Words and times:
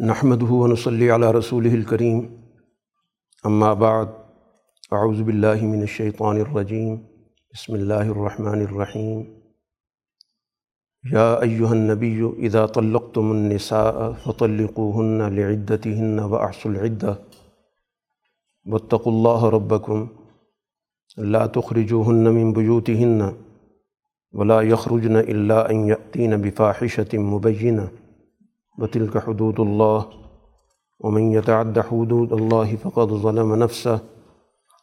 نحمد 0.00 0.42
ونصلی 0.42 1.08
علی 1.10 1.26
رسول 1.34 1.66
الکریم 1.66 2.18
اما 3.44 3.72
بعد 3.74 4.12
اعوذ 4.98 5.20
باللہ 5.22 5.62
من 5.62 5.80
الشیطان 5.80 6.40
الرجیم 6.40 6.94
بسم 7.54 7.72
اللہ 7.74 8.12
الرحمن 8.12 8.60
الرحیم 8.60 9.24
یا 11.04 11.26
ایہا 11.48 11.70
النبی 11.70 12.20
اذا 12.22 12.64
طلقتم 12.78 13.30
النساء 13.32 13.90
فطلقوهن 14.24 15.34
لعدتهن 15.34 16.24
واحصوا 16.30 16.72
العدہ 16.72 17.18
واتقوا 18.66 19.12
اللہ 19.12 19.50
ربکم 19.52 20.08
لا 21.30 21.46
تخرجوهن 21.52 22.36
من 22.40 22.58
بیوتهن 22.60 23.30
ولا 24.34 24.64
يخرجن 24.64 25.24
الا 25.28 25.64
ان 25.66 25.88
یأتین 25.88 26.42
بفاحشة 26.42 27.30
مبینہ 27.30 27.94
وتلك 28.78 29.16
حدود 29.28 29.58
الله، 29.58 30.00
ومن 31.00 31.32
يتعد 31.32 31.78
حدود 31.78 32.32
الله 32.32 32.76
فقد 32.82 33.22
ظلم 33.22 33.54
نفسه. 33.54 33.96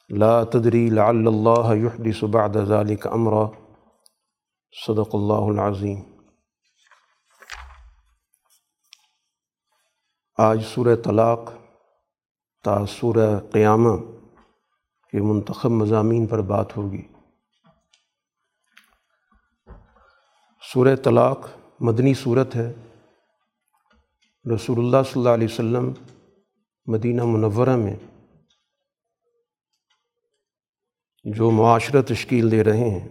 لا 0.10 0.44
تدري 0.44 0.90
لعل 0.90 1.28
الله 1.28 1.76
يحدث 1.76 2.24
بعد 2.24 2.50
ذلك 2.50 3.08
امرا 3.08 3.48
صدق 4.88 5.16
الله 5.16 5.48
العظيم. 5.48 6.02
آج 10.38 10.64
سورہ 10.66 10.96
طلاق 11.04 11.52
تا 12.64 12.86
سورہ 12.86 13.40
قیامہ 13.52 13.90
کے 15.12 15.22
منتخب 15.22 15.70
مضامین 15.70 16.28
پر 16.28 16.42
بات 16.42 16.78
ہوگی۔ 16.78 17.02
سورہ 20.74 20.96
طلاق 21.04 21.40
مدنی 21.80 22.14
صورت 22.14 22.56
ہے۔ 22.56 22.74
رسول 24.54 24.78
اللہ 24.80 24.98
صلی 25.04 25.20
اللہ 25.20 25.30
علیہ 25.30 25.48
وسلم 25.52 25.94
مدینہ 26.86 27.24
منورہ 27.24 27.76
میں 27.76 27.96
جو 31.24 31.52
معاشرہ 31.52 32.02
تشکیل 32.02 32.52
دے 32.52 32.64
رہے 32.64 32.90
ہیں، 32.90 33.08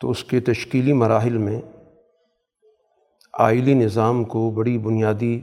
تو 0.00 0.10
اس 0.10 0.24
کے 0.24 0.40
تشکیلی 0.40 0.92
مراحل 0.92 1.36
میں 1.36 1.60
آئلی 3.32 3.74
نظام 3.74 4.24
کو 4.24 4.50
بڑی 4.50 4.78
بنیادی 4.78 5.40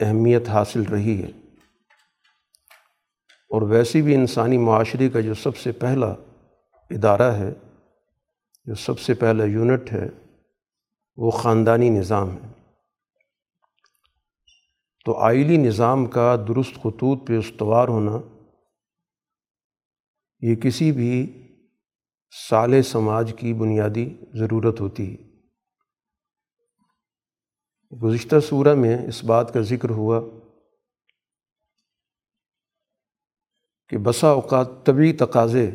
اہمیت 0.00 0.48
حاصل 0.48 0.82
رہی 0.82 1.22
ہے۔ 1.22 1.30
اور 3.50 3.62
ویسے 3.62 4.02
بھی 4.02 4.14
انسانی 4.14 4.58
معاشرے 4.58 5.08
کا 5.08 5.20
جو 5.20 5.34
سب 5.34 5.56
سے 5.56 5.72
پہلا 5.72 6.14
ادارہ 6.90 7.32
ہے، 7.32 7.52
جو 8.64 8.74
سب 8.74 8.98
سے 8.98 9.14
پہلا 9.14 9.44
یونٹ 9.44 9.92
ہے، 9.92 10.08
وہ 11.16 11.30
خاندانی 11.30 11.90
نظام 11.90 12.30
ہے۔ 12.30 12.61
تو 15.06 15.14
آئلی 15.18 15.56
نظام 15.56 16.06
کا 16.06 16.36
درست 16.48 16.74
خطوط 16.74 17.26
پہ 17.28 17.38
استوار 17.38 17.88
ہونا، 17.88 18.16
یہ 20.40 20.54
کسی 20.56 20.92
بھی 20.92 21.14
سال 22.50 22.82
سماج 22.82 23.32
کی 23.38 23.52
بنیادی 23.54 24.08
ضرورت 24.34 24.80
ہوتی 24.80 25.10
ہے۔ 25.10 25.30
گزشتہ 27.92 28.40
صورہ 28.40 28.74
میں 28.74 28.96
اس 29.08 29.24
بات 29.24 29.52
کا 29.54 29.60
ذکر 29.60 29.90
ہوا 29.90 30.20
کہ 33.88 33.98
بسا 33.98 34.28
اوقات 34.28 34.68
طبی 34.86 35.12
تقاضے 35.12 35.70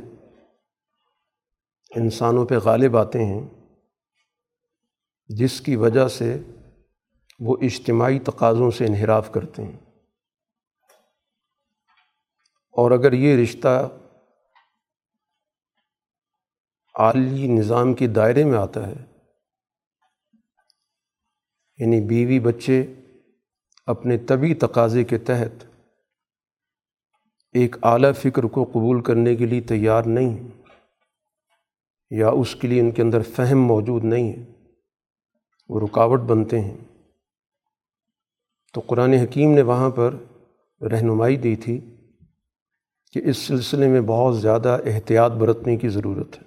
انسانوں 1.91 2.45
پہ 2.45 2.55
غالب 2.55 2.97
آتے 2.97 3.25
ہیں، 3.25 3.41
جس 5.29 5.61
کی 5.61 5.75
وجہ 5.75 6.07
سے 6.07 6.37
وہ 7.39 7.57
اجتماعی 7.61 8.19
تقاضوں 8.19 8.71
سے 8.71 8.85
انحراف 8.85 9.31
کرتے 9.31 9.63
ہیں۔ 9.63 9.79
اور 12.71 12.91
اگر 12.91 13.13
یہ 13.13 13.43
رشتہ 13.43 13.89
عالی 16.99 17.47
نظام 17.47 17.93
کے 17.93 18.07
دائرے 18.07 18.45
میں 18.45 18.57
آتا 18.57 18.87
ہے 18.87 19.05
یعنی 21.77 22.01
بیوی 22.01 22.39
بچے 22.39 22.93
اپنے 23.85 24.17
طبی 24.17 24.53
تقاضے 24.53 25.03
کے 25.03 25.17
تحت 25.17 25.65
ایک 27.53 27.75
اعلیٰ 27.83 28.11
فکر 28.13 28.43
کو 28.43 28.63
قبول 28.63 29.03
کرنے 29.03 29.35
کے 29.35 29.45
لیے 29.45 29.61
تیار 29.61 30.03
نہیں 30.03 30.61
یا 32.09 32.29
اس 32.29 32.55
کے 32.55 32.67
لیے 32.67 32.81
ان 32.81 32.91
کے 32.91 33.01
اندر 33.01 33.21
فہم 33.21 33.59
موجود 33.59 34.03
نہیں 34.03 34.33
ہے 34.33 34.53
وہ 35.69 35.79
رکاوٹ 35.79 36.19
بنتے 36.19 36.61
ہیں۔ 36.61 36.96
تو 38.73 38.81
قرآن 38.81 39.13
حکیم 39.13 39.53
نے 39.53 39.61
وہاں 39.61 39.89
پر 39.89 40.15
رہنمائی 40.81 41.37
دی 41.37 41.55
تھی 41.55 41.95
کہ 43.11 43.21
اس 43.25 43.37
سلسلے 43.37 43.87
میں 43.87 44.01
بہت 44.01 44.41
زیادہ 44.41 44.77
احتیاط 44.85 45.31
برتنے 45.31 45.77
کی 45.77 45.89
ضرورت 45.89 46.37
ہے۔ 46.37 46.43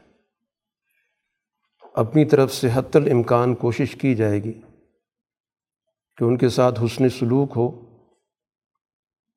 اپنی 1.94 2.24
طرف 2.24 2.54
سے 2.54 2.68
حت 2.74 2.96
الامکان 2.96 3.54
کوشش 3.54 3.94
کی 3.94 4.14
جائے 4.14 4.44
گی 4.44 4.52
کہ 6.16 6.24
ان 6.24 6.36
کے 6.36 6.48
ساتھ 6.48 6.80
حسن 6.84 7.08
سلوک 7.08 7.52
ہو 7.56 7.68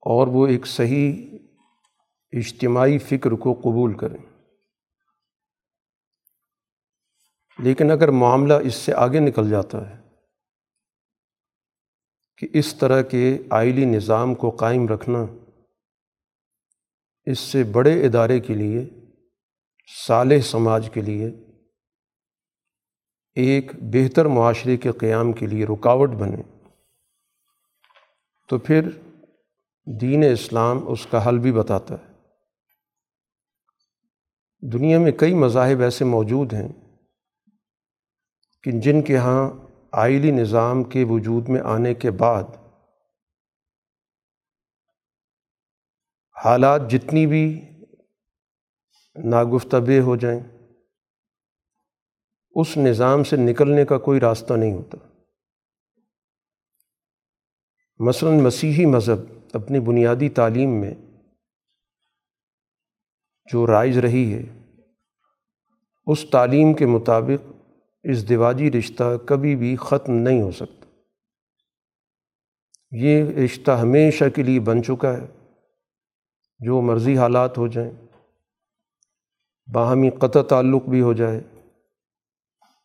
اور 0.01 0.27
وہ 0.27 0.47
ایک 0.47 0.67
صحیح 0.67 1.37
اجتماعی 2.31 2.97
فکر 2.97 3.31
کو 3.31 3.53
قبول 3.53 3.97
کریں۔ 3.97 4.49
لیکن 7.59 7.91
اگر 7.91 8.07
معاملہ 8.07 8.53
اس 8.53 8.75
سے 8.75 8.93
آگے 8.93 9.19
نکل 9.19 9.49
جاتا 9.49 9.89
ہے 9.89 10.02
کہ 12.43 12.57
اس 12.57 12.75
طرح 12.75 13.01
کے 13.01 13.37
آئلی 13.49 13.85
نظام 13.85 14.35
کو 14.35 14.49
قائم 14.49 14.87
رکھنا 14.87 15.25
اس 17.23 17.39
سے 17.39 17.63
بڑے 17.63 18.05
ادارے 18.05 18.39
کے 18.39 18.53
لیے، 18.53 18.89
صالح 20.07 20.39
سماج 20.39 20.89
کے 20.93 21.01
لیے 21.01 21.29
ایک 23.35 23.71
بہتر 23.75 24.25
معاشرے 24.25 24.77
کے 24.77 24.91
قیام 24.91 25.33
کے 25.33 25.47
لیے 25.47 25.65
رکاوٹ 25.65 26.09
بنے۔ 26.09 26.65
تو 28.49 28.57
پھر 28.57 28.89
دین 30.01 30.23
اسلام 30.33 30.91
اس 30.91 31.07
کا 31.11 31.29
حل 31.29 31.39
بھی 31.39 31.51
بتاتا 31.51 31.95
ہے۔ 31.95 32.13
دنیا 34.61 34.99
میں 34.99 35.11
کئی 35.11 35.33
مذاہب 35.33 35.81
ایسے 35.81 36.05
موجود 36.05 36.53
ہیں 36.53 36.67
کہ 38.63 38.71
جن 38.71 39.01
کے 39.01 39.17
ہاں 39.17 39.62
آئلی 39.93 40.31
نظام 40.31 40.83
کے 40.83 41.03
وجود 41.09 41.49
میں 41.49 41.61
آنے 41.61 41.93
کے 41.93 42.11
بعد 42.11 42.43
حالات 46.45 46.81
جتنی 46.89 47.27
بھی 47.27 47.61
ناگفتبے 49.23 49.99
ہو 49.99 50.15
جائیں، 50.15 50.39
اس 52.51 52.77
نظام 52.77 53.23
سے 53.23 53.35
نکلنے 53.35 53.85
کا 53.85 53.97
کوئی 53.97 54.19
راستہ 54.19 54.53
نہیں 54.53 54.73
ہوتا۔ 54.73 54.97
مثلاً 57.99 58.39
مسیحی 58.39 58.85
مذہب 58.85 59.31
اپنی 59.53 59.79
بنیادی 59.79 60.29
تعلیم 60.29 60.81
میں 60.81 60.93
جو 63.53 63.67
رائج 63.67 63.97
رہی 63.97 64.33
ہے، 64.33 64.43
اس 66.07 66.25
تعلیم 66.31 66.73
کے 66.73 66.85
مطابق 66.85 67.52
اس 68.03 68.29
دیواجی 68.29 68.71
رشتہ 68.71 69.17
کبھی 69.17 69.55
بھی 69.55 69.75
ختم 69.75 70.13
نہیں 70.13 70.41
ہو 70.41 70.51
سکتا۔ 70.51 70.85
یہ 72.91 73.23
رشتہ 73.45 73.71
ہمیشہ 73.71 74.29
کے 74.35 74.43
لیے 74.43 74.59
بن 74.59 74.83
چکا 74.83 75.13
ہے۔ 75.13 75.27
جو 76.59 76.81
مرضی 76.81 77.17
حالات 77.17 77.57
ہو 77.57 77.67
جائیں، 77.67 77.91
باہمی 79.73 80.09
قطع 80.09 80.41
تعلق 80.49 80.83
بھی 80.89 81.01
ہو 81.01 81.13
جائے، 81.13 81.41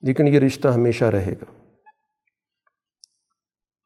لیکن 0.02 0.28
یہ 0.28 0.38
رشتہ 0.38 0.68
ہمیشہ 0.68 1.04
رہے 1.04 1.32
گا۔ 1.32 1.74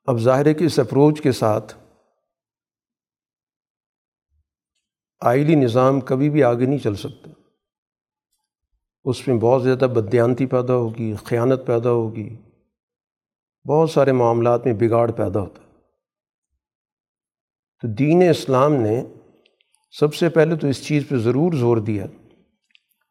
اب 0.04 0.18
ظاہر 0.18 0.46
ہے 0.46 0.54
کہ 0.54 0.64
اس 0.64 0.78
اپروچ 0.78 1.20
کے 1.22 1.32
ساتھ 1.32 1.76
آئلی 5.20 5.54
نظام 5.54 6.00
کبھی 6.00 6.30
بھی 6.30 6.44
آگے 6.44 6.66
نہیں 6.66 6.78
چل 6.78 6.94
سکتا۔ 6.94 7.41
اس 9.04 9.28
میں 9.28 9.36
بہت 9.36 9.62
زیادہ 9.62 9.84
بدیانتی 9.84 10.46
پیدا 10.46 10.74
ہوگی، 10.74 11.14
خیانت 11.24 11.66
پیدا 11.66 11.90
ہوگی۔ 11.90 12.36
بہت 13.68 13.90
سارے 13.90 14.12
معاملات 14.12 14.66
میں 14.66 14.74
بگاڑ 14.74 15.10
پیدا 15.10 15.40
ہوتا 15.40 15.62
تو 17.82 17.88
دین 17.88 18.22
اسلام 18.30 18.74
نے 18.74 19.04
سب 19.90 20.14
سے 20.14 20.28
پہلے 20.28 20.56
تو 20.56 20.66
اس 20.66 20.86
چیز 20.86 21.08
پہ 21.08 21.16
ضرور 21.16 21.52
زور 21.52 21.76
دیا 21.76 22.06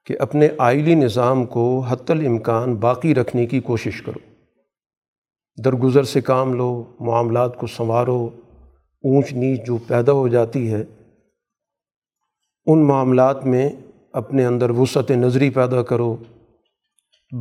کہ 0.06 0.16
اپنے 0.20 0.48
آئلی 0.58 0.96
نظام 0.96 1.46
کو 1.46 1.80
حت 1.80 2.12
الامکان 2.12 2.76
باقی 2.76 3.16
رکھنے 3.16 3.46
کی 3.46 3.60
کوشش 3.60 4.02
کرو۔ 4.02 4.20
درگزر 5.64 6.04
سے 6.04 6.22
کام 6.22 6.54
لو، 6.54 6.84
معاملات 7.00 7.58
کو 7.58 7.68
سنوارو، 7.68 8.30
اونچ 9.04 9.34
نیچ 9.34 9.66
جو 9.66 9.78
پیدا 9.88 10.12
ہو 10.12 10.28
جاتی 10.28 10.74
ہے، 10.74 10.84
ان 12.66 12.88
معاملات 12.88 13.46
میں 13.46 13.70
اپنے 14.14 14.46
اندر 14.46 14.70
وسعت 14.70 15.12
نظری 15.12 15.50
پیدا 15.50 15.84
کرو۔ 15.84 16.18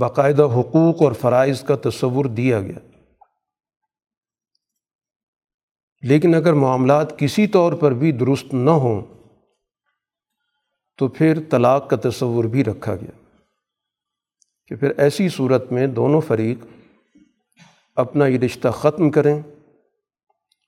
باقاعدہ 0.00 0.42
حقوق 0.42 1.02
اور 1.02 1.12
فرائض 1.12 1.62
کا 1.62 1.76
تصور 1.76 2.24
دیا 2.24 2.60
گیا۔ 2.60 2.96
لیکن 6.02 6.34
اگر 6.34 6.52
معاملات 6.52 7.18
کسی 7.18 7.46
طور 7.46 7.72
پر 7.72 7.92
بھی 7.92 8.12
درست 8.12 8.54
نہ 8.54 8.70
ہوں، 8.70 9.02
تو 10.98 11.08
پھر 11.08 11.38
طلاق 11.50 11.90
کا 11.90 11.96
تصور 11.96 12.44
بھی 12.44 12.64
رکھا 12.64 12.96
گیا۔ 12.96 13.36
کہ 14.66 14.76
پھر 14.76 14.90
ایسی 14.96 15.28
صورت 15.28 15.72
میں 15.72 15.86
دونوں 15.86 16.20
فریق 16.20 16.64
اپنا 17.96 18.26
یہ 18.26 18.38
رشتہ 18.38 18.68
ختم 18.68 19.10
کریں 19.10 19.40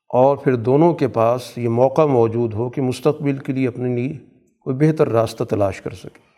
اور 0.08 0.36
پھر 0.36 0.54
دونوں 0.54 0.94
کے 0.94 1.08
پاس 1.08 1.58
یہ 1.58 1.68
موقع 1.68 2.06
موجود 2.06 2.54
ہو 2.54 2.70
کہ 2.70 2.82
مستقبل 2.82 3.38
کے 3.38 3.52
لیے 3.52 3.68
اپنے 3.68 3.96
لیے 3.96 4.31
کوئی 4.64 4.76
بہتر 4.76 5.08
راستہ 5.08 5.44
تلاش 5.44 5.80
کر 5.80 5.90
سکے۔ 5.90 6.32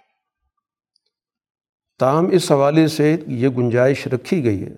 تاہم، 1.98 2.28
اس 2.32 2.52
حوالے 2.52 2.88
سے 2.88 3.16
یہ 3.26 3.48
گنجائش 3.48 4.06
رکھی 4.06 4.44
گئی 4.44 4.62
ہے 4.62 4.74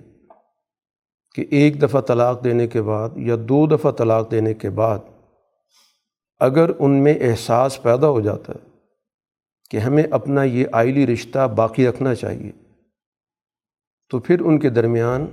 کہ 1.34 1.44
ایک 1.50 1.82
دفعہ 1.82 2.00
طلاق 2.00 2.44
دینے 2.44 2.66
کے 2.66 2.82
بعد 2.82 3.10
یا 3.16 3.36
دو 3.36 3.66
دفعہ 3.66 3.92
طلاق 3.92 4.30
دینے 4.30 4.54
کے 4.54 4.70
بعد 4.70 4.98
اگر 6.38 6.70
ان 6.78 7.04
میں 7.04 7.14
احساس 7.20 7.82
پیدا 7.82 8.08
ہو 8.08 8.20
جاتا 8.20 8.52
ہے 8.52 8.68
کہ 9.70 9.76
ہمیں 9.76 10.02
اپنا 10.10 10.42
یہ 10.42 10.66
آئلی 10.72 11.06
رشتہ 11.06 11.48
باقی 11.48 11.86
رکھنا 11.86 12.14
چاہیے، 12.14 12.52
تو 14.10 14.18
پھر 14.18 14.40
ان 14.40 14.58
کے 14.58 14.70
درمیان 14.70 15.26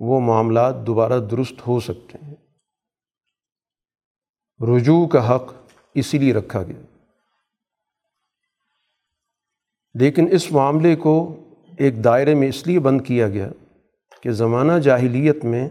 وہ 0.00 0.20
معاملات 0.20 0.86
دوبارہ 0.86 1.20
درست 1.20 1.66
ہو 1.66 1.80
سکتے 1.80 2.18
ہیں۔ 2.22 2.34
رجوع 4.60 5.06
کا 5.06 5.34
حق 5.34 5.52
اسی 5.94 6.18
لیے 6.18 6.34
رکھا 6.34 6.62
گیا۔ 6.62 6.93
لیکن 9.94 10.28
اس 10.30 10.52
معاملے 10.52 10.96
کو 10.96 11.36
ایک 11.78 12.04
دائرے 12.04 12.34
میں 12.34 12.48
اس 12.48 12.66
لیے 12.66 12.78
بند 12.78 13.00
کیا 13.00 13.28
گیا 13.28 13.50
کہ 14.22 14.30
زمانہ 14.30 14.72
جاہلیت 14.72 15.44
میں 15.44 15.68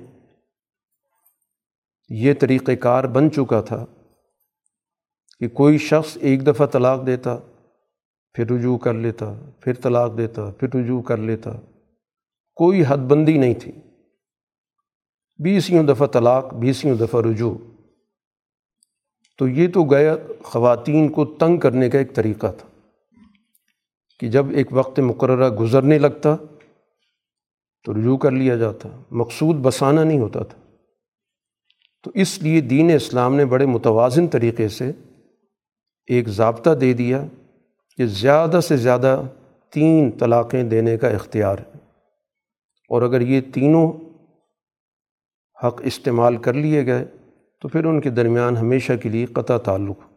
یہ 2.10 2.34
طریقہ 2.40 2.72
کار 2.72 3.04
بن 3.04 3.32
چکا 3.32 3.62
تھا 3.62 3.86
کہ 5.40 5.48
کوئی 5.48 5.78
شخص 5.78 6.18
ایک 6.22 6.48
دفعہ 6.48 6.66
طلاق 6.66 7.06
دیتا، 7.06 7.38
پھر 8.34 8.52
رجوع 8.52 8.78
کر 8.78 8.94
لیتا، 8.94 9.50
پھر 9.60 9.74
طلاق 9.74 10.18
دیتا، 10.18 10.52
پھر 10.60 10.76
رجوع 10.76 11.02
کر 11.02 11.18
لیتا، 11.18 11.52
کوئی 12.56 12.84
حد 12.88 12.98
بندی 12.98 13.38
نہیں 13.38 13.54
تھی۔ 13.54 13.72
بیسیوں 15.44 15.84
دفعہ 15.84 16.08
طلاق، 16.08 16.54
بیسیوں 16.54 16.98
دفعہ 16.98 17.22
رجوع۔ 17.22 17.54
تو 19.38 19.48
یہ 19.48 19.68
تو 19.74 19.84
گیا 19.84 20.16
خواتین 20.44 21.10
کو 21.10 21.26
تنگ 21.26 21.58
کرنے 21.58 21.90
کا 21.90 21.98
ایک 21.98 22.16
طریقہ 22.16 22.48
تھا۔ 22.58 22.73
کہ 24.20 24.30
جب 24.30 24.46
ایک 24.50 24.68
وقت 24.72 25.00
مقررہ 25.00 25.50
گزرنے 25.50 26.00
لگتا 26.00 26.36
تو 27.86 27.94
رجوع 27.94 28.18
کر 28.18 28.32
لیا 28.32 28.56
جاتا، 28.56 28.90
مقصود 29.12 29.56
بسانہ 29.56 30.00
نہیں 30.00 30.20
ہوتا 30.20 30.44
تھا۔ 30.44 30.60
تو 32.04 32.12
اس 32.14 32.42
لیے 32.44 32.62
دین 32.62 32.92
اسلام 32.96 33.36
نے 33.36 33.46
بڑے 33.46 33.66
متوازن 33.66 34.28
طریقے 34.28 34.68
سے 34.68 34.92
ایک 36.08 36.28
ضابطہ 36.28 36.70
دے 36.70 36.94
دیا 36.94 37.26
کہ 37.98 38.06
زیادہ 38.06 38.60
سے 38.64 38.78
زیادہ 38.78 39.22
تین 39.70 40.12
طلاقیں 40.12 40.64
دینے 40.64 40.98
کا 40.98 41.08
اختیار 41.08 41.58
ہے۔ 41.58 41.78
اور 42.90 43.02
اگر 43.02 43.22
یہ 43.22 43.42
تینوں 43.54 43.92
حق 45.68 45.82
استعمال 45.84 46.38
کر 46.38 46.54
لیے 46.54 46.86
گئے 46.86 47.06
تو 47.62 47.68
پھر 47.68 47.86
ان 47.86 48.02
کے 48.02 48.10
درمیان 48.10 48.58
ہمیشہ 48.58 48.94
کے 49.04 49.10
لیے 49.10 49.26
قطع 49.26 49.58
تعلق۔ 49.58 50.13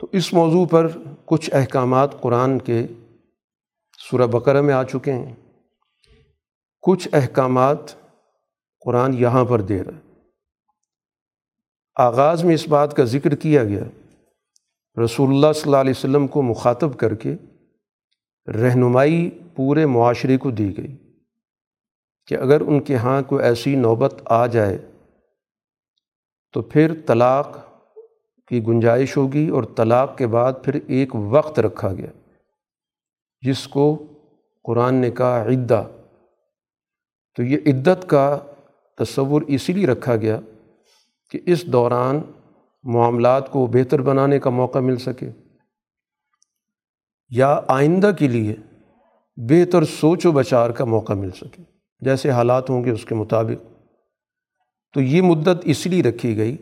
تو 0.00 0.06
اس 0.12 0.32
موضوع 0.32 0.66
پر 0.66 0.86
کچھ 1.24 1.50
احکامات 1.52 2.20
قرآن 2.20 2.58
کے 2.58 2.86
سورہ 3.98 4.26
بقرہ 4.26 4.60
میں 4.60 4.74
آ 4.74 4.82
چکے 4.82 5.12
ہیں۔ 5.12 5.34
کچھ 6.82 7.08
احکامات 7.12 7.78
قرآن 8.80 9.14
یہاں 9.14 9.44
پر 9.44 9.60
دے 9.60 9.84
رہا 9.84 9.92
ہے۔ 9.92 10.10
آغاز 11.96 12.44
میں 12.44 12.54
اس 12.54 12.68
بات 12.68 12.96
کا 12.96 13.04
ذکر 13.04 13.34
کیا 13.34 13.64
گیا۔ 13.64 13.84
رسول 15.04 15.30
اللہ 15.30 15.52
صلی 15.52 15.62
اللہ 15.64 15.76
علیہ 15.76 15.90
وسلم 15.90 16.26
کو 16.26 16.42
مخاطب 16.42 16.98
کر 16.98 17.14
کے 17.14 17.34
رہنمائی 18.46 19.30
پورے 19.56 19.86
معاشرے 19.86 20.36
کو 20.36 20.50
دی 20.50 20.76
گئی 20.76 20.96
کہ 22.26 22.34
اگر 22.34 22.60
ان 22.60 22.80
کے 22.80 22.96
ہاں 22.96 23.22
کوئی 23.22 23.44
ایسی 23.44 23.76
نوبت 23.76 24.22
آ 24.24 24.46
جائے 24.46 24.78
تو 26.52 26.62
پھر 26.62 26.94
طلاق 27.06 27.69
کی 28.50 28.66
گنجائش 28.66 29.16
ہوگی 29.16 29.48
اور 29.48 29.62
طلاق 29.76 30.18
کے 30.18 30.26
بعد 30.26 30.52
پھر 30.64 30.78
ایک 30.86 31.14
وقت 31.14 31.58
رکھا 31.58 31.92
گیا۔ 31.92 32.28
جس 33.40 33.68
کو 33.68 34.06
قرآن 34.64 34.94
نے 34.94 35.10
کہا 35.10 35.42
عدہ۔ 35.42 35.86
تو 37.36 37.42
یہ 37.42 37.58
عدت 37.66 38.08
کا 38.08 38.38
تصور 38.98 39.42
اسی 39.42 39.72
لیے 39.72 39.86
رکھا 39.86 40.16
گیا 40.16 40.40
کہ 41.30 41.38
اس 41.46 41.64
دوران 41.64 42.20
معاملات 42.82 43.50
کو 43.50 43.66
بہتر 43.66 44.02
بنانے 44.02 44.38
کا 44.38 44.50
موقع 44.50 44.78
مل 44.78 44.96
سکے۔ 44.96 45.30
یا 47.28 47.60
آئندہ 47.68 48.10
کے 48.18 48.28
لیے 48.28 48.56
بہتر 49.36 49.84
سوچ 49.84 50.26
و 50.26 50.32
بچار 50.32 50.70
کا 50.70 50.84
موقع 50.84 51.12
مل 51.12 51.30
سکے۔ 51.30 51.62
جیسے 52.00 52.30
حالات 52.30 52.70
ہوں 52.70 52.84
گے 52.84 52.90
اس 52.90 53.04
کے 53.04 53.14
مطابق۔ 53.14 53.66
تو 54.94 55.00
یہ 55.00 55.22
مدت 55.22 55.62
اس 55.64 55.86
لیے 55.86 56.02
رکھی 56.02 56.36
گئی 56.36 56.56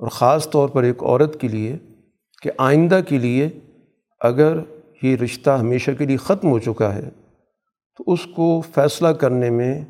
اور 0.00 0.08
خاص 0.08 0.50
طور 0.50 0.68
پر 0.68 0.82
ایک 0.82 1.02
عورت 1.02 1.40
کے 1.40 1.48
لیے 1.48 1.76
کہ 2.42 2.50
آئندہ 2.58 3.00
کے 3.08 3.18
لیے 3.18 3.48
اگر 4.20 4.58
یہ 5.02 5.16
رشتہ 5.16 5.50
ہمیشہ 5.50 5.90
کے 5.98 6.06
لیے 6.06 6.16
ختم 6.16 6.50
ہو 6.50 6.58
چکا 6.58 6.94
ہے، 6.94 7.08
تو 7.98 8.04
اس 8.06 8.26
کو 8.36 8.60
فیصلہ 8.74 9.08
کرنے 9.08 9.50
میں، 9.50 9.84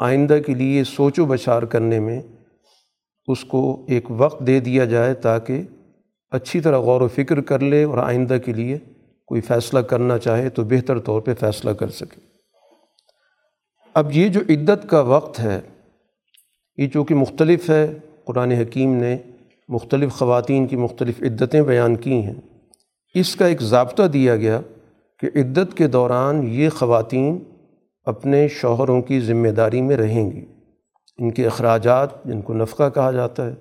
آئندہ 0.00 0.38
کے 0.46 0.54
لیے 0.54 0.84
سوچ 0.84 1.18
و 1.18 1.24
بچار 1.24 1.62
کرنے 1.62 2.00
میں 2.00 2.20
اس 3.28 3.44
کو 3.44 3.84
ایک 3.88 4.04
وقت 4.08 4.46
دے 4.46 4.60
دیا 4.60 4.84
جائے 4.84 5.14
تاکہ 5.14 5.62
اچھی 6.30 6.60
طرح 6.60 6.78
غور 6.78 7.00
و 7.00 7.08
فکر 7.08 7.40
کر 7.40 7.60
لے 7.60 7.84
اور 7.84 7.98
آئندہ 7.98 8.36
کے 8.44 8.52
لیے 8.52 8.78
کوئی 9.28 9.40
فیصلہ 9.40 9.78
کرنا 9.78 10.18
چاہے 10.18 10.48
تو 10.48 10.64
بہتر 10.64 10.98
طور 10.98 11.20
پہ 11.20 11.34
فیصلہ 11.40 11.70
کر 11.70 11.88
سکے۔ 11.88 12.20
اب 13.94 14.12
یہ 14.12 14.28
جو 14.28 14.40
عدت 14.48 14.88
کا 14.90 15.00
وقت 15.00 15.40
ہے، 15.40 15.60
یہ 16.76 16.88
چونکہ 16.88 17.14
مختلف 17.14 17.70
ہے، 17.70 17.98
قرآن 18.24 18.52
حکیم 18.52 18.94
نے 18.94 19.16
مختلف 19.68 20.12
خواتین 20.12 20.66
کی 20.66 20.76
مختلف 20.76 21.22
عدتیں 21.22 21.62
بیان 21.62 21.96
کی 21.96 22.22
ہیں۔ 22.22 22.34
اس 23.14 23.36
کا 23.36 23.46
ایک 23.46 23.62
ضابطہ 23.62 24.02
دیا 24.02 24.36
گیا 24.36 24.60
کہ 25.18 25.30
عدت 25.34 25.76
کے 25.76 25.86
دوران 25.86 26.48
یہ 26.48 26.68
خواتین 26.68 27.38
اپنے 28.04 28.48
شوہروں 28.48 29.02
کی 29.02 29.20
ذمہ 29.20 29.48
داری 29.48 29.82
میں 29.82 29.96
رہیں 29.96 30.30
گی۔ 30.30 30.44
ان 31.18 31.30
کے 31.30 31.46
اخراجات، 31.46 32.24
جن 32.24 32.42
کو 32.42 32.54
نفقہ 32.54 32.90
کہا 32.94 33.10
جاتا 33.10 33.46
ہے، 33.46 33.54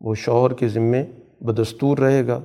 وہ 0.00 0.14
شوہر 0.14 0.52
کے 0.52 0.68
ذمے 0.68 1.04
بدستور 1.40 1.98
رہے 1.98 2.26
گا۔ 2.26 2.40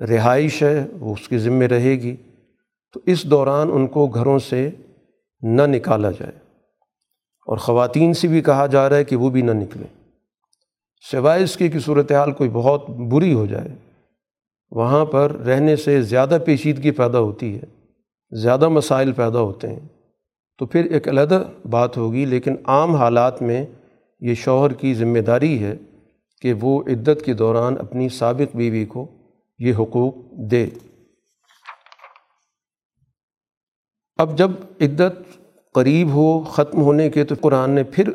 رہائش 0.00 0.62
ہے، 0.62 0.86
وہ 1.00 1.12
اس 1.12 1.28
کے 1.28 1.38
ذمے 1.38 1.68
رہے 1.68 1.90
گی۔ 1.90 2.16
تو 2.92 3.00
اس 3.06 3.24
دوران 3.24 3.68
ان 3.72 3.86
کو 3.86 4.06
گھروں 4.06 4.38
سے 4.38 4.70
نہ 5.42 5.62
نکالا 5.62 6.10
جائے۔ 6.10 6.32
اور 7.46 7.56
خواتین 7.56 8.12
سے 8.12 8.28
بھی 8.28 8.40
کہا 8.40 8.66
جا 8.66 8.88
رہا 8.88 8.96
ہے 8.96 9.04
کہ 9.04 9.16
وہ 9.16 9.30
بھی 9.30 9.42
نہ 9.42 9.50
نکلیں۔ 9.50 10.05
سوائے 11.00 11.42
اس 11.42 11.56
کی 11.56 11.68
کہ 11.68 11.78
صورتحال 11.78 12.32
کوئی 12.32 12.50
بہت 12.50 12.90
بری 12.90 13.32
ہو 13.32 13.46
جائے، 13.46 13.68
وہاں 14.70 15.04
پر 15.04 15.30
رہنے 15.30 15.76
سے 15.76 16.02
زیادہ 16.02 16.38
پیچیدگی 16.46 16.90
پیدا 16.90 17.18
ہوتی 17.18 17.56
ہے، 17.56 17.92
زیادہ 18.30 18.68
مسائل 18.68 19.12
پیدا 19.12 19.40
ہوتے 19.40 19.68
ہیں۔ 19.68 19.88
تو 20.58 20.66
پھر 20.66 20.84
ایک 20.84 21.08
علیحدہ 21.08 21.42
بات 21.70 21.96
ہوگی، 21.96 22.24
لیکن 22.24 22.56
عام 22.64 22.94
حالات 22.94 23.42
میں 23.42 23.66
یہ 24.20 24.34
شوہر 24.34 24.72
کی 24.72 24.94
ذمہ 24.94 25.18
داری 25.18 25.62
ہے 25.62 25.74
کہ 26.42 26.54
وہ 26.60 26.82
عدت 26.86 27.24
کے 27.24 27.32
دوران 27.32 27.74
اپنی 27.78 28.08
سابق 28.08 28.56
بیوی 28.56 28.84
کو 28.84 29.08
یہ 29.58 29.72
حقوق 29.74 30.14
دے۔ 30.50 30.66
اب 34.16 34.38
جب 34.38 34.50
عدت 34.80 35.38
قریب 35.74 36.08
ہو، 36.08 36.42
ختم 36.42 36.82
ہونے 36.82 37.10
کے 37.10 37.24
تو 37.24 37.34
قرآن 37.40 37.70
نے 37.70 37.82
پھر 37.82 38.10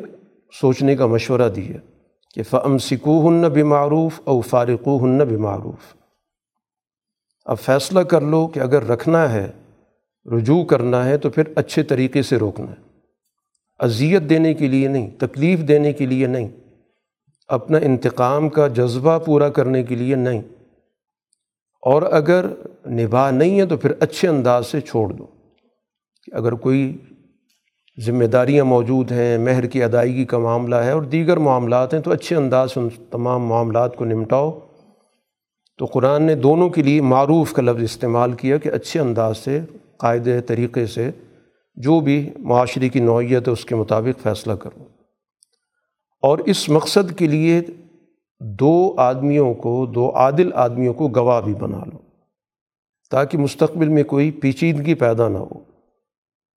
سوچنے 0.60 0.96
کا 0.96 1.06
مشورہ 1.06 1.48
دیا۔ 1.48 1.91
کہ 2.34 2.42
فم 2.42 2.78
سکو 2.78 3.28
ہن 3.28 3.42
بمعروف 3.42 4.20
او 4.24 4.40
فارقو 4.40 5.04
ہن 5.04 5.18
بمعروف۔ 5.18 5.96
اب 7.44 7.58
فیصلہ 7.58 8.00
کر 8.00 8.20
لو 8.20 8.46
کہ 8.46 8.60
اگر 8.60 8.86
رکھنا 8.86 9.32
ہے، 9.32 9.50
رجوع 10.36 10.64
کرنا 10.64 11.04
ہے، 11.04 11.18
تو 11.18 11.30
پھر 11.30 11.42
اچھے 11.56 11.82
طریقے 11.82 12.22
سے 12.22 12.36
روکنا 12.36 12.70
ہے۔ 12.70 12.98
اذیت 13.78 14.22
دینے 14.22 14.54
کے 14.54 14.68
لیے 14.68 14.88
نہیں، 14.88 15.10
تکلیف 15.18 15.58
دینے 15.58 15.92
کے 15.92 16.06
لیے 16.06 16.26
نہیں۔ 16.26 16.48
اپنا 17.48 17.78
انتقام 17.78 18.48
کا 18.48 18.68
جذبہ 18.68 19.18
پورا 19.18 19.48
کرنے 19.48 19.82
کے 19.82 19.94
لیے 19.94 20.14
نہیں۔ 20.14 20.42
اور 21.82 22.02
اگر 22.02 22.46
نبھا 22.86 23.30
نہیں 23.30 23.60
ہے، 23.60 23.66
تو 23.66 23.76
پھر 23.76 23.92
اچھے 24.00 24.28
انداز 24.28 24.66
سے 24.66 24.80
چھوڑ 24.80 25.12
دو۔ 25.12 25.26
کہ 26.24 26.34
اگر 26.34 26.52
کوئی 26.52 26.96
ذمہ 28.04 28.24
داریاں 28.24 28.64
موجود 28.64 29.12
ہیں، 29.12 29.38
مہر 29.38 29.66
کی 29.66 29.82
ادائیگی 29.82 30.24
کا 30.24 30.38
معاملہ 30.38 30.76
ہے 30.76 30.90
اور 30.90 31.02
دیگر 31.02 31.36
معاملات 31.36 31.94
ہیں، 31.94 32.00
تو 32.00 32.10
اچھے 32.10 32.36
انداز 32.36 32.72
سے 32.72 32.80
ان 32.80 32.88
تمام 33.10 33.46
معاملات 33.46 33.96
کو 33.96 34.04
نمٹاؤ۔ 34.04 34.58
تو 35.78 35.84
قرآن 35.84 36.22
نے 36.22 36.34
دونوں 36.34 36.70
کے 36.70 36.82
لیے 36.82 37.00
معروف 37.00 37.52
کا 37.52 37.62
لفظ 37.62 37.82
استعمال 37.82 38.32
کیا 38.32 38.58
کہ 38.58 38.68
اچھے 38.68 39.00
انداز 39.00 39.38
سے، 39.38 39.60
قاعدے، 39.98 40.40
طریقے 40.40 40.86
سے 40.86 41.10
جو 41.74 42.00
بھی 42.00 42.30
معاشرے 42.38 42.88
کی 42.88 43.00
نوعیت 43.00 43.48
ہے، 43.48 43.52
اس 43.52 43.64
کے 43.64 43.74
مطابق 43.74 44.22
فیصلہ 44.22 44.52
کرو۔ 44.52 44.84
اور 46.22 46.38
اس 46.38 46.68
مقصد 46.68 47.18
کے 47.18 47.26
لیے 47.26 47.60
دو 48.40 48.94
آدمیوں 48.96 49.54
کو، 49.54 49.86
دو 49.86 50.16
عادل 50.16 50.50
آدمیوں 50.54 50.94
کو 50.94 51.08
گواہ 51.08 51.40
بھی 51.40 51.54
بنا 51.54 51.78
لو، 51.78 51.98
تاکہ 53.10 53.38
مستقبل 53.38 53.88
میں 53.88 54.02
کوئی 54.02 54.30
پیچیدگی 54.30 54.94
پیدا 54.94 55.28
نہ 55.28 55.38
ہو۔ 55.38 55.58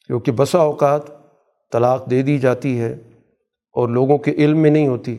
کیونکہ 0.08 0.32
بسا 0.32 0.60
اوقات 0.60 1.25
طلاق 1.76 2.10
دے 2.10 2.22
دی 2.22 2.38
جاتی 2.38 2.80
ہے 2.80 2.94
اور 3.74 3.90
لوگوں 3.90 4.18
کے 4.18 4.32
علم 4.32 4.60
میں 4.60 4.72
نہیں 4.72 4.88
ہوتی، 4.88 5.18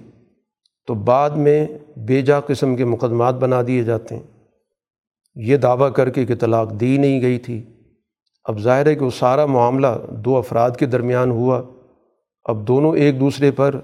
تو 0.86 0.94
بعد 0.94 1.30
میں 1.30 1.66
بے 1.96 2.22
جا 2.22 2.40
قسم 2.40 2.76
کے 2.76 2.84
مقدمات 2.84 3.34
بنا 3.34 3.62
دیے 3.66 3.82
جاتے 3.82 4.14
ہیں۔ 4.14 4.22
یہ 5.34 5.56
دعویٰ 5.56 5.92
کر 5.92 6.10
کے 6.10 6.26
کہ 6.26 6.34
طلاق 6.34 6.80
دی 6.80 6.96
نہیں 6.96 7.20
گئی 7.20 7.38
تھی۔ 7.38 7.62
اب 8.44 8.58
ظاہر 8.58 8.86
ہے 8.86 8.94
کہ 8.94 9.04
وہ 9.04 9.10
سارا 9.10 9.46
معاملہ 9.46 9.86
دو 10.10 10.36
افراد 10.36 10.70
کے 10.70 10.86
درمیان 10.86 11.30
ہوا۔ 11.30 11.62
اب 12.44 12.68
دونوں 12.68 12.96
ایک 12.96 13.20
دوسرے 13.20 13.50
پر 13.50 13.74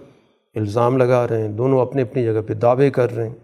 الزام 0.55 0.97
لگا 0.97 1.29
رہے 1.29 1.41
ہیں، 1.41 1.49
دونوں 1.49 1.81
اپنے 1.81 2.03
اپنی 2.03 2.25
جگہ 2.25 2.41
پہ 2.47 2.55
دعوے 2.55 2.91
کر 2.91 3.17
رہے 3.17 3.29
ہیں۔ 3.29 3.35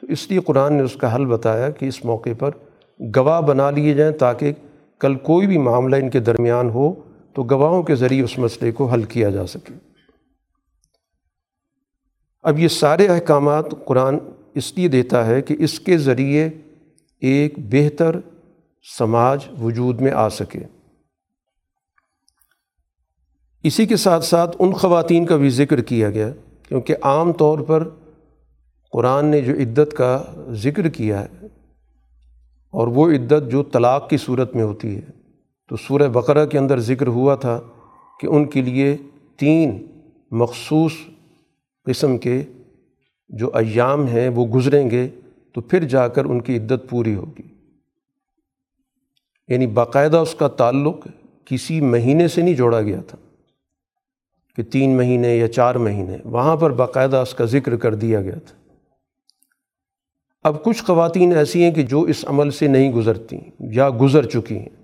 تو 0.00 0.06
اس 0.06 0.30
لیے 0.30 0.40
قرآن 0.40 0.72
نے 0.72 0.82
اس 0.82 0.96
کا 0.96 1.14
حل 1.14 1.26
بتایا 1.26 1.70
کہ 1.70 1.86
اس 1.86 2.04
موقع 2.04 2.30
پر 2.38 2.50
گواہ 3.16 3.40
بنا 3.40 3.70
لیے 3.70 3.94
جائیں 3.94 4.12
تاکہ 4.12 4.52
کل 5.00 5.14
کوئی 5.14 5.46
بھی 5.46 5.58
معاملہ 5.58 5.96
ان 5.96 6.10
کے 6.10 6.20
درمیان 6.20 6.70
ہو۔ 6.70 6.94
تو 7.34 7.42
گواہوں 7.42 7.82
کے 7.82 7.94
ذریعے 7.94 8.22
اس 8.22 8.38
مسئلے 8.38 8.72
کو 8.72 8.86
حل 8.86 9.02
کیا 9.02 9.30
جا 9.30 9.46
سکے۔ 9.46 9.74
اب 12.42 12.58
یہ 12.58 12.68
سارے 12.68 13.06
احکامات 13.06 13.64
قرآن 13.84 14.18
اس 14.54 14.72
لیے 14.76 14.88
دیتا 14.88 15.26
ہے 15.26 15.42
کہ 15.42 15.56
اس 15.58 15.80
کے 15.80 15.98
ذریعے 15.98 16.50
ایک 17.20 17.54
بہتر 17.58 18.16
سماج 18.98 19.38
وجود 19.62 20.00
میں 20.00 20.12
آ 20.12 20.28
سکے۔ 20.28 20.60
اسی 23.62 23.86
کے 23.86 23.96
ساتھ 23.96 24.24
ساتھ 24.24 24.56
ان 24.58 24.72
خواتین 24.72 25.26
کا 25.26 25.36
بھی 25.36 25.50
ذکر 25.50 25.80
کیا 25.80 26.10
گیا، 26.10 26.32
کیونکہ 26.68 26.96
عام 27.02 27.32
طور 27.32 27.58
پر 27.58 27.88
قرآن 28.92 29.26
نے 29.26 29.40
جو 29.40 29.52
عدت 29.52 29.96
کا 29.96 30.24
ذکر 30.50 30.88
کیا 30.88 31.24
ہے 31.24 31.46
اور 32.70 32.88
وہ 32.88 33.10
عدت 33.10 33.50
جو 33.50 33.62
طلاق 33.62 34.10
کی 34.10 34.16
صورت 34.16 34.54
میں 34.54 34.62
ہوتی 34.62 34.96
ہے 34.96 35.19
تو 35.70 35.76
سورہ 35.76 36.08
بقرہ 36.08 36.46
کے 36.46 36.58
اندر 36.58 36.80
ذکر 36.80 37.06
ہوا 37.06 37.34
تھا 37.34 37.60
کہ 38.20 38.26
ان 38.26 38.44
کے 38.44 38.62
لیے 38.62 38.96
تین 39.36 39.86
مخصوص 40.30 40.92
قسم 41.84 42.18
کے 42.18 42.42
جو 43.28 43.50
ایام 43.54 44.06
ہیں 44.06 44.28
وہ 44.28 44.46
گزریں 44.46 44.90
گے 44.90 45.08
تو 45.52 45.60
پھر 45.60 45.84
جا 45.84 46.08
کر 46.08 46.24
ان 46.24 46.40
کی 46.40 46.56
عدت 46.56 46.90
پوری 46.90 47.14
ہوگی۔ 47.14 47.42
یعنی 49.48 49.66
باقاعدہ 49.66 50.16
اس 50.16 50.34
کا 50.34 50.48
تعلق 50.48 51.06
کسی 51.44 51.80
مہینے 51.80 52.28
سے 52.28 52.42
نہیں 52.42 52.54
جوڑا 52.54 52.80
گیا 52.80 53.00
تھا 53.06 53.18
کہ 54.56 54.62
تین 54.62 54.96
مہینے 54.96 55.36
یا 55.36 55.48
چار 55.48 55.74
مہینے، 55.74 56.16
وہاں 56.24 56.56
پر 56.56 56.70
باقاعدہ 56.70 57.16
اس 57.16 57.34
کا 57.34 57.44
ذکر 57.44 57.76
کر 57.76 57.94
دیا 57.94 58.22
گیا 58.22 58.38
تھا۔ 58.46 58.72
اب 60.42 60.64
کچھ 60.64 60.84
خواتین 60.84 61.36
ایسی 61.36 61.64
ہیں 61.64 61.70
کہ 61.70 61.82
جو 61.82 62.02
اس 62.02 62.24
عمل 62.28 62.50
سے 62.50 62.66
نہیں 62.66 62.92
گزرتی 62.92 63.36
یا 63.60 63.90
گزر 64.00 64.26
چکی 64.26 64.58
ہیں۔ 64.58 64.79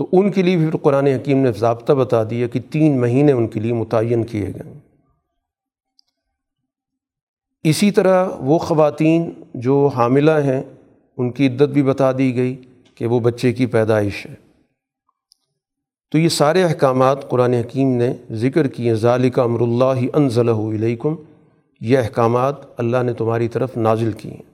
تو 0.00 0.06
ان 0.12 0.32
کے 0.32 0.42
لیے 0.42 0.56
بھی 0.56 0.70
پھر 0.70 0.76
قرآن 0.76 1.06
حکیم 1.06 1.38
نے 1.38 1.52
ضابطہ 1.52 1.92
بتا 1.92 2.22
دیا 2.30 2.46
کہ 2.46 2.60
تین 2.70 3.00
مہینے 3.00 3.32
ان 3.32 3.48
کے 3.48 3.60
لیے 3.60 3.72
متعین 3.72 4.24
کیے 4.24 4.46
گئے 4.46 4.72
اسی 7.62 7.90
طرح 7.90 8.28
وہ 8.38 8.58
خواتین 8.58 9.30
جو 9.54 9.86
حاملہ 9.86 10.30
ہیں، 10.30 10.62
ان 11.16 11.30
کی 11.30 11.46
عدت 11.46 11.62
بھی 11.62 11.82
بتا 11.82 12.12
دی 12.12 12.36
گئی 12.36 12.62
کہ 12.94 13.06
وہ 13.06 13.20
بچے 13.20 13.52
کی 13.52 13.66
پیدائش 13.66 14.26
ہے۔ 14.26 14.34
تو 16.10 16.18
یہ 16.18 16.28
سارے 16.28 16.62
احکامات 16.62 17.30
قرآن 17.30 17.52
حکیم 17.52 17.88
نے 17.88 18.12
ذکر 18.30 18.66
کیے، 18.66 18.94
ذالک 18.94 19.38
امر 19.38 19.60
اللہ 19.60 20.16
انزلہ 20.16 20.74
علیکم 20.74 21.14
یہ 21.80 21.98
احکامات 21.98 22.54
اللہ 22.76 23.02
نے 23.02 23.12
تمہاری 23.12 23.48
طرف 23.48 23.76
نازل 23.76 24.12
کیے۔ 24.12 24.32
ہیں 24.32 24.49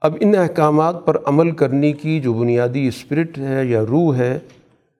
اب 0.00 0.16
ان 0.20 0.34
احکامات 0.36 1.06
پر 1.06 1.16
عمل 1.24 1.50
کرنے 1.50 1.92
کی 1.92 2.20
جو 2.20 2.32
بنیادی 2.32 2.88
اسپرٹ 2.88 3.38
ہے 3.38 3.64
یا 3.64 3.82
روح 3.82 4.16
ہے، 4.16 4.38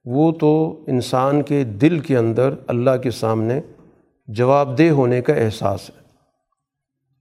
وہ 0.04 0.32
تو 0.32 0.84
انسان 0.86 1.42
کے 1.42 1.64
دل 1.64 1.98
کے 1.98 2.16
اندر 2.16 2.54
اللہ 2.66 2.96
کے 3.02 3.10
سامنے 3.10 3.60
جواب 4.26 4.78
دہ 4.78 4.90
ہونے 4.90 5.22
کا 5.22 5.34
احساس 5.34 5.90
ہے۔ 5.90 6.00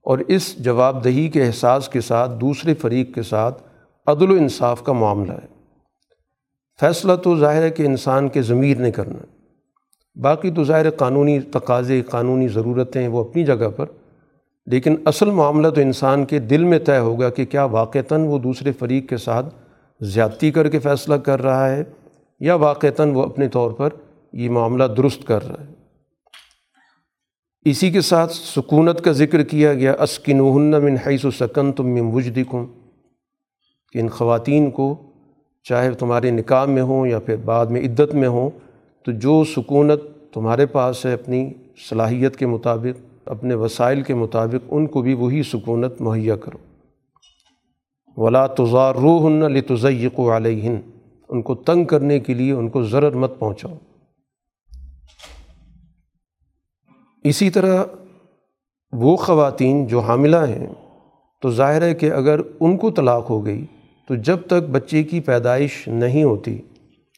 اور 0.02 0.18
اس 0.18 0.56
جواب 0.56 1.04
دہی 1.04 1.28
کے 1.28 1.44
احساس 1.44 1.88
کے 1.88 2.00
ساتھ 2.00 2.30
دوسرے 2.40 2.74
فریق 2.74 3.14
کے 3.14 3.22
ساتھ 3.22 3.62
عدل 4.06 4.30
و 4.30 4.34
انصاف 4.34 4.82
کا 4.82 4.92
معاملہ 4.92 5.32
ہے۔ 5.32 5.46
فیصلہ 6.80 7.12
تو 7.14 7.36
ظاہر 7.36 7.62
ہے 7.62 7.70
کہ 7.70 7.82
انسان 7.82 8.28
کے 8.28 8.42
ضمیر 8.42 8.76
نے 8.76 8.90
کرنا 8.90 9.26
باقی 10.20 10.50
تو 10.50 10.64
ظاہر 10.64 10.90
قانونی 10.90 11.40
تقاضے، 11.40 12.02
قانونی 12.02 12.48
ضرورتیں 12.48 13.08
وہ 13.08 13.24
اپنی 13.24 13.44
جگہ 13.44 13.68
پر 13.76 13.86
لیکن 14.70 14.96
اصل 15.04 15.30
معاملہ 15.30 15.68
تو 15.68 15.80
انسان 15.80 16.24
کے 16.24 16.38
دل 16.38 16.64
میں 16.64 16.78
طے 16.78 16.98
ہوگا 16.98 17.30
کہ 17.30 17.44
کیا 17.44 17.64
واقعتاً 17.64 18.26
وہ 18.26 18.38
دوسرے 18.38 18.72
فریق 18.72 19.08
کے 19.08 19.16
ساتھ 19.16 19.54
زیادتی 20.00 20.50
کر 20.50 20.68
کے 20.68 20.78
فیصلہ 20.78 21.14
کر 21.14 21.42
رہا 21.42 21.70
ہے 21.70 21.84
یا 22.40 22.54
واقعتاً 22.54 23.10
وہ 23.10 23.22
اپنے 23.22 23.48
طور 23.48 23.70
پر 23.70 23.88
یہ 24.32 24.50
معاملہ 24.50 24.84
درست 24.84 25.26
کر 25.26 25.48
رہا 25.48 25.64
ہے۔ 25.64 25.72
اسی 27.64 27.90
کے 27.90 28.00
ساتھ 28.00 28.32
سکونت 28.32 29.00
کا 29.00 29.12
ذکر 29.12 29.42
کیا 29.42 29.74
گیا، 29.74 29.94
اسکنوہن 30.00 30.70
من 30.70 30.96
حیث 31.06 31.24
و 31.24 31.30
سکن 31.30 31.72
تم 31.72 31.86
من 31.86 32.14
وجدکم، 32.14 32.66
کہ 33.92 33.98
ان 33.98 34.08
خواتین 34.08 34.70
کو 34.70 34.94
چاہے 35.62 35.90
تمہارے 35.90 36.30
نکاح 36.30 36.64
میں 36.64 36.82
ہوں 36.82 37.06
یا 37.06 37.18
پھر 37.18 37.36
بعد 37.36 37.66
میں 37.66 37.80
عدت 37.80 38.14
میں 38.14 38.28
ہوں، 38.28 38.50
تو 39.04 39.12
جو 39.12 39.44
سکونت 39.44 40.00
تمہارے 40.34 40.66
پاس 40.66 41.06
ہے 41.06 41.12
اپنی 41.12 41.52
صلاحیت 41.88 42.36
کے 42.36 42.46
مطابق 42.46 43.07
اپنے 43.28 43.54
وسائل 43.54 44.02
کے 44.02 44.14
مطابق 44.14 44.66
ان 44.70 44.86
کو 44.86 45.02
بھی 45.02 45.14
وہی 45.14 45.42
سکونت 45.42 46.00
مہیا 46.00 46.36
کرو۔ 46.36 46.58
ولا 48.16 48.46
تزار 48.46 48.94
روح 48.94 49.48
لتزیق 49.48 50.20
علیہن 50.20 50.76
ان 51.28 51.42
کو 51.42 51.54
تنگ 51.54 51.84
کرنے 51.84 52.20
کے 52.20 52.34
لیے 52.34 52.52
ان 52.52 52.68
کو 52.68 52.82
ضرر 52.82 53.10
مت 53.10 53.38
پہنچاؤ۔ 53.38 53.74
اسی 57.24 57.50
طرح 57.50 57.84
وہ 58.92 59.16
خواتین 59.16 59.86
جو 59.86 60.00
حاملہ 60.00 60.36
ہیں، 60.36 60.66
تو 61.42 61.50
ظاہر 61.50 61.82
ہے 61.82 61.94
کہ 61.94 62.12
اگر 62.12 62.40
ان 62.60 62.76
کو 62.76 62.90
طلاق 62.90 63.30
ہو 63.30 63.46
گئی، 63.46 63.66
تو 64.08 64.14
جب 64.14 64.36
تک 64.46 64.70
بچے 64.70 65.02
کی 65.02 65.20
پیدائش 65.20 65.88
نہیں 65.88 66.24
ہوتی، 66.24 66.58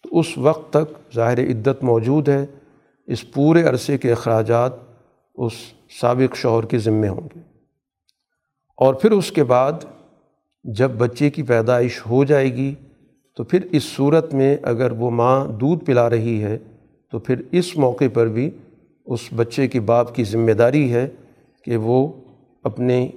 تو 0.03 0.19
اس 0.19 0.39
وقت 0.39 0.73
تک 0.73 1.15
ظاہر 1.15 1.39
عدت 1.39 1.85
موجود 1.85 2.29
ہے۔ 2.29 2.47
اس 3.07 3.33
پورے 3.33 3.63
عرصے 3.63 3.99
کے 3.99 4.13
اخراجات، 4.13 4.73
اس 5.35 5.53
سابق 6.01 6.37
شوہر 6.37 6.65
کے 6.65 6.79
ذمے 6.79 7.09
ہوں 7.09 7.29
گے۔ 7.35 7.41
اور 8.77 8.95
پھر 8.95 9.11
اس 9.11 9.33
کے 9.33 9.45
بعد 9.45 9.73
جب 10.65 10.91
بچے 10.91 11.31
کی 11.31 11.43
پیدائش 11.43 12.07
ہو 12.07 12.25
جائے 12.25 12.57
گی، 12.57 12.75
تو 13.37 13.45
پھر 13.45 13.67
اس 13.73 13.85
صورت 13.85 14.35
میں 14.35 14.57
اگر 14.63 14.93
وہ 14.93 15.11
ماں 15.11 15.47
دودھ 15.47 15.85
پلا 15.85 16.11
رہی 16.11 16.43
ہے، 16.43 16.59
تو 17.11 17.19
پھر 17.19 17.43
اس 17.51 17.77
موقع 17.77 18.05
پر 18.15 18.27
بھی 18.27 18.51
اس 19.07 19.21
بچے 19.37 19.69
کے 19.69 19.81
باپ 19.81 20.15
کی 20.15 20.25
ذمہ 20.25 20.53
داری 20.53 20.93
ہے 20.93 21.09
کہ 21.65 21.77
وہ 21.77 22.13
اپنے 22.63 23.11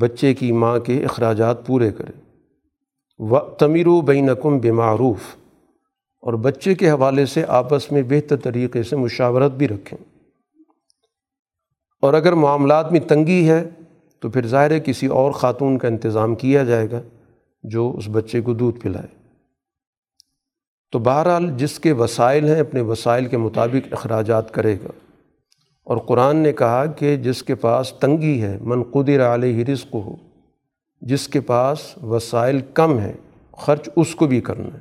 بچے 0.00 0.34
کی 0.34 0.52
ماں 0.52 0.78
کے 0.78 1.04
اخراجات 1.04 1.66
پورے 1.66 1.92
کرے۔ 1.92 2.12
و 3.18 3.40
تمیر 3.40 3.86
و 3.86 4.00
بینکم 4.00 4.58
بمعروف۔ 4.58 5.20
اور 6.20 6.32
بچے 6.32 6.74
کے 6.74 6.90
حوالے 6.90 7.26
سے 7.26 7.44
آپس 7.48 7.92
میں 7.92 8.02
بہتر 8.08 8.36
طریقے 8.36 8.82
سے 8.82 8.96
مشاورت 8.96 9.52
بھی 9.52 9.68
رکھیں۔ 9.68 10.11
اور 12.02 12.14
اگر 12.14 12.32
معاملات 12.32 12.92
میں 12.92 13.00
تنگی 13.00 13.48
ہے 13.48 13.68
تو 14.20 14.30
پھر 14.30 14.46
ظاہر 14.46 14.70
ہے 14.70 14.80
کسی 14.80 15.06
اور 15.06 15.32
خاتون 15.32 15.78
کا 15.78 15.88
انتظام 15.88 16.34
کیا 16.34 16.64
جائے 16.64 16.90
گا 16.90 17.00
جو 17.62 17.94
اس 17.96 18.04
بچے 18.12 18.40
کو 18.40 18.54
دودھ 18.54 18.78
پلائے۔ 18.78 19.06
تو 20.92 20.98
بہرحال 20.98 21.50
جس 21.56 21.80
کے 21.80 21.92
وسائل 21.92 22.48
ہیں 22.48 22.60
اپنے 22.60 22.80
وسائل 22.80 23.26
کے 23.26 23.36
مطابق 23.36 23.92
اخراجات 23.92 24.54
کرے 24.54 24.74
گا۔ 24.74 24.88
اور 25.84 25.96
قرآن 25.96 26.36
نے 26.36 26.52
کہا 26.52 26.86
کہ 26.86 27.16
جس 27.16 27.42
کے 27.42 27.54
پاس 27.54 27.92
تنگی 27.92 28.42
ہے، 28.42 28.58
من 28.60 28.82
قدر 28.82 29.34
علیہ 29.34 29.64
رزق 29.64 29.94
ہو 29.94 30.16
جس 31.00 31.28
کے 31.28 31.40
پاس 31.40 31.98
وسائل 32.02 32.60
کم 32.74 32.98
ہیں، 32.98 33.12
خرچ 33.52 33.88
اس 33.96 34.14
کو 34.14 34.26
بھی 34.26 34.40
کرنا 34.40 34.74
ہے۔ 34.74 34.80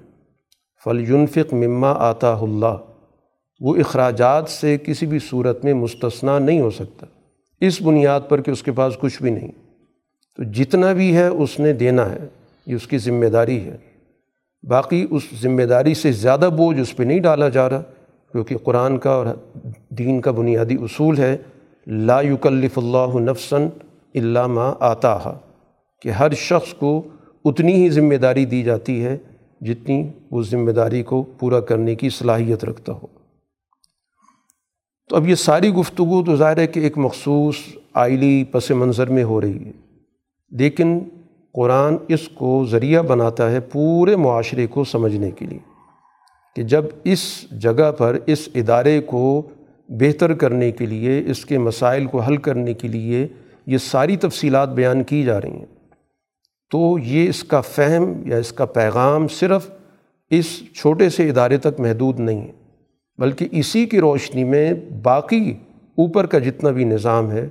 فل 0.84 1.10
یونفق 1.10 1.54
مما 1.54 1.92
آتا 1.92 2.34
اللہ۔ 2.42 2.91
وہ 3.62 3.76
اخراجات 3.76 4.50
سے 4.50 4.78
کسی 4.78 5.06
بھی 5.06 5.20
صورت 5.20 5.66
میں 5.66 5.74
مستثنا 5.74 6.40
نہیں 6.40 6.62
ہو 6.62 6.70
سکتا۔ 6.70 7.06
اس 7.62 7.82
بنیاد 7.82 8.22
پر 8.30 8.42
کہ 8.42 8.52
اس 8.52 8.64
کے 8.64 8.72
پاس 8.72 8.94
کچھ 9.00 9.22
بھی 9.22 9.32
نہیں۔ 9.32 9.52
تو 10.38 10.44
جتنا 10.44 10.94
بھی 10.94 11.18
ہے 11.18 11.28
اس 11.28 11.60
نے 11.60 11.74
دینا 11.74 12.10
ہے، 12.10 12.28
یہ 12.66 12.76
اس 12.76 12.88
کی 12.88 12.98
ذمہ 12.98 13.26
داری 13.26 13.60
ہے۔ 13.60 13.78
باقی 14.64 15.08
اس 15.10 15.24
ذمہ 15.42 15.62
داری 15.62 15.94
سے 15.94 16.12
زیادہ 16.12 16.50
بوجھ 16.58 16.80
اس 16.80 16.96
پہ 16.96 17.04
نہیں 17.04 17.20
ڈالا 17.20 17.50
جا 17.50 17.70
رہا، 17.70 17.82
کیونکہ 18.32 18.58
قرآن 18.58 18.98
کا 18.98 19.10
اور 19.10 19.26
دین 19.90 20.22
کا 20.22 20.32
بنیادی 20.32 20.76
اصول 20.82 21.18
ہے، 21.18 21.38
لا 21.88 22.22
یکلف 22.22 22.78
اللہ 22.78 23.18
نفسن 23.20 23.68
علامہ 24.16 24.74
آتا 24.80 25.20
کہ 26.02 26.10
ہر 26.10 26.34
شخص 26.34 26.74
کو 26.74 27.02
اتنی 27.46 27.74
ہی 27.74 27.90
ذمہ 27.90 28.16
داری 28.16 28.46
دی 28.46 28.64
جاتی 28.64 29.06
ہے 29.06 29.18
جتنی 29.62 30.10
وہ 30.32 30.42
ذمہ 30.42 30.72
داری 30.72 31.04
کو 31.04 31.24
پورا 31.24 31.60
کرنے 31.60 31.96
کی 31.96 32.10
صلاحیت 32.10 32.66
رکھتا 32.66 32.94
ہو۔ 32.94 33.08
تو 35.10 35.16
اب 35.16 35.28
یہ 35.28 35.36
ساری 35.36 35.70
گفتگو 35.70 36.24
تو 36.24 36.36
ظاہر 36.36 36.58
ہے 36.58 36.68
کہ 36.68 36.80
ایک 36.80 36.98
مخصوص 36.98 37.56
آئلی 37.94 38.44
پس 38.44 38.72
منظر 38.72 39.10
میں 39.10 39.24
ہو 39.24 39.42
رہی 39.42 39.66
ہے۔ 39.66 39.72
لیکن 40.52 41.00
قرآن 41.54 41.98
اس 42.08 42.30
کو 42.30 42.66
ذریعہ 42.66 43.02
بناتا 43.02 43.52
ہے 43.52 43.60
پورے 43.60 44.16
معاشرے 44.16 44.68
کو 44.68 44.84
سمجھنے 44.84 45.32
کے 45.32 45.46
لیے 45.46 45.60
کہ 46.56 46.64
جب 46.64 46.86
اس 47.04 47.46
جگہ 47.52 47.92
پر 47.92 48.18
اس 48.26 48.50
ادارے 48.56 49.02
کو 49.02 49.42
بہتر 49.90 50.34
کرنے 50.34 50.72
کے 50.72 50.86
لیے، 50.86 51.24
اس 51.28 51.46
کے 51.46 51.58
مسائل 51.58 52.06
کو 52.06 52.20
حل 52.20 52.38
کرنے 52.38 52.74
کے 52.74 52.88
لیے 52.88 53.28
یہ 53.66 53.78
ساری 53.78 54.18
تفصیلات 54.18 54.70
بیان 54.70 55.04
کی 55.04 55.24
جا 55.24 55.42
رہی 55.42 55.52
ہیں، 55.52 55.66
تو 56.72 57.00
یہ 57.00 57.30
اس 57.30 57.44
کا 57.44 57.62
فہم 57.62 58.22
یا 58.26 58.38
اس 58.38 58.54
کا 58.54 58.66
پیغام 58.66 59.28
صرف 59.28 59.70
اس 60.30 60.46
چھوٹے 60.76 61.10
سے 61.10 61.30
ادارے 61.30 61.58
تک 61.58 61.80
محدود 61.80 62.20
نہیں 62.20 62.42
ہے۔ 62.42 62.61
بلکہ 63.18 63.48
اسی 63.52 63.86
کی 63.86 64.00
روشنی 64.00 64.44
میں 64.44 64.74
باقی 65.04 65.54
اوپر 65.98 66.26
کا 66.26 66.40
جتنا 66.40 66.70
بھی 66.70 66.84
نظام 66.84 67.32
ہے، 67.32 67.48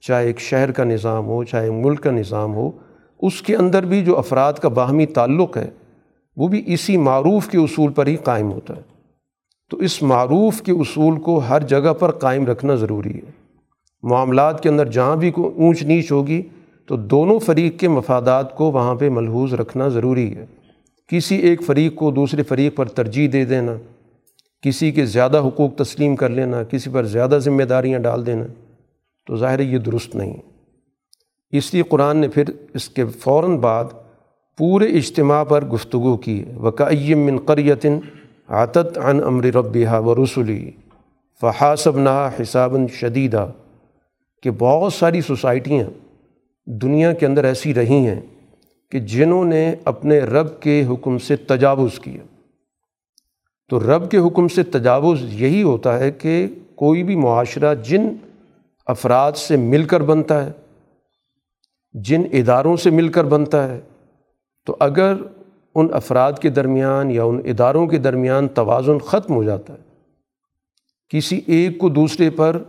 چاہے 0.00 0.26
ایک 0.26 0.40
شہر 0.40 0.70
کا 0.70 0.84
نظام 0.84 1.26
ہو، 1.26 1.44
چاہے 1.44 1.70
ملک 1.70 2.00
کا 2.00 2.10
نظام 2.10 2.54
ہو، 2.54 2.70
اس 3.20 3.42
کے 3.42 3.56
اندر 3.56 3.84
بھی 3.84 4.04
جو 4.04 4.18
افراد 4.18 4.52
کا 4.52 4.68
باہمی 4.68 5.06
تعلق 5.06 5.56
ہے، 5.56 5.70
وہ 6.36 6.48
بھی 6.48 6.62
اسی 6.66 6.96
معروف 6.96 7.48
کے 7.48 7.58
اصول 7.58 7.92
پر 7.92 8.06
ہی 8.06 8.16
قائم 8.16 8.52
ہوتا 8.52 8.76
ہے۔ 8.76 8.80
تو 9.70 9.76
اس 9.76 10.02
معروف 10.02 10.62
کے 10.62 10.72
اصول 10.72 11.20
کو 11.20 11.38
ہر 11.38 11.62
جگہ 11.62 11.92
پر 11.92 12.10
قائم 12.10 12.46
رکھنا 12.46 12.74
ضروری 12.74 13.14
ہے۔ 13.14 13.30
معاملات 14.02 14.62
کے 14.62 14.68
اندر 14.68 14.88
جہاں 14.88 15.16
بھی 15.16 15.30
کوئی 15.30 15.62
اونچ 15.62 15.82
نیچ 15.82 16.12
ہوگی، 16.12 16.42
تو 16.86 16.96
دونوں 16.96 17.38
فریق 17.38 17.78
کے 17.78 17.88
مفادات 17.88 18.56
کو 18.56 18.70
وہاں 18.70 18.94
پہ 18.94 19.08
ملحوظ 19.08 19.54
رکھنا 19.54 19.88
ضروری 19.88 20.36
ہے۔ 20.36 20.46
کسی 21.08 21.36
ایک 21.36 21.62
فریق 21.62 21.94
کو 21.94 22.10
دوسرے 22.10 22.42
فریق 22.42 22.76
پر 22.76 22.86
ترجیح 22.88 23.28
دے 23.32 23.44
دینا 23.44 23.74
کسی 24.64 24.92
کے 24.92 25.06
زیادہ 25.06 25.40
حقوق 25.40 25.74
تسلیم 25.76 26.16
کر 26.16 26.28
لینا، 26.28 26.62
کسی 26.62 26.90
پر 26.90 27.04
زیادہ 27.04 27.38
ذمہ 27.44 27.62
داریاں 27.62 27.98
ڈال 27.98 28.26
دینا، 28.26 28.44
تو 29.26 29.36
ظاہر 29.36 29.60
یہ 29.60 29.78
درست 29.78 30.16
نہیں۔ 30.16 30.34
اس 31.52 31.74
لیے 31.74 31.82
قرآن 31.82 32.16
نے 32.16 32.28
پھر 32.28 32.44
اس 32.74 32.88
کے 32.88 33.04
فوراً 33.04 33.56
بعد 33.56 33.84
پورے 34.58 34.86
اجتماع 34.86 35.44
پر 35.44 35.64
گفتگو 35.64 36.16
کی 36.16 36.44
وقعیم 36.56 37.18
من 37.18 37.38
قریتن 37.38 37.98
عطت 38.48 38.98
عن 38.98 39.24
امر 39.24 39.44
ربیہ 39.44 39.88
و 39.88 40.24
رسولی 40.24 40.70
فحاسب 41.40 41.98
نہ 41.98 42.30
حساب 42.40 42.76
شدیدہ 42.92 43.46
کہ 44.42 44.50
بہت 44.50 44.92
ساری 44.92 45.20
سوسائٹیاں 45.20 45.90
دنیا 46.66 47.12
کے 47.12 47.26
اندر 47.26 47.44
ایسی 47.44 47.74
رہی 47.74 48.06
ہیں 48.06 48.20
کہ 48.90 49.00
جنہوں 49.00 49.44
نے 49.44 49.74
اپنے 49.84 50.18
رب 50.18 50.60
کے 50.60 50.84
حکم 50.90 51.18
سے 51.18 51.36
تجاوز 51.36 52.00
کیا۔ 52.00 52.33
تو 53.70 53.80
رب 53.80 54.10
کے 54.10 54.18
حکم 54.18 54.48
سے 54.48 54.62
تجاوز 54.62 55.22
یہی 55.22 55.62
ہوتا 55.62 55.98
ہے 55.98 56.10
کہ 56.10 56.46
کوئی 56.74 57.02
بھی 57.02 57.16
معاشرہ 57.16 57.74
جن 57.74 58.08
افراد 58.86 59.32
سے 59.32 59.56
مل 59.56 59.84
کر 59.84 60.02
بنتا 60.02 60.44
ہے، 60.46 60.52
جن 61.94 62.22
اداروں 62.32 62.76
سے 62.76 62.90
مل 62.90 63.08
کر 63.08 63.24
بنتا 63.24 63.68
ہے، 63.68 63.80
تو 64.66 64.76
اگر 64.80 65.14
ان 65.74 65.88
افراد 65.92 66.32
کے 66.32 66.50
درمیان 66.50 67.10
یا 67.10 67.24
ان 67.24 67.40
اداروں 67.44 67.86
کے 67.86 67.98
درمیان 67.98 68.48
توازن 68.48 68.98
ختم 68.98 69.34
ہو 69.34 69.44
جاتا 69.44 69.72
ہے، 69.72 69.82
کسی 71.08 71.40
ایک 71.46 71.78
کو 71.78 71.88
دوسرے 71.88 72.30
پر 72.30 72.62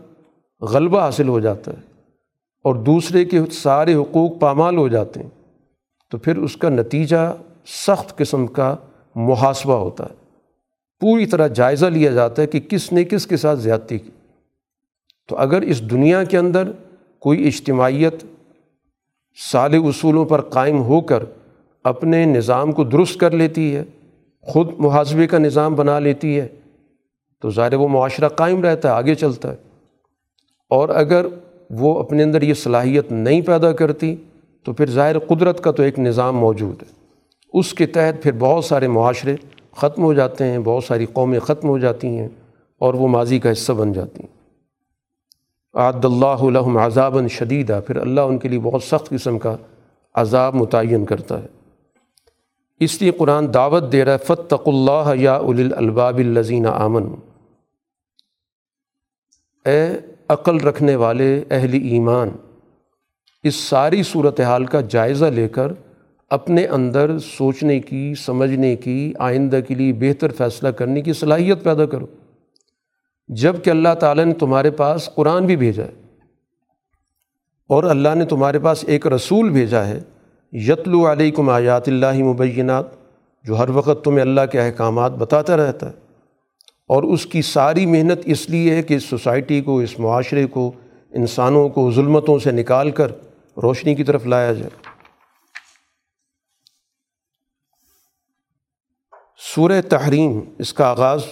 غلبہ 0.61 0.99
حاصل 0.99 1.27
ہو 1.27 1.39
جاتا 1.39 1.71
ہے 1.71 1.81
اور 2.65 2.75
دوسرے 2.75 3.25
کے 3.25 3.39
سارے 3.51 3.95
حقوق 3.95 4.39
پامال 4.39 4.77
ہو 4.77 4.87
جاتے 4.87 5.19
ہیں، 5.19 5.29
تو 6.11 6.17
پھر 6.17 6.37
اس 6.37 6.57
کا 6.57 6.69
نتیجہ 6.69 7.33
سخت 7.65 8.17
قسم 8.17 8.47
کا 8.47 8.75
محاسبہ 9.15 9.73
ہوتا 9.73 10.03
ہے۔ 10.03 10.24
پوری 10.99 11.25
طرح 11.25 11.47
جائزہ 11.47 11.85
لیا 11.85 12.11
جاتا 12.11 12.41
ہے 12.41 12.47
کہ 12.47 12.59
کس 12.59 12.91
نے 12.91 13.03
کس 13.03 13.27
کے 13.27 13.37
ساتھ 13.37 13.59
زیادتی 13.59 13.97
کی۔ 13.97 14.09
تو 15.27 15.37
اگر 15.37 15.61
اس 15.61 15.81
دنیا 15.81 16.23
کے 16.23 16.37
اندر 16.37 16.71
کوئی 17.19 17.47
اجتماعیت 17.47 18.15
سال 19.51 19.73
اصولوں 19.73 20.25
پر 20.25 20.41
قائم 20.41 20.81
ہو 20.81 21.01
کر 21.01 21.23
اپنے 21.83 22.25
نظام 22.25 22.71
کو 22.71 22.83
درست 22.83 23.19
کر 23.19 23.31
لیتی 23.31 23.75
ہے، 23.75 23.83
خود 24.41 24.69
محاسبے 24.77 25.27
کا 25.27 25.37
نظام 25.37 25.75
بنا 25.75 25.99
لیتی 25.99 26.39
ہے، 26.39 26.47
تو 27.41 27.51
ظاہر 27.51 27.73
وہ 27.73 27.87
معاشرہ 27.87 28.27
قائم 28.27 28.61
رہتا 28.61 28.89
ہے، 28.89 28.93
آگے 28.93 29.15
چلتا 29.15 29.51
ہے۔ 29.51 29.57
اور 30.69 30.89
اگر 30.89 31.25
وہ 31.69 31.99
اپنے 31.99 32.23
اندر 32.23 32.41
یہ 32.41 32.53
صلاحیت 32.53 33.11
نہیں 33.11 33.41
پیدا 33.41 33.71
کرتی، 33.71 34.15
تو 34.63 34.73
پھر 34.73 34.89
ظاہر 34.89 35.19
قدرت 35.19 35.63
کا 35.63 35.71
تو 35.71 35.83
ایک 35.83 35.99
نظام 35.99 36.37
موجود 36.37 36.81
ہے۔ 36.81 36.87
اس 37.53 37.73
کے 37.73 37.85
تحت 37.85 38.23
پھر 38.23 38.31
بہت 38.31 38.65
سارے 38.65 38.87
معاشرے 38.87 39.35
ختم 39.75 40.03
ہو 40.03 40.13
جاتے 40.13 40.43
ہیں، 40.43 40.59
بہت 40.59 40.83
ساری 40.83 41.05
قومیں 41.05 41.39
ختم 41.39 41.67
ہو 41.67 41.77
جاتی 41.77 42.07
ہیں 42.07 42.27
اور 42.81 42.93
وہ 42.93 43.07
ماضی 43.07 43.39
کا 43.39 43.51
حصہ 43.51 43.73
بن 43.73 43.93
جاتی 43.93 44.23
ہیں۔ 44.23 44.33
عاد 45.73 46.05
اللہ 46.05 46.41
الحم 46.41 46.77
عذاب 46.77 47.17
شدیدہ 47.27 47.79
پھر 47.87 47.95
اللہ 47.95 48.21
ان 48.21 48.37
کے 48.39 48.49
لیے 48.49 48.59
بہت 48.59 48.83
سخت 48.83 49.09
قسم 49.09 49.39
کا 49.39 49.55
عذاب 50.15 50.55
متعین 50.55 51.05
کرتا 51.05 51.41
ہے۔ 51.41 51.47
اس 52.79 53.01
لیے 53.01 53.11
قرآن 53.11 53.53
دعوت 53.53 53.91
دے 53.91 54.05
رہا 54.05 54.13
ہے 54.13 54.17
فتق 54.17 54.67
اللہ 54.67 55.11
یا 55.15 55.33
اول 55.33 55.73
الباب 55.75 56.17
الزین 56.17 56.65
آمن 56.67 57.13
اے 59.65 59.97
عقل 60.27 60.57
رکھنے 60.57 60.95
والے 60.95 61.43
اہل 61.49 61.73
ایمان، 61.73 62.29
اس 63.43 63.55
ساری 63.55 64.03
صورت 64.03 64.39
حال 64.41 64.65
کا 64.65 64.81
جائزہ 64.81 65.25
لے 65.25 65.47
کر 65.47 65.71
اپنے 66.35 66.65
اندر 66.65 67.19
سوچنے 67.19 67.79
کی، 67.79 68.13
سمجھنے 68.25 68.75
کی، 68.75 69.13
آئندہ 69.19 69.59
کے 69.67 69.75
لیے 69.75 69.93
بہتر 69.93 70.31
فیصلہ 70.31 70.69
کرنے 70.69 71.01
کی 71.01 71.13
صلاحیت 71.13 71.63
پیدا 71.63 71.85
کرو۔ 71.85 72.05
جبکہ 73.27 73.69
اللہ 73.69 73.93
تعالیٰ 73.99 74.25
نے 74.25 74.33
تمہارے 74.33 74.71
پاس 74.71 75.09
قرآن 75.15 75.45
بھی 75.45 75.55
بھیجا 75.55 75.83
ہے 75.83 75.91
اور 77.69 77.83
اللہ 77.83 78.15
نے 78.15 78.25
تمہارے 78.25 78.59
پاس 78.59 78.85
ایک 78.87 79.07
رسول 79.07 79.49
بھیجا 79.49 79.87
ہے، 79.87 79.99
یتلو 80.51 81.11
علیکم 81.11 81.49
آیات 81.49 81.89
اللہ 81.89 82.23
مبینات، 82.23 82.85
جو 83.43 83.59
ہر 83.59 83.69
وقت 83.69 84.03
تمہیں 84.03 84.21
اللہ 84.21 84.41
کے 84.51 84.59
احکامات 84.59 85.11
بتاتا 85.11 85.57
رہتا 85.57 85.87
ہے۔ 85.87 85.93
اور 86.87 87.03
اس 87.03 87.25
کی 87.25 87.41
ساری 87.41 87.85
محنت 87.85 88.19
اس 88.25 88.49
لیے 88.49 88.75
ہے 88.75 88.83
کہ 88.83 88.93
اس 88.93 89.03
سوسائٹی 89.03 89.61
کو، 89.61 89.79
اس 89.79 89.99
معاشرے 89.99 90.45
کو، 90.45 90.71
انسانوں 91.11 91.69
کو، 91.69 91.91
ظلمتوں 91.91 92.39
سے 92.39 92.51
نکال 92.51 92.91
کر 92.91 93.11
روشنی 93.63 93.95
کی 93.95 94.03
طرف 94.03 94.27
لایا 94.27 94.53
جائے۔ 94.53 94.94
سورہ 99.37 99.81
تحریم، 99.89 100.39
اس 100.57 100.73
کا 100.73 100.87
آغاز 100.87 101.23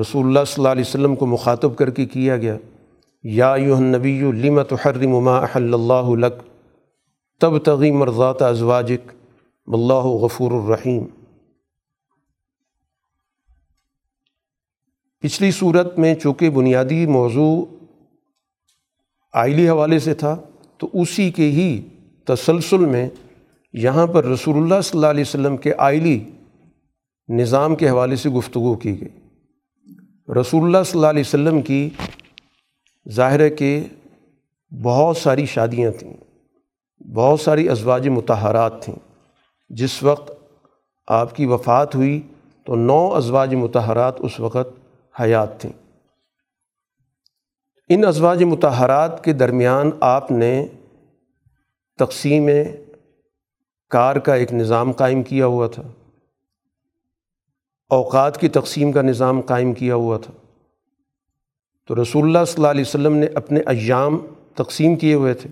رسول 0.00 0.26
اللہ 0.26 0.44
صلی 0.46 0.54
اللہ 0.56 0.68
علیہ 0.68 0.84
وسلم 0.86 1.16
کو 1.16 1.26
مخاطب 1.26 1.76
کر 1.76 1.90
کے 1.90 2.06
کیا 2.06 2.36
گیا۔ 2.36 2.56
یا 3.24 3.56
نبی 3.80 4.20
لمت 4.20 4.72
حرم 4.72 5.20
ما 5.20 5.38
احل 5.38 5.74
اللہ 5.74 6.26
لک؟ 6.26 6.34
تب 7.40 7.58
تغی 7.58 7.90
مرضات 7.90 8.42
ازواجک۔ 8.42 9.12
اللہ 9.66 9.94
غفور 9.94 10.52
الرحیم۔ 10.52 11.04
پچھلی 15.20 15.50
صورت 15.50 15.98
میں 15.98 16.14
چونکہ 16.14 16.50
بنیادی 16.50 17.06
موضوع 17.06 17.64
آئلی 19.32 19.68
حوالے 19.68 19.98
سے 19.98 20.14
تھا، 20.14 20.36
تو 20.78 20.88
اسی 20.92 21.30
کے 21.30 21.50
ہی 21.50 21.88
تسلسل 22.24 22.84
میں 22.84 23.08
یہاں 23.72 24.06
پر 24.06 24.24
رسول 24.24 24.56
اللہ 24.56 24.80
صلی 24.80 24.98
اللہ 24.98 25.10
علیہ 25.10 25.24
وسلم 25.26 25.56
کے 25.56 25.72
آئلی 25.78 26.24
نظام 27.30 27.74
کے 27.74 27.88
حوالے 27.88 28.16
سے 28.16 28.30
گفتگو 28.30 28.76
کی 28.76 29.00
گئی۔ 29.00 29.08
رسول 30.40 30.64
اللہ 30.64 30.82
صلی 30.84 30.98
اللہ 30.98 31.06
علیہ 31.06 31.20
وسلم 31.20 31.62
کی 31.62 31.90
ظاہر 33.08 33.40
ہے 33.40 33.50
کہ 33.50 33.84
بہت 34.82 35.16
ساری 35.16 35.46
شادیاں 35.46 35.90
تھیں، 35.90 36.16
بہت 37.14 37.40
ساری 37.40 37.68
ازواج 37.68 38.08
متحرات 38.08 38.84
تھیں۔ 38.84 38.96
جس 39.68 40.02
وقت 40.02 40.30
آپ 41.08 41.36
کی 41.36 41.46
وفات 41.46 41.94
ہوئی 41.94 42.22
تو 42.64 42.74
نو 42.74 43.14
ازواج 43.14 43.54
متحرات 43.54 44.14
اس 44.18 44.40
وقت 44.40 44.80
حیات 45.20 45.60
تھیں۔ 45.60 45.72
ان 47.88 48.04
ازواج 48.04 48.42
متحرات 48.42 49.24
کے 49.24 49.32
درمیان 49.32 49.90
آپ 50.00 50.30
نے 50.30 50.66
تقسیم 51.98 52.48
کار 53.90 54.16
کا 54.16 54.34
ایک 54.34 54.52
نظام 54.52 54.92
قائم 54.92 55.22
کیا 55.22 55.46
ہوا 55.46 55.66
تھا۔ 55.66 55.82
اوقات 57.90 58.40
کی 58.40 58.48
تقسیم 58.48 58.92
کا 58.92 59.02
نظام 59.02 59.40
قائم 59.40 59.74
کیا 59.74 59.94
ہوا 59.94 60.18
تھا۔ 60.18 60.32
تو 61.86 62.02
رسول 62.02 62.24
اللہ 62.24 62.44
صلی 62.46 62.54
اللہ 62.56 62.68
علیہ 62.68 62.80
وسلم 62.80 63.16
نے 63.16 63.26
اپنے 63.26 63.60
ایام 63.66 64.18
تقسیم 64.54 64.96
کیے 64.96 65.14
ہوئے 65.14 65.34
تھے 65.34 65.50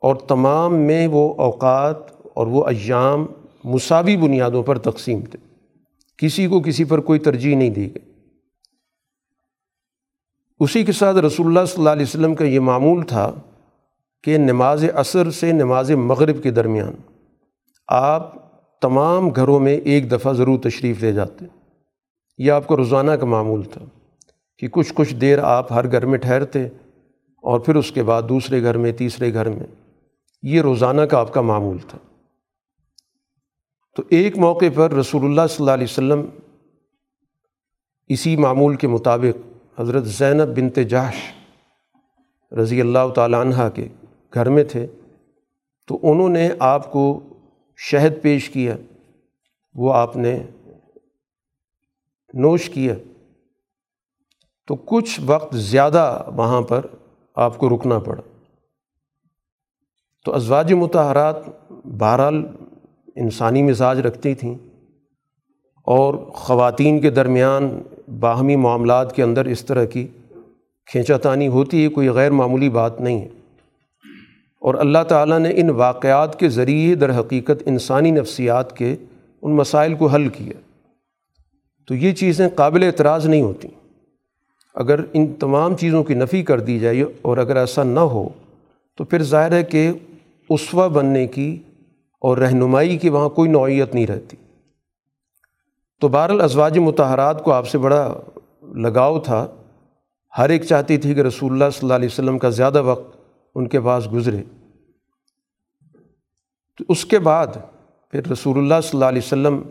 اور 0.00 0.16
تمام 0.16 0.74
میں 0.74 1.06
وہ 1.06 1.34
اوقات 1.34 1.96
اور 2.34 2.46
وہ 2.46 2.66
ایام 2.66 3.26
مساوی 3.64 4.16
بنیادوں 4.16 4.62
پر 4.62 4.78
تقسیم 4.78 5.20
تھے۔ 5.20 5.38
کسی 6.16 6.46
کو 6.46 6.60
کسی 6.60 6.84
پر 6.84 7.00
کوئی 7.00 7.18
ترجیح 7.18 7.56
نہیں 7.56 7.70
دی 7.70 7.94
گئی۔ 7.94 8.12
اسی 10.60 10.84
کے 10.84 10.92
ساتھ 10.92 11.16
رسول 11.16 11.46
اللہ 11.46 11.66
صلی 11.66 11.78
اللہ 11.78 11.90
علیہ 11.90 12.02
وسلم 12.02 12.34
کا 12.34 12.44
یہ 12.44 12.60
معمول 12.60 13.02
تھا 13.02 13.32
کہ 14.24 14.38
نماز 14.38 14.84
عصر 14.94 15.30
سے 15.30 15.52
نماز 15.52 15.90
مغرب 15.90 16.42
کے 16.42 16.50
درمیان 16.50 16.92
آپ 17.88 18.47
تمام 18.80 19.28
گھروں 19.28 19.60
میں 19.60 19.72
ایک 19.72 20.10
دفعہ 20.10 20.32
ضرور 20.32 20.58
تشریف 20.58 21.02
لے 21.02 21.12
جاتے 21.12 21.44
یہ 22.38 22.52
آپ 22.52 22.66
کو 22.66 22.76
روزانہ 22.76 23.10
کا 23.10 23.26
معمول 23.26 23.62
تھا 23.62 23.84
کہ 24.58 24.68
کچھ 24.68 24.92
کچھ 24.94 25.14
دیر 25.14 25.38
آپ 25.38 25.72
ہر 25.72 25.92
گھر 25.92 26.06
میں 26.06 26.18
ٹھہرتے 26.18 26.66
اور 27.42 27.60
پھر 27.60 27.74
اس 27.74 27.92
کے 27.92 28.02
بعد 28.02 28.22
دوسرے 28.28 28.62
گھر 28.62 28.76
میں، 28.76 28.92
تیسرے 28.92 29.34
گھر 29.34 29.48
میں۔ 29.48 29.66
یہ 30.42 30.60
روزانہ 30.60 31.00
کا 31.00 31.18
آپ 31.18 31.32
کا 31.32 31.40
معمول 31.40 31.78
تھا۔ 31.78 31.98
تو 33.96 34.02
ایک 34.08 34.38
موقع 34.38 34.64
پر 34.74 34.92
رسول 34.92 35.24
اللہ 35.24 35.40
صلی 35.50 35.56
اللہ 35.58 35.70
علیہ 35.70 35.86
وسلم 35.90 36.26
اسی 38.08 38.36
معمول 38.36 38.76
کے 38.76 38.88
مطابق 38.88 39.46
حضرت 39.80 40.06
زینب 40.06 40.56
بنت 40.56 40.78
جاش 40.88 41.14
رضی 42.52 42.80
اللہ 42.80 43.08
تعالیٰ 43.14 43.40
عنہ 43.40 43.68
کے 43.74 43.88
گھر 44.34 44.48
میں 44.48 44.64
تھے۔ 44.64 44.86
تو 45.86 45.98
انہوں 46.02 46.28
نے 46.28 46.48
آپ 46.58 46.92
کو 46.92 47.20
شہد 47.80 48.22
پیش 48.22 48.50
کیا، 48.50 48.76
وہ 49.74 49.94
آپ 49.94 50.16
نے 50.16 50.40
نوش 52.34 52.70
کیا۔ 52.70 52.94
تو 54.66 54.74
کچھ 54.74 55.20
وقت 55.26 55.56
زیادہ 55.56 56.30
وہاں 56.36 56.62
پر 56.62 56.86
آپ 57.34 57.58
کو 57.58 57.68
رکنا 57.68 57.98
پڑا۔ 57.98 58.22
تو 60.24 60.34
ازواج 60.34 60.72
متحرات 60.72 61.36
بہرحال 61.84 62.46
انسانی 63.16 63.62
مزاج 63.62 64.00
رکھتی 64.00 64.34
تھیں 64.34 64.54
اور 65.84 66.14
خواتین 66.14 67.00
کے 67.00 67.10
درمیان 67.10 67.82
باہمی 68.20 68.56
معاملات 68.56 69.16
کے 69.16 69.22
اندر 69.22 69.44
اس 69.44 69.64
طرح 69.64 69.84
کی 69.84 70.06
کھینچا 70.86 71.16
تانی 71.16 71.48
ہوتی 71.48 71.84
ہے، 71.84 71.88
کوئی 71.88 72.08
غیر 72.08 72.30
معمولی 72.30 72.70
بات 72.70 73.00
نہیں 73.00 73.20
ہے۔ 73.20 73.28
اور 74.60 74.74
اللہ 74.74 75.04
تعالیٰ 75.08 75.38
نے 75.38 75.50
ان 75.54 75.70
واقعات 75.70 76.38
کے 76.38 76.48
ذریعے 76.48 76.94
در 76.94 77.20
حقیقت 77.20 77.62
انسانی 77.66 78.10
نفسیات 78.10 78.76
کے 78.76 78.96
ان 79.42 79.56
مسائل 79.56 79.94
کو 79.94 80.06
حل 80.06 80.28
کیا۔ 80.28 80.52
تو 81.88 81.94
یہ 81.94 82.12
چیزیں 82.12 82.48
قابل 82.48 82.82
اعتراض 82.82 83.26
نہیں 83.26 83.42
ہوتیں۔ 83.42 83.70
اگر 84.74 85.00
ان 85.12 85.26
تمام 85.26 85.76
چیزوں 85.76 86.04
کی 86.04 86.14
نفی 86.14 86.42
کر 86.42 86.60
دی 86.60 86.78
جائے 86.78 87.04
اور 87.22 87.38
اگر 87.38 87.56
ایسا 87.56 87.82
نہ 87.82 88.00
ہو، 88.00 88.28
تو 88.96 89.04
پھر 89.04 89.22
ظاہر 89.22 89.52
ہے 89.52 89.62
کہ 89.64 89.92
اسوا 90.50 90.86
بننے 90.86 91.26
کی 91.26 91.58
اور 92.20 92.38
رہنمائی 92.38 92.98
کی 92.98 93.08
وہاں 93.08 93.28
کوئی 93.28 93.50
نوعیت 93.50 93.94
نہیں 93.94 94.06
رہتی۔ 94.06 94.36
تو 96.00 96.08
بہر 96.08 96.40
ازواج 96.40 96.78
متحرات 96.78 97.44
کو 97.44 97.52
آپ 97.52 97.68
سے 97.68 97.78
بڑا 97.78 98.14
لگاؤ 98.74 99.20
تھا۔ 99.20 99.46
ہر 100.38 100.48
ایک 100.48 100.62
چاہتی 100.62 100.96
تھی 100.96 101.14
کہ 101.14 101.20
رسول 101.20 101.52
اللہ 101.52 101.64
صلی 101.72 101.80
اللہ 101.82 101.94
علیہ 101.94 102.08
وسلم 102.12 102.38
کا 102.38 102.48
زیادہ 102.48 102.82
وقت 102.82 103.17
ان 103.58 103.68
کے 103.68 103.80
پاس 103.80 104.12
گزرے۔ 104.12 104.42
تو 106.78 106.84
اس 106.88 107.04
کے 107.04 107.18
بعد 107.18 107.46
پھر 108.10 108.26
رسول 108.26 108.58
اللہ 108.58 108.74
صلی 108.82 108.90
اللہ 108.92 109.04
علیہ 109.04 109.22
وسلم 109.24 109.62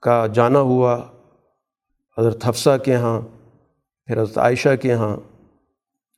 کا 0.00 0.26
جانا 0.26 0.60
ہوا، 0.60 1.10
حضرت 2.18 2.46
حفصہ 2.46 2.78
کے 2.84 2.92
یہاں، 2.92 3.20
پھر 4.06 4.22
حضرت 4.22 4.38
عائشہ 4.38 4.76
کے 4.82 4.88
یہاں۔ 4.88 5.16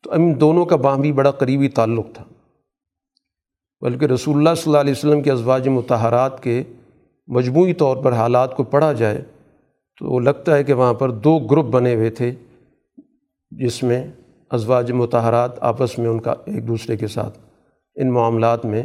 تو 0.02 0.12
ان 0.12 0.40
دونوں 0.40 0.64
کا 0.64 0.76
باہمی 0.76 1.12
بڑا 1.12 1.30
قریبی 1.30 1.68
تعلق 1.68 2.06
تھا۔ 2.14 2.24
بلکہ 3.80 4.04
رسول 4.04 4.36
اللہ 4.36 4.54
صلی 4.54 4.62
اللہ 4.66 4.78
علیہ 4.78 4.92
وسلم 4.92 5.22
کے 5.22 5.32
ازواج 5.32 5.68
متحرات 5.68 6.42
کے 6.42 6.62
مجموعی 7.26 7.74
طور 7.74 7.96
پر 7.96 8.12
حالات 8.12 8.56
کو 8.56 8.64
پڑھا 8.64 8.92
جائے 8.92 9.22
تو 9.98 10.10
وہ 10.10 10.20
لگتا 10.20 10.56
ہے 10.56 10.64
کہ 10.64 10.72
وہاں 10.72 10.94
پر 10.94 11.10
دو 11.10 11.38
گروپ 11.38 11.66
بنے 11.66 11.94
ہوئے 11.94 12.10
تھے، 12.10 12.34
جس 13.50 13.82
میں 13.82 14.06
ازواج 14.54 14.92
متحرات 14.92 15.62
آپس 15.62 15.98
میں 15.98 16.08
ان 16.08 16.20
کا 16.20 16.30
ایک 16.30 16.68
دوسرے 16.68 16.96
کے 16.96 17.06
ساتھ۔ 17.06 17.38
ان 17.94 18.12
معاملات 18.12 18.64
میں 18.64 18.82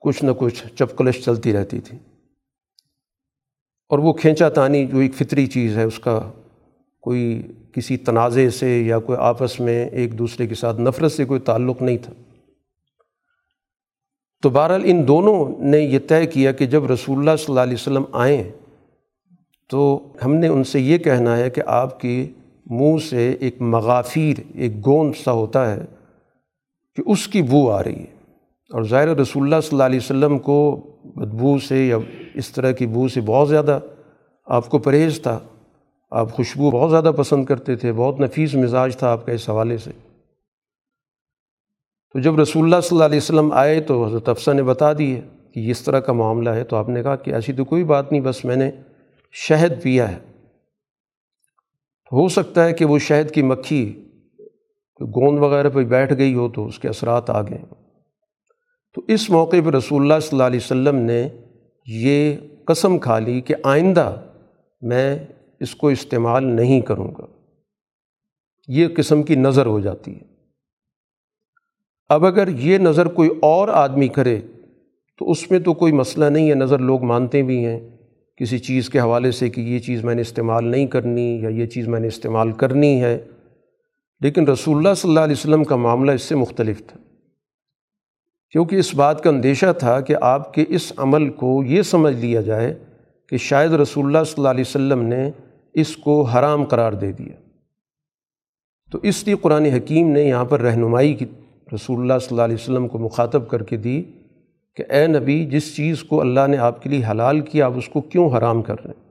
کچھ 0.00 0.24
نہ 0.24 0.30
کچھ 0.38 0.66
چپکلش 0.76 1.24
چلتی 1.24 1.52
رہتی 1.52 1.80
تھی۔ 1.80 1.98
اور 3.88 3.98
وہ 3.98 4.12
کھینچا 4.12 4.48
تانی 4.48 4.86
جو 4.86 4.98
ایک 4.98 5.14
فطری 5.14 5.46
چیز 5.46 5.76
ہے، 5.76 5.82
اس 5.82 5.98
کا 5.98 6.32
کوئی 7.00 7.42
کسی 7.72 7.96
تنازع 7.96 8.48
سے 8.48 8.80
یا 8.80 8.98
کوئی 8.98 9.18
آپس 9.18 9.60
میں 9.60 9.88
ایک 9.88 10.18
دوسرے 10.18 10.46
کے 10.46 10.54
ساتھ 10.54 10.80
نفرت 10.80 11.12
سے 11.12 11.24
کوئی 11.24 11.40
تعلق 11.40 11.82
نہیں 11.82 11.98
تھا۔ 12.02 12.12
تو 14.42 14.50
بہرحال 14.50 14.82
ان 14.84 15.08
دونوں 15.08 15.58
نے 15.58 15.78
یہ 15.78 15.98
طے 16.08 16.26
کیا 16.26 16.52
کہ 16.52 16.66
جب 16.66 16.90
رسول 16.90 17.18
اللہ 17.18 17.36
صلی 17.36 17.46
اللہ 17.48 17.60
علیہ 17.60 17.74
وسلم 17.74 18.02
آئیں 18.12 18.44
تو 19.68 20.12
ہم 20.24 20.34
نے 20.34 20.48
ان 20.48 20.64
سے 20.64 20.80
یہ 20.80 20.98
کہنا 20.98 21.36
ہے 21.36 21.50
کہ 21.50 21.62
آپ 21.66 22.00
کے 22.00 22.28
منہ 22.70 22.98
سے 22.98 23.36
ایک 23.40 23.60
مغافیر، 23.60 24.40
ایک 24.54 24.86
گوند 24.86 25.12
سا 25.24 25.32
ہوتا 25.32 25.74
ہے 25.74 25.80
کہ 26.96 27.02
اس 27.06 27.28
کی 27.28 27.42
بو 27.42 27.70
آ 27.70 27.84
رہی 27.84 27.96
ہے۔ 27.96 28.20
اور 28.72 28.82
ظاہر 28.82 29.08
رسول 29.08 29.42
اللہ 29.42 29.60
صلی 29.60 29.68
اللہ 29.72 29.84
علیہ 29.84 30.00
وسلم 30.02 30.38
کو 30.38 30.80
بدبو 31.04 31.58
سے 31.58 31.86
یا 31.86 31.96
اس 32.34 32.50
طرح 32.50 32.70
کی 32.70 32.86
بو 32.86 33.08
سے 33.08 33.20
بہت 33.20 33.48
زیادہ 33.48 33.78
آپ 34.46 34.68
کو 34.68 34.78
پرہیز 34.78 35.22
تھا۔ 35.22 35.38
آپ 36.10 36.32
خوشبو 36.32 36.70
بہت 36.70 36.90
زیادہ 36.90 37.12
پسند 37.16 37.44
کرتے 37.44 37.76
تھے، 37.76 37.92
بہت 37.92 38.20
نفیس 38.20 38.54
مزاج 38.54 38.96
تھا 38.96 39.12
آپ 39.12 39.26
کا 39.26 39.32
اس 39.32 39.50
حوالے 39.50 39.78
سے۔ 39.78 39.90
تو 42.12 42.18
جب 42.18 42.38
رسول 42.38 42.64
اللہ 42.64 42.80
صلی 42.80 42.96
اللہ 42.96 43.04
علیہ 43.04 43.16
وسلم 43.16 43.52
آئے 43.52 43.80
تو 43.80 44.06
حضرت 44.06 44.28
افسہ 44.28 44.50
نے 44.50 44.62
بتا 44.62 44.92
دی 44.92 45.20
کہ 45.54 45.70
اس 45.70 45.82
طرح 45.82 46.00
کا 46.00 46.12
معاملہ 46.12 46.50
ہے۔ 46.50 46.64
تو 46.64 46.76
آپ 46.76 46.88
نے 46.88 47.02
کہا 47.02 47.16
کہ 47.16 47.30
ایسی 47.30 47.52
تو 47.52 47.64
کوئی 47.64 47.84
بات 47.84 48.12
نہیں، 48.12 48.22
بس 48.22 48.44
میں 48.44 48.56
نے 48.56 48.70
شہد 49.32 49.82
پیا 49.82 50.12
ہے۔ 50.12 50.29
ہو 52.12 52.28
سکتا 52.28 52.64
ہے 52.64 52.72
کہ 52.72 52.84
وہ 52.84 52.98
شہد 52.98 53.30
کی 53.30 53.42
مکھی 53.42 54.06
گوند 55.00 55.38
وغیرہ 55.38 55.68
پہ 55.68 55.84
بیٹھ 55.84 56.12
گئی 56.18 56.34
ہو 56.34 56.48
تو 56.48 56.66
اس 56.66 56.78
کے 56.78 56.88
اثرات 56.88 57.30
آ 57.30 57.42
گئے 57.42 57.58
تو 58.94 59.02
اس 59.08 59.30
موقع 59.30 59.56
پہ 59.64 59.70
رسول 59.70 60.02
اللہ 60.02 60.20
صلی 60.20 60.28
اللہ 60.32 60.42
علیہ 60.42 60.60
وسلم 60.64 60.96
نے 60.96 61.28
یہ 61.86 62.36
قسم 62.66 62.98
کھا 62.98 63.18
لی 63.18 63.40
کہ 63.40 63.54
آئندہ 63.62 64.16
میں 64.80 65.18
اس 65.60 65.74
کو 65.74 65.88
استعمال 65.88 66.44
نہیں 66.44 66.80
کروں 66.80 67.12
گا۔ 67.18 67.26
یہ 68.68 68.88
قسم 68.96 69.22
کی 69.22 69.34
نظر 69.34 69.66
ہو 69.66 69.80
جاتی 69.80 70.14
ہے۔ 70.14 70.30
اب 72.08 72.26
اگر 72.26 72.48
یہ 72.48 72.78
نظر 72.78 73.06
کوئی 73.06 73.30
اور 73.42 73.68
آدمی 73.68 74.08
کرے 74.08 74.40
تو 75.18 75.30
اس 75.30 75.50
میں 75.50 75.58
تو 75.58 75.74
کوئی 75.74 75.92
مسئلہ 75.92 76.24
نہیں 76.24 76.50
ہے، 76.50 76.54
نظر 76.54 76.78
لوگ 76.78 77.04
مانتے 77.04 77.42
بھی 77.42 77.66
ہیں۔ 77.66 77.90
کسی 78.40 78.58
چیز 78.58 78.90
کے 78.90 79.00
حوالے 79.00 79.30
سے 79.30 79.50
کہ 79.50 79.60
یہ 79.60 79.78
چیز 79.78 80.04
میں 80.04 80.14
نے 80.14 80.20
استعمال 80.20 80.64
نہیں 80.64 80.86
کرنی 80.86 81.40
یا 81.42 81.48
یہ 81.48 81.66
چیز 81.66 81.88
میں 81.88 82.00
نے 82.00 82.06
استعمال 82.06 82.52
کرنی 82.52 83.02
ہے۔ 83.02 83.18
لیکن 84.20 84.48
رسول 84.48 84.76
اللہ 84.76 84.94
صلی 84.96 85.10
اللہ 85.10 85.20
علیہ 85.20 85.34
وسلم 85.38 85.64
کا 85.64 85.76
معاملہ 85.76 86.12
اس 86.12 86.22
سے 86.22 86.34
مختلف 86.34 86.86
تھا۔ 86.86 86.98
کیونکہ 88.50 88.76
اس 88.76 88.94
بات 88.94 89.24
کا 89.24 89.30
اندیشہ 89.30 89.72
تھا 89.78 90.00
کہ 90.00 90.14
آپ 90.20 90.54
کے 90.54 90.64
اس 90.68 90.92
عمل 90.96 91.30
کو 91.30 91.62
یہ 91.66 91.82
سمجھ 91.82 92.14
لیا 92.14 92.40
جائے 92.40 92.78
کہ 93.28 93.36
شاید 93.36 93.72
رسول 93.72 94.06
اللہ 94.06 94.24
صلی 94.24 94.34
اللہ 94.36 94.48
علیہ 94.48 94.64
وسلم 94.66 95.02
نے 95.02 95.30
اس 95.74 95.96
کو 95.96 96.22
حرام 96.22 96.64
قرار 96.64 96.92
دے 96.92 97.12
دیا۔ 97.12 97.50
تو 98.92 98.98
اس 99.02 99.26
لیے 99.26 99.34
قرآن 99.40 99.64
حکیم 99.64 100.10
نے 100.10 100.22
یہاں 100.22 100.44
پر 100.44 100.60
رہنمائی 100.60 101.14
کی، 101.14 101.24
رسول 101.74 102.00
اللہ 102.00 102.18
صلی 102.18 102.28
اللہ 102.30 102.42
علیہ 102.42 102.54
وسلم 102.54 102.88
کو 102.88 102.98
مخاطب 102.98 103.48
کر 103.48 103.62
کے 103.62 103.76
دی 103.76 104.02
کہ 104.76 104.84
اے 104.92 105.06
نبی، 105.06 105.44
جس 105.44 105.76
چیز 105.76 106.02
کو 106.02 106.20
اللہ 106.20 106.46
نے 106.46 106.56
آپ 106.56 106.82
کے 106.82 106.88
لیے 106.88 107.02
حلال 107.10 107.40
کیا، 107.40 107.66
آپ 107.66 107.72
اس 107.76 107.88
کو 107.88 108.00
کیوں 108.00 108.30
حرام 108.30 108.62
کر 108.62 108.84
رہے 108.84 108.90
ہیں؟ 108.90 109.10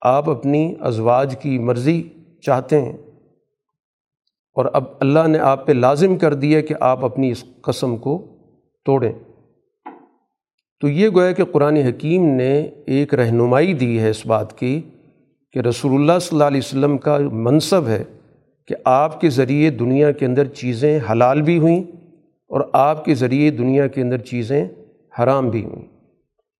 آپ 0.00 0.30
اپنی 0.30 0.74
ازواج 0.80 1.36
کی 1.40 1.58
مرضی 1.58 2.02
چاہتے 2.42 2.80
ہیں 2.80 2.92
اور 4.54 4.66
اب 4.72 4.84
اللہ 5.00 5.26
نے 5.26 5.38
آپ 5.38 5.66
پہ 5.66 5.72
لازم 5.72 6.16
کر 6.16 6.34
دیا 6.34 6.60
کہ 6.60 6.74
آپ 6.80 7.04
اپنی 7.04 7.30
اس 7.30 7.44
قسم 7.62 7.96
کو 7.96 8.26
توڑیں۔ 8.84 9.12
تو 10.80 10.88
یہ 10.88 11.08
گویا 11.08 11.32
کہ 11.32 11.44
قرآن 11.44 11.76
حکیم 11.76 12.24
نے 12.24 12.70
ایک 12.86 13.14
رہنمائی 13.14 13.74
دی 13.74 14.00
ہے 14.00 14.10
اس 14.10 14.26
بات 14.26 14.58
کی 14.58 14.82
کہ 15.52 15.58
رسول 15.58 16.00
اللہ 16.00 16.18
صلی 16.20 16.36
اللہ 16.36 16.44
علیہ 16.44 16.60
وسلم 16.64 16.98
کا 16.98 17.18
منصب 17.18 17.86
ہے 17.86 18.04
کہ 18.66 18.74
آپ 18.84 19.20
کے 19.20 19.30
ذریعے 19.30 19.70
دنیا 19.70 20.12
کے 20.12 20.26
اندر 20.26 20.44
چیزیں 20.44 20.98
حلال 21.12 21.42
بھی 21.42 21.58
ہوئیں 21.58 21.82
اور 22.48 22.60
آپ 22.72 23.04
کے 23.04 23.14
ذریعے 23.14 23.50
دنیا 23.50 23.86
کے 23.86 24.02
اندر 24.02 24.18
چیزیں 24.18 24.68
حرام 25.22 25.50
بھی 25.50 25.64
ہوئیں 25.64 25.86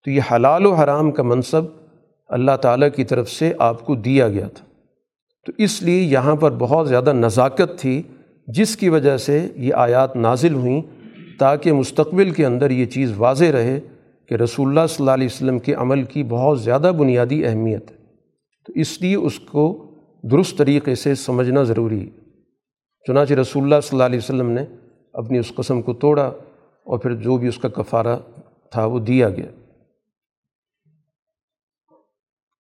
تو 0.05 0.11
یہ 0.11 0.21
حلال 0.33 0.67
و 0.67 0.73
حرام 0.73 1.11
کا 1.11 1.23
منصب 1.23 1.63
اللہ 2.29 2.57
تعالیٰ 2.63 2.89
کی 2.97 3.05
طرف 3.05 3.31
سے 3.31 3.53
آپ 3.59 3.87
کو 3.87 3.95
دیا 3.95 4.29
گیا 4.29 4.49
تھا۔ 4.49 4.65
تو 5.47 5.53
اس 5.59 5.83
لیے 5.83 6.03
یہاں 6.03 6.37
پر 6.37 6.51
بہت 6.51 6.89
زیادہ 6.89 7.13
نزاکت 7.13 7.79
تھی، 7.79 8.03
جس 8.47 8.77
کی 8.77 8.89
وجہ 8.89 9.17
سے 9.17 9.49
یہ 9.57 9.75
آیات 9.75 10.17
نازل 10.17 10.55
ہوئیں 10.55 10.83
تاکہ 11.39 11.73
مستقبل 11.73 12.31
کے 12.31 12.47
اندر 12.47 12.71
یہ 12.71 12.85
چیز 12.85 13.13
واضح 13.17 13.45
رہے 13.45 13.81
کہ 14.29 14.35
رسول 14.35 14.69
اللہ 14.69 14.87
صلی 14.89 14.97
اللہ 14.99 15.11
علیہ 15.11 15.27
وسلم 15.27 15.59
کے 15.59 15.75
عمل 15.75 16.03
کی 16.03 16.23
بہت 16.23 16.61
زیادہ 16.61 16.93
بنیادی 16.99 17.47
اہمیت 17.47 17.91
ہے۔ 17.91 17.97
تو 18.67 18.73
اس 18.75 19.03
لیے 19.03 19.17
اس 19.17 19.41
کو 19.41 19.91
درست 20.23 20.59
طریقے 20.59 20.95
سے 20.95 21.15
سمجھنا 21.15 21.63
ضروری 21.63 22.01
ہے۔ 22.01 22.11
چنانچہ 23.07 23.35
رسول 23.35 23.63
اللہ 23.63 23.75
صلی 23.83 23.91
اللہ 23.93 24.05
علیہ 24.05 24.19
وسلم 24.19 24.51
نے 24.51 24.65
اپنی 25.17 25.39
اس 25.39 25.53
قسم 25.55 25.83
کو 25.83 25.93
توڑا 25.93 26.27
اور 26.85 26.99
پھر 26.99 27.15
جو 27.15 27.37
بھی 27.37 27.49
اس 27.49 27.59
کا 27.59 27.69
کفارہ 27.69 28.17
تھا 28.71 28.85
وہ 28.85 28.99
دیا 28.99 29.31
گیا۔ 29.31 29.47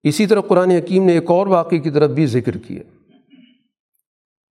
اسی 0.02 0.26
طرح 0.26 0.40
قرآن 0.40 0.70
حکیم 0.70 1.04
نے 1.04 1.12
ایک 1.12 1.30
اور 1.30 1.46
واقعے 1.46 1.78
کی 1.78 1.90
طرف 1.90 2.10
بھی 2.10 2.26
ذکر 2.26 2.56
کیا۔ 2.58 2.82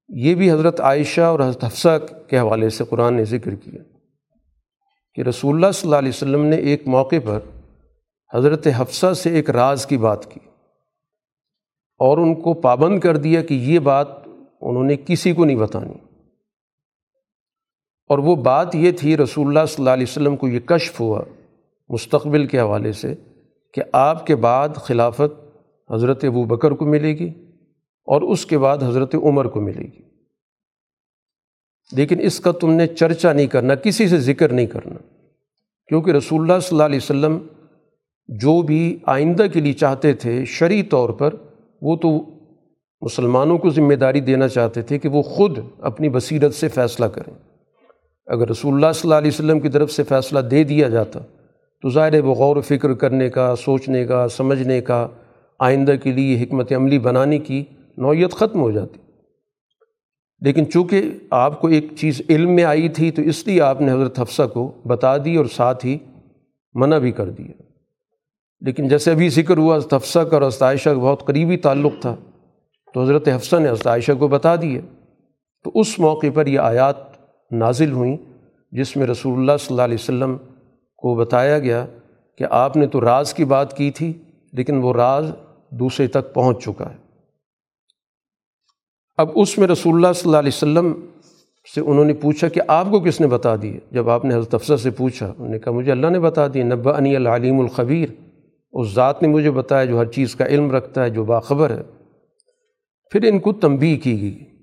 یہ 0.09 0.35
بھی 0.35 0.51
حضرت 0.51 0.81
عائشہ 0.81 1.21
اور 1.21 1.39
حضرت 1.39 1.63
حفصہ 1.63 1.97
کے 2.27 2.39
حوالے 2.39 2.69
سے 2.69 2.83
قرآن 2.83 3.13
نے 3.13 3.25
ذکر 3.25 3.55
کیا 3.55 3.81
کہ 5.13 5.21
رسول 5.21 5.55
اللہ 5.55 5.71
صلی 5.71 5.87
اللہ 5.87 5.95
علیہ 5.95 6.09
وسلم 6.09 6.45
نے 6.45 6.55
ایک 6.55 6.87
موقع 6.87 7.15
پر 7.25 7.39
حضرت 8.33 8.67
حفصہ 8.77 9.13
سے 9.13 9.29
ایک 9.29 9.49
راز 9.49 9.85
کی 9.85 9.97
بات 9.97 10.33
کی 10.33 10.39
اور 11.97 12.17
ان 12.17 12.35
کو 12.35 12.53
پابند 12.53 12.99
کر 12.99 13.17
دیا 13.17 13.41
کہ 13.41 13.53
یہ 13.53 13.79
بات 13.79 14.07
انہوں 14.61 14.83
نے 14.83 14.95
کسی 15.05 15.33
کو 15.33 15.45
نہیں 15.45 15.57
بتانی۔ 15.57 16.04
اور 18.07 18.17
وہ 18.17 18.35
بات 18.35 18.75
یہ 18.75 18.91
تھی 18.91 19.17
رسول 19.17 19.47
اللہ 19.47 19.65
صلی 19.67 19.75
اللہ 19.77 19.89
علیہ 19.89 20.05
وسلم 20.09 20.35
کو 20.35 20.47
یہ 20.47 20.59
کشف 20.59 20.99
ہوا 20.99 21.21
مستقبل 21.89 22.45
کے 22.45 22.59
حوالے 22.59 22.91
سے 22.91 23.15
کہ 23.73 23.81
آپ 23.93 24.27
کے 24.27 24.35
بعد 24.35 24.69
خلافت 24.75 25.57
حضرت 25.91 26.23
ابو 26.23 26.43
بکر 26.43 26.71
کو 26.71 26.85
ملے 26.85 27.17
گی 27.17 27.29
اور 28.05 28.21
اس 28.21 28.45
کے 28.45 28.57
بعد 28.57 28.77
حضرت 28.77 29.15
عمر 29.15 29.45
کو 29.45 29.61
ملے 29.61 29.81
گی۔ 29.81 30.05
لیکن 31.91 32.19
اس 32.19 32.39
کا 32.39 32.51
تم 32.51 32.73
نے 32.73 32.87
چرچا 32.87 33.33
نہیں 33.33 33.47
کرنا، 33.47 33.75
کسی 33.75 34.07
سے 34.07 34.19
ذکر 34.19 34.53
نہیں 34.53 34.65
کرنا۔ 34.65 34.95
کیونکہ 35.87 36.11
رسول 36.11 36.41
اللہ 36.41 36.59
صلی 36.59 36.75
اللہ 36.75 36.83
علیہ 36.83 36.97
وسلم 36.97 37.37
جو 38.27 38.61
بھی 38.61 38.97
آئندہ 39.05 39.45
کے 39.53 39.61
لیے 39.61 39.73
چاہتے 39.73 40.13
تھے، 40.13 40.45
شرعی 40.45 40.83
طور 40.83 41.09
پر 41.09 41.33
وہ 41.81 41.95
تو 41.95 42.09
مسلمانوں 43.01 43.57
کو 43.57 43.69
ذمہ 43.69 43.93
داری 43.93 44.19
دینا 44.19 44.47
چاہتے 44.47 44.81
تھے 44.81 44.99
کہ 44.99 45.09
وہ 45.09 45.21
خود 45.21 45.59
اپنی 45.79 46.09
بصیرت 46.09 46.53
سے 46.53 46.67
فیصلہ 46.67 47.05
کریں۔ 47.05 47.54
اگر 48.25 48.49
رسول 48.49 48.73
اللہ 48.73 48.91
صلی 48.91 49.01
اللہ 49.03 49.15
علیہ 49.15 49.31
وسلم 49.33 49.59
کی 49.59 49.69
طرف 49.69 49.91
سے 49.91 50.03
فیصلہ 50.03 50.39
دے 50.39 50.63
دیا 50.63 50.89
جاتا، 50.89 51.19
تو 51.81 51.89
ظاہر 51.89 52.13
ہے 52.13 52.19
وہ 52.19 52.33
غور 52.33 52.55
و 52.55 52.61
فکر 52.61 52.93
کرنے 52.93 53.29
کا، 53.29 53.55
سوچنے 53.55 54.05
کا، 54.05 54.27
سمجھنے 54.27 54.81
کا، 54.81 55.07
آئندہ 55.59 55.95
کے 56.03 56.11
لیے 56.11 56.43
حکمت 56.43 56.73
عملی 56.73 56.99
بنانے 56.99 57.39
کی 57.39 57.63
نوعیت 57.97 58.31
ختم 58.31 58.59
ہو 58.59 58.71
جاتی۔ 58.71 58.99
لیکن 60.41 60.71
چونکہ 60.71 61.01
آپ 61.29 61.61
کو 61.61 61.67
ایک 61.67 61.87
چیز 61.99 62.21
علم 62.29 62.55
میں 62.55 62.63
آئی 62.63 62.89
تھی، 62.89 63.11
تو 63.11 63.21
اس 63.21 63.47
لیے 63.47 63.61
آپ 63.61 63.81
نے 63.81 63.91
حضرت 63.91 64.19
حفصہ 64.19 64.43
کو 64.53 64.71
بتا 64.87 65.17
دی 65.17 65.35
اور 65.35 65.45
ساتھ 65.45 65.85
ہی 65.85 65.97
منع 66.73 66.97
بھی 66.97 67.11
کر 67.11 67.29
دیا۔ 67.29 67.61
لیکن 68.59 68.87
جیسے 68.87 69.11
ابھی 69.11 69.29
ذکر 69.29 69.57
ہوا، 69.57 69.75
حضرت 69.75 69.93
حفصہ 69.93 70.19
کا 70.19 70.37
اور 70.37 70.47
حضرت 70.47 70.61
عائشہ 70.61 70.89
کا 70.89 70.97
بہت 70.97 71.25
قریبی 71.25 71.57
تعلق 71.57 71.93
تھا، 72.01 72.15
تو 72.93 73.03
حضرت 73.03 73.27
حفصہ 73.27 73.55
نے 73.55 73.69
حضرت 73.69 73.87
عائشہ 73.87 74.11
کو 74.19 74.27
بتا 74.27 74.55
دیا۔ 74.55 74.81
تو 75.63 75.71
اس 75.75 75.99
موقع 75.99 76.27
پر 76.33 76.47
یہ 76.47 76.59
آیات 76.59 77.14
نازل 77.55 77.91
ہوئیں، 77.91 78.17
جس 78.71 78.97
میں 78.97 79.07
رسول 79.07 79.39
اللہ 79.39 79.51
صلی 79.59 79.67
اللہ 79.69 79.81
علیہ 79.81 79.97
وسلم 79.99 80.37
کو 80.97 81.15
بتایا 81.15 81.59
گیا 81.59 81.85
کہ 82.37 82.45
آپ 82.49 82.77
نے 82.77 82.87
تو 82.87 83.01
راز 83.01 83.33
کی 83.33 83.45
بات 83.45 83.77
کی 83.77 83.91
تھی، 83.91 84.13
لیکن 84.53 84.75
وہ 84.75 84.93
راز 84.93 85.31
دوسرے 85.69 86.07
تک 86.07 86.33
پہنچ 86.33 86.63
چکا 86.63 86.89
ہے۔ 86.89 86.95
اب 89.17 89.29
اس 89.35 89.57
میں 89.57 89.67
رسول 89.67 89.95
اللہ 89.95 90.13
صلی 90.15 90.29
اللہ 90.29 90.37
علیہ 90.37 90.51
وسلم 90.55 90.93
سے 91.75 91.81
انہوں 91.81 92.05
نے 92.05 92.13
پوچھا 92.13 92.47
کہ 92.47 92.61
آپ 92.67 92.85
کو 92.91 92.99
کس 92.99 93.21
نے 93.21 93.27
بتا 93.27 93.55
دی؟ 93.61 93.77
جب 93.91 94.09
آپ 94.09 94.25
نے 94.25 94.35
حضرت 94.35 94.53
افسر 94.53 94.77
سے 94.77 94.91
پوچھا، 94.91 95.25
انہوں 95.25 95.49
نے 95.49 95.59
کہا، 95.59 95.71
مجھے 95.71 95.91
اللہ 95.91 96.07
نے 96.07 96.19
بتا 96.19 96.47
دی 96.53 96.63
نبا 96.63 96.97
انی 96.97 97.15
العلیم 97.15 97.59
الخبیر۔ 97.59 98.09
اس 98.73 98.93
ذات 98.93 99.21
نے 99.21 99.27
مجھے 99.27 99.51
بتایا 99.51 99.85
جو 99.85 99.99
ہر 99.99 100.05
چیز 100.05 100.35
کا 100.35 100.45
علم 100.45 100.71
رکھتا 100.71 101.03
ہے، 101.03 101.09
جو 101.09 101.25
باخبر 101.25 101.69
ہے۔ 101.69 101.81
پھر 103.11 103.23
ان 103.23 103.39
کو 103.39 103.53
تنبیہ 103.53 103.97
کی 103.97 104.21
گئی۔ 104.21 104.54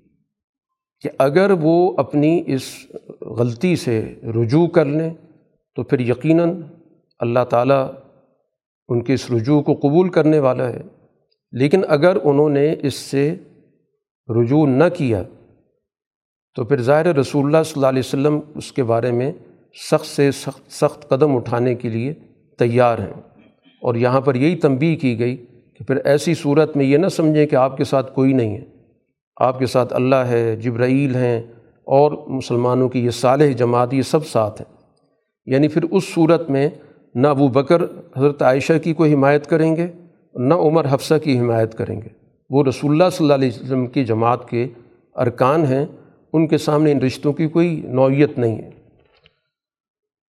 کہ 1.03 1.09
اگر 1.17 1.51
وہ 1.61 1.93
اپنی 1.97 2.43
اس 2.45 2.61
غلطی 3.21 3.75
سے 3.75 4.15
رجوع 4.23 4.67
کر 4.67 4.85
لیں 4.85 5.13
تو 5.75 5.83
پھر 5.83 5.99
یقیناً 5.99 6.61
اللہ 7.19 7.43
تعالیٰ 7.49 7.91
ان 8.87 9.03
کے 9.03 9.13
اس 9.13 9.31
رجوع 9.31 9.61
کو 9.61 9.73
قبول 9.73 10.09
کرنے 10.09 10.39
والا 10.39 10.69
ہے۔ 10.69 10.81
لیکن 11.51 11.81
اگر 11.87 12.17
انہوں 12.23 12.49
نے 12.49 12.75
اس 12.83 12.93
سے 12.93 13.35
رجوع 14.41 14.67
نہ 14.67 14.83
کیا 14.97 15.23
تو 16.55 16.63
پھر 16.63 16.81
ظاہر 16.81 17.15
رسول 17.15 17.45
اللہ 17.45 17.63
صلی 17.65 17.73
اللہ 17.75 17.87
علیہ 17.87 17.99
وسلم 17.99 18.39
اس 18.55 18.71
کے 18.71 18.83
بارے 18.83 19.11
میں 19.11 19.31
سخت 19.91 20.05
سے 20.05 20.31
سخت 20.31 20.71
سخت 20.71 21.09
قدم 21.09 21.35
اٹھانے 21.35 21.75
کے 21.75 21.89
لیے 21.89 22.13
تیار 22.59 22.97
ہیں۔ 22.97 23.13
اور 23.81 23.95
یہاں 23.95 24.21
پر 24.21 24.35
یہی 24.35 24.55
تنبیہ 24.55 24.95
کی 24.95 25.19
گئی 25.19 25.37
کہ 25.77 25.83
پھر 25.83 25.95
ایسی 25.95 26.33
صورت 26.33 26.77
میں 26.77 26.85
یہ 26.85 26.97
نہ 26.97 27.07
سمجھیں 27.07 27.47
کہ 27.47 27.55
آپ 27.55 27.77
کے 27.77 27.83
ساتھ 27.83 28.15
کوئی 28.15 28.33
نہیں 28.33 28.57
ہے۔ 28.57 28.72
آپ 29.37 29.59
کے 29.59 29.65
ساتھ 29.65 29.93
اللہ 29.93 30.15
ہے، 30.15 30.55
جبرائیل 30.55 31.15
ہیں 31.15 31.41
اور 31.83 32.11
مسلمانوں 32.27 32.89
کی 32.89 33.05
یہ 33.05 33.09
صالح 33.09 33.51
جماعت، 33.51 33.93
یہ 33.93 34.01
سب 34.01 34.25
ساتھ 34.25 34.61
ہیں۔ 34.61 34.73
یعنی 35.45 35.67
پھر 35.67 35.83
اس 35.91 36.03
صورت 36.13 36.49
میں 36.49 36.69
نہ 37.15 37.27
ابو 37.27 37.47
بکر 37.47 37.81
حضرت 38.17 38.41
عائشہ 38.41 38.73
کی 38.83 38.93
کوئی 38.93 39.13
حمایت 39.13 39.47
کریں 39.47 39.75
گے، 39.75 39.87
نہ 40.33 40.53
عمر 40.53 40.85
حفصہ 40.89 41.13
کی 41.23 41.39
حمایت 41.39 41.75
کریں 41.75 42.01
گے۔ 42.01 42.07
وہ 42.49 42.63
رسول 42.63 42.91
اللہ 42.91 43.03
صلی 43.11 43.25
اللہ 43.25 43.33
علیہ 43.33 43.47
وسلم 43.47 43.87
کی 43.87 44.05
جماعت 44.05 44.49
کے 44.49 44.67
ارکان 45.15 45.65
ہیں، 45.65 45.85
ان 46.33 46.47
کے 46.47 46.57
سامنے 46.57 46.91
ان 46.91 46.97
رشتوں 46.97 47.33
کی 47.33 47.47
کوئی 47.47 47.81
نوعیت 47.85 48.37
نہیں 48.37 48.55
ہے۔ 48.55 48.69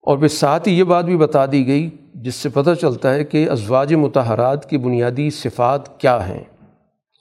اور 0.03 0.19
پھر 0.19 0.29
ساتھ 0.29 0.69
ہی 0.69 0.79
یہ 0.79 0.85
بات 0.85 1.05
بھی 1.05 1.17
بتا 1.17 1.47
دی 1.47 1.67
گئی، 1.67 1.91
جس 2.15 2.35
سے 2.35 2.49
پتہ 2.49 2.71
چلتا 2.81 3.15
ہے 3.15 3.25
کہ 3.25 3.51
ازواج 3.51 3.95
متحرات 3.95 4.71
کی 4.71 4.79
بنیادی 4.79 5.31
صفات 5.31 6.01
کیا 6.01 6.29
ہیں۔ 6.29 6.45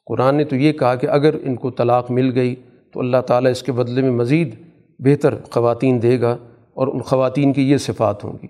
قرآن 0.06 0.36
نے 0.36 0.44
تو 0.44 0.56
یہ 0.56 0.72
کہا 0.72 0.96
کہ 0.96 1.08
اگر 1.08 1.36
ان 1.44 1.56
کو 1.56 1.72
طلاق 1.72 2.12
مل 2.12 2.32
گئی 2.36 2.56
تو 2.92 3.00
اللہ 3.00 3.18
تعالیٰ 3.18 3.52
اس 3.52 3.63
کے 3.63 3.72
بدلے 3.72 4.02
میں 4.02 4.12
مزید 4.12 4.56
بہتر 5.00 5.34
خواتین 5.52 6.02
دے 6.02 6.22
گا 6.22 6.38
اور 6.74 6.88
ان 6.88 7.02
خواتین 7.02 7.54
کی 7.54 7.72
یہ 7.72 7.78
صفات 7.78 8.24
ہوں 8.24 8.34
گی۔ 8.44 8.48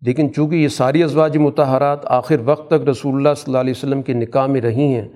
لیکن 0.00 0.32
چونکہ 0.32 0.56
یہ 0.56 0.68
ساری 0.68 1.02
ازواج 1.02 1.36
متحرات 1.36 1.98
آخر 2.04 2.36
وقت 2.44 2.66
تک 2.70 2.88
رسول 2.88 3.14
اللہ 3.14 3.34
صلی 3.36 3.44
اللہ 3.46 3.58
علیہ 3.58 3.74
وسلم 3.76 4.02
کے 4.02 4.12
نکاح 4.12 4.46
میں 4.46 4.60
رہی 4.60 4.94
ہیں، 4.94 5.08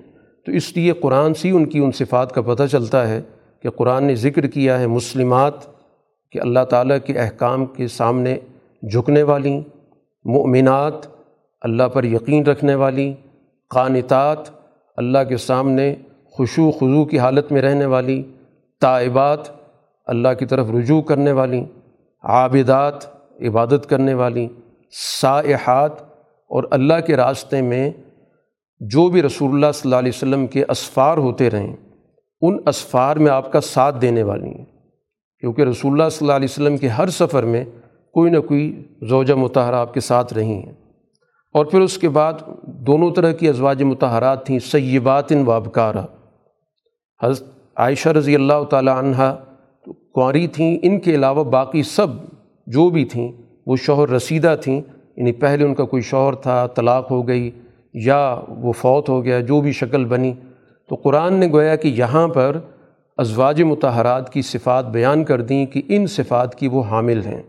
تو 0.45 0.51
اس 0.51 0.77
لیے 0.77 0.91
قرآن 0.91 1.33
سے 1.33 1.49
ان 1.49 1.65
کی 1.65 1.79
ان 1.79 1.91
صفات 1.91 2.31
کا 2.31 2.41
پتہ 2.41 2.63
چلتا 2.63 3.07
ہے 3.07 3.21
کہ 3.63 3.69
قرآن 3.69 4.03
نے 4.03 4.15
ذکر 4.15 4.47
کیا 4.47 4.79
ہے 4.79 4.87
مسلمات 4.87 5.53
کہ 6.31 6.39
اللہ 6.41 6.63
تعالیٰ 6.69 6.97
کے 7.05 7.13
احکام 7.13 7.65
کے 7.65 7.87
سامنے 7.87 8.37
جھکنے 8.83 9.23
والی، 9.23 9.59
مؤمنات 10.25 11.07
اللہ 11.61 11.83
پر 11.83 12.03
یقین 12.03 12.43
رکھنے 12.43 12.75
والی، 12.75 13.13
قانتات 13.69 14.56
اللہ 14.97 15.17
کے 15.29 15.37
سامنے 15.37 15.95
خوشو 16.25 16.71
خضو 16.71 17.05
کی 17.05 17.19
حالت 17.19 17.51
میں 17.51 17.61
رہنے 17.61 17.85
والی 17.85 18.23
طائبات 18.81 19.39
اللہ 20.05 20.27
کی 20.39 20.45
طرف 20.45 20.67
رجوع 20.69 21.01
کرنے 21.01 21.31
والی، 21.31 21.65
عابدات 22.23 23.05
عبادت 23.41 23.89
کرنے 23.89 24.13
والی، 24.13 24.47
سائحات 24.91 26.01
اور 26.49 26.63
اللہ 26.71 26.93
کے 27.05 27.15
راستے 27.15 27.61
میں 27.61 27.91
جو 28.79 29.09
بھی 29.09 29.21
رسول 29.21 29.49
اللہ 29.53 29.71
صلی 29.73 29.81
اللہ 29.83 29.95
علیہ 29.95 30.11
وسلم 30.15 30.47
کے 30.47 30.63
اسفار 30.69 31.17
ہوتے 31.17 31.49
رہیں، 31.49 31.75
ان 32.41 32.57
اسفار 32.67 33.15
میں 33.15 33.31
آپ 33.31 33.51
کا 33.51 33.61
ساتھ 33.61 34.01
دینے 34.01 34.23
والی 34.23 34.49
ہیں۔ 34.49 34.65
کیونکہ 35.39 35.61
رسول 35.61 35.91
اللہ 35.91 36.09
صلی 36.09 36.25
اللہ 36.25 36.35
علیہ 36.35 36.47
وسلم 36.51 36.77
کے 36.77 36.87
ہر 36.87 37.07
سفر 37.07 37.43
میں 37.43 37.65
کوئی 38.13 38.31
نہ 38.31 38.39
کوئی 38.39 38.83
زوجہ 39.09 39.33
متحرہ 39.33 39.75
آپ 39.75 39.93
کے 39.93 39.99
ساتھ 39.99 40.33
رہی 40.33 40.53
ہیں۔ 40.53 40.86
اور 41.53 41.65
پھر 41.65 41.81
اس 41.81 41.97
کے 41.97 42.09
بعد 42.09 42.33
دونوں 42.63 43.11
طرح 43.11 43.31
کی 43.31 43.49
ازواج 43.49 43.83
متحرات 43.83 44.45
تھیں، 44.45 44.59
سیبات 44.59 45.31
ان 45.31 45.43
وابکارہ 45.45 46.05
حضرت 47.23 47.47
عائشہ 47.75 48.09
رضی 48.09 48.35
اللہ 48.35 48.63
تعالیٰ 48.69 48.97
عنہ 48.97 49.35
کنوری 50.15 50.47
تھیں، 50.47 50.77
ان 50.83 50.99
کے 50.99 51.15
علاوہ 51.15 51.43
باقی 51.43 51.83
سب 51.83 52.07
جو 52.67 52.89
بھی 52.89 53.05
تھیں، 53.05 53.31
وہ 53.67 53.75
شوہر 53.75 54.09
رسیدہ 54.09 54.55
تھیں۔ 54.61 54.81
یعنی 55.17 55.31
پہلے 55.31 55.65
ان 55.65 55.75
کا 55.75 55.85
کوئی 55.85 56.01
شوہر 56.01 56.33
تھا، 56.33 56.67
طلاق 56.67 57.11
ہو 57.11 57.27
گئی 57.27 57.51
یا 57.93 58.39
وہ 58.49 58.71
فوت 58.71 59.09
ہو 59.09 59.23
گیا، 59.23 59.39
جو 59.39 59.61
بھی 59.61 59.71
شکل 59.71 60.05
بنی۔ 60.05 60.33
تو 60.89 60.95
قرآن 60.95 61.33
نے 61.33 61.47
گویا 61.51 61.75
کہ 61.75 61.87
یہاں 61.87 62.27
پر 62.27 62.59
ازواج 63.17 63.61
متحرات 63.61 64.33
کی 64.33 64.41
صفات 64.41 64.85
بیان 64.85 65.23
کر 65.23 65.41
دیں 65.41 65.65
کہ 65.65 65.81
ان 65.87 66.07
صفات 66.07 66.55
کی 66.55 66.67
وہ 66.67 66.83
حامل 66.83 67.25
ہیں۔ 67.25 67.41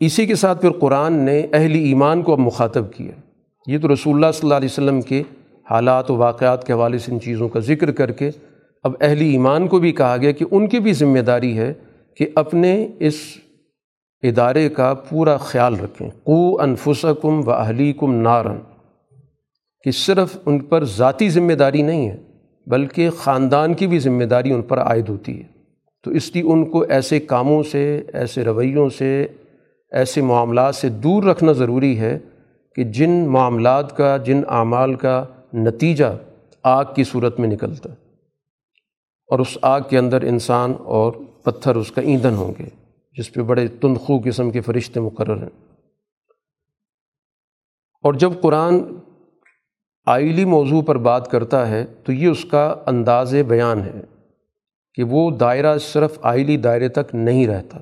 اسی 0.00 0.26
کے 0.26 0.34
ساتھ 0.34 0.60
پھر 0.60 0.70
قرآن 0.70 1.12
نے 1.12 1.46
اہل 1.52 1.74
ایمان 1.74 2.22
کو 2.22 2.32
اب 2.32 2.38
مخاطب 2.38 2.92
کیا۔ 2.92 3.12
یہ 3.66 3.78
تو 3.78 3.92
رسول 3.92 4.14
اللہ 4.14 4.32
صلی 4.32 4.40
اللہ 4.42 4.54
علیہ 4.54 4.68
وسلم 4.72 5.00
کے 5.00 5.22
حالات 5.70 6.10
و 6.10 6.16
واقعات 6.16 6.66
کے 6.66 6.72
حوالے 6.72 6.98
سے 6.98 7.12
ان 7.12 7.20
چیزوں 7.20 7.48
کا 7.48 7.60
ذکر 7.60 7.90
کر 7.90 8.10
کے 8.10 8.30
اب 8.84 8.92
اہل 9.00 9.20
ایمان 9.20 9.68
کو 9.68 9.78
بھی 9.78 9.92
کہا 9.92 10.16
گیا 10.16 10.30
کہ 10.30 10.44
ان 10.50 10.66
کی 10.66 10.80
بھی 10.80 10.92
ذمہ 10.92 11.18
داری 11.18 11.58
ہے 11.58 11.72
کہ 12.16 12.26
اپنے 12.34 12.88
اس 12.98 13.14
ادارے 14.22 14.68
کا 14.68 14.94
پورا 14.94 15.36
خیال 15.36 15.80
رکھیں۔ 15.80 16.10
قو 16.22 16.60
انفسکم 16.60 17.48
و 17.48 17.50
اہلی 17.50 17.92
کم 17.92 18.14
نارن 18.14 18.58
کہ 19.84 19.90
صرف 19.90 20.36
ان 20.46 20.58
پر 20.58 20.84
ذاتی 20.84 21.28
ذمہ 21.28 21.52
داری 21.52 21.82
نہیں 21.82 22.08
ہے، 22.08 22.16
بلکہ 22.66 23.10
خاندان 23.10 23.74
کی 23.74 23.86
بھی 23.86 23.98
ذمہ 23.98 24.24
داری 24.24 24.52
ان 24.52 24.62
پر 24.62 24.78
عائد 24.78 25.08
ہوتی 25.08 25.38
ہے۔ 25.38 25.44
تو 26.04 26.10
اس 26.10 26.34
لیے 26.34 26.42
ان 26.42 26.64
کو 26.64 26.80
ایسے 26.80 27.20
کاموں 27.20 27.62
سے، 27.62 28.02
ایسے 28.12 28.44
رویوں 28.44 28.88
سے 28.88 29.26
ایسے 29.90 30.22
معاملات 30.22 30.74
سے 30.74 30.88
دور 30.88 31.22
رکھنا 31.22 31.52
ضروری 31.52 32.00
ہے 32.00 32.18
کہ 32.76 32.84
جن 32.84 33.26
معاملات 33.26 33.96
کا، 33.96 34.16
جن 34.16 34.42
اعمال 34.48 34.94
کا 34.94 35.24
نتیجہ 35.54 36.16
آگ 36.62 36.84
کی 36.94 37.04
صورت 37.04 37.40
میں 37.40 37.48
نکلتا 37.48 37.88
اور 39.26 39.38
اس 39.38 39.58
آگ 39.62 39.80
کے 39.90 39.98
اندر 39.98 40.22
انسان 40.22 40.72
اور 40.78 41.12
پتھر 41.44 41.76
اس 41.76 41.92
کا 41.92 42.02
ایندھن 42.02 42.36
ہوں 42.36 42.54
گے، 42.58 42.68
جس 43.18 43.32
پہ 43.32 43.42
بڑے 43.42 43.68
تندخو 43.68 44.18
قسم 44.24 44.50
کے 44.50 44.60
فرشتے 44.60 45.00
مقرر 45.00 45.42
ہیں۔ 45.42 45.70
اور 48.02 48.14
جب 48.14 48.32
قرآن 48.40 48.78
آئلی 50.06 50.44
موضوع 50.44 50.82
پر 50.82 50.98
بات 50.98 51.30
کرتا 51.30 51.70
ہے 51.70 51.84
تو 52.04 52.12
یہ 52.12 52.28
اس 52.28 52.44
کا 52.44 52.74
انداز 52.86 53.34
بیان 53.48 53.80
ہے 53.80 54.00
کہ 54.94 55.02
وہ 55.02 55.30
دائرہ 55.30 55.78
صرف 55.78 56.18
آئلی 56.22 56.56
دائرے 56.56 56.88
تک 56.88 57.14
نہیں 57.14 57.46
رہتا۔ 57.46 57.78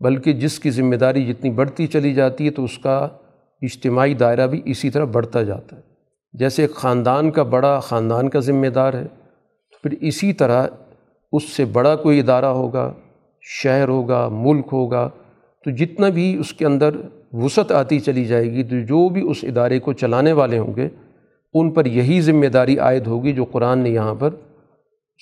بلکہ 0.00 0.32
جس 0.32 0.58
کی 0.58 0.70
ذمہ 0.70 0.96
داری 0.96 1.26
جتنی 1.26 1.50
بڑھتی 1.50 1.86
چلی 1.86 2.14
جاتی 2.14 2.46
ہے 2.46 2.50
تو 2.50 2.64
اس 2.64 2.78
کا 2.78 3.08
اجتماعی 3.62 4.14
دائرہ 4.14 4.46
بھی 4.46 4.62
اسی 4.64 4.90
طرح 4.90 5.04
بڑھتا 5.04 5.42
جاتا 5.42 5.76
ہے۔ 5.76 5.82
جیسے 6.32 6.62
ایک 6.62 6.74
خاندان 6.74 7.30
کا 7.30 7.42
بڑا 7.42 7.80
خاندان 7.80 8.28
کا 8.28 8.40
ذمہ 8.40 8.66
دار 8.66 8.94
ہے 8.94 9.04
تو 9.72 9.88
پھر 9.88 9.96
اسی 10.00 10.32
طرح 10.32 10.66
اس 11.32 11.42
سے 11.42 11.64
بڑا 11.64 11.96
کوئی 11.96 12.20
ادارہ 12.20 12.44
ہوگا، 12.44 12.92
شہر 13.42 13.88
ہوگا، 13.88 14.28
ملک 14.32 14.66
ہوگا، 14.72 15.10
تو 15.64 15.70
جتنا 15.70 16.08
بھی 16.08 16.36
اس 16.36 16.52
کے 16.52 16.66
اندر 16.66 16.94
وسعت 17.32 17.72
آتی 17.72 18.00
چلی 18.00 18.24
جائے 18.24 18.52
گی، 18.52 18.62
تو 18.62 18.80
جو 18.80 19.08
بھی 19.08 19.30
اس 19.30 19.36
ادارے 19.42 19.78
کو 19.78 19.92
چلانے 19.92 20.32
والے 20.32 20.58
ہوں 20.58 20.76
گے، 20.76 20.88
ان 21.54 21.70
پر 21.70 21.86
یہی 21.86 22.20
ذمہ 22.20 22.46
داری 22.46 22.78
عائد 22.78 23.06
ہوگی 23.06 23.32
جو 23.32 23.44
قرآن 23.44 23.78
نے 23.78 23.90
یہاں 23.90 24.14
پر 24.14 24.30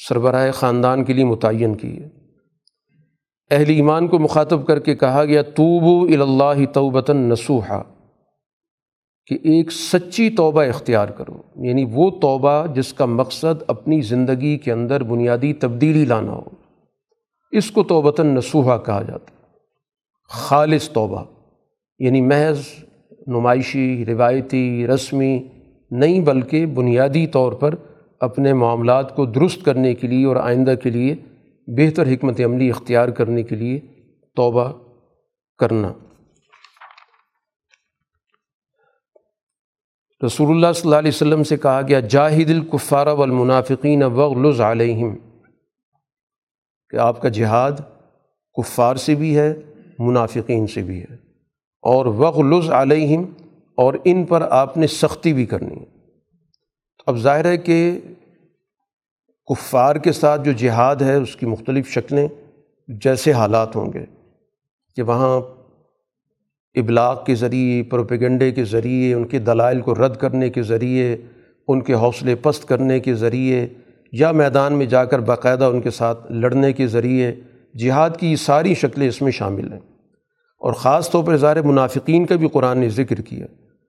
سربراہ 0.09 0.51
خاندان 0.51 1.05
کے 1.05 1.13
لیے 1.13 1.25
متعین 1.25 1.75
کی 1.75 2.03
ہے۔ 2.03 2.24
اہل 3.55 3.71
ایمان 3.71 4.09
کو 4.09 4.19
مخاطب 4.19 4.67
کر 4.67 4.79
کے 4.79 4.95
کہا 4.95 5.25
گیا، 5.25 5.43
توبو 5.43 6.23
اللہ 6.23 6.67
توبتاً 6.73 7.29
نسوحا 7.29 7.83
کہ 9.27 9.35
ایک 9.35 9.73
سچی 9.73 10.31
توبہ 10.31 10.63
اختیار 10.63 11.09
کرو۔ 11.09 11.65
یعنی 11.65 11.85
وہ 11.93 12.11
توبہ 12.11 12.67
جس 12.67 12.95
کا 12.95 13.05
مقصد 13.05 13.63
اپنی 13.67 14.01
زندگی 14.01 14.59
کے 14.59 14.73
اندر 14.73 15.03
بنیادی 15.03 15.53
تبدیلی 15.53 16.05
لانا 16.05 16.33
ہو۔ 16.33 16.45
اس 17.53 17.71
کو 17.71 17.83
توبتاً 17.83 18.35
نسوحا 18.35 18.77
کہا 18.77 19.03
جاتا 19.03 19.31
خالص 20.29 20.89
توبہ 20.89 21.25
یعنی 21.99 22.21
محض 22.21 22.61
نمائشی، 23.27 24.05
روایتی، 24.07 24.87
رسمی 24.87 25.49
نہیں، 25.91 26.21
بلکہ 26.21 26.67
بنیادی 26.67 27.27
طور 27.27 27.53
پر 27.53 27.75
اپنے 28.21 28.53
معاملات 28.53 29.17
کو 29.17 29.27
درست 29.27 29.65
کرنے 29.65 29.95
کے 29.95 30.07
لیے 30.07 30.27
اور 30.27 30.37
آئندہ 30.37 30.75
کے 30.83 30.91
لیے 30.91 31.15
بہتر 31.67 32.07
حکمت 32.07 32.41
عملی 32.41 32.71
اختیار 32.71 33.09
کرنے 33.09 33.43
کے 33.43 33.57
لیے 33.57 33.81
توبہ 34.37 34.73
کرنا۔ 35.59 35.93
رسول 40.27 40.51
اللہ 40.51 40.73
صلی 40.73 40.83
اللہ 40.85 40.99
علیہ 40.99 41.11
وسلم 41.15 41.43
سے 41.43 41.57
کہا 41.57 41.81
گیا، 41.89 42.01
جاہد 42.01 42.51
الکفار 42.51 43.07
والمنافقین 43.07 44.03
وغلظ 44.03 44.61
علیہم 44.61 45.17
کہ 46.91 46.97
آپ 46.97 47.23
کا 47.23 47.29
جہاد 47.29 47.73
کفار 48.55 48.97
سے 48.97 49.15
بھی 49.15 49.39
ہے، 49.39 49.55
منافقین 49.99 50.67
سے 50.67 50.83
بھی 50.83 51.01
ہے۔ 51.01 51.15
اور 51.83 52.07
وغلظ 52.07 52.71
علیہم، 52.71 53.25
اور 53.77 53.95
ان 54.05 54.25
پر 54.25 54.43
آپ 54.51 54.77
نے 54.77 54.87
سختی 54.87 55.33
بھی 55.33 55.47
کرنی۔ 55.47 55.81
ہے 55.81 55.95
اب 57.07 57.17
ظاہر 57.17 57.45
ہے 57.45 57.57
کہ 57.57 58.01
کفار 59.47 59.97
کے 59.97 60.13
ساتھ 60.13 60.43
جو 60.45 60.53
جہاد 60.53 60.97
ہے، 60.97 61.15
اس 61.15 61.37
کی 61.37 61.47
مختلف 61.47 61.89
شکلیں 61.89 62.29
جیسے 62.89 63.33
حالات 63.33 63.77
ہوں 63.77 63.93
گے 63.93 64.05
کہ 64.97 65.03
وہاں 65.03 65.41
ابلاغ 66.75 67.25
کے 67.25 67.35
ذریعے، 67.35 67.83
پروپیگنڈے 67.83 68.51
کے 68.51 68.65
ذریعے، 68.65 69.15
ان 69.15 69.25
کے 69.25 69.39
دلائل 69.39 69.81
کو 69.81 69.95
رد 69.95 70.17
کرنے 70.17 70.51
کے 70.51 70.63
ذریعے، 70.63 71.17
ان 71.69 71.81
کے 71.81 71.95
حوصلے 71.95 72.35
پست 72.35 72.69
کرنے 72.69 73.01
کے 73.01 73.15
ذریعے، 73.15 73.67
یا 74.13 74.33
میدان 74.33 74.73
میں 74.73 74.87
جا 74.87 75.05
کر 75.05 75.19
باقاعدہ 75.19 75.65
ان 75.65 75.81
کے 75.81 75.91
ساتھ 75.91 76.33
لڑنے 76.33 76.73
کے 76.73 76.87
ذریعے، 76.87 77.35
جہاد 77.79 78.11
کی 78.19 78.31
یہ 78.31 78.37
ساری 78.37 78.75
شکلیں 78.75 79.09
اس 79.09 79.23
میں 79.23 79.33
شامل 79.33 79.73
ہیں۔ 79.73 79.81
اور 80.59 80.73
خاص 80.73 81.11
طور 81.11 81.25
پر 81.25 81.37
ظاہر 81.37 81.63
منافقین 81.63 82.27
کا 82.27 82.37
بھی 82.37 82.49
قرآن 82.49 82.79
نے 82.79 82.89
ذکر 82.89 83.21
کیا۔ 83.21 83.47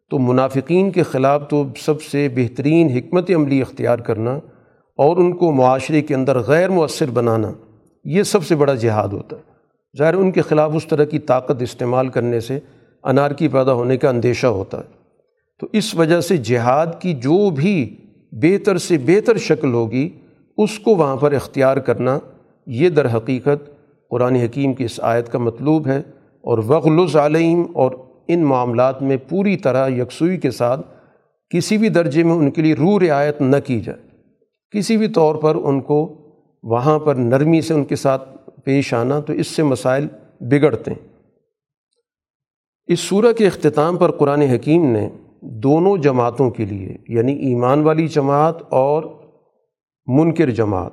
تو 0.09 0.19
منافقین 0.19 0.91
کے 0.91 1.03
خلاف 1.03 1.49
تو 1.49 1.65
سب 1.77 2.01
سے 2.01 2.29
بہترین 2.35 2.89
حکمت 2.89 3.31
عملی 3.35 3.61
اختیار 3.61 3.99
کرنا 3.99 4.39
اور 4.95 5.17
ان 5.17 5.33
کو 5.33 5.51
معاشرے 5.51 6.01
کے 6.01 6.15
اندر 6.15 6.39
غیر 6.39 6.69
مؤثر 6.69 7.09
بنانا، 7.09 7.51
یہ 8.03 8.23
سب 8.23 8.45
سے 8.45 8.55
بڑا 8.55 8.73
جہاد 8.73 9.07
ہوتا 9.07 9.35
ہے۔ 9.35 9.41
ظاہر 9.97 10.13
ان 10.13 10.31
کے 10.31 10.41
خلاف 10.41 10.71
اس 10.75 10.87
طرح 10.87 11.03
کی 11.03 11.19
طاقت 11.19 11.61
استعمال 11.61 12.07
کرنے 12.07 12.39
سے 12.39 12.59
انارکی 13.03 13.47
پیدا 13.47 13.73
ہونے 13.73 13.97
کا 13.97 14.09
اندیشہ 14.09 14.47
ہوتا 14.47 14.77
ہے۔ 14.77 14.93
تو 15.59 15.67
اس 15.73 15.95
وجہ 15.95 16.21
سے 16.21 16.37
جہاد 16.37 16.87
کی 16.99 17.13
جو 17.13 17.49
بھی 17.49 17.95
بہتر 18.31 18.77
سے 18.77 18.97
بہتر 18.97 19.37
شکل 19.37 19.73
ہوگی، 19.73 20.09
اس 20.57 20.79
کو 20.79 20.95
وہاں 20.95 21.15
پر 21.15 21.31
اختیار 21.31 21.77
کرنا، 21.77 22.19
یہ 22.67 22.89
در 22.89 23.17
حقیقت 23.17 23.69
قرآن 24.09 24.35
حکیم 24.35 24.73
کی 24.73 24.83
اس 24.83 24.99
آیت 25.03 25.29
کا 25.29 25.39
مطلوب 25.39 25.87
ہے۔ 25.87 26.01
اور 26.41 26.57
وغلظ 26.57 27.15
علیہم 27.15 27.63
اور 27.73 27.91
ان 28.27 28.43
معاملات 28.43 29.01
میں 29.01 29.17
پوری 29.29 29.57
طرح 29.57 29.87
یکسوئی 29.87 30.37
کے 30.37 30.51
ساتھ 30.51 30.81
کسی 31.49 31.77
بھی 31.77 31.89
درجے 31.89 32.23
میں 32.23 32.33
ان 32.33 32.51
کے 32.51 32.61
لیے 32.61 32.73
روح 32.73 32.99
رعایت 32.99 33.41
نہ 33.41 33.55
کی 33.65 33.79
جائے۔ 33.79 34.04
کسی 34.75 34.97
بھی 34.97 35.07
طور 35.07 35.35
پر 35.35 35.55
ان 35.55 35.81
کو 35.81 36.17
وہاں 36.63 36.99
پر 36.99 37.15
نرمی 37.15 37.61
سے 37.61 37.73
ان 37.73 37.85
کے 37.85 37.95
ساتھ 37.95 38.49
پیش 38.63 38.93
آنا 38.93 39.19
تو 39.19 39.33
اس 39.33 39.47
سے 39.47 39.63
مسائل 39.63 40.07
بگڑتے 40.39 40.91
ہیں۔ 40.91 41.07
اس 42.87 42.99
صورح 42.99 43.31
کے 43.31 43.47
اختتام 43.47 43.97
پر 43.97 44.11
قرآن 44.11 44.41
حکیم 44.41 44.85
نے 44.85 45.09
دونوں 45.41 45.97
جماعتوں 45.97 46.49
کے 46.49 46.65
لیے 46.65 46.95
یعنی 47.07 47.33
ایمان 47.33 47.83
والی 47.83 48.07
جماعت 48.07 48.55
اور 48.69 49.03
منکر 50.05 50.49
جماعت، 50.49 50.91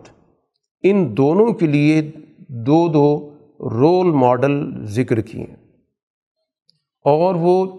ان 0.82 1.16
دونوں 1.16 1.52
کے 1.52 1.66
لیے 1.66 2.02
دو 2.48 2.88
دو 2.88 3.30
رول 3.60 4.06
ماڈل 4.06 4.86
ذکر 4.86 5.20
کیے۔ 5.20 5.46
اور 7.04 7.34
وہ 7.34 7.78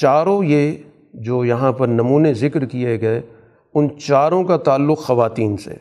چاروں 0.00 0.44
یہ 0.44 0.72
جو 1.14 1.44
یہاں 1.44 1.72
پر 1.72 1.88
نمونے 1.88 2.34
ذکر 2.34 2.64
کیے 2.64 3.00
گئے 3.00 3.22
ان 3.74 3.98
چاروں 3.98 4.44
کا 4.44 4.56
تعلق 4.56 4.98
خواتین 4.98 5.56
سے۔ 5.56 5.74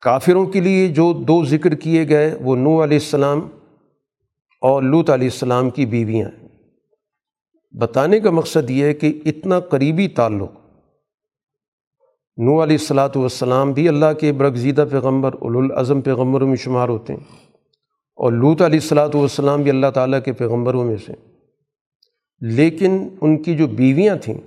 کافروں 0.00 0.46
کے 0.46 0.60
لیے 0.60 0.88
جو 0.88 1.12
دو 1.12 1.44
ذکر 1.44 1.74
کیے 1.74 2.08
گئے، 2.08 2.38
وہ 2.40 2.56
نو 2.56 2.84
علیہ 2.84 2.98
السلام 2.98 3.48
اور 4.60 4.82
لوت 4.82 5.10
علیہ 5.10 5.28
السلام 5.32 5.70
کی 5.70 5.86
بیویاں 5.86 6.28
ہیں۔ 6.28 6.48
بتانے 7.78 8.20
کا 8.20 8.30
مقصد 8.30 8.70
یہ 8.70 8.84
ہے 8.84 8.94
کہ 8.94 9.20
اتنا 9.26 9.60
قریبی 9.60 10.08
تعلق۔ 10.08 10.50
نو 12.36 12.62
علیہ 12.62 12.76
السلاۃ 12.80 13.16
والسلام 13.16 13.72
بھی 13.72 13.88
اللہ 13.88 14.12
کے 14.20 14.32
برگزیدہ 14.32 14.84
پیغمبر 14.90 15.34
الاظم 15.40 16.00
پیغمبروں 16.00 16.48
میں 16.48 16.56
شمار 16.56 16.88
ہوتے 16.88 17.12
ہیں 17.12 17.46
اور 18.16 18.32
لوت 18.32 18.62
علیہ 18.62 18.80
السلاۃ 18.82 19.14
والسلام 19.14 19.62
بھی 19.62 19.70
اللہ 19.70 19.90
تعالیٰ 19.94 20.18
کے 20.24 20.32
پیغمبروں 20.32 20.84
میں 20.84 20.96
سے 21.06 21.33
لیکن 22.52 23.08
ان 23.20 23.42
کی 23.42 23.56
جو 23.56 23.66
بیویاں 23.66 24.16
تھیں، 24.16 24.38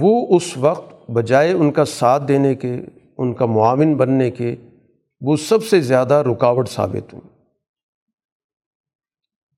وہ 0.00 0.36
اس 0.36 0.56
وقت 0.56 1.10
بجائے 1.10 1.52
ان 1.52 1.72
کا 1.72 1.84
ساتھ 1.84 2.28
دینے 2.28 2.54
کے، 2.54 2.76
ان 3.18 3.34
کا 3.34 3.46
معاون 3.46 3.94
بننے 3.94 4.30
کے، 4.30 4.56
وہ 5.20 5.36
سب 5.36 5.64
سے 5.64 5.80
زیادہ 5.80 6.14
رکاوٹ 6.14 6.68
ثابت 6.68 7.14
ہوئی۔ 7.14 7.28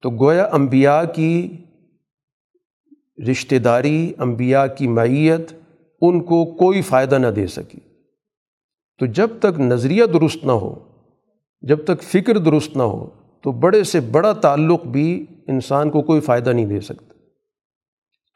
تو 0.03 0.11
گویا 0.11 0.49
انبیاء 0.53 1.03
کی 1.15 1.57
رشتہ 3.31 3.57
داری، 3.57 4.13
انبیاء 4.19 4.67
کی 4.79 4.89
معیت 4.89 5.53
ان 6.01 6.21
کو 6.21 6.45
کوئی 6.45 6.83
فائدہ 6.83 7.15
نہ 7.15 7.27
دے 7.27 7.47
سکی۔ 7.47 7.81
تو 8.99 9.07
جب 9.07 9.29
تک 9.39 9.61
نظریہ 9.61 10.05
درست 10.05 10.45
نہ 10.45 10.53
ہو، 10.53 10.75
جب 11.61 11.85
تک 11.85 12.03
فکر 12.03 12.39
درست 12.39 12.77
نہ 12.77 12.83
ہو 12.83 13.26
تو 13.43 13.53
بڑے 13.53 13.85
سے 13.85 14.01
بڑا 14.01 14.33
تعلق 14.33 14.85
بھی 14.85 15.27
انسان 15.49 15.91
کو 15.91 16.03
کوئی 16.03 16.21
فائدہ 16.21 16.51
نہیں 16.51 16.67
دے 16.67 16.81
سکتا۔ 16.81 17.15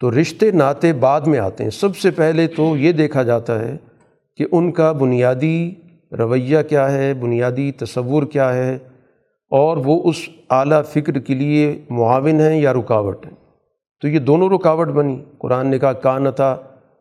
تو 0.01 0.21
رشتے 0.21 0.51
ناطے 0.51 0.93
بعد 0.93 1.21
میں 1.21 1.39
آتے 1.39 1.65
ہیں۔ 1.65 1.71
سب 1.71 1.97
سے 1.97 2.11
پہلے 2.11 2.47
تو 2.47 2.77
یہ 2.77 2.93
دیکھا 2.93 3.23
جاتا 3.23 3.59
ہے 3.59 3.77
کہ 4.37 4.47
ان 4.53 4.73
کا 4.73 4.93
بنیادی 4.93 5.75
رویہ 6.19 6.59
کیا 6.69 6.93
ہے، 6.93 7.15
بنیادی 7.15 7.73
تصور 7.73 8.23
کیا 8.23 8.55
ہے 8.55 8.79
اور 9.51 9.77
وہ 9.77 10.03
اس 10.05 10.17
اعلیٰ 10.51 10.83
فکر 10.85 11.13
کے 11.13 11.35
لیے 11.35 11.85
معاون 11.91 12.41
ہیں 12.41 12.61
یا 12.61 12.73
رکاوٹ 12.73 13.27
ہیں۔ 13.27 13.35
تو 14.03 14.09
یہ 14.09 14.19
دونوں 14.19 14.49
رکاوٹ 14.49 14.89
بنی۔ 14.89 15.25
قرآن 15.39 15.67
نے 15.67 15.79
کہا، 15.79 15.93
کانتا 15.93 16.57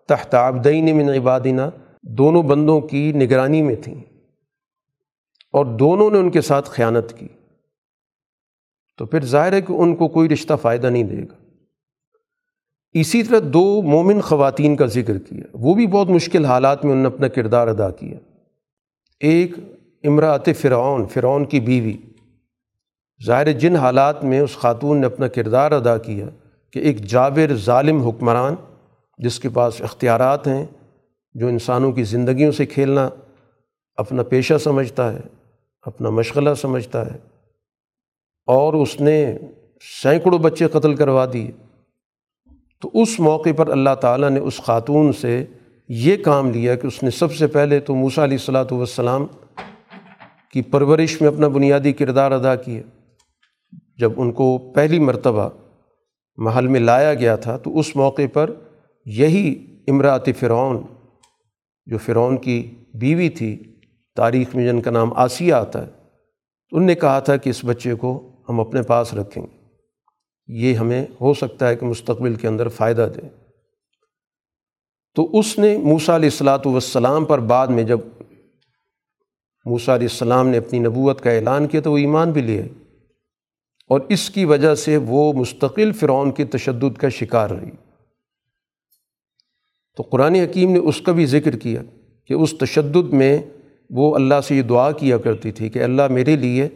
تحت 0.08 0.36
عبدین 0.36 0.98
من 0.98 1.10
عبادنا۔ 1.10 1.70
دونوں 2.04 2.44
بندوں 2.44 2.82
کی 2.82 3.12
نگرانی 3.12 3.62
میں 3.62 3.76
تھیں 3.76 3.96
اور 5.54 5.66
دونوں 5.66 6.12
نے 6.12 6.18
ان 6.18 6.30
کے 6.30 6.42
ساتھ 6.42 6.70
خیانت 6.70 7.14
کی۔ 7.14 7.28
تو 9.00 9.06
پھر 9.06 9.26
ظاہر 9.26 9.54
ہے 9.54 9.62
کہ 9.62 9.74
ان 9.74 9.96
کو 9.96 10.08
کوئی 10.08 10.30
رشتہ 10.30 10.54
فائدہ 10.62 10.88
نہیں 10.88 11.04
دے 11.04 11.22
گا۔ 11.22 11.34
اسی 12.92 13.24
طرح 13.24 13.40
دو 13.44 13.82
مومن 13.82 14.22
خواتین 14.22 14.76
کا 14.76 14.86
ذکر 14.86 15.18
کیا۔ 15.18 15.44
وہ 15.54 15.74
بھی 15.74 15.88
بہت 15.88 16.10
مشکل 16.10 16.46
حالات 16.46 16.86
میں 16.86 16.94
انہوں 16.94 17.10
نے 17.10 17.16
اپنا 17.16 17.28
کردار 17.28 17.68
ادا 17.68 17.90
کیا۔ 17.90 18.18
ایک 19.20 19.52
امراط 20.04 20.50
فرعون 20.62 21.08
فرعون 21.08 21.46
کی 21.46 21.60
بیوی۔ 21.60 21.98
ظاہر 23.26 23.52
جن 23.52 23.76
حالات 23.76 24.24
میں 24.24 24.40
اس 24.40 24.58
خاتون 24.58 24.98
نے 24.98 25.06
اپنا 25.06 25.28
کردار 25.28 25.72
ادا 25.72 25.98
کیا 25.98 26.26
کہ 26.74 26.80
ایک 26.80 27.02
جابر 27.02 27.56
ظالم 27.56 28.02
حکمران، 28.02 28.56
جس 29.18 29.40
کے 29.40 29.50
پاس 29.50 29.82
اختیارات 29.82 30.48
ہیں، 30.48 30.66
جو 31.34 31.48
انسانوں 31.48 31.92
کی 31.92 32.04
زندگیوں 32.04 32.52
سے 32.52 32.66
کھیلنا 32.66 33.10
اپنا 33.96 34.24
پیشہ 34.24 34.58
سمجھتا 34.58 35.14
ہے، 35.14 35.22
اپنا 35.82 36.10
مشغلہ 36.10 36.54
سمجھتا 36.54 37.14
ہے۔ 37.14 37.39
اور 38.50 38.74
اس 38.74 39.02
نے 39.02 39.38
سینکڑوں 40.02 40.40
بچے 40.40 40.68
قتل 40.68 40.96
کروا 40.96 41.26
دیے۔ 41.34 41.52
تو 42.82 42.90
اس 42.94 43.20
موقع 43.20 43.50
پر 43.58 43.68
اللہ 43.68 43.96
تعالیٰ 44.02 44.30
نے 44.30 44.40
اس 44.40 44.58
خاتون 44.58 45.14
سے 45.14 45.46
یہ 45.90 46.18
کام 46.18 46.52
لیا 46.52 46.76
کہ 46.76 46.88
اس 46.88 47.04
نے 47.04 47.10
سب 47.10 47.34
سے 47.34 47.48
پہلے 47.48 47.80
تو 47.80 47.96
موسیٰ 47.96 48.24
علیہ 48.24 48.38
السلاۃ 48.38 48.72
والسلام 48.72 49.26
کی 50.54 50.62
پرورش 50.62 51.22
میں 51.22 51.30
اپنا 51.30 51.48
بنیادی 51.48 51.94
کردار 51.94 52.32
ادا 52.32 52.56
کیا۔ 52.56 52.82
جب 53.98 54.12
ان 54.18 54.32
کو 54.32 54.58
پہلی 54.76 55.00
مرتبہ 55.00 55.50
محل 56.38 56.68
میں 56.68 56.80
لایا 56.80 57.14
گیا 57.14 57.36
تھا 57.36 57.58
تو 57.58 57.80
اس 57.80 57.96
موقع 57.96 58.22
پر 58.34 58.54
یہی 59.06 59.66
امراط 59.88 60.30
فرعون، 60.40 60.82
جو 61.86 61.98
فرعون 61.98 62.38
کی 62.38 62.76
بیوی 62.94 63.30
تھی، 63.30 63.78
تاریخ 64.16 64.56
میں 64.56 64.66
جن 64.66 64.82
کا 64.82 64.92
نام 64.92 65.14
آسیہ 65.14 65.54
آتا 65.54 65.86
ہے، 65.86 65.92
ان 66.72 66.86
نے 66.86 66.96
کہا 66.96 67.20
تھا 67.20 67.38
کہ 67.38 67.50
اس 67.50 67.66
بچے 67.66 67.96
کو 67.96 68.29
ہم 68.50 68.60
اپنے 68.60 68.82
پاس 68.82 69.14
رکھیں۔ 69.14 69.44
گے 69.44 69.60
یہ 70.48 70.74
ہمیں 70.74 71.06
ہو 71.22 71.34
سکتا 71.34 71.68
ہے 71.68 71.76
کہ 71.76 71.86
مستقبل 71.86 72.36
کے 72.36 72.48
اندر 72.48 72.68
فائدہ 72.68 73.10
دے۔ 73.16 73.28
تو 75.16 75.40
اس 75.40 75.60
نے 75.60 75.78
موسیٰ 75.78 76.16
علیہ 76.16 76.30
السلاۃ 76.30 76.66
والسلام 76.66 77.26
پر 77.26 77.40
بعد 77.40 77.68
میں 77.68 77.84
جب 77.84 78.00
موسیٰ 79.66 79.96
علیہ 79.96 80.08
السلام 80.12 80.48
نے 80.48 80.58
اپنی 80.58 80.80
نبوت 80.80 81.22
کا 81.22 81.32
اعلان 81.32 81.68
کیا 81.68 81.82
تو 81.82 81.92
وہ 81.92 81.98
ایمان 81.98 82.32
بھی 82.32 82.42
لے 82.42 82.62
اور 83.90 84.00
اس 84.10 84.30
کی 84.30 84.46
وجہ 84.46 84.76
سے 84.76 84.98
وہ 84.98 85.34
مستقل 85.34 85.92
فرعون 85.92 86.32
کے 86.32 86.46
تشدد 86.46 86.98
کا 86.98 87.10
شکار 87.10 87.50
رہی۔ 87.50 87.72
تو 89.98 90.04
قرآن 90.04 90.36
حکیم 90.36 90.72
نے 90.72 90.80
اس 90.80 91.02
کا 91.02 91.12
بھی 91.12 91.26
ذکر 91.26 91.58
کیا 91.58 91.82
کہ 92.26 92.34
اس 92.34 92.54
تشدد 92.58 93.14
میں 93.14 93.40
وہ 93.90 94.16
اللہ 94.16 94.42
سے 94.44 94.56
یہ 94.56 94.62
دعا 94.62 94.92
کیا 94.92 95.18
کرتی 95.18 95.52
تھی 95.52 95.70
کہ 95.70 95.84
اللہ 95.84 96.08
میرے 96.08 96.36
لیے 96.36 96.70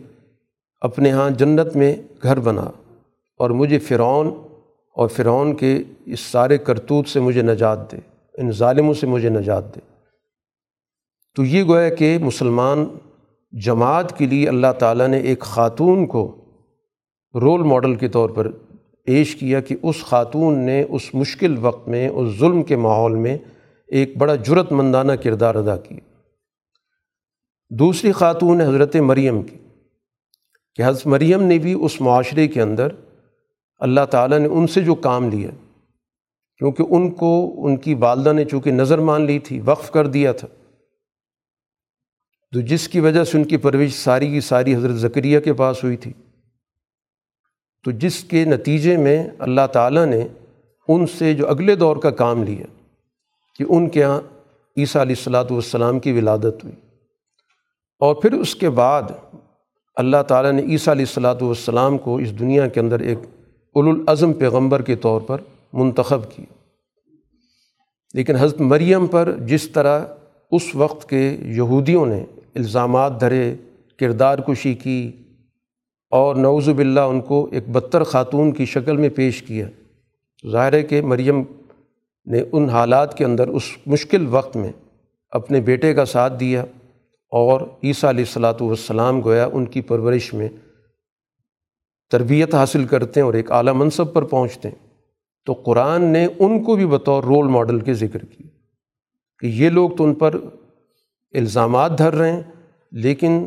اپنے 0.84 1.12
ہاں 1.12 1.30
جنت 1.30 1.76
میں 1.76 1.96
گھر 2.24 2.40
بنا 2.40 2.66
اور 3.38 3.50
مجھے 3.50 3.80
فرعون 3.80 4.28
اور 4.96 5.08
فرعون 5.08 5.56
کے 5.56 5.84
اس 6.06 6.20
سارے 6.20 6.58
کرتوت 6.58 7.08
سے 7.08 7.20
مجھے 7.20 7.42
نجات 7.42 7.92
دے، 7.92 7.98
ان 8.38 8.52
ظالموں 8.52 8.94
سے 8.94 9.08
مجھے 9.08 9.30
نجات 9.30 9.76
دے۔ 9.76 9.80
تو 11.36 11.44
یہ 11.44 11.64
گویا 11.64 11.90
کہ 11.90 12.18
مسلمان 12.18 12.86
جماعت 13.52 14.18
کے 14.18 14.26
لیے 14.26 14.48
اللہ 14.48 14.68
تعالیٰ 14.80 15.08
نے 15.08 15.18
ایک 15.18 15.40
خاتون 15.40 16.06
کو 16.06 16.36
رول 17.42 17.64
ماڈل 17.64 17.96
کے 17.96 18.08
طور 18.08 18.30
پر 18.30 18.52
پیش 19.06 19.36
کیا 19.36 19.60
کہ 19.60 19.76
اس 19.84 20.04
خاتون 20.04 20.58
نے 20.58 20.84
اس 20.90 21.16
مشکل 21.16 21.56
وقت 21.62 21.88
میں، 21.88 22.10
اس 22.10 22.40
ظلم 22.40 22.64
کے 22.64 22.76
ماحول 22.76 23.16
میں 23.16 23.38
ایک 23.88 24.18
بڑا 24.18 24.36
جرت 24.36 24.72
مندانہ 24.72 25.12
کردار 25.12 25.56
ادا 25.56 25.78
کیا۔ 25.78 26.00
دوسری 27.70 28.12
خاتون 28.12 28.62
ہے 28.62 28.66
حضرت 28.66 28.96
مریم 28.96 29.44
کی۔ 29.44 29.58
کہ 30.76 30.84
حضرت 30.86 31.08
مریم 31.08 31.44
نے 31.44 31.58
بھی 31.58 31.76
اس 31.82 32.02
معاشرے 32.02 32.48
کے 32.48 32.62
اندر 32.62 32.88
اللہ 33.80 34.06
تعالیٰ 34.12 34.40
نے 34.40 34.48
ان 34.48 34.68
سے 34.68 34.82
جو 34.82 34.96
کام 34.96 35.30
لیا، 35.30 35.50
کیونکہ 36.58 36.84
ان 36.90 37.12
کو، 37.12 37.54
ان 37.58 37.78
کی 37.78 37.94
والدہ 37.94 38.34
نے 38.34 38.46
چونکہ 38.46 38.72
نظر 38.72 38.98
مان 38.98 39.22
لی 39.22 39.40
تھی، 39.40 39.62
وقف 39.66 39.92
کر 39.92 40.08
دیا 40.08 40.32
تھا۔ 40.32 40.48
تو 42.52 42.62
جس 42.62 42.88
کی 42.88 43.00
وجہ 43.00 43.24
سے 43.24 43.38
ان 43.38 43.44
کی 43.44 43.58
پرورش 43.58 43.94
ساری 43.94 44.28
کی 44.28 44.42
ساری 44.42 44.76
حضرت 44.76 44.92
ذکریہ 44.92 45.40
کے 45.40 45.54
پاس 45.54 45.84
ہوئی 45.84 45.98
تھی۔ 45.98 46.14
تو 47.84 47.92
جس 47.92 48.24
کے 48.24 48.46
نتیجے 48.46 48.98
میں 48.98 49.30
اللہ 49.40 49.68
تعالیٰ 49.74 50.06
نے 50.06 50.28
ان 50.88 51.06
سے 51.08 51.34
جو 51.34 51.50
اگلے 51.50 51.76
دور 51.76 51.98
کا 51.98 52.10
کام 52.10 52.44
لیا، 52.44 52.66
کہ 53.56 53.66
ان 53.70 53.90
کے 53.90 54.00
یہاں 54.00 54.22
عیسیٰ 54.78 55.02
علیہ 55.02 55.16
السلاۃ 55.18 55.46
والسلام 55.50 56.00
کی 56.00 56.12
ولادت 56.12 56.64
ہوئی۔ 56.64 56.76
اور 58.00 58.16
پھر 58.16 58.34
اس 58.34 58.56
کے 58.56 58.70
بعد 58.70 59.02
اللہ 59.96 60.24
تعالیٰ 60.28 60.52
نے 60.52 60.62
عیسیٰ 60.62 60.94
علیہ 60.94 61.06
السلاۃ 61.06 61.41
والسلام 61.41 61.98
کو 61.98 62.18
اس 62.18 62.39
دنیا 62.39 62.68
کے 62.68 62.80
اندر 62.80 63.00
ایک 63.00 63.18
الازم 63.76 64.34
پیغمبر 64.34 64.82
کے 64.82 64.96
طور 64.96 65.22
پر 65.22 65.41
منتخب 65.74 66.32
کیا۔ 66.32 66.54
لیکن 68.14 68.36
حضرت 68.36 68.62
مریم 68.62 69.08
پر 69.08 69.32
جس 69.39 69.70
طرح 69.70 70.06
اس 70.52 70.76
وقت 70.76 71.10
کے 71.10 71.38
یہودیوں 71.41 72.06
نے 72.06 72.24
الزامات 72.56 73.22
دھرے، 73.22 73.56
کردار 74.00 74.39
کشی 74.39 74.74
کی 74.74 75.12
اور 76.12 76.36
نوز 76.36 76.70
باللہ 76.70 77.00
ان 77.00 77.22
کو 77.22 77.48
ایک 77.52 77.70
بدتر 77.70 78.04
خاتون 78.04 78.52
کی 78.52 78.66
شکل 78.66 78.98
میں 78.98 79.10
پیش 79.10 79.41
کیا، 79.44 79.68
ظاہر 80.52 80.74
ہے 80.74 80.84
کہ 80.84 81.02
مریم 81.02 81.44
نے 82.28 82.44
ان 82.52 82.70
حالات 82.70 83.18
کے 83.18 83.26
اندر 83.26 83.48
اس 83.48 83.64
مشکل 83.88 84.26
وقت 84.30 84.56
میں 84.58 84.72
اپنے 85.30 85.62
بیٹے 85.62 85.94
کا 85.94 86.06
ساتھ 86.06 86.39
دیا۔ 86.39 86.66
اور 87.34 87.62
عیسیٰ 87.84 88.10
علیہ 88.10 88.24
السلاۃ 88.24 88.62
والسلام 88.62 89.22
گویا 89.26 89.48
ان 89.54 89.66
کی 89.66 89.82
پرورش 89.82 90.34
میں 90.34 90.50
تربیت 92.12 92.56
حاصل 92.56 92.86
کرتے 92.86 93.20
ہیں 93.20 93.26
اور 93.26 93.34
ایک 93.34 93.52
اعلیٰ 93.52 93.74
منصب 93.74 94.14
پر 94.14 94.24
پہنچتے 94.24 94.70
ہیں۔ 94.70 94.76
تو 95.48 95.54
قرآن 95.54 96.04
نے 96.04 96.26
ان 96.40 96.64
کو 96.64 96.76
بھی 96.76 96.86
بطور 96.86 97.24
رول 97.24 97.48
ماڈل 97.48 97.80
کے 97.80 97.94
ذکر 97.94 98.26
کی 98.26 98.44
کہ 99.40 99.48
یہ 99.48 99.70
لوگ 99.70 99.90
تو 99.90 100.04
ان 100.04 100.14
پر 100.14 100.36
الزامات 101.34 101.98
دھر 101.98 102.14
رہے 102.14 102.32
ہیں، 102.32 102.42
لیکن 102.92 103.46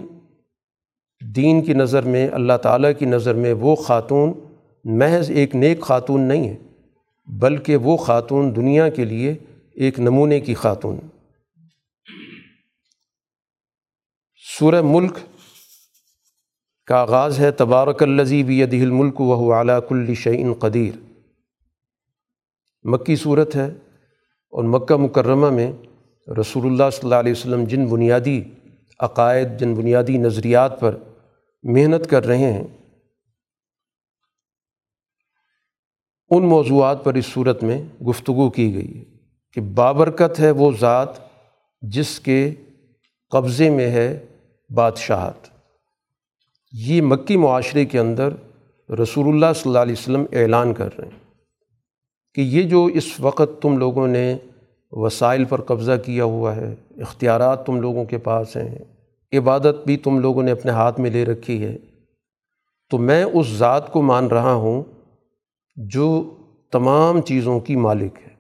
دین 1.20 1.62
کی 1.62 1.74
نظر 1.74 2.02
میں، 2.02 2.28
اللہ 2.32 2.56
تعالیٰ 2.62 2.90
کی 2.98 3.04
نظر 3.04 3.34
میں 3.34 3.52
وہ 3.52 3.74
خاتون 3.74 4.32
محض 4.84 5.30
ایک 5.30 5.54
نیک 5.56 5.80
خاتون 5.80 6.20
نہیں 6.20 6.48
ہے، 6.48 6.56
بلکہ 7.28 7.76
وہ 7.76 7.96
خاتون 7.96 8.54
دنیا 8.56 8.88
کے 8.88 9.04
لیے 9.04 9.34
ایک 9.74 10.00
نمونے 10.00 10.40
کی 10.40 10.54
خاتون 10.54 10.98
سورہ 14.58 14.80
ملک 14.82 15.18
کا 16.86 16.96
آغاز 16.96 17.38
ہے، 17.40 17.50
تبارک 17.52 18.02
الزی 18.02 18.42
بھی 18.42 18.64
دہل 18.66 18.90
ملک 18.90 19.20
وہ 19.20 19.54
اعلیٰ 19.54 19.78
کل 19.88 20.14
شعین 20.14 20.52
قدیر۔ 20.54 20.94
مکی 22.84 23.16
صورت 23.16 23.56
ہے 23.56 23.66
اور 24.52 24.64
مکہ 24.64 24.96
مکرمہ 24.96 25.50
میں 25.50 25.72
رسول 26.28 26.66
اللہ 26.66 26.90
صلی 26.92 27.00
اللہ 27.02 27.14
علیہ 27.14 27.32
وسلم 27.32 27.64
جن 27.64 27.86
بنیادی 27.86 28.42
عقائد، 29.00 29.48
جن 29.60 29.74
بنیادی 29.74 30.16
نظریات 30.18 30.78
پر 30.80 30.96
محنت 31.64 32.08
کر 32.10 32.26
رہے 32.26 32.52
ہیں، 32.52 32.64
ان 36.30 36.48
موضوعات 36.48 37.04
پر 37.04 37.14
اس 37.14 37.26
صورت 37.26 37.62
میں 37.62 37.78
گفتگو 38.02 38.48
کی 38.50 38.74
گئی 38.74 38.98
ہے 38.98 39.04
کہ 39.56 39.60
بابرکت 39.60 40.40
ہے 40.40 40.50
وہ 40.50 40.70
ذات 40.80 41.18
جس 41.82 42.20
کے 42.20 42.54
قبضے 43.32 43.70
میں 43.70 43.90
ہے 43.90 44.08
بادشاہت۔ 44.70 45.48
یہ 46.72 47.02
مکی 47.02 47.36
معاشرے 47.36 47.84
کے 47.84 47.98
اندر 47.98 48.32
رسول 48.90 49.28
اللہ 49.28 49.52
صلی 49.54 49.70
اللہ 49.70 49.78
علیہ 49.78 49.92
وسلم 49.92 50.24
اعلان 50.32 50.74
کر 50.74 50.98
رہے 50.98 51.08
ہیں 51.08 51.18
کہ 52.34 52.40
یہ 52.40 52.62
جو 52.62 52.84
اس 52.84 53.20
وقت 53.20 53.62
تم 53.62 53.78
لوگوں 53.78 54.08
نے 54.08 54.36
وسائل 54.92 55.44
پر 55.44 55.60
قبضہ 55.60 55.92
کیا 56.04 56.24
ہوا 56.24 56.56
ہے، 56.56 56.74
اختیارات 56.96 57.66
تم 57.66 57.80
لوگوں 57.80 58.04
کے 58.04 58.18
پاس 58.18 58.56
ہیں، 58.56 58.74
عبادت 59.32 59.86
بھی 59.86 59.96
تم 59.96 60.18
لوگوں 60.18 60.42
نے 60.42 60.50
اپنے 60.50 60.72
ہاتھ 60.72 61.00
میں 61.00 61.10
لے 61.10 61.24
رکھی 61.24 61.64
ہے، 61.64 61.76
تو 62.90 62.98
میں 62.98 63.24
اس 63.24 63.46
ذات 63.46 63.92
کو 63.92 64.02
مان 64.02 64.26
رہا 64.26 64.52
ہوں 64.52 64.82
جو 65.76 66.34
تمام 66.72 67.20
چیزوں 67.20 67.60
کی 67.60 67.76
مالک 67.76 68.18
ہے، 68.26 68.34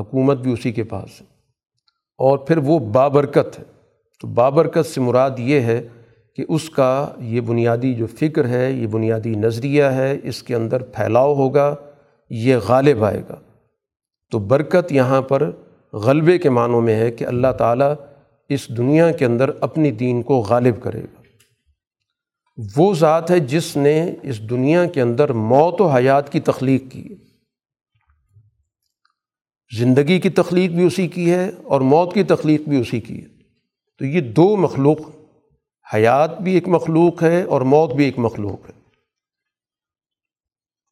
حکومت 0.00 0.38
بھی 0.38 0.52
اسی 0.52 0.72
کے 0.72 0.84
پاس 0.84 1.20
ہے 1.20 1.26
اور 2.18 2.38
پھر 2.38 2.56
وہ 2.56 2.78
بابرکت 2.78 3.58
ہے۔ 3.58 3.64
تو 4.20 4.28
بابرکت 4.28 4.86
سے 4.86 5.00
مراد 5.00 5.30
یہ 5.38 5.60
ہے 5.60 5.88
کہ 6.36 6.44
اس 6.48 6.70
کا 6.70 7.08
یہ 7.18 7.40
بنیادی 7.40 7.94
جو 7.94 8.06
فکر 8.06 8.48
ہے، 8.48 8.72
یہ 8.72 8.86
بنیادی 8.86 9.34
نظریہ 9.34 9.84
ہے، 9.84 10.18
اس 10.22 10.42
کے 10.42 10.54
اندر 10.54 10.82
پھیلاؤ 10.82 11.34
ہوگا، 11.34 11.74
یہ 12.30 12.56
غالب 12.68 13.04
آئے 13.04 13.22
گا۔ 13.28 13.36
تو 14.30 14.38
برکت 14.38 14.92
یہاں 14.92 15.22
پر 15.22 15.50
غلبے 15.92 16.38
کے 16.38 16.50
معنوں 16.50 16.80
میں 16.80 16.94
ہے 16.94 17.10
کہ 17.10 17.24
اللہ 17.24 17.52
تعالیٰ 17.58 17.94
اس 18.48 18.68
دنیا 18.68 19.12
کے 19.12 19.24
اندر 19.24 19.50
اپنی 19.60 19.90
دین 19.90 20.22
کو 20.22 20.40
غالب 20.40 20.82
کرے 20.82 21.02
گا۔ 21.02 21.22
وہ 22.76 22.94
ذات 22.94 23.30
ہے 23.30 23.38
جس 23.38 23.76
نے 23.76 24.14
اس 24.22 24.50
دنیا 24.50 24.86
کے 24.86 25.00
اندر 25.00 25.32
موت 25.32 25.80
و 25.80 25.86
حیات 25.86 26.32
کی 26.32 26.40
تخلیق 26.40 26.90
کی۔ 26.90 27.08
زندگی 29.78 30.20
کی 30.20 30.30
تخلیق 30.30 30.70
بھی 30.70 30.84
اسی 30.84 31.08
کی 31.08 31.30
ہے 31.30 31.50
اور 31.64 31.80
موت 31.80 32.14
کی 32.14 32.22
تخلیق 32.22 32.68
بھی 32.68 32.80
اسی 32.80 33.00
کی 33.00 33.22
ہے۔ 33.22 33.37
تو 33.98 34.04
یہ 34.04 34.20
دو 34.20 34.56
مخلوق 34.56 34.96
حیات 35.94 36.40
بھی 36.40 36.54
ایک 36.54 36.68
مخلوق 36.68 37.22
ہے 37.22 37.42
اور 37.42 37.60
موت 37.60 37.94
بھی 37.94 38.04
ایک 38.04 38.18
مخلوق 38.18 38.68
ہے۔ 38.68 38.78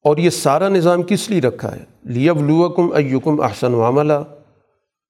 اور 0.05 0.17
یہ 0.17 0.31
سارا 0.31 0.69
نظام 0.69 1.03
کس 1.03 1.31
لیے 1.31 1.41
رکھا 1.41 1.77
ہے؟ 1.77 1.85
لیب 2.05 2.43
لوکم 2.43 2.93
ایکم 2.93 3.41
احسن 3.41 3.75
عملہ 3.75 4.13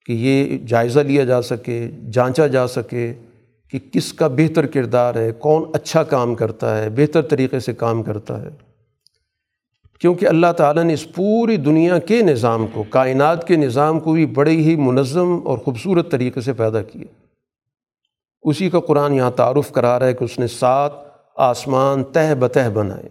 کہ 0.07 0.13
یہ 0.13 0.59
جائزہ 0.59 1.01
لیا 1.01 1.25
جا 1.25 1.43
سکے، 1.43 1.91
جانچا 2.13 2.47
جا 2.47 2.67
سکے 2.67 3.15
کہ 3.71 3.79
کس 3.93 4.13
کا 4.13 4.27
بہتر 4.27 4.67
کردار 4.67 5.15
ہے، 5.15 5.33
کون 5.33 5.63
اچھا 5.75 6.03
کام 6.03 6.35
کرتا 6.35 6.79
ہے، 6.79 6.91
بہتر 6.91 7.23
طریقے 7.23 7.61
سے 7.61 7.75
کام 7.75 8.03
کرتا 8.03 8.43
ہے۔ 8.43 8.49
کیونکہ 10.01 10.27
اللہ 10.27 10.53
تعالیٰ 10.57 10.85
نے 10.85 10.93
اس 10.93 11.13
پوری 11.15 11.57
دنیا 11.57 11.99
کے 11.99 12.23
نظام 12.23 12.67
کو، 12.73 12.85
کائنات 12.91 13.49
کے 13.49 13.57
نظام 13.57 14.01
کو 14.01 14.13
بھی 14.13 14.27
بڑے 14.27 14.51
ہی 14.51 14.77
منظم 14.77 15.41
اور 15.45 15.59
خوبصورت 15.59 16.11
طریقے 16.11 16.41
سے 16.41 16.53
پیدا 16.53 16.83
کیا۔ 16.83 17.26
اسی 18.47 18.71
کا 18.71 18.81
قرآن 18.81 19.15
یہاں 19.15 19.31
تعارف 19.31 19.73
کرا 19.73 19.99
رہا 19.99 20.07
ہے 20.07 20.15
کہ 20.15 20.25
اس 20.25 20.39
نے 20.39 20.47
سات 20.47 20.93
آسمان 21.37 22.05
تہ 22.05 22.35
بتہ 22.35 22.69
بنائے۔ 22.75 23.09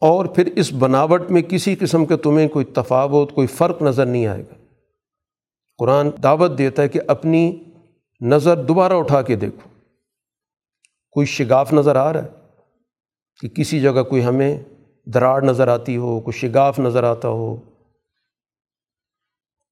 اور 0.00 0.26
پھر 0.26 0.52
اس 0.56 0.72
بناوٹ 0.72 1.30
میں 1.30 1.42
کسی 1.42 1.74
قسم 1.74 2.04
کے 2.04 2.16
تمہیں 2.16 2.48
کوئی 2.48 2.64
تفاوت، 2.64 3.32
کوئی 3.32 3.46
فرق 3.46 3.82
نظر 3.82 4.06
نہیں 4.06 4.26
آئے 4.26 4.42
گا۔ 4.42 4.54
قرآن 5.78 6.08
دعوت 6.22 6.58
دیتا 6.58 6.82
ہے 6.82 6.88
کہ 6.88 7.00
اپنی 7.08 7.64
نظر 8.20 8.62
دوبارہ 8.62 8.92
اٹھا 8.92 9.22
کے 9.22 9.36
دیکھو۔ 9.36 9.68
کوئی 11.10 11.26
شگاف 11.26 11.72
نظر 11.72 11.96
آ 11.96 12.12
رہا 12.12 12.22
ہے 12.22 12.28
کہ 13.40 13.48
کسی 13.48 13.80
جگہ 13.80 14.02
کوئی 14.02 14.24
ہمیں 14.24 14.62
دراڑ 15.04 15.42
نظر 15.42 15.68
آتی 15.68 15.96
ہو، 15.96 16.20
کوئی 16.20 16.38
شگاف 16.38 16.78
نظر 16.78 17.04
آتا 17.04 17.28
ہو۔ 17.28 17.56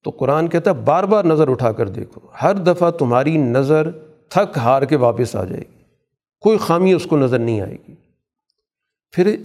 تو 0.04 0.10
قرآن 0.10 0.48
کہتا 0.48 0.70
ہے 0.70 0.74
بار 0.74 1.04
بار 1.04 1.24
نظر 1.24 1.48
اٹھا 1.48 1.72
کر 1.72 1.88
دیکھو۔ 1.88 2.20
ہر 2.42 2.54
دفعہ 2.54 2.90
تمہاری 2.90 3.36
نظر 3.36 3.90
تھک 4.28 4.58
ہار 4.58 4.82
کے 4.82 4.96
واپس 4.96 5.36
آ 5.36 5.44
جائے 5.44 5.60
گی۔ 5.60 5.84
کوئی 6.40 6.58
خامی 6.58 6.92
اس 6.92 7.04
کو 7.04 7.16
نظر 7.16 7.38
نہیں 7.38 7.60
آئے 7.60 7.76
گی۔ 7.88 7.94
پھر 9.12 9.36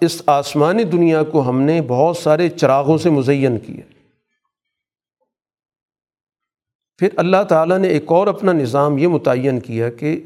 اس 0.00 0.22
آسمانی 0.26 0.84
دنیا 0.84 1.22
کو 1.22 1.48
ہم 1.48 1.60
نے 1.60 1.80
بہت 1.88 2.16
سارے 2.16 2.48
چراغوں 2.48 2.98
سے 2.98 3.10
مزین 3.10 3.58
کیا۔ 3.58 3.92
پھر 6.98 7.08
اللہ 7.16 7.42
تعالیٰ 7.48 7.78
نے 7.78 7.88
ایک 7.88 8.04
اور 8.06 8.26
اپنا 8.26 8.52
نظام 8.52 8.98
یہ 8.98 9.06
متعین 9.06 9.60
کیا 9.60 9.90
کہ 9.90 10.20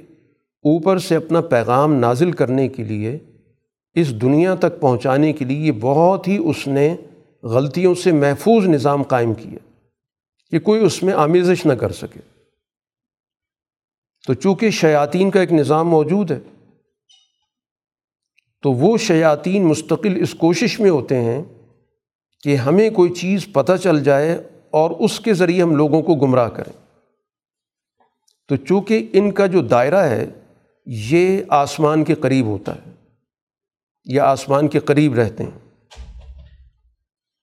اوپر 0.57 0.99
سے 0.99 1.17
اپنا 1.17 1.41
پیغام 1.41 1.95
نازل 1.95 2.33
کرنے 2.33 2.69
کے 2.69 2.85
لیے، 2.85 3.19
اس 3.95 4.23
دنیا 4.23 4.55
تک 4.55 4.81
پہنچانے 4.81 5.33
کے 5.33 5.45
لیے 5.45 5.73
بہت 5.73 6.29
ہی 6.29 6.37
اس 6.37 6.67
نے 6.67 6.97
غلطیوں 7.43 7.95
سے 7.95 8.13
محفوظ 8.13 8.67
نظام 8.67 9.03
قائم 9.03 9.35
کیا 9.35 9.81
کہ 10.51 10.59
کوئی 10.59 10.85
اس 10.85 11.03
میں 11.03 11.15
آمیزش 11.15 11.67
نہ 11.67 11.73
کر 11.73 11.93
سکے۔ 11.93 12.21
تو 14.27 14.35
چونکہ 14.35 14.71
شیاطین 14.71 15.31
کا 15.31 15.41
ایک 15.41 15.53
نظام 15.53 15.89
موجود 15.89 16.31
ہے، 16.31 16.39
تو 18.63 18.73
وہ 18.73 18.99
شیاطین 18.99 19.65
مستقل 19.65 20.23
اس 20.23 20.35
کوشش 20.35 20.81
میں 20.81 20.91
ہوتے 20.91 21.21
ہیں 21.21 21.43
کہ 22.43 22.57
ہمیں 22.57 22.91
کوئی 22.91 23.13
چیز 23.13 23.47
پتہ 23.53 23.73
چل 23.83 24.05
جائے 24.05 24.49
اور 24.71 24.91
اس 24.91 25.21
کے 25.21 25.35
ذریعے 25.35 25.63
ہم 25.63 25.77
لوگوں 25.77 26.03
کو 26.03 26.15
گمراہ 26.15 26.49
کریں۔ 26.49 26.73
تو 28.49 28.57
چونکہ 28.57 29.09
ان 29.13 29.33
کا 29.33 29.47
جو 29.47 29.63
دائرہ 29.63 30.03
ہے، 30.03 30.27
یہ 30.87 31.41
آسمان 31.49 32.05
کے 32.05 32.15
قریب 32.15 32.47
ہوتا 32.47 32.75
ہے، 32.75 32.91
یا 34.05 34.25
آسمان 34.25 34.69
کے 34.69 34.79
قریب 34.79 35.15
رہتے 35.15 35.45
ہیں۔ 35.45 35.66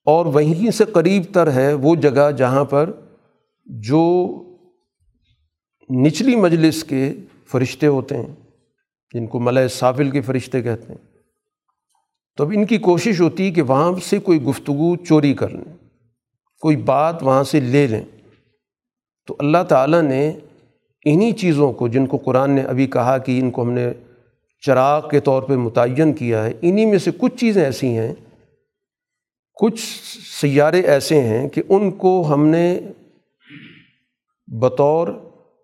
اور 0.05 0.25
وہیں 0.25 0.71
سے 0.71 0.85
قریب 0.85 1.23
تر 1.33 1.51
ہے 1.51 1.73
وہ 1.73 1.95
جگہ 1.95 2.31
جہاں 2.31 2.65
پر 2.65 2.91
جو 3.65 4.29
نچلی 5.89 6.35
مجلس 6.35 6.83
کے 6.83 7.13
فرشتے 7.51 7.87
ہوتے 7.87 8.17
ہیں، 8.17 8.35
جن 9.13 9.27
کو 9.27 9.39
ملئے 9.39 9.67
صافل 9.67 10.09
کے 10.09 10.21
فرشتے 10.21 10.61
کہتے 10.61 10.93
ہیں۔ 10.93 11.13
تو 12.37 12.43
اب 12.43 12.51
ان 12.55 12.65
کی 12.65 12.77
کوشش 12.77 13.21
ہوتی 13.21 13.45
ہے 13.45 13.51
کہ 13.51 13.61
وہاں 13.61 13.91
سے 14.03 14.19
کوئی 14.19 14.41
گفتگو 14.41 14.95
چوری 14.95 15.33
کر 15.33 15.49
لیں، 15.49 15.77
کوئی 16.61 16.75
بات 16.75 17.23
وہاں 17.23 17.43
سے 17.43 17.59
لے 17.59 17.87
لیں۔ 17.87 18.01
تو 19.27 19.35
اللہ 19.39 19.63
تعالیٰ 19.69 20.01
نے 20.01 20.31
انہی 21.05 21.31
چیزوں 21.31 21.73
کو 21.73 21.87
جن 21.87 22.05
کو 22.05 22.17
قرآن 22.17 22.51
نے 22.51 22.61
ابھی 22.61 22.87
کہا 22.87 23.17
کہ 23.17 23.39
ان 23.39 23.51
کو 23.51 23.61
ہم 23.61 23.71
نے 23.71 23.91
چراغ 24.65 25.09
کے 25.09 25.19
طور 25.19 25.43
پہ 25.43 25.53
متعین 25.53 26.13
کیا 26.13 26.45
ہے، 26.45 26.53
انہی 26.61 26.85
میں 26.85 26.99
سے 26.99 27.11
کچھ 27.17 27.35
چیزیں 27.35 27.63
ایسی 27.63 27.87
ہیں 27.87 28.13
کچھ 29.55 30.01
سیارے 30.41 30.79
ایسے 30.79 31.21
ہیں 31.21 31.49
کہ 31.49 31.61
ان 31.69 31.91
کو 31.91 32.33
ہم 32.33 32.45
نے 32.45 32.79
بطور 34.47 35.07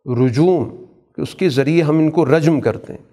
رجوم 0.06 0.86
کہ 1.16 1.22
اس 1.22 1.36
کے 1.36 1.50
ذریعے 1.50 1.82
ہم 1.82 1.98
ان 1.98 2.12
کو 2.12 2.26
رجم 2.26 2.62
کرتے 2.62 2.94
ہیں، 2.94 3.04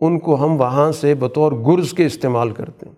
ان 0.00 0.18
کو 0.18 0.44
ہم 0.44 0.60
وہاں 0.60 0.92
سے 0.92 1.14
بطور 1.14 1.52
گرز 1.52 1.92
کے 1.92 2.06
استعمال 2.06 2.50
کرتے 2.50 2.86
ہیں، 2.86 2.94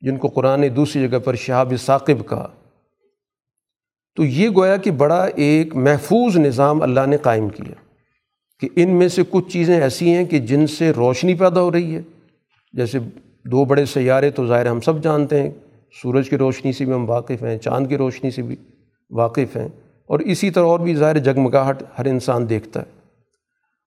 جن 0.00 0.16
کو 0.16 0.28
قرآن 0.28 0.60
نے 0.60 0.68
دوسری 0.68 1.08
جگہ 1.08 1.18
پر 1.18 1.34
شہاب 1.34 1.72
ثاقب 1.84 2.28
کہا۔ 2.28 2.48
تو 4.16 4.24
یہ 4.24 4.48
گویا 4.48 4.76
کہ 4.76 4.90
بڑا 4.90 5.24
ایک 5.24 5.76
محفوظ 5.76 6.36
نظام 6.36 6.82
اللہ 6.82 7.06
نے 7.06 7.16
قائم 7.16 7.48
کیا 7.48 7.74
کہ 8.60 8.68
ان 8.76 8.90
میں 8.90 9.08
سے 9.08 9.22
کچھ 9.30 9.52
چیزیں 9.52 9.80
ایسی 9.80 10.14
ہیں 10.14 10.24
کہ 10.24 10.38
جن 10.38 10.66
سے 10.66 10.90
روشنی 10.90 11.34
پیدا 11.34 11.60
ہو 11.60 11.72
رہی 11.72 11.94
ہے۔ 11.94 12.02
جیسے 12.72 12.98
دو 13.44 13.64
بڑے 13.64 13.84
سیارے 13.84 14.30
تو 14.30 14.46
ظاہر 14.46 14.66
ہم 14.66 14.80
سب 14.80 15.02
جانتے 15.02 15.42
ہیں 15.42 15.50
سورج 16.02 16.30
کی 16.30 16.38
روشنی 16.38 16.72
سے 16.72 16.84
بھی 16.84 16.92
ہم 16.92 17.10
واقف 17.10 17.42
ہیں، 17.42 17.58
چاند 17.58 17.86
کی 17.86 17.96
روشنی 17.96 18.30
سے 18.30 18.42
بھی 18.42 18.56
واقف 19.10 19.56
ہیں۔ 19.56 19.68
اور 20.06 20.18
اسی 20.18 20.50
طرح 20.50 20.64
اور 20.64 20.80
بھی 20.80 20.94
ظاہر 20.94 21.18
جگمگاہٹ 21.18 21.82
ہر 21.98 22.04
انسان 22.04 22.48
دیکھتا 22.48 22.80
ہے۔ 22.80 23.00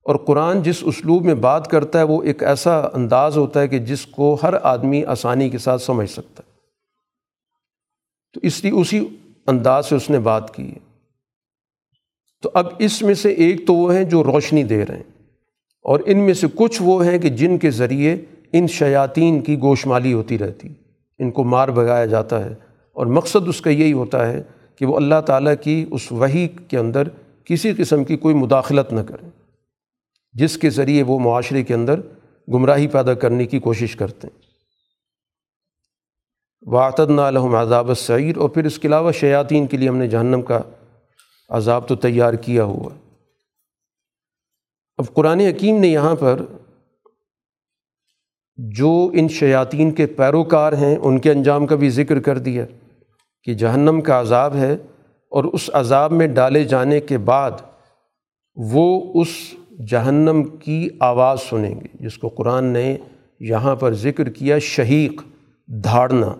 اور 0.03 0.15
قرآن 0.15 0.63
جس 0.63 0.77
اسلوب 0.81 1.25
میں 1.25 1.35
بات 1.35 1.67
کرتا 1.67 1.99
ہے، 1.99 2.03
وہ 2.03 2.23
ایک 2.23 2.43
ایسا 2.43 2.81
انداز 2.93 3.37
ہوتا 3.37 3.61
ہے 3.61 3.67
کہ 3.67 3.79
جس 3.79 4.05
کو 4.05 4.37
ہر 4.43 4.53
آدمی 4.63 5.05
آسانی 5.05 5.49
کے 5.49 5.57
ساتھ 5.57 5.81
سمجھ 5.81 6.09
سکتا 6.09 6.43
ہے۔ 6.47 6.51
تو 8.33 8.39
اس 8.43 8.63
لیے 8.63 8.73
اسی 8.73 9.07
انداز 9.47 9.85
سے 9.85 9.95
اس 9.95 10.09
نے 10.09 10.19
بات 10.19 10.55
کی 10.55 10.69
ہے۔ 10.69 10.97
تو 12.41 12.51
اب 12.53 12.67
اس 12.79 13.01
میں 13.01 13.13
سے 13.13 13.31
ایک 13.31 13.67
تو 13.67 13.73
وہ 13.73 13.93
ہیں 13.93 14.03
جو 14.03 14.23
روشنی 14.23 14.63
دے 14.63 14.85
رہے 14.85 14.95
ہیں۔ 14.95 15.03
اور 15.81 15.99
ان 16.05 16.17
میں 16.17 16.33
سے 16.33 16.47
کچھ 16.55 16.81
وہ 16.81 17.05
ہیں 17.05 17.17
کہ 17.17 17.29
جن 17.29 17.57
کے 17.57 17.71
ذریعے 17.71 18.15
ان 18.53 18.67
شیاطین 18.67 19.41
کی 19.41 19.59
گوشمالی 19.59 20.13
ہوتی 20.13 20.37
رہتی۔ 20.37 20.69
ان 21.19 21.31
کو 21.31 21.43
مار 21.43 21.67
بگایا 21.67 22.05
جاتا 22.05 22.45
ہے 22.45 22.55
اور 22.93 23.05
مقصد 23.05 23.47
اس 23.47 23.61
کا 23.61 23.69
یہی 23.69 23.93
ہوتا 23.93 24.27
ہے 24.27 24.43
کہ 24.75 24.85
وہ 24.85 24.97
اللہ 24.97 25.21
تعالیٰ 25.25 25.53
کی 25.61 25.85
اس 25.91 26.11
وحی 26.11 26.47
کے 26.47 26.77
اندر 26.77 27.07
کسی 27.45 27.73
قسم 27.77 28.03
کی 28.03 28.17
کوئی 28.17 28.35
مداخلت 28.35 28.93
نہ 28.93 29.01
کریں 29.01 29.29
جس 30.33 30.57
کے 30.57 30.69
ذریعے 30.69 31.03
وہ 31.03 31.19
معاشرے 31.19 31.63
کے 31.63 31.73
اندر 31.73 31.99
گمراہی 32.53 32.87
پیدا 32.87 33.13
کرنے 33.13 33.45
کی 33.45 33.59
کوشش 33.59 33.95
کرتے 33.95 34.27
ہیں۔ 34.27 34.47
واطد 36.61 37.09
نالحم 37.09 37.55
عذاب 37.55 37.87
السعیر 37.87 38.37
اور 38.37 38.49
پھر 38.49 38.65
اس 38.65 38.79
کے 38.79 38.87
علاوہ 38.87 39.11
شیاطین 39.11 39.67
کے 39.67 39.77
لیے 39.77 39.89
ہم 39.89 39.97
نے 39.97 40.07
جہنم 40.07 40.41
کا 40.41 40.61
عذاب 41.49 41.87
تو 41.87 41.95
تیار 41.95 42.33
کیا 42.33 42.63
ہوا۔ 42.63 42.89
اب 44.97 45.13
قرآن 45.13 45.39
حکیم 45.39 45.79
نے 45.79 45.87
یہاں 45.87 46.15
پر 46.15 46.41
جو 48.57 49.11
ان 49.13 49.27
شیاطین 49.27 49.91
کے 49.91 50.05
پیروکار 50.05 50.73
ہیں، 50.73 50.95
ان 50.95 51.19
کے 51.19 51.31
انجام 51.31 51.65
کا 51.65 51.75
بھی 51.75 51.89
ذکر 51.89 52.19
کر 52.19 52.37
دیا 52.37 52.65
کہ 53.43 53.53
جہنم 53.53 54.01
کا 54.01 54.19
عذاب 54.19 54.55
ہے 54.55 54.73
اور 55.31 55.43
اس 55.43 55.69
عذاب 55.73 56.11
میں 56.11 56.27
ڈالے 56.27 56.63
جانے 56.63 56.99
کے 56.99 57.17
بعد 57.17 57.51
وہ 58.55 59.21
اس 59.21 59.27
جہنم 59.91 60.43
کی 60.43 60.89
آواز 60.99 61.41
سنیں 61.41 61.75
گے، 61.75 61.87
جس 61.93 62.17
کو 62.17 62.27
قرآن 62.27 62.65
نے 62.65 62.97
یہاں 63.39 63.75
پر 63.75 63.93
ذکر 63.93 64.29
کیا، 64.29 64.59
شہیق، 64.59 65.21
دھاڑنا۔ 65.83 66.35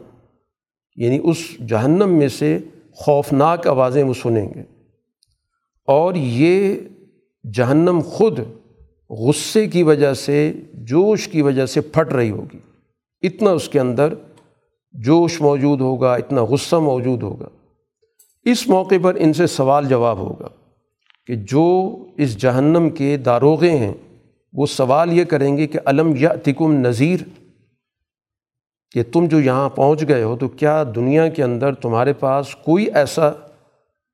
یعنی 0.95 1.19
اس 1.23 1.37
جہنم 1.67 2.09
میں 2.09 2.27
سے 2.27 2.59
خوفناک 2.91 3.67
آوازیں 3.67 4.03
وہ 4.03 4.13
سنیں 4.13 4.49
گے۔ 4.55 4.63
اور 5.87 6.15
یہ 6.15 6.75
جہنم 7.53 7.99
خود 8.05 8.39
غصے 9.09 9.67
کی 9.67 9.83
وجہ 9.83 10.13
سے، 10.13 10.53
جوش 10.73 11.27
کی 11.27 11.41
وجہ 11.41 11.65
سے 11.65 11.81
پھٹ 11.81 12.13
رہی 12.13 12.29
ہوگی۔ 12.29 12.57
اتنا 13.21 13.51
اس 13.51 13.69
کے 13.69 13.79
اندر 13.79 14.13
جوش 14.91 15.41
موجود 15.41 15.81
ہوگا، 15.81 16.13
اتنا 16.13 16.43
غصہ 16.43 16.75
موجود 16.75 17.23
ہوگا۔ 17.23 17.49
اس 18.45 18.67
موقع 18.67 18.95
پر 19.03 19.15
ان 19.19 19.33
سے 19.33 19.47
سوال 19.47 19.85
جواب 19.85 20.17
ہوگا 20.17 20.47
کہ 21.27 21.35
جو 21.35 21.95
اس 22.17 22.37
جہنم 22.37 22.89
کے 22.89 23.17
داروغے 23.17 23.71
ہیں، 23.71 23.93
وہ 24.53 24.65
سوال 24.65 25.13
یہ 25.13 25.23
کریں 25.23 25.57
گے 25.57 25.67
کہ 25.67 25.79
علم 25.85 26.13
یا 26.17 26.29
تکم 26.43 26.73
نذیر؟ 26.73 27.19
کہ 28.91 29.03
تم 29.03 29.25
جو 29.25 29.39
یہاں 29.39 29.69
پہنچ 29.69 30.07
گئے 30.07 30.23
ہو، 30.23 30.37
تو 30.37 30.47
کیا 30.47 30.83
دنیا 30.95 31.27
کے 31.27 31.43
اندر 31.43 31.73
تمہارے 31.73 32.13
پاس 32.13 32.55
کوئی 32.55 32.85
ایسا 32.93 33.31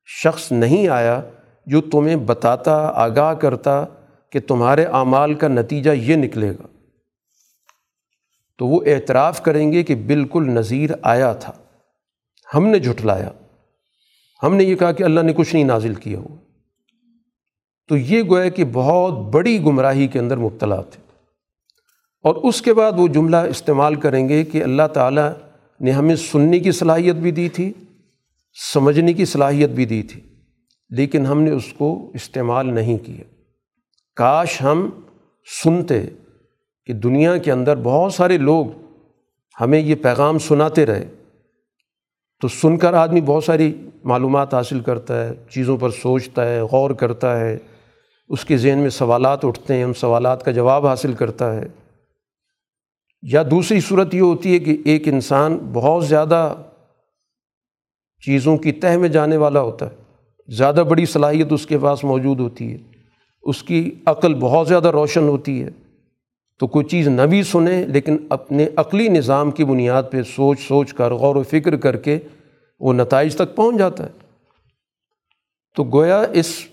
شخص 0.05 0.51
نہیں 0.51 0.87
آیا 0.87 1.21
جو 1.65 1.81
تمہیں 1.81 2.15
بتاتا، 2.15 2.91
آگاہ 2.95 3.33
کرتا 3.33 3.85
کہ 4.33 4.39
تمہارے 4.39 4.85
اعمال 4.85 5.33
کا 5.33 5.47
نتیجہ 5.47 5.91
یہ 5.91 6.15
نکلے 6.15 6.51
گا۔ 6.51 6.67
تو 8.57 8.67
وہ 8.67 8.81
اعتراف 8.85 9.43
کریں 9.43 9.71
گے 9.71 9.83
کہ 9.83 9.95
بالکل 9.95 10.49
نظیر 10.49 10.89
آیا 11.01 11.33
تھا۔ 11.33 11.53
ہم 12.53 12.67
نے 12.67 12.79
جھٹلایا۔ 12.79 13.31
ہم 14.43 14.55
نے 14.55 14.63
یہ 14.63 14.75
کہا 14.75 14.91
کہ 14.91 15.03
اللہ 15.03 15.21
نے 15.21 15.33
کچھ 15.33 15.55
نہیں 15.55 15.63
نازل 15.63 15.93
کیا 15.93 16.19
ہوا۔ 16.19 16.35
تو 17.87 17.97
یہ 17.97 18.23
گویا 18.23 18.49
کہ 18.49 18.65
بہت 18.73 19.33
بڑی 19.33 19.61
گمراہی 19.61 20.07
کے 20.07 20.19
اندر 20.19 20.37
مبتلا 20.37 20.81
تھے۔ 20.81 21.01
اور 22.23 22.35
اس 22.35 22.61
کے 22.61 22.73
بعد 22.73 22.91
وہ 22.97 23.07
جملہ 23.07 23.37
استعمال 23.37 23.95
کریں 23.95 24.29
گے 24.29 24.43
کہ 24.43 24.63
اللہ 24.63 24.87
تعالیٰ 24.93 25.31
نے 25.81 25.91
ہمیں 25.91 26.15
سننے 26.15 26.59
کی 26.59 26.71
صلاحیت 26.71 27.15
بھی 27.15 27.31
دی 27.31 27.49
تھی، 27.49 27.73
سمجھنے 28.73 29.13
کی 29.13 29.25
صلاحیت 29.25 29.69
بھی 29.69 29.85
دی 29.85 30.03
تھی، 30.03 30.21
لیکن 30.89 31.25
ہم 31.25 31.41
نے 31.41 31.51
اس 31.51 31.73
کو 31.77 32.11
استعمال 32.13 32.73
نہیں 32.73 32.97
کیا۔ 32.97 33.32
کاش 34.15 34.61
ہم 34.61 34.89
سنتے 35.63 36.05
کہ 36.85 36.93
دنیا 36.93 37.37
کے 37.37 37.51
اندر 37.51 37.77
بہت 37.83 38.13
سارے 38.13 38.37
لوگ 38.37 38.65
ہمیں 39.61 39.79
یہ 39.79 39.95
پیغام 39.95 40.39
سناتے 40.39 40.85
رہے۔ 40.85 41.07
تو 42.41 42.47
سن 42.47 42.77
کر 42.77 42.93
آدمی 42.93 43.21
بہت 43.21 43.43
ساری 43.43 43.89
معلومات 44.03 44.53
حاصل 44.53 44.79
کرتا 44.79 45.25
ہے، 45.25 45.31
چیزوں 45.49 45.77
پر 45.77 45.89
سوچتا 45.89 46.45
ہے، 46.45 46.61
غور 46.61 46.91
کرتا 46.91 47.39
ہے۔ 47.39 47.57
اس 48.29 48.45
کے 48.45 48.57
ذہن 48.57 48.79
میں 48.79 48.89
سوالات 48.89 49.45
اٹھتے 49.45 49.73
ہیں 49.73 49.83
ان 49.83 49.93
سوالات 49.93 50.43
کا 50.43 50.51
جواب 50.51 50.87
حاصل 50.87 51.13
کرتا 51.13 51.55
ہے۔ 51.55 51.65
یا 53.21 53.43
دوسری 53.51 53.79
صورت 53.79 54.15
یہ 54.15 54.21
ہوتی 54.21 54.53
ہے 54.53 54.59
کہ 54.59 54.77
ایک 54.85 55.07
انسان 55.07 55.57
بہت 55.73 56.07
زیادہ 56.07 56.55
چیزوں 58.25 58.57
کی 58.57 58.71
تہ 58.71 58.97
میں 58.97 59.09
جانے 59.09 59.37
والا 59.37 59.61
ہوتا 59.61 59.87
ہے۔ 59.89 59.95
زیادہ 60.47 60.83
بڑی 60.89 61.05
صلاحیت 61.05 61.47
اس 61.51 61.65
کے 61.65 61.77
پاس 61.77 62.03
موجود 62.03 62.39
ہوتی 62.39 62.73
ہے۔ 62.73 62.92
اس 63.43 63.63
کی 63.63 63.91
عقل 64.05 64.33
بہت 64.33 64.67
زیادہ 64.67 64.87
روشن 64.87 65.23
ہوتی 65.23 65.63
ہے۔ 65.63 65.69
تو 66.59 66.67
کوئی 66.67 66.85
چیز 66.85 67.07
نہ 67.07 67.21
بھی 67.21 67.43
سنیں، 67.43 67.87
لیکن 67.87 68.17
اپنے 68.29 68.67
عقلی 68.75 69.07
نظام 69.07 69.51
کی 69.51 69.65
بنیاد 69.65 70.03
پہ 70.11 70.23
سوچ 70.23 70.59
سوچ 70.59 70.93
کر، 70.93 71.11
غور 71.11 71.35
و 71.35 71.43
فکر 71.43 71.75
کر 71.75 71.97
کے 71.97 72.19
وہ 72.79 72.93
نتائج 72.93 73.35
تک 73.35 73.55
پہنچ 73.55 73.77
جاتا 73.77 74.05
ہے۔ 74.05 74.11
تو 75.75 75.83
گویا 75.83 76.21
اس 76.21 76.65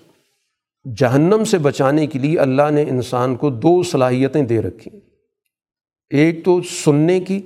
جہنم 0.97 1.45
سے 1.45 1.59
بچانے 1.59 2.07
کے 2.07 2.19
لیے 2.19 2.39
اللہ 2.39 2.71
نے 2.71 2.83
انسان 2.83 3.37
کو 3.37 3.51
دو 3.51 3.83
صلاحیتیں 3.83 4.43
دے 4.43 4.63
رکھی۔ 4.63 4.91
ایک 6.11 6.45
تو 6.45 6.63
سننے 6.63 7.21
کی 7.21 7.41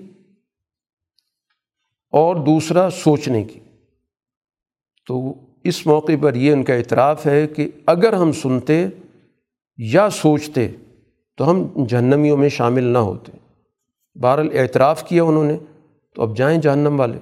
اور 2.10 2.36
دوسرا 2.36 2.88
سوچنے 2.90 3.44
کی۔ 3.44 3.60
تو 5.06 5.34
اس 5.64 5.86
موقع 5.86 6.12
پر 6.20 6.34
یہ 6.34 6.52
ان 6.52 6.62
کا 6.62 6.74
اعتراف 6.74 7.26
ہے 7.26 7.46
کہ 7.46 7.68
اگر 7.86 8.12
ہم 8.12 8.32
سنتے 8.32 8.86
یا 9.76 10.10
سوچتے 10.10 10.68
تو 11.36 11.50
ہم 11.50 11.68
جہنمیوں 11.88 12.36
میں 12.36 12.48
شامل 12.48 12.82
نہ 12.82 12.98
ہوتے۔ 12.98 13.32
بہرحال 14.20 14.48
اعتراف 14.58 15.04
کیا 15.04 15.22
انہوں 15.22 15.44
نے، 15.44 15.56
تو 16.14 16.22
اب 16.22 16.36
جائیں 16.36 16.60
جہنم 16.60 17.00
والے۔ 17.00 17.18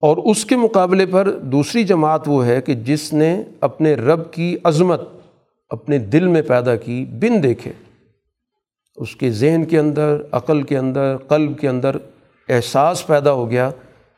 اور 0.00 0.16
اس 0.16 0.44
کے 0.44 0.56
مقابلے 0.56 1.06
پر 1.06 1.30
دوسری 1.30 1.84
جماعت 1.84 2.22
وہ 2.26 2.46
ہے 2.46 2.62
کہ 2.62 2.74
جس 2.74 3.12
نے 3.12 3.42
اپنے 3.60 3.94
رب 3.94 4.32
کی 4.32 4.56
عظمت 4.64 5.00
اپنے 5.68 5.98
دل 5.98 6.26
میں 6.26 6.42
پیدا 6.42 6.76
کی، 6.76 7.04
بن 7.04 7.42
دیکھے۔ 7.42 7.72
اس 8.96 9.16
کے 9.16 9.30
ذہن 9.30 9.64
کے 9.64 9.78
اندر، 9.78 10.16
عقل 10.32 10.62
کے 10.62 10.78
اندر، 10.78 11.16
قلب 11.16 11.58
کے 11.58 11.68
اندر 11.68 11.96
احساس 12.48 13.06
پیدا 13.06 13.32
ہو 13.32 13.50
گیا 13.50 13.70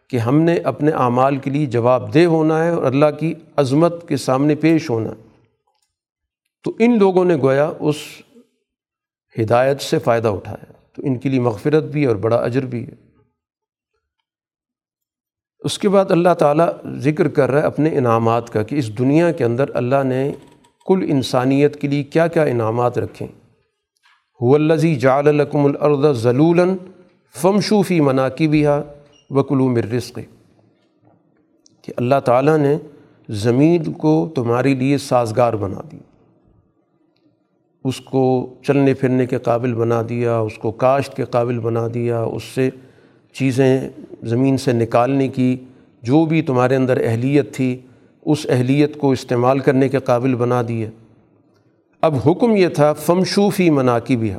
کہ 0.09 0.17
ہم 0.17 0.41
نے 0.41 0.57
اپنے 0.57 0.91
اعمال 0.91 1.37
کے 1.37 1.51
لیے 1.51 1.67
جواب 1.67 2.15
دہ 2.15 2.25
ہونا 2.25 2.65
ہے 2.65 2.71
اور 2.71 2.83
اللہ 2.83 3.07
کی 3.21 3.35
عظمت 3.57 4.09
کے 4.09 4.17
سامنے 4.17 4.55
پیش 4.55 4.91
ہونا 4.91 5.11
ہے۔ 5.11 5.30
تو 6.65 6.77
ان 6.79 6.99
لوگوں 6.99 7.25
نے 7.25 7.37
گویا 7.37 7.73
اس 7.81 7.97
ہدایت 9.41 9.81
سے 9.81 9.99
فائدہ 9.99 10.29
اٹھایا۔ 10.29 10.73
تو 10.93 11.03
ان 11.05 11.19
کے 11.19 11.29
لیے 11.29 11.41
مغفرت 11.41 11.83
بھی 11.83 12.05
اور 12.05 12.17
بڑا 12.17 12.37
اجر 12.37 12.67
بھی 12.67 12.87
ہے۔ 12.87 13.11
اس 15.59 15.79
کے 15.79 15.89
بعد 15.89 16.11
اللہ 16.11 16.35
تعالیٰ 16.39 16.69
ذکر 16.97 17.29
کر 17.29 17.51
رہا 17.51 17.61
ہے 17.61 17.67
اپنے 17.67 17.99
انعامات 17.99 18.51
کا 18.51 18.63
کہ 18.63 18.75
اس 18.75 18.99
دنیا 18.99 19.33
کے 19.33 19.45
اندر 19.45 19.65
اللہ 19.75 20.03
نے 20.05 20.33
کل 20.87 21.07
انسانیت 21.09 21.81
کے 21.81 21.89
لیے 21.89 22.03
کیا 22.03 22.27
کیا 22.27 22.43
انعامات 22.43 22.99
رکھیں 22.99 23.29
الزی 24.41 24.95
جال 24.95 25.29
القم 25.29 25.65
الرد 25.65 26.17
ضلول 26.17 26.61
فمشوفی 27.35 28.01
مناقی 28.01 28.49
بھی 28.49 28.67
ہا 28.67 28.83
وکلوم 29.31 29.77
رزق۔ 29.77 30.19
کہ 31.83 31.93
اللہ 31.97 32.21
تعالیٰ 32.25 32.59
نے 32.59 32.79
زمین 33.29 33.93
کو 33.93 34.33
تمہارے 34.35 34.75
لیے 34.75 34.99
سازگار 34.99 35.53
بنا 35.53 35.81
دی۔ 35.93 35.99
اس 37.85 38.01
کو 38.01 38.55
چلنے 38.63 38.95
پھرنے 38.95 39.27
کے 39.27 39.39
قابل 39.39 39.75
بنا 39.75 40.03
دیا، 40.09 40.39
اس 40.39 40.59
کو 40.59 40.71
کاشت 40.71 41.17
کے 41.17 41.25
قابل 41.25 41.59
بنا 41.59 41.89
دیا، 41.95 42.21
اس 42.21 42.43
سے 42.43 42.71
چیزیں 43.33 43.89
زمین 44.23 44.57
سے 44.57 44.73
نکالنے 44.73 45.29
کی، 45.29 45.57
جو 46.03 46.25
بھی 46.25 46.43
تمہارے 46.43 46.77
اندر 46.77 47.01
اہلیت 47.05 47.55
تھی، 47.55 47.81
اس 48.27 48.47
اہلیت 48.49 48.99
کو 48.99 49.13
استعمال 49.13 49.59
کرنے 49.59 49.89
کے 49.89 49.99
قابل 49.99 50.35
بنا 50.35 50.63
دیے۔ 50.69 50.91
اب 52.01 52.15
حکم 52.27 52.57
یہ 52.57 52.69
تھا 52.69 52.93
فمشوفی 52.93 53.71
مناقی 53.71 54.17
بھی 54.17 54.33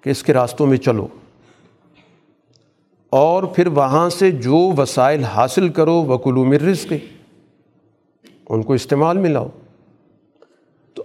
کہ 0.00 0.10
اس 0.10 0.22
کے 0.22 0.32
راستوں 0.32 0.66
میں 0.66 0.76
چلو۔ 0.76 1.06
اور 3.10 3.42
پھر 3.42 3.66
وہاں 3.66 4.08
سے 4.08 4.30
جو 4.30 4.72
وسائل 4.78 5.24
حاصل 5.24 5.68
کرو 5.68 6.04
وکلو 6.04 6.52
رزق، 6.52 6.92
ان 8.48 8.62
کو 8.62 8.72
استعمال 8.72 9.18
میں 9.18 9.30
لاؤ۔ 9.30 9.48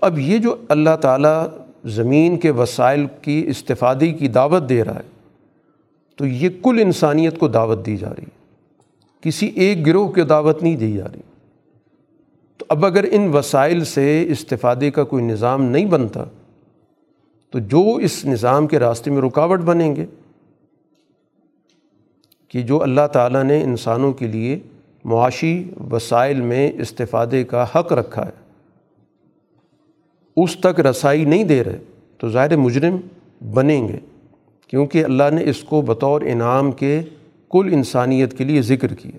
اب 0.03 0.19
یہ 0.19 0.37
جو 0.37 0.55
اللہ 0.69 0.95
تعالیٰ 1.01 1.47
زمین 1.85 2.37
کے 2.37 2.51
وسائل 2.51 3.05
کی 3.21 3.45
استفادی 3.47 4.11
کی 4.11 4.27
دعوت 4.27 4.69
دے 4.69 4.83
رہا 4.83 4.95
ہے، 4.95 5.09
تو 6.15 6.25
یہ 6.25 6.49
کل 6.63 6.79
انسانیت 6.81 7.39
کو 7.39 7.47
دعوت 7.47 7.85
دی 7.85 7.97
جا 7.97 8.09
رہی 8.09 8.23
ہے۔ 8.23 8.43
کسی 9.21 9.45
ایک 9.45 9.85
گروہ 9.85 10.07
کی 10.07 10.21
دعوت 10.21 10.63
نہیں 10.63 10.75
دی 10.75 10.97
جا 10.97 11.07
رہی۔ 11.13 11.21
تو 12.57 12.65
اب 12.69 12.85
اگر 12.85 13.05
ان 13.11 13.27
وسائل 13.27 13.85
سے 13.85 14.25
استفادے 14.29 14.91
کا 14.91 15.03
کوئی 15.03 15.23
نظام 15.23 15.63
نہیں 15.63 15.85
بنتا، 15.85 16.23
تو 17.51 17.59
جو 17.59 17.95
اس 17.95 18.25
نظام 18.25 18.67
کے 18.67 18.79
راستے 18.79 19.11
میں 19.11 19.21
رکاوٹ 19.21 19.59
بنیں 19.59 19.95
گے، 19.95 20.05
کہ 22.47 22.61
جو 22.61 22.83
اللہ 22.83 23.07
تعالیٰ 23.13 23.43
نے 23.43 23.63
انسانوں 23.63 24.13
کے 24.13 24.27
لیے 24.27 24.59
معاشی 25.05 25.71
وسائل 25.91 26.41
میں 26.41 26.71
استفادے 26.77 27.43
کا 27.43 27.65
حق 27.75 27.93
رکھا 27.93 28.25
ہے۔ 28.25 28.42
اس 30.37 30.57
تک 30.59 30.79
رسائی 30.79 31.25
نہیں 31.25 31.43
دے 31.43 31.63
رہے، 31.63 31.79
تو 32.17 32.29
ظاہر 32.29 32.57
مجرم 32.57 32.97
بنیں 33.53 33.87
گے۔ 33.87 33.99
کیونکہ 34.67 35.05
اللہ 35.05 35.23
نے 35.33 35.49
اس 35.49 35.63
کو 35.63 35.81
بطور 35.81 36.21
انعام 36.21 36.71
کے 36.71 37.01
کل 37.51 37.69
انسانیت 37.71 38.37
کے 38.37 38.43
لیے 38.43 38.61
ذکر 38.61 38.93
کیا۔ 38.93 39.17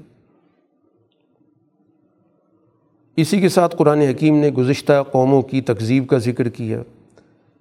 اسی 3.16 3.40
کے 3.40 3.48
ساتھ 3.48 3.76
قرآن 3.78 3.98
حکیم 3.98 4.36
نے 4.36 4.50
گزشتہ 4.50 5.02
قوموں 5.12 5.42
کی 5.42 5.60
تکذیب 5.60 6.08
کا 6.08 6.18
ذکر 6.18 6.48
کیا۔ 6.48 6.82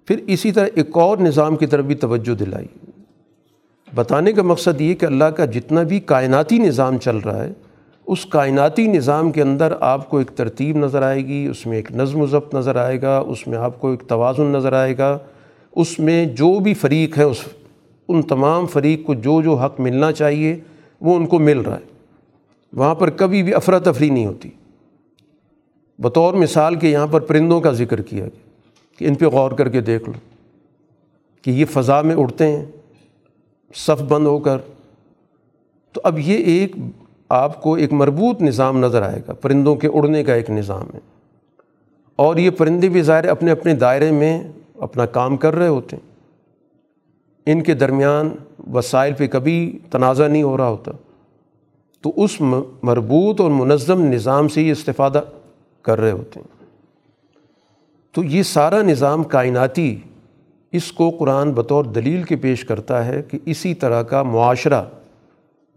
پھر 0.04 0.16
اسی 0.26 0.52
طرح 0.52 0.66
ایک 0.74 0.98
اور 0.98 1.18
نظام 1.18 1.56
کی 1.56 1.66
طرف 1.66 1.84
بھی 1.84 1.94
توجہ 1.94 2.34
دلائی۔ 2.34 2.66
بتانے 3.94 4.32
کا 4.32 4.42
مقصد 4.42 4.80
یہ 4.80 4.94
کہ 4.94 5.06
اللہ 5.06 5.24
کا 5.24 5.44
جتنا 5.44 5.82
بھی 5.82 6.00
کائناتی 6.00 6.58
نظام 6.58 6.98
چل 6.98 7.16
رہا 7.16 7.44
ہے 7.44 7.52
اس 8.06 8.26
کائناتی 8.26 8.86
نظام 8.86 9.32
کے 9.32 9.42
اندر 9.42 9.72
آپ 9.80 10.10
کو 10.10 10.18
ایک 10.18 10.30
ترتیب 10.30 10.76
نظر 10.76 11.02
آئے 11.02 11.26
گی، 11.26 11.46
اس 11.46 11.66
میں 11.66 11.76
ایک 11.76 11.92
نظم 11.92 12.20
و 12.20 12.26
ضبط 12.26 12.54
نظر 12.54 12.76
آئے 12.76 13.02
گا، 13.02 13.18
اس 13.18 13.46
میں 13.46 13.58
آپ 13.58 13.80
کو 13.80 13.90
ایک 13.90 14.02
توازن 14.08 14.46
نظر 14.46 14.72
آئے 14.72 14.98
گا، 14.98 15.18
اس 15.76 15.98
میں 15.98 16.26
جو 16.26 16.60
بھی 16.60 16.74
فریق 16.74 17.18
ہے 17.18 17.22
اس 17.22 17.44
ان 18.08 18.22
تمام 18.22 18.66
فریق 18.66 19.06
کو 19.06 19.14
جو 19.14 19.42
جو 19.42 19.54
حق 19.54 19.80
ملنا 19.80 20.12
چاہیے، 20.12 20.56
وہ 21.00 21.16
ان 21.16 21.26
کو 21.26 21.38
مل 21.38 21.58
رہا 21.58 21.76
ہے۔ 21.76 21.84
وہاں 22.72 22.94
پر 22.94 23.10
کبھی 23.10 23.42
بھی 23.42 23.54
افراتفری 23.54 24.10
نہیں 24.10 24.26
ہوتی۔ 24.26 24.50
بطور 25.98 26.34
مثال 26.34 26.74
کے 26.74 26.88
یہاں 26.88 27.06
پر 27.06 27.20
پرندوں 27.20 27.60
کا 27.60 27.70
ذکر 27.70 28.02
کیا 28.02 28.24
گیا 28.24 28.50
کہ 28.98 29.04
ان 29.04 29.14
پہ 29.14 29.26
غور 29.26 29.50
کر 29.50 29.68
کے 29.68 29.80
دیکھ 29.80 30.04
لو 30.06 30.18
کہ 31.42 31.50
یہ 31.50 31.64
فضا 31.64 32.00
میں 32.00 32.16
اڑتے 32.16 32.46
ہیں، 32.46 32.64
صف 33.74 34.02
بند 34.02 34.26
ہو 34.26 34.38
کر۔ 34.38 34.58
تو 35.92 36.00
اب 36.04 36.18
یہ 36.18 36.36
ایک 36.36 36.76
آپ 37.28 37.62
کو 37.62 37.74
ایک 37.74 37.92
مربوط 37.92 38.42
نظام 38.42 38.78
نظر 38.78 39.02
آئے 39.02 39.20
گا، 39.28 39.32
پرندوں 39.32 39.76
کے 39.76 39.88
اڑنے 39.88 40.24
کا 40.24 40.34
ایک 40.34 40.50
نظام 40.50 40.86
ہے۔ 40.94 40.98
اور 42.16 42.36
یہ 42.36 42.50
پرندے 42.50 42.88
بھی 42.88 43.02
ظاہر 43.02 43.28
اپنے 43.28 43.50
اپنے 43.50 43.74
دائرے 43.74 44.10
میں 44.10 44.42
اپنا 44.78 45.06
کام 45.06 45.36
کر 45.36 45.54
رہے 45.54 45.68
ہوتے 45.68 45.96
ہیں۔ 45.96 46.14
ان 47.46 47.62
کے 47.62 47.74
درمیان 47.74 48.30
وسائل 48.72 49.14
پہ 49.14 49.26
کبھی 49.26 49.78
تنازع 49.90 50.26
نہیں 50.26 50.42
ہو 50.42 50.56
رہا 50.56 50.68
ہوتا۔ 50.68 50.90
تو 52.00 52.12
اس 52.16 52.40
مربوط 52.82 53.40
اور 53.40 53.50
منظم 53.50 54.04
نظام 54.04 54.48
سے 54.48 54.62
یہ 54.62 54.72
استفادہ 54.72 55.20
کر 55.82 56.00
رہے 56.00 56.10
ہوتے 56.10 56.40
ہیں۔ 56.40 56.66
تو 58.12 58.24
یہ 58.24 58.42
سارا 58.42 58.82
نظام 58.82 59.24
کائناتی 59.24 60.00
اس 60.72 60.92
کو 60.92 61.10
قرآن 61.10 61.52
بطور 61.52 61.84
دلیل 61.84 62.22
کے 62.22 62.36
پیش 62.36 62.64
کرتا 62.64 63.06
ہے 63.06 63.22
کہ 63.22 63.38
اسی 63.44 63.74
طرح 63.74 64.02
کا 64.02 64.22
معاشرہ 64.22 64.84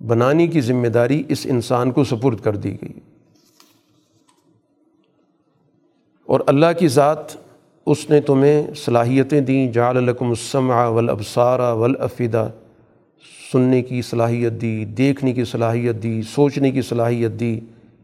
بنانے 0.05 0.47
کی 0.47 0.61
ذمہ 0.61 0.87
داری 0.87 1.23
اس 1.29 1.47
انسان 1.49 1.91
کو 1.91 2.03
سپرد 2.03 2.39
کر 2.39 2.55
دی 2.55 2.75
گئی۔ 2.81 2.99
اور 6.25 6.39
اللہ 6.47 6.65
کی 6.79 6.87
ذات 6.87 7.17
اس 7.85 8.09
نے 8.09 8.21
تمہیں 8.21 8.73
صلاحیتیں 8.73 9.41
دیں۔ 9.41 9.71
جعل 9.71 10.03
لکم 10.03 10.29
السمع 10.29 10.85
والابصار 10.85 11.59
والافدہ 11.59 12.49
سننے 13.51 13.81
کی 13.81 14.01
صلاحیت 14.01 14.53
دی، 14.61 14.85
دیکھنے 14.85 15.33
کی 15.33 15.43
صلاحیت 15.43 16.03
دی، 16.03 16.21
سوچنے 16.21 16.71
کی 16.71 16.81
صلاحیت 16.81 17.31
دی۔ 17.39 17.59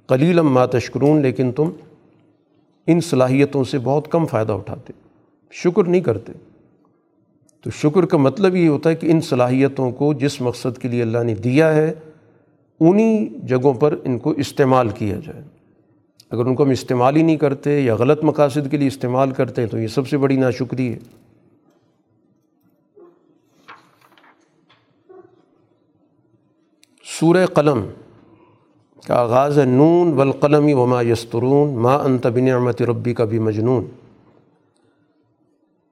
قلیلم 0.08 0.54
ما 0.54 0.66
تشکرون، 0.66 1.22
لیکن 1.22 1.52
تم 1.52 1.70
ان 2.88 3.02
صلاحیتوں 3.02 3.64
سے 3.64 3.80
بہت 3.80 4.08
کم 4.12 4.26
فائدہ 4.26 4.54
اٹھاتے۔ 4.54 4.94
شکر 5.52 5.84
نہیں 5.84 6.02
کرتے۔ 6.02 6.32
تو 7.64 7.70
شکر 7.70 8.05
کا 8.05 8.18
مطلب 8.18 8.55
یہ 8.55 8.68
ہوتا 8.68 8.89
ہے 8.89 8.95
کہ 8.95 9.11
ان 9.11 9.22
صلاحیتوں 9.22 9.91
کو 9.91 10.14
جس 10.14 10.41
مقصد 10.41 10.78
کے 10.78 10.88
لیے 10.88 11.01
اللہ 11.01 11.24
نے 11.24 11.36
دیا 11.36 11.76
ہے، 11.76 11.93
انہی 12.80 13.30
جگہوں 13.43 13.74
پر 13.74 13.95
ان 14.03 14.20
کو 14.20 14.30
استعمال 14.30 14.89
کیا 14.89 15.16
جائے۔ 15.26 15.41
اگر 16.32 16.45
ان 16.45 16.55
کو 16.55 16.64
ہم 16.64 16.70
استعمال 16.70 17.16
ہی 17.16 17.22
نہیں 17.22 17.38
کرتے 17.38 17.80
یا 17.80 17.95
غلط 17.95 18.24
مقاصد 18.24 18.72
کے 18.72 18.78
لیے 18.78 18.88
استعمال 18.88 19.32
کرتے 19.32 19.61
ہیں 19.61 19.70
تو 19.70 19.78
یہ 19.78 19.88
سب 19.88 20.07
سے 20.07 20.18
بڑی 20.18 20.36
ناشکری 20.36 20.93
ہے۔ 20.93 20.99
سورہ 27.20 27.45
قلم 27.45 27.86
کا 29.07 29.16
آغاز 29.16 29.59
ہے، 29.59 29.66
نون 29.66 30.14
والقلم 30.14 30.80
وما 30.80 31.01
یسترون 31.01 31.74
ما 31.74 31.95
انت 31.95 32.28
بنعمت 32.28 32.82
ربی 32.82 33.14
کا 33.14 33.26
بھی 33.26 33.39
مجنون 33.39 33.86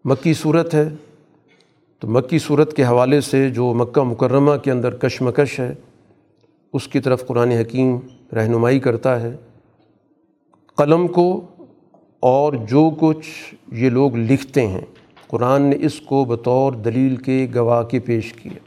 مکی 0.06 0.34
صورت 0.34 0.74
ہے۔ 0.74 0.90
تو 2.02 2.08
مکی 2.08 2.40
صورت 2.40 2.74
کے 2.74 2.84
حوالے 2.84 3.22
سے 3.22 3.50
جو 3.50 3.74
مکہ 3.74 4.02
مکرمہ 4.02 4.56
کے 4.56 4.72
اندر 4.72 4.96
کشمکش 4.96 5.60
ہے، 5.60 5.74
اس 6.74 6.88
کی 6.88 7.00
طرف 7.00 7.28
قرآن 7.28 7.52
حکیم 7.52 7.98
رہنمائی 8.34 8.80
کرتا 8.80 9.22
ہے۔ 9.22 9.36
قلم 10.78 11.08
کو 11.08 11.42
اور 12.20 12.54
جو 12.54 12.92
کچھ 13.00 13.56
یہ 13.72 13.90
لوگ 13.90 14.16
لکھتے 14.16 14.68
ہیں، 14.68 14.82
قرآن 15.28 15.62
نے 15.62 15.76
اس 15.80 16.02
کو 16.02 16.26
بطور 16.26 16.74
دلیل 16.74 17.16
کے 17.16 17.48
گواہ 17.56 17.84
کے 17.84 18.00
پیش 18.00 18.34
کیا۔ 18.34 18.60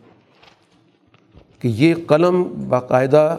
کہ 1.58 1.68
یہ 1.68 1.94
قلم 2.06 2.66
باقاعدہ 2.68 3.36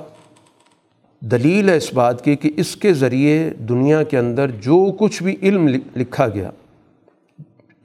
دلیل 1.20 1.70
ہے 1.70 1.78
اس 1.78 1.94
بات 1.94 2.24
کی 2.24 2.36
کہ 2.36 2.52
اس 2.58 2.76
کے 2.76 2.94
ذریعے 2.94 3.50
دنیا 3.50 4.04
کے 4.04 4.18
اندر 4.18 4.52
جو 4.52 4.92
کچھ 5.00 5.24
بھی 5.24 5.36
علم 5.42 5.68
لکھا 5.96 6.28
گیا 6.28 6.52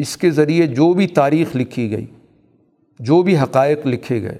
اس 0.03 0.17
کے 0.17 0.31
ذریعے 0.31 0.67
جو 0.67 0.93
بھی 0.95 1.07
تاریخ 1.07 1.57
لکھی 1.57 1.91
گئی، 1.91 2.07
جو 3.01 3.23
بھی 3.23 3.37
حقائق 3.39 3.87
لکھے 3.87 4.21
گئے، 4.23 4.39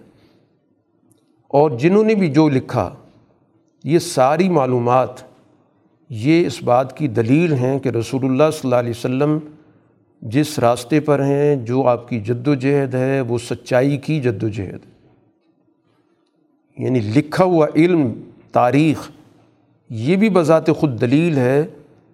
اور 1.51 1.71
جنہوں 1.79 2.05
نے 2.05 2.15
بھی 2.15 2.29
جو 2.31 2.49
لکھا، 2.49 2.89
یہ 3.85 3.99
ساری 3.99 4.49
معلومات، 4.49 5.23
یہ 6.11 6.47
اس 6.47 6.63
بات 6.63 6.97
کی 6.97 7.09
دلیل 7.09 7.53
ہیں 7.53 7.79
کہ 7.79 7.89
رسول 7.89 8.25
اللہ 8.25 8.51
صلی 8.53 8.69
اللہ 8.69 8.81
علیہ 8.81 8.91
وسلم 8.91 9.39
جس 10.23 10.59
راستے 10.59 11.01
پر 11.01 11.23
ہیں، 11.25 11.57
جو 11.57 11.87
آپ 11.89 12.09
کی 12.09 12.21
جد 12.21 12.49
و 12.49 12.55
جہد 12.55 12.95
ہے، 12.95 13.21
وہ 13.21 13.39
سچائی 13.39 13.97
کی 13.99 14.21
جد 14.21 14.43
و 14.43 14.49
جہد 14.49 14.85
یعنی 16.79 17.01
لکھا 17.15 17.45
ہوا 17.45 17.67
علم، 17.77 18.11
تاریخ، 18.53 19.11
یہ 19.91 20.17
بھی 20.17 20.29
بذات 20.29 20.69
خود 20.77 21.01
دلیل 21.01 21.39
ہے 21.39 21.65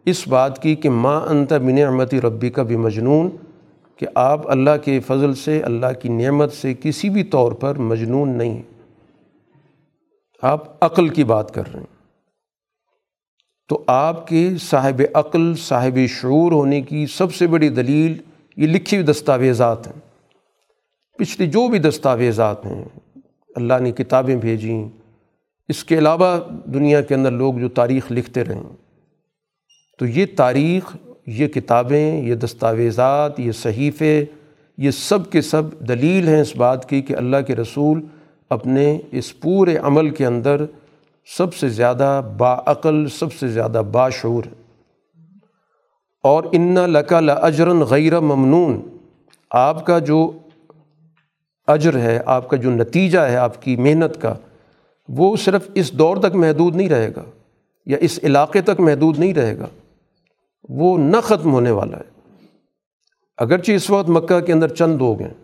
اس 0.07 0.29
بات 0.29 0.63
کی 0.63 0.75
کہ 0.75 0.91
ماں 0.91 1.21
انت 1.21 1.53
بن 1.53 1.79
احمتی 1.79 2.21
ربی 2.21 2.51
کا 2.51 2.63
بھی 2.63 2.77
مجنون 2.77 3.31
کہ 3.97 4.07
آپ 4.15 4.51
اللہ 4.51 4.71
کے 4.85 5.01
فضل 5.01 5.35
سے، 5.35 5.61
اللہ 5.61 5.87
کی 6.03 6.09
نعمت 6.09 6.53
سے 6.53 6.75
کسی 6.75 7.09
بھی 7.09 7.25
طور 7.25 7.53
پر 7.53 7.75
مجنون 7.75 8.29
نہیں 8.29 8.63
آپ 10.43 10.85
عقل 10.85 11.09
کی 11.09 11.25
بات 11.25 11.55
کر 11.55 11.63
رہے 11.73 11.81
ہیں۔ 11.81 11.97
تو 13.69 13.85
آپ 13.87 14.27
کے 14.27 14.51
صاحب 14.61 15.03
عقل، 15.15 15.55
صاحب 15.55 15.99
شعور 16.09 16.53
ہونے 16.53 16.81
کی 16.81 17.07
سب 17.07 17.35
سے 17.35 17.47
بڑی 17.47 17.69
دلیل 17.69 18.15
یہ 18.57 18.67
لکھی 18.67 18.97
ہوئی 18.97 19.07
دستاویزات 19.07 19.87
ہیں۔ 19.87 20.01
پچھلی 21.19 21.47
جو 21.47 21.69
بھی 21.69 21.79
دستاویزات 21.79 22.67
ہیں، 22.67 22.85
اللہ 23.57 23.75
نے 23.81 23.93
کتابیں 23.93 24.37
بھیجیں 24.37 24.89
اس 25.69 25.85
کے 25.85 25.99
علاوہ 25.99 26.39
دنیا 26.67 27.01
کے 27.01 27.15
اندر 27.15 27.31
لوگ 27.31 27.55
جو 27.55 27.69
تاریخ 27.69 28.13
لکھتے 28.13 28.45
رہیں 28.45 28.86
تو 29.99 30.07
یہ 30.07 30.27
تاریخ، 30.37 30.97
یہ 31.27 31.47
کتابیں، 31.47 32.23
یہ 32.23 32.35
دستاویزات، 32.35 33.41
یہ 33.41 33.53
صحیفے، 33.53 34.25
یہ 34.79 34.91
سب 34.91 35.31
کے 35.31 35.41
سب 35.41 35.63
دلیل 35.89 36.29
ہیں 36.29 36.41
اس 36.41 36.57
بات 36.57 36.89
کی 36.89 37.03
کہ 37.03 37.17
اللہ 37.17 37.37
کے 37.47 37.57
رسول 37.57 38.03
اپنے 38.51 38.99
اس 39.13 39.41
پورے 39.41 39.77
عمل 39.77 40.11
کے 40.11 40.27
اندر 40.27 40.65
سب 41.39 41.55
سے 41.55 41.69
زیادہ 41.69 42.23
باعقل 42.37 43.09
سب 43.09 43.33
سے 43.33 43.49
زیادہ 43.49 43.83
باشعور 43.93 44.45
ہے۔ 44.45 44.65
اور 46.23 46.45
ان 46.53 46.75
لقا 46.75 47.19
اجرن 47.19 47.81
غیر 47.81 48.21
ممنون۔ 48.21 48.97
آپ 49.51 49.87
کا 49.87 49.99
جو 49.99 50.33
اجر 51.67 51.99
ہے، 51.99 52.21
آپ 52.27 52.49
کا 52.49 52.57
جو 52.57 52.71
نتیجہ 52.71 53.19
ہے، 53.19 53.37
آپ 53.37 53.63
کی 53.63 53.77
محنت 53.77 54.23
کا، 54.23 54.35
وہ 55.09 55.37
صرف 55.37 55.71
اس 55.75 55.93
دور 55.93 56.17
تک 56.17 56.35
محدود 56.35 56.77
نہیں 56.77 56.89
رہے 56.89 57.11
گا 57.17 57.23
یا 57.87 57.97
اس 58.01 58.21
علاقے 58.23 58.61
تک 58.61 58.81
محدود 58.81 59.19
نہیں 59.19 59.35
رہے 59.35 59.59
گا۔ 59.59 59.67
وہ 60.69 60.99
نہ 60.99 61.17
ختم 61.23 61.53
ہونے 61.53 61.71
والا 61.71 61.97
ہے۔ 61.97 62.11
اگرچہ 63.39 63.73
اس 63.73 63.91
وقت 63.91 64.09
مکہ 64.09 64.41
کے 64.41 64.53
اندر 64.53 64.69
چند 64.69 64.97
لوگ 64.97 65.21
ہیں، 65.21 65.35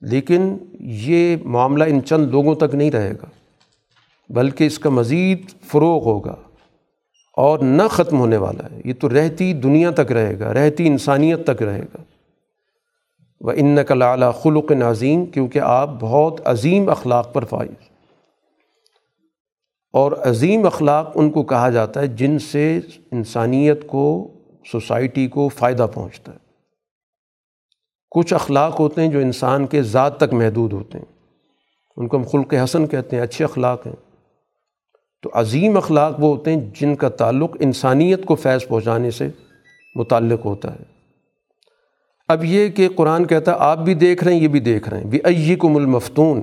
لیکن 0.00 0.56
یہ 0.80 1.36
معاملہ 1.44 1.84
ان 1.84 2.02
چند 2.04 2.30
لوگوں 2.30 2.54
تک 2.54 2.74
نہیں 2.74 2.90
رہے 2.90 3.12
گا، 3.12 3.26
بلکہ 4.28 4.64
اس 4.64 4.78
کا 4.78 4.90
مزید 4.90 5.50
فروغ 5.66 6.04
ہوگا 6.04 6.34
اور 7.36 7.58
نہ 7.58 7.82
ختم 7.90 8.20
ہونے 8.20 8.36
والا 8.36 8.64
ہے۔ 8.70 8.80
یہ 8.84 8.92
تو 9.00 9.08
رہتی 9.08 9.52
دنیا 9.52 9.90
تک 9.90 10.12
رہے 10.12 10.38
گا، 10.38 10.54
رہتی 10.54 10.86
انسانیت 10.86 11.46
تک 11.46 11.62
رہے 11.62 11.82
گا۔ 11.94 12.02
وہ 13.40 13.52
ان 13.56 13.66
نقل 13.66 14.02
اعلیٰ 14.02 14.32
خلق 14.34 14.72
نظیم 14.72 15.26
کیونکہ 15.26 15.58
آپ 15.58 15.90
بہت 16.00 16.40
عظیم 16.44 16.88
اخلاق 16.88 17.32
پر 17.32 17.44
فائز۔ 17.44 17.89
اور 19.92 20.12
عظیم 20.12 20.66
اخلاق 20.66 21.12
ان 21.14 21.30
کو 21.30 21.42
کہا 21.42 21.70
جاتا 21.70 22.00
ہے 22.00 22.06
جن 22.06 22.38
سے 22.38 22.80
انسانیت 23.12 23.86
کو، 23.86 24.32
سوسائٹی 24.72 25.26
کو 25.26 25.48
فائدہ 25.48 25.86
پہنچتا 25.94 26.32
ہے۔ 26.32 26.38
کچھ 28.10 28.34
اخلاق 28.34 28.80
ہوتے 28.80 29.00
ہیں 29.00 29.08
جو 29.08 29.18
انسان 29.18 29.66
کے 29.66 29.82
ذات 29.82 30.16
تک 30.16 30.34
محدود 30.34 30.72
ہوتے 30.72 30.98
ہیں۔ 30.98 31.04
ان 31.96 32.08
کو 32.08 32.16
ہم 32.16 32.22
خلق 32.22 32.54
حسن 32.64 32.86
کہتے 32.86 33.16
ہیں، 33.16 33.22
اچھے 33.22 33.44
اخلاق 33.44 33.86
ہیں۔ 33.86 33.96
تو 35.22 35.30
عظیم 35.32 35.76
اخلاق 35.76 36.20
وہ 36.20 36.36
ہوتے 36.36 36.52
ہیں 36.52 36.60
جن 36.80 36.96
کا 36.96 37.08
تعلق 37.08 37.56
انسانیت 37.60 38.24
کو 38.24 38.34
فیض 38.34 38.68
پہنچانے 38.68 39.10
سے 39.10 39.28
متعلق 39.94 40.44
ہوتا 40.44 40.74
ہے۔ 40.74 40.82
اب 42.28 42.44
یہ 42.44 42.68
کہ 42.68 42.88
قرآن 42.96 43.26
کہتا 43.26 43.52
ہے، 43.52 43.56
آپ 43.60 43.78
بھی 43.78 43.94
دیکھ 43.94 44.24
رہے 44.24 44.34
ہیں، 44.34 44.40
یہ 44.40 44.48
بھی 44.48 44.60
دیکھ 44.60 44.88
رہے 44.88 44.98
ہیں۔ 44.98 45.04
بھی 45.04 45.18
ائی 45.24 45.56
کو 45.56 45.68
ملمفتون 45.68 46.42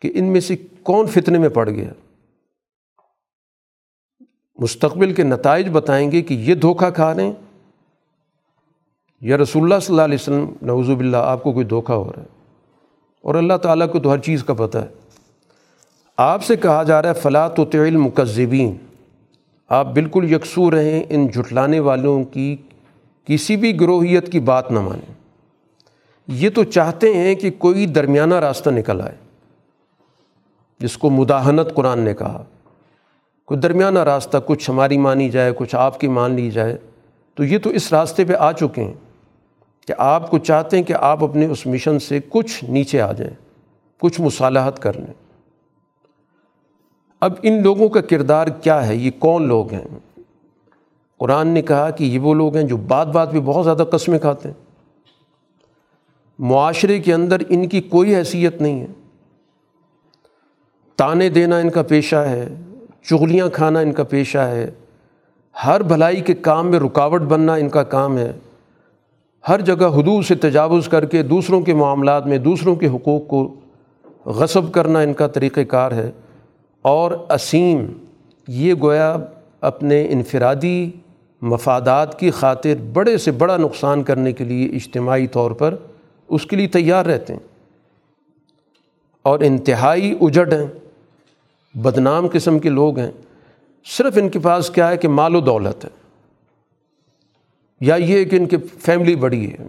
کہ 0.00 0.12
ان 0.14 0.24
میں 0.24 0.40
سے 0.40 0.56
کون 0.82 1.06
فتنے 1.06 1.38
میں 1.38 1.48
پڑ 1.48 1.70
گیا؟ 1.70 2.09
مستقبل 4.60 5.14
کے 5.14 5.22
نتائج 5.22 5.68
بتائیں 5.72 6.12
گے 6.12 6.22
کہ 6.22 6.34
یہ 6.34 6.54
دھوکہ 6.54 6.90
کھا 6.90 7.14
رہے 7.14 7.22
ہیں 7.22 7.32
یا 9.20 9.38
رسول 9.38 9.62
اللہ 9.62 9.74
صلی 9.82 9.92
اللہ 9.92 10.02
علیہ 10.02 10.14
وسلم 10.14 10.52
نوزب 10.62 10.98
اللہ 10.98 11.16
آپ 11.16 11.42
کو 11.42 11.52
کوئی 11.52 11.66
دھوکہ 11.66 11.92
ہو 11.92 12.12
رہا 12.16 12.22
ہے؟ 12.22 12.26
اور 13.22 13.34
اللہ 13.34 13.54
تعالیٰ 13.54 13.90
کو 13.92 14.00
تو 14.00 14.12
ہر 14.12 14.18
چیز 14.18 14.44
کا 14.44 14.54
پتہ 14.54 14.78
ہے۔ 14.78 14.88
آپ 16.16 16.44
سے 16.44 16.56
کہا 16.56 16.82
جا 16.82 17.02
رہا 17.02 17.08
ہے 17.08 17.14
فلاط 17.14 17.58
و 17.58 17.64
تعل 17.64 17.96
مکذبین 17.96 18.76
آپ 19.68 19.86
بالکل 19.86 20.32
یکسو 20.32 20.70
رہیں، 20.70 21.04
ان 21.08 21.26
جھٹلانے 21.26 21.80
والوں 21.80 22.24
کی 22.24 22.56
کسی 23.24 23.56
بھی 23.56 23.80
گروہیت 23.80 24.32
کی 24.32 24.40
بات 24.40 24.72
نہ 24.72 24.80
مانیں۔ 24.80 25.14
یہ 26.28 26.50
تو 26.50 26.64
چاہتے 26.64 27.14
ہیں 27.14 27.34
کہ 27.34 27.50
کوئی 27.58 27.86
درمیانہ 27.86 28.34
راستہ 28.34 28.70
نکل 28.70 29.00
آئے۔ 29.00 29.16
جس 30.78 30.98
کو 30.98 31.10
مداحنت 31.10 31.74
قرآن 31.74 31.98
نے 31.98 32.14
کہا۔ 32.14 32.44
کوئی 33.50 33.60
درمیانہ 33.60 33.98
راستہ، 33.98 34.38
کچھ 34.46 34.70
ہماری 34.70 34.98
مانی 34.98 35.30
جائے، 35.30 35.52
کچھ 35.56 35.74
آپ 35.74 36.00
کی 36.00 36.08
مان 36.08 36.34
لی 36.34 36.50
جائے، 36.50 36.78
تو 37.34 37.44
یہ 37.44 37.58
تو 37.58 37.70
اس 37.70 37.92
راستے 37.92 38.24
پہ 38.24 38.32
آ 38.32 38.52
چکے 38.52 38.84
ہیں 38.84 38.94
کہ 39.86 39.94
آپ 39.98 40.30
کو 40.30 40.38
چاہتے 40.38 40.76
ہیں 40.76 40.84
کہ 40.84 40.92
آپ 40.92 41.24
اپنے 41.24 41.46
اس 41.46 41.66
مشن 41.66 41.98
سے 41.98 42.20
کچھ 42.28 42.64
نیچے 42.64 43.00
آ 43.00 43.12
جائیں، 43.12 43.34
کچھ 44.00 44.20
مصالحت 44.20 44.82
کر 44.82 44.92
لیں۔ 44.92 45.14
اب 47.20 47.32
ان 47.42 47.62
لوگوں 47.62 47.88
کا 47.88 48.00
کردار 48.00 48.46
کیا 48.46 48.86
ہے؟ 48.86 48.96
یہ 48.96 49.10
کون 49.18 49.48
لوگ 49.48 49.72
ہیں؟ 49.72 50.20
قرآن 51.18 51.48
نے 51.48 51.62
کہا 51.62 51.90
کہ 51.90 52.04
یہ 52.04 52.18
وہ 52.18 52.34
لوگ 52.34 52.56
ہیں 52.56 52.64
جو 52.64 52.76
بات 52.76 53.06
بات 53.06 53.32
پہ 53.32 53.40
بہت 53.40 53.64
زیادہ 53.64 53.84
قسمیں 53.92 54.18
کھاتے 54.18 54.48
ہیں۔ 54.48 54.64
معاشرے 56.38 57.00
کے 57.00 57.14
اندر 57.14 57.36
ان 57.48 57.68
کی 57.68 57.80
کوئی 57.80 58.16
حیثیت 58.16 58.62
نہیں 58.62 58.80
ہے۔ 58.80 58.86
تانے 60.96 61.28
دینا 61.28 61.58
ان 61.58 61.70
کا 61.70 61.82
پیشہ 61.82 62.16
ہے۔ 62.16 62.48
چغلیاں 63.02 63.48
کھانا 63.48 63.80
ان 63.80 63.92
کا 63.92 64.04
پیشہ 64.04 64.38
ہے۔ 64.38 64.70
ہر 65.66 65.82
بھلائی 65.82 66.20
کے 66.20 66.34
کام 66.34 66.70
میں 66.70 66.78
رکاوٹ 66.78 67.20
بننا 67.20 67.54
ان 67.54 67.68
کا 67.68 67.82
کام 67.82 68.18
ہے۔ 68.18 68.32
ہر 69.48 69.60
جگہ 69.60 69.86
حدود 69.86 70.24
سے 70.24 70.34
تجاوز 70.34 70.88
کر 70.88 71.04
کے 71.04 71.22
دوسروں 71.22 71.60
کے 71.60 71.74
معاملات 71.74 72.26
میں 72.26 72.38
دوسروں 72.38 72.76
کے 72.76 72.86
حقوق 72.86 73.28
کو 73.28 73.54
غصب 74.26 74.72
کرنا 74.72 74.98
ان 74.98 75.12
کا 75.12 75.26
طریقۂ 75.26 75.60
کار 75.68 75.92
ہے۔ 75.92 76.10
اور 76.82 77.10
اسیم 77.10 77.86
یہ 78.48 78.74
گویا 78.74 79.16
اپنے 79.60 80.08
انفرادی 80.10 80.90
مفادات 81.42 82.18
کی 82.18 82.30
خاطر 82.30 82.74
بڑے 82.92 83.18
سے 83.18 83.30
بڑا 83.30 83.56
نقصان 83.56 84.02
کرنے 84.02 84.32
کے 84.32 84.44
لیے 84.44 84.66
اجتماعی 84.66 85.26
طور 85.26 85.50
پر 85.50 85.76
اس 86.28 86.46
کے 86.46 86.56
لیے 86.56 86.68
تیار 86.68 87.06
رہتے 87.06 87.32
ہیں۔ 87.32 87.40
اور 89.22 89.40
انتہائی 89.40 90.18
اجڑ 90.20 90.52
ہیں۔ 90.52 90.89
بدنام 91.74 92.26
قسم 92.32 92.58
کے 92.58 92.68
لوگ 92.68 92.98
ہیں، 92.98 93.10
صرف 93.86 94.18
ان 94.18 94.28
کے 94.28 94.38
پاس 94.38 94.70
کیا 94.70 94.88
ہے 94.90 94.96
کہ 94.96 95.08
مال 95.08 95.36
و 95.36 95.40
دولت 95.40 95.84
ہے، 95.84 95.90
یا 97.80 97.94
یہ 97.94 98.24
کہ 98.24 98.36
ان 98.36 98.46
کی 98.46 98.56
فیملی 98.78 99.16
بڑی 99.16 99.50
ہے۔ 99.50 99.66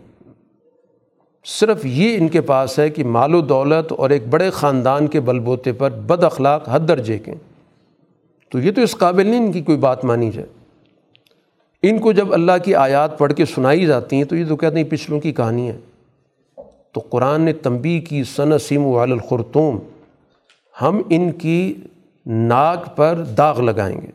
صرف 1.45 1.85
یہ 1.85 2.17
ان 2.17 2.27
کے 2.27 2.41
پاس 2.41 2.79
ہے 2.79 2.89
کہ 2.89 3.03
مال 3.03 3.35
و 3.35 3.41
دولت 3.41 3.91
اور 3.91 4.09
ایک 4.09 4.27
بڑے 4.27 4.49
خاندان 4.49 5.07
کے 5.07 5.19
بل 5.19 5.39
بوتے 5.39 5.71
پر 5.73 5.89
بد 5.89 6.23
اخلاق 6.23 6.69
حد 6.69 6.79
درجے 6.87 7.17
کے 7.17 7.33
تو 8.49 8.59
یہ 8.59 8.71
تو 8.71 8.81
اس 8.81 8.95
قابل 8.97 9.27
نہیں 9.27 9.45
ان 9.45 9.51
کی 9.51 9.61
کوئی 9.61 9.77
بات 9.77 10.05
مانی 10.05 10.31
جائے۔ 10.31 10.47
ان 11.83 11.99
کو 11.99 12.11
جب 12.11 12.33
اللہ 12.33 12.51
کی 12.65 12.75
آیات 12.75 13.17
پڑھ 13.17 13.33
کے 13.33 13.45
سنائی 13.45 13.85
جاتی 13.85 14.15
ہیں 14.15 14.23
تو 14.23 14.35
یہ 14.35 14.45
تو 14.49 14.55
کہتے 14.55 14.77
ہیں 14.77 14.89
پچھلوں 14.89 15.19
کی 15.19 15.31
کہانی 15.31 15.69
ہے 15.69 15.77
تو 16.91 16.99
قرآن 16.99 17.41
نے 17.41 17.53
تنبی 17.53 17.99
کی 17.99 18.23
سن 18.23 18.57
سیم 18.57 18.85
والخرطوم 18.85 19.79
ہم 20.81 21.01
ان 21.09 21.31
کی 21.31 21.73
ناک 22.25 22.97
پر 22.97 23.23
داغ 23.37 23.61
لگائیں 23.61 24.01
گے۔ 24.01 24.07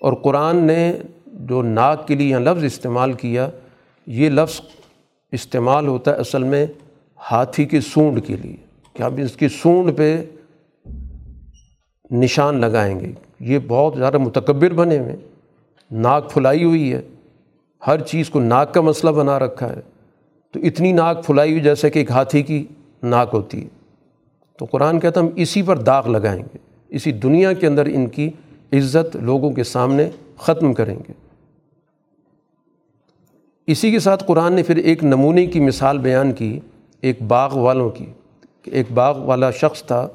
اور 0.00 0.12
قرآن 0.12 0.56
نے 0.56 0.92
جو 1.26 1.62
ناک 1.62 2.08
کے 2.08 2.14
لیے 2.14 2.28
یہاں 2.28 2.40
لفظ 2.40 2.64
استعمال 2.64 3.12
کیا، 3.12 3.48
یہ 4.06 4.30
لفظ 4.30 4.60
استعمال 5.32 5.86
ہوتا 5.86 6.10
ہے 6.10 6.16
اصل 6.16 6.42
میں 6.42 6.66
ہاتھی 7.32 7.64
کے 7.64 7.80
سونڈ 7.80 8.26
کے 8.26 8.36
لیے، 8.36 8.56
کہ 8.92 9.02
ہم 9.02 9.14
اس 9.14 9.32
کی 9.32 9.48
سونڈ 9.48 9.96
پہ 9.96 10.24
نشان 12.10 12.60
لگائیں 12.60 13.00
گے۔ 13.00 13.12
یہ 13.40 13.58
بہت 13.68 13.94
زیادہ 13.96 14.18
متکبر 14.18 14.70
بنے 14.70 14.98
ہوئے 14.98 15.16
ناک 15.90 16.32
پھلائی 16.32 16.64
ہوئی 16.64 16.92
ہے۔ 16.92 17.02
ہر 17.86 18.00
چیز 18.00 18.30
کو 18.30 18.40
ناک 18.40 18.74
کا 18.74 18.80
مسئلہ 18.80 19.10
بنا 19.10 19.38
رکھا 19.38 19.68
ہے۔ 19.68 19.80
تو 20.52 20.60
اتنی 20.60 20.92
ناک 20.92 21.26
پھلائی 21.26 21.50
ہوئی 21.50 21.62
جیسے 21.62 21.90
کہ 21.90 21.98
ایک 21.98 22.10
ہاتھی 22.10 22.42
کی 22.42 22.66
ناک 23.02 23.30
ہوتی 23.32 23.64
ہے۔ 23.64 23.81
تو 24.58 24.64
قرآن 24.64 25.00
کہتا 25.00 25.20
ہم 25.20 25.28
اسی 25.36 25.62
پر 25.62 25.78
داغ 25.78 26.08
لگائیں 26.08 26.42
گے۔ 26.42 26.58
اسی 26.88 27.12
دنیا 27.12 27.52
کے 27.52 27.66
اندر 27.66 27.86
ان 27.86 28.06
کی 28.06 28.30
عزت 28.72 29.16
لوگوں 29.16 29.50
کے 29.50 29.64
سامنے 29.64 30.10
ختم 30.36 30.72
کریں 30.72 30.98
گے۔ 31.08 31.12
اسی 33.66 33.90
کے 33.90 33.98
ساتھ 33.98 34.24
قرآن 34.26 34.52
نے 34.52 34.62
پھر 34.62 34.76
ایک 34.76 35.04
نمونے 35.04 35.46
کی 35.46 35.60
مثال 35.60 35.98
بیان 35.98 36.32
کی، 36.32 36.60
ایک 37.00 37.22
باغ 37.22 37.58
والوں 37.58 37.90
کی۔ 37.90 38.06
کہ 38.62 38.70
ایک 38.70 38.92
باغ 38.92 39.18
والا 39.18 39.50
شخص 39.50 39.82
تھا، 39.82 40.08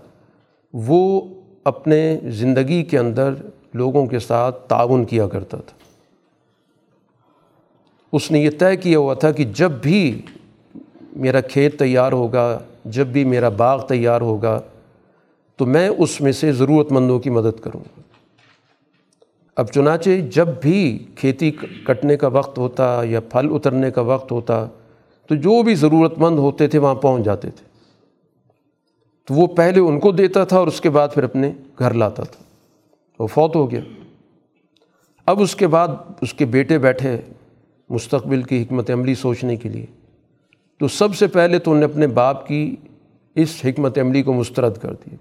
وہ 0.73 1.21
اپنے 1.63 2.19
زندگی 2.23 2.83
کے 2.83 2.99
اندر 2.99 3.33
لوگوں 3.73 4.05
کے 4.05 4.19
ساتھ 4.19 4.67
تعاون 4.67 5.05
کیا 5.05 5.27
کرتا 5.27 5.57
تھا۔ 5.57 5.77
اس 8.13 8.31
نے 8.31 8.39
یہ 8.39 8.49
طے 8.59 8.77
کیا 8.77 8.99
ہوا 8.99 9.13
تھا 9.13 9.31
کہ 9.31 9.43
جب 9.43 9.71
بھی 9.71 10.21
میرا 11.15 11.41
کھیت 11.41 11.79
تیار 11.79 12.11
ہوگا 12.11 12.59
جب 12.89 13.07
بھی 13.07 13.23
میرا 13.23 13.49
باغ 13.49 13.85
تیار 13.85 14.21
ہوگا 14.21 14.61
تو 15.55 15.65
میں 15.65 15.89
اس 15.89 16.21
میں 16.21 16.31
سے 16.31 16.51
ضرورت 16.51 16.91
مندوں 16.91 17.19
کی 17.19 17.29
مدد 17.29 17.59
کروں 17.59 17.79
گا۔ 17.79 18.01
اب 19.55 19.67
چنانچہ 19.67 20.09
جب 20.31 20.47
بھی 20.61 21.05
کھیتی 21.15 21.51
کٹنے 21.85 22.17
کا 22.17 22.27
وقت 22.27 22.57
ہوتا 22.57 23.01
یا 23.03 23.19
پھل 23.19 23.47
اترنے 23.51 23.91
کا 23.91 24.01
وقت 24.01 24.31
ہوتا 24.31 24.67
تو 25.27 25.35
جو 25.35 25.63
بھی 25.63 25.75
ضرورت 25.75 26.17
مند 26.17 26.39
ہوتے 26.39 26.67
تھے 26.67 26.79
وہاں 26.79 26.95
پہنچ 26.95 27.25
جاتے 27.25 27.49
تھے۔ 27.49 27.65
تو 29.25 29.33
وہ 29.33 29.47
پہلے 29.47 29.79
ان 29.79 29.99
کو 29.99 30.11
دیتا 30.11 30.43
تھا 30.43 30.57
اور 30.57 30.67
اس 30.67 30.81
کے 30.81 30.89
بعد 30.89 31.07
پھر 31.13 31.23
اپنے 31.23 31.51
گھر 31.79 31.93
لاتا 31.93 32.23
تھا۔ 32.23 32.43
وہ 33.19 33.27
فوت 33.27 33.55
ہو 33.55 33.71
گیا۔ 33.71 33.81
اب 35.25 35.41
اس 35.41 35.55
کے 35.55 35.67
بعد 35.67 35.87
اس 36.21 36.33
کے 36.33 36.45
بیٹے 36.45 36.77
بیٹھے 36.77 37.17
مستقبل 37.89 38.43
کی 38.43 38.63
حکمت 38.63 38.91
عملی 38.91 39.15
سوچنے 39.15 39.55
کے 39.55 39.69
لیے۔ 39.69 39.85
تو 40.77 40.87
سب 40.87 41.15
سے 41.15 41.27
پہلے 41.27 41.59
تو 41.59 41.71
انہوں 41.71 41.87
نے 41.87 41.93
اپنے 41.93 42.07
باپ 42.07 42.47
کی 42.47 42.75
اس 43.35 43.61
حکمت 43.65 43.99
عملی 43.99 44.23
کو 44.23 44.33
مسترد 44.33 44.77
کر 44.77 44.93
دیا 44.93 45.15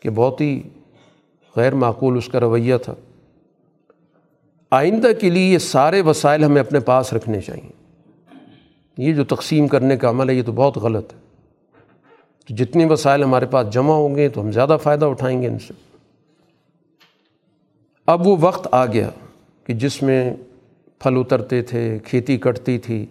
کہ 0.00 0.10
بہت 0.10 0.40
ہی 0.40 0.62
غیر 1.56 1.74
معقول 1.74 2.16
اس 2.16 2.26
کا 2.26 2.40
رویہ 2.40 2.76
تھا۔ 2.76 2.94
آئندہ 4.70 5.08
کے 5.20 5.30
لیے 5.30 5.52
یہ 5.52 5.58
سارے 5.58 6.00
وسائل 6.00 6.44
ہمیں 6.44 6.60
اپنے 6.60 6.80
پاس 6.80 7.12
رکھنے 7.12 7.40
چاہئیں 7.40 7.68
یہ 8.98 9.12
جو 9.12 9.24
تقسیم 9.24 9.68
کرنے 9.68 9.96
کا 9.96 10.10
عمل 10.10 10.28
ہے، 10.28 10.34
یہ 10.34 10.42
تو 10.42 10.52
بہت 10.52 10.76
غلط 10.76 11.12
ہے۔ 11.12 11.18
تو 12.48 12.54
جتنے 12.54 12.84
وسائل 12.84 13.22
ہمارے 13.22 13.46
پاس 13.46 13.70
جمع 13.70 13.94
ہوں 13.94 14.16
گے 14.16 14.28
تو 14.28 14.40
ہم 14.40 14.52
زیادہ 14.52 14.76
فائدہ 14.82 15.04
اٹھائیں 15.04 15.42
گے 15.42 15.48
ان 15.48 15.58
سے۔ 15.58 15.74
اب 18.06 18.26
وہ 18.26 18.36
وقت 18.40 18.68
آ 18.72 18.86
گیا 18.86 19.10
کہ 19.64 19.74
جس 19.74 20.02
میں 20.02 20.34
پھل 20.98 21.14
اترتے 21.16 21.62
تھے، 21.62 21.98
کھیتی 22.04 22.38
کٹتی 22.38 22.78
تھی۔ 22.78 23.06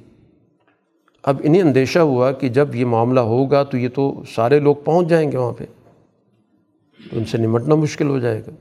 اب 1.24 1.42
انہیں 1.44 1.62
اندیشہ 1.62 2.00
ہوا 2.00 2.32
کہ 2.32 2.50
جب 2.50 2.76
یہ 2.76 2.86
معاملہ 2.86 3.20
ہوگا 3.20 3.64
تو 3.64 3.78
یہ 3.78 3.90
تو 3.90 4.24
سارے 4.36 4.60
لوگ 4.60 4.76
پہنچ 4.76 5.08
جائیں 5.08 5.32
گے 5.32 5.38
وہاں 5.38 5.54
پہ۔ 5.54 5.64
تو 7.12 7.18
ان 7.18 7.26
سے 7.26 7.38
نمٹنا 7.38 7.76
مشکل 7.76 8.08
ہو 8.08 8.20
جائے 8.20 8.40
گا۔ 8.40 8.52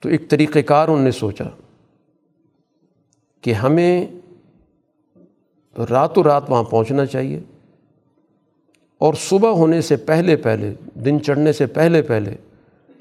تو 0.00 0.08
ایک 0.08 0.30
طریقۂ 0.30 0.58
کار 0.66 0.88
انہوں 0.88 1.04
نے 1.04 1.10
سوچا 1.10 1.44
کہ 3.40 3.52
ہمیں 3.52 4.06
راتوں 5.90 6.22
رات 6.22 6.50
وہاں 6.50 6.62
پہنچنا 6.62 7.06
چاہیے 7.06 7.40
اور 8.98 9.14
صبح 9.14 9.50
ہونے 9.50 9.80
سے 9.80 9.96
پہلے 9.96 10.36
پہلے، 10.36 10.74
دن 10.94 11.22
چڑھنے 11.22 11.52
سے 11.52 11.66
پہلے 11.66 12.02
پہلے 12.02 12.34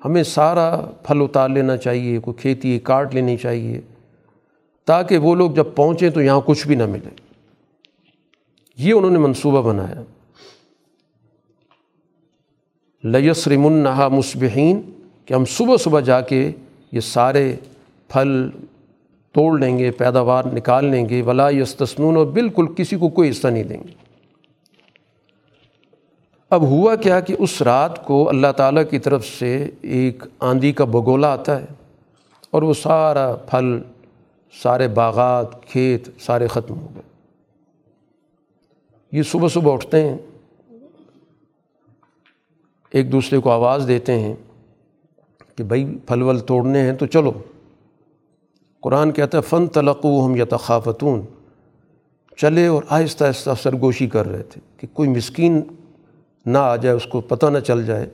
ہمیں 0.06 0.24
سارا 0.24 0.82
پھل 1.04 1.22
اتار 1.22 1.50
لینا 1.50 1.78
چاہیے، 1.78 2.20
کوئی 2.20 2.42
کھیتی، 2.42 2.80
کاٹ 2.80 3.16
لینی 3.16 3.38
چاہیے، 3.38 3.82
تاکہ 4.86 5.18
وہ 5.18 5.36
لوگ 5.36 5.52
جب 5.52 5.66
پہنچیں 5.76 6.10
تو 6.10 6.22
یہاں 6.22 6.42
کچھ 6.46 6.68
بھی 6.68 6.76
نہ 6.76 6.86
ملے۔ 6.86 7.27
یہ 8.78 8.94
انہوں 8.94 9.12
نے 9.12 9.18
منصوبہ 9.18 9.62
بنایا۔ 9.62 10.02
لیسرم 13.04 13.66
النہا 13.66 14.08
مصبحین 14.08 14.82
کہ 15.26 15.34
ہم 15.34 15.46
صبح 15.46 15.78
صبح 15.78 16.00
جا 16.00 16.22
کے 16.22 16.52
یہ 16.92 17.00
سارے 17.00 17.56
پھل 18.08 18.50
توڑ 19.32 19.60
لیں 19.60 19.80
گے، 19.80 19.92
پیداوار 19.92 20.44
نکال 20.54 20.86
لیں 20.86 21.10
گے، 21.10 21.22
ولا 21.22 21.50
یستسنون 21.50 22.16
اور 22.16 22.26
بالکل 22.26 22.66
کسی 22.74 22.98
کو 22.98 23.10
کوئی 23.10 23.30
حصہ 23.30 23.48
نہیں 23.48 23.64
دیں 23.64 23.84
گے۔ 23.88 23.94
اب 26.50 26.62
ہوا 26.62 26.96
کیا 26.96 27.20
کہ 27.20 27.36
اس 27.40 27.62
رات 27.62 28.06
کو 28.06 28.30
اللہ 28.30 28.52
تعالیٰ 28.58 28.84
کی 28.90 29.00
طرف 29.00 29.26
سے 29.26 29.70
ایک 29.82 30.24
آندھی 30.40 30.72
کا 30.72 30.86
بگولا 30.86 31.34
آتا 31.34 31.62
ہے 31.62 31.66
اور 32.52 32.62
وہ 32.62 32.74
سارا 32.74 33.36
پھل، 33.36 33.80
سارے 34.64 34.88
باغات، 34.88 35.66
کھیت، 35.66 36.10
سارے 36.22 36.48
ختم 36.48 36.80
ہو 36.80 36.88
گئے۔ 36.96 37.07
یہ 39.12 39.24
صبح 39.24 39.48
صبح 39.48 39.74
اٹھتے 39.74 40.10
ہیں، 40.10 40.18
ایک 42.92 43.12
دوسرے 43.12 43.40
کو 43.40 43.52
آواز 43.52 43.86
دیتے 43.88 44.20
ہیں 44.20 44.36
کہ 45.56 45.64
بھائی 45.64 45.98
پھل 46.06 46.22
ول 46.22 46.40
توڑنے 46.40 46.82
ہیں 46.82 46.94
تو 46.94 47.06
چلو۔ 47.06 47.32
قرآن 48.82 49.12
کہتا 49.12 49.38
ہے 49.38 49.42
فن 49.42 49.68
تلقو 49.68 50.26
ہم 50.26 50.36
یا 50.36 50.46
تخافتون 50.50 51.22
چلے 52.38 52.68
اور 52.68 52.84
آہستہ 52.90 53.26
آہستہ 53.26 53.50
سرگوشی 53.62 54.08
کر 54.08 54.28
رہے 54.28 54.44
تھے 54.44 54.62
کہ 54.78 54.88
کوئی 54.94 55.10
مسکین 55.10 55.62
نہ 56.46 56.58
آ 56.58 56.76
جائے، 56.76 56.96
اس 56.96 57.06
کو 57.06 57.22
پتہ 57.22 57.46
نہ 57.46 57.60
چل 57.60 57.86
جائے۔ 57.86 58.10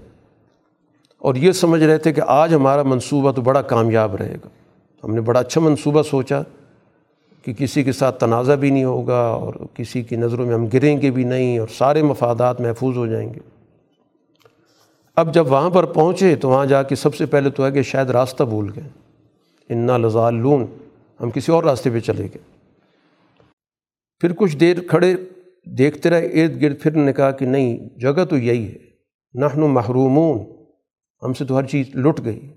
اور 1.17 1.35
یہ 1.35 1.51
سمجھ 1.51 1.83
رہے 1.83 1.97
تھے 1.97 2.13
کہ 2.13 2.21
آج 2.27 2.53
ہمارا 2.53 2.83
منصوبہ 2.83 3.31
تو 3.31 3.41
بڑا 3.41 3.61
کامیاب 3.61 4.15
رہے 4.15 4.35
گا۔ 4.35 4.47
ہم 5.03 5.15
نے 5.15 5.21
بڑا 5.21 5.39
اچھا 5.39 5.61
منصوبہ 5.61 6.01
سوچا۔ 6.01 6.41
کہ 7.43 7.53
کسی 7.53 7.83
کے 7.83 7.91
ساتھ 7.91 8.19
تنازع 8.19 8.55
بھی 8.55 8.69
نہیں 8.69 8.83
ہوگا 8.83 9.21
اور 9.21 9.53
کسی 9.73 10.03
کی 10.03 10.15
نظروں 10.15 10.45
میں 10.45 10.53
ہم 10.53 10.65
گریں 10.65 11.01
گے 11.01 11.11
بھی 11.11 11.23
نہیں 11.23 11.59
اور 11.59 11.67
سارے 11.67 12.01
مفادات 12.01 12.61
محفوظ 12.61 12.97
ہو 12.97 13.07
جائیں 13.07 13.33
گے۔ 13.33 13.39
اب 15.15 15.33
جب 15.33 15.51
وہاں 15.51 15.69
پر 15.69 15.85
پہنچے 15.85 16.35
تو 16.35 16.49
وہاں 16.49 16.65
جا 16.65 16.83
کے 16.83 16.95
سب 16.95 17.15
سے 17.15 17.25
پہلے 17.25 17.49
تو 17.49 17.65
ہے 17.65 17.71
کہ 17.71 17.81
شاید 17.81 18.09
راستہ 18.09 18.43
بھول 18.43 18.71
گئے۔ 18.75 18.89
انا 19.69 19.97
لذالون 19.97 20.65
ہم 21.21 21.29
کسی 21.29 21.51
اور 21.51 21.63
راستے 21.63 21.89
پہ 21.89 21.99
چلے 21.99 22.23
گئے۔ 22.23 22.59
پھر 24.19 24.33
کچھ 24.33 24.57
دیر 24.57 24.77
کھڑے 24.87 25.15
دیکھتے 25.65 26.09
رہے، 26.09 26.25
ارد 26.25 26.61
گرد 26.61 26.81
پھر 26.81 26.91
نے 26.91 27.13
کہا 27.13 27.31
کہ 27.31 27.45
نہیں، 27.45 27.99
جگہ 27.99 28.25
تو 28.25 28.37
یہی 28.37 28.67
ہے۔ 28.67 28.77
نحن 29.33 29.61
محرومون۔ 29.61 30.39
ہم 31.23 31.33
سے 31.33 31.45
تو 31.45 31.57
ہر 31.57 31.65
چیز 31.65 31.95
لٹ 31.95 32.25
گئی۔ 32.25 32.47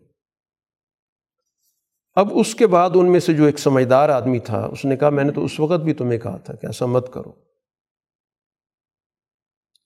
اب 2.16 2.28
اس 2.32 2.54
کے 2.54 2.66
بعد 2.66 2.90
ان 2.94 3.12
میں 3.12 3.20
سے 3.20 3.34
جو 3.34 3.44
ایک 3.44 3.58
سمجھدار 3.58 4.08
آدمی 4.08 4.38
تھا، 4.38 4.64
اس 4.64 4.84
نے 4.84 4.96
کہا، 4.96 5.08
میں 5.08 5.24
نے 5.24 5.32
تو 5.32 5.44
اس 5.44 5.60
وقت 5.60 5.80
بھی 5.80 5.94
تمہیں 5.94 6.18
کہا 6.18 6.36
تھا 6.36 6.54
کہ 6.54 6.66
ایسا 6.66 6.86
مت 6.86 7.12
کرو۔ 7.12 7.32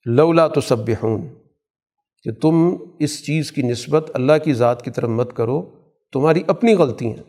لولا 0.04 0.48
تو 0.48 0.60
سب 0.60 0.86
کہ 2.22 2.32
تم 2.32 2.76
اس 2.98 3.26
چیز 3.26 3.52
کی 3.52 3.62
نسبت 3.62 4.10
اللہ 4.14 4.32
کی 4.44 4.52
ذات 4.52 4.84
کی 4.84 4.90
طرف 4.90 5.08
مت 5.08 5.36
کرو، 5.36 5.70
تمہاری 6.12 6.42
اپنی 6.46 6.74
غلطی 6.74 7.06
ہیں۔ 7.06 7.22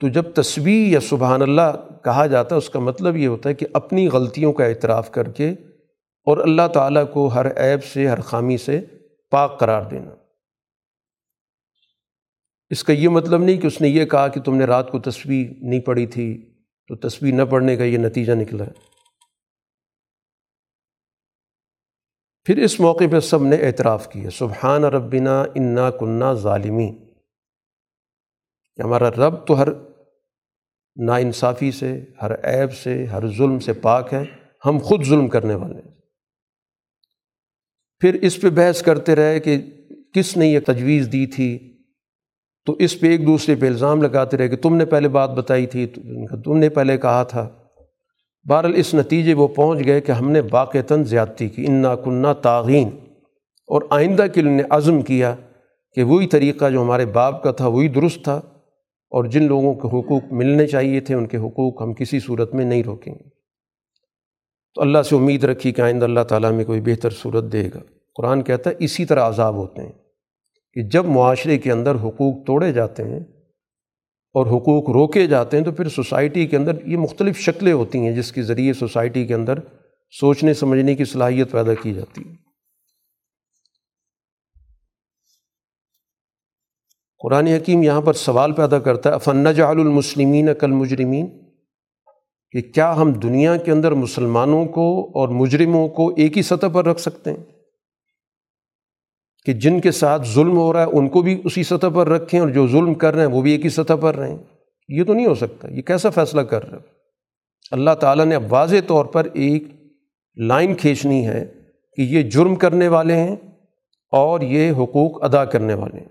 تو 0.00 0.08
جب 0.08 0.22
تصویر 0.34 0.86
یا 0.86 1.00
سبحان 1.00 1.42
اللہ 1.42 1.88
کہا 2.04 2.26
جاتا 2.26 2.54
ہے، 2.54 2.58
اس 2.58 2.70
کا 2.70 2.78
مطلب 2.78 3.16
یہ 3.16 3.28
ہوتا 3.28 3.48
ہے 3.48 3.54
کہ 3.54 3.66
اپنی 3.72 4.08
غلطیوں 4.08 4.52
کا 4.52 4.64
اعتراف 4.64 5.10
کر 5.10 5.28
کے 5.28 5.50
اور 6.26 6.38
اللہ 6.38 6.68
تعالیٰ 6.74 7.04
کو 7.12 7.26
ہر 7.26 7.46
عیب 7.46 7.84
سے، 7.84 8.08
ہر 8.08 8.20
خامی 8.20 8.56
سے 8.56 8.80
پاک 9.30 9.60
قرار 9.60 9.82
دینا۔ 9.82 10.23
اس 12.70 12.84
کا 12.84 12.92
یہ 12.92 13.08
مطلب 13.08 13.42
نہیں 13.42 13.60
کہ 13.60 13.66
اس 13.66 13.80
نے 13.80 13.88
یہ 13.88 14.04
کہا 14.04 14.28
کہ 14.28 14.40
تم 14.40 14.56
نے 14.56 14.64
رات 14.64 14.90
کو 14.90 14.98
تصویر 14.98 15.46
نہیں 15.60 15.80
پڑھی 15.80 16.06
تھی، 16.06 16.54
تو 16.88 16.96
تصویر 16.96 17.34
نہ 17.34 17.42
پڑھنے 17.42 17.76
کا 17.76 17.84
یہ 17.84 17.98
نتیجہ 17.98 18.32
نکلا۔ 18.32 18.64
ہے 18.64 18.72
پھر 22.44 22.58
اس 22.58 22.80
موقع 22.80 23.04
پہ 23.12 23.20
سب 23.20 23.42
نے 23.42 23.56
اعتراف 23.56 24.08
کیا، 24.08 24.30
سبحان 24.30 24.84
ربنا 24.84 25.42
انا 25.42 25.90
کنہ 25.90 26.34
ظالمی 26.34 26.92
کہ 28.74 28.82
ہمارا 28.82 29.10
رب 29.10 29.46
تو 29.46 29.58
ہر 29.58 29.68
ناانصافی 30.96 31.72
سے، 31.72 32.04
ہر 32.22 32.30
عیب 32.44 32.72
سے، 32.72 33.04
ہر 33.04 33.26
ظلم 33.26 33.58
سے 33.58 33.72
پاک 33.72 34.14
ہے، 34.14 34.24
ہم 34.66 34.78
خود 34.78 35.04
ظلم 35.04 35.28
کرنے 35.28 35.54
والے 35.54 35.74
ہیں۔ 35.74 35.94
پھر 38.00 38.14
اس 38.14 38.40
پہ 38.40 38.50
بحث 38.50 38.82
کرتے 38.82 39.14
رہے 39.14 39.40
کہ 39.40 39.62
کس 40.14 40.36
نے 40.36 40.46
یہ 40.46 40.60
تجویز 40.66 41.08
دی 41.12 41.26
تھی؟ 41.26 41.73
تو 42.66 42.72
اس 42.72 43.00
پہ 43.00 43.06
ایک 43.06 43.26
دوسرے 43.26 43.54
پہ 43.54 43.66
الزام 43.66 44.02
لگاتے 44.02 44.36
رہے 44.36 44.48
کہ 44.48 44.56
تم 44.56 44.76
نے 44.76 44.84
پہلے 44.84 45.08
بات 45.08 45.30
بتائی 45.30 45.66
تھی، 45.66 45.86
تم 46.44 46.56
نے 46.56 46.68
پہلے 46.68 46.98
کہا 46.98 47.22
تھا۔ 47.22 47.48
بہرحال 48.48 48.72
اس 48.76 48.94
نتیجے 48.94 49.34
وہ 49.34 49.48
پہنچ 49.48 49.84
گئے 49.84 50.00
کہ 50.00 50.12
ہم 50.12 50.30
نے 50.30 50.42
باقیتاً 50.42 51.04
زیادتی 51.04 51.48
کی، 51.48 51.66
انا 51.66 51.94
کنہ 51.94 52.32
تعین 52.42 52.90
اور 53.68 53.82
آئندہ 53.90 54.26
کے 54.34 54.42
لیے 54.42 54.62
عزم 54.70 55.02
کیا 55.02 55.34
کہ 55.92 56.02
وہی 56.02 56.26
طریقہ 56.26 56.70
جو 56.70 56.82
ہمارے 56.82 57.06
باپ 57.06 57.42
کا 57.42 57.50
تھا، 57.50 57.66
وہی 57.66 57.88
درست 57.88 58.24
تھا۔ 58.24 58.40
اور 59.04 59.24
جن 59.24 59.42
لوگوں 59.42 59.74
کے 59.74 59.88
حقوق 59.88 60.22
ملنے 60.30 60.66
چاہیے 60.66 61.00
تھے، 61.00 61.14
ان 61.14 61.26
کے 61.26 61.36
حقوق 61.36 61.82
ہم 61.82 61.94
کسی 61.94 62.20
صورت 62.20 62.54
میں 62.54 62.64
نہیں 62.64 62.82
روکیں 62.82 63.14
گے۔ 63.14 63.28
تو 64.74 64.80
اللہ 64.80 65.02
سے 65.02 65.16
امید 65.16 65.44
رکھی 65.44 65.72
کہ 65.72 65.80
آئندہ 65.80 66.04
اللہ 66.04 66.20
تعالیٰ 66.20 66.52
میں 66.52 66.64
کوئی 66.64 66.80
بہتر 66.80 67.10
صورت 67.10 67.52
دے 67.52 67.68
گا۔ 67.74 67.80
قرآن 68.14 68.42
کہتا 68.42 68.70
ہے، 68.70 68.74
اسی 68.78 69.04
طرح 69.04 69.28
عذاب 69.28 69.54
ہوتے 69.54 69.82
ہیں۔ 69.82 69.92
کہ 70.74 70.82
جب 70.82 71.04
معاشرے 71.04 71.58
کے 71.58 71.72
اندر 71.72 71.94
حقوق 71.94 72.46
توڑے 72.46 72.72
جاتے 72.72 73.04
ہیں 73.04 73.20
اور 74.34 74.46
حقوق 74.46 74.90
روکے 74.90 75.26
جاتے 75.26 75.56
ہیں 75.56 75.64
تو 75.64 75.72
پھر 75.72 75.88
سوسائٹی 75.88 76.46
کے 76.46 76.56
اندر 76.56 76.86
یہ 76.86 76.96
مختلف 76.96 77.38
شکلیں 77.38 77.72
ہوتی 77.72 77.98
ہیں 77.98 78.12
جس 78.12 78.32
کے 78.32 78.42
ذریعے 78.42 78.72
سوسائٹی 78.72 79.26
کے 79.26 79.34
اندر 79.34 79.58
سوچنے 80.10 80.54
سمجھنے 80.54 80.94
کی 80.94 81.04
صلاحیت 81.04 81.50
پیدا 81.50 81.74
کی 81.74 81.94
جاتی 81.94 82.22
ہے۔ 82.30 82.34
قرآن 87.18 87.46
حکیم 87.46 87.82
یہاں 87.82 88.00
پر 88.00 88.12
سوال 88.12 88.52
پیدا 88.52 88.78
کرتا 88.78 89.10
ہے 89.10 89.14
افن 89.14 89.52
جعل 89.52 89.80
المسلمین 89.80 90.48
کل 90.60 90.70
مجرمین 90.70 91.26
کہ 92.50 92.60
کیا 92.62 92.96
ہم 92.96 93.12
دنیا 93.12 93.56
کے 93.56 93.72
اندر 93.72 93.92
مسلمانوں 93.92 94.66
کو 94.66 95.10
اور 95.14 95.28
مجرموں 95.28 95.88
کو 95.88 96.08
ایک 96.08 96.36
ہی 96.36 96.42
سطح 96.42 96.66
پر 96.72 96.84
رکھ 96.84 97.00
سکتے 97.00 97.30
ہیں؟ 97.30 97.53
کہ 99.44 99.52
جن 99.52 99.80
کے 99.80 99.90
ساتھ 99.90 100.28
ظلم 100.28 100.56
ہو 100.56 100.72
رہا 100.72 100.80
ہے، 100.80 100.90
ان 100.92 101.08
کو 101.08 101.22
بھی 101.22 101.40
اسی 101.44 101.62
سطح 101.62 101.86
پر 101.94 102.08
رکھیں 102.08 102.40
اور 102.40 102.48
جو 102.48 102.68
ظلم 102.68 102.94
کر 102.94 103.14
رہے 103.14 103.26
ہیں، 103.26 103.32
وہ 103.32 103.42
بھی 103.42 103.52
ایک 103.52 103.64
ہی 103.64 103.70
سطح 103.70 103.92
پر 104.00 104.16
رہیں۔ 104.16 104.38
یہ 104.88 105.04
تو 105.04 105.14
نہیں 105.14 105.26
ہو 105.26 105.34
سکتا۔ 105.34 105.68
یہ 105.68 105.82
کیسا 105.82 106.10
فیصلہ 106.10 106.40
کر 106.40 106.70
رہے 106.70 106.78
اللہ 107.70 107.90
تعالیٰ 108.00 108.24
نے 108.24 108.34
اب 108.34 108.52
واضح 108.52 108.76
طور 108.86 109.04
پر 109.04 109.28
ایک 109.32 109.64
لائن 110.36 110.74
کھینچنی 110.74 111.26
ہے 111.26 111.52
کہ 111.96 112.02
یہ 112.02 112.22
جرم 112.22 112.54
کرنے 112.54 112.88
والے 112.88 113.16
ہیں 113.16 113.36
اور 114.12 114.40
یہ 114.40 114.72
حقوق 114.72 115.24
ادا 115.24 115.44
کرنے 115.44 115.74
والے 115.74 116.00
ہیں۔ 116.00 116.08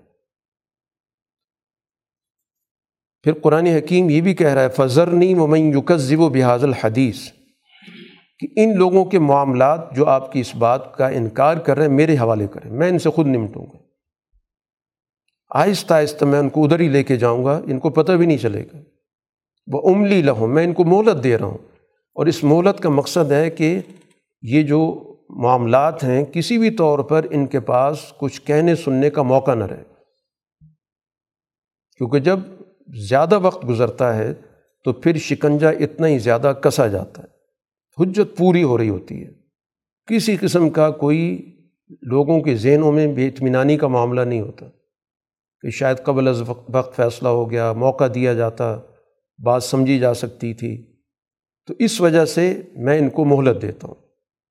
پھر 3.22 3.32
قرآن 3.32 3.66
حکیم 3.66 4.10
یہ 4.10 4.20
بھی 4.20 4.34
کہہ 4.34 4.48
رہا 4.48 4.62
ہے 4.62 4.68
فضر 4.68 5.06
نی 5.06 5.34
ممین 5.34 5.76
و 6.14 6.28
بحاظ 6.28 6.64
الحدیث 6.64 7.30
کہ 8.46 8.60
ان 8.60 8.76
لوگوں 8.76 9.04
کے 9.04 9.18
معاملات 9.18 9.94
جو 9.94 10.06
آپ 10.06 10.32
کی 10.32 10.40
اس 10.40 10.54
بات 10.54 10.96
کا 10.96 11.08
انکار 11.08 11.56
کر 11.56 11.76
رہے 11.76 11.86
ہیں، 11.86 11.92
میرے 11.92 12.14
حوالے 12.14 12.46
کریں۔ 12.46 12.70
میں 12.70 12.88
ان 12.88 12.98
سے 12.98 13.10
خود 13.10 13.26
نمٹوں 13.26 13.62
گا۔ 13.62 13.76
آہستہ 15.50 15.94
آہستہ 15.94 16.24
میں 16.24 16.38
ان 16.38 16.48
کو 16.48 16.64
ادھر 16.64 16.80
ہی 16.80 16.88
لے 16.88 17.02
کے 17.02 17.16
جاؤں 17.16 17.44
گا، 17.44 17.60
ان 17.66 17.78
کو 17.78 17.90
پتہ 17.90 18.12
بھی 18.12 18.26
نہیں 18.26 18.38
چلے 18.38 18.64
گا۔ 18.72 18.76
وہ 19.72 19.94
عملی 19.94 20.22
لہوں 20.22 20.46
میں 20.46 20.64
ان 20.64 20.72
کو 20.72 20.84
مہلت 20.84 21.24
دے 21.24 21.38
رہا 21.38 21.46
ہوں۔ 21.46 21.58
اور 22.14 22.26
اس 22.26 22.44
مہلت 22.44 22.80
کا 22.80 22.88
مقصد 22.88 23.32
ہے 23.32 23.50
کہ 23.50 23.80
یہ 24.42 24.62
جو 24.62 25.10
معاملات 25.28 26.04
ہیں، 26.04 26.24
کسی 26.24 26.58
بھی 26.58 26.70
طور 26.70 26.98
پر 26.98 27.26
ان 27.30 27.46
کے 27.46 27.60
پاس 27.60 27.98
کچھ 28.18 28.42
کہنے 28.42 28.74
سننے 28.74 29.10
کا 29.10 29.22
موقع 29.22 29.54
نہ 29.54 29.64
رہے۔ 29.64 29.82
کیونکہ 31.98 32.18
جب 32.18 32.38
زیادہ 33.08 33.38
وقت 33.38 33.68
گزرتا 33.68 34.16
ہے، 34.16 34.34
تو 34.84 34.92
پھر 34.92 35.16
شکنجہ 35.16 35.66
اتنا 35.66 36.06
ہی 36.06 36.18
زیادہ 36.18 36.52
کسا 36.62 36.86
جاتا 36.86 37.22
ہے۔ 37.22 37.33
حجت 38.00 38.36
پوری 38.36 38.62
ہو 38.62 38.78
رہی 38.78 38.88
ہوتی 38.88 39.24
ہے۔ 39.24 39.30
کسی 40.06 40.36
قسم 40.36 40.70
کا 40.70 40.90
کوئی 40.90 41.50
لوگوں 42.02 42.40
کے 42.40 42.56
ذہنوں 42.56 42.92
میں 42.92 43.06
بے 43.06 43.28
اطمینانی 43.28 43.76
کا 43.76 43.88
معاملہ 43.88 44.20
نہیں 44.20 44.40
ہوتا 44.40 44.66
کہ 45.60 45.70
شاید 45.70 45.96
قبل 46.04 46.28
از 46.28 46.42
وقت 46.46 46.96
فیصلہ 46.96 47.28
ہو 47.28 47.50
گیا، 47.50 47.72
موقع 47.72 48.04
دیا 48.14 48.34
جاتا، 48.34 48.80
بات 49.44 49.62
سمجھی 49.62 49.98
جا 49.98 50.14
سکتی 50.14 50.54
تھی۔ 50.54 50.86
تو 51.66 51.74
اس 51.78 52.00
وجہ 52.00 52.24
سے 52.24 52.62
میں 52.76 52.98
ان 52.98 53.10
کو 53.10 53.24
مہلت 53.24 53.62
دیتا 53.62 53.88
ہوں۔ 53.88 53.94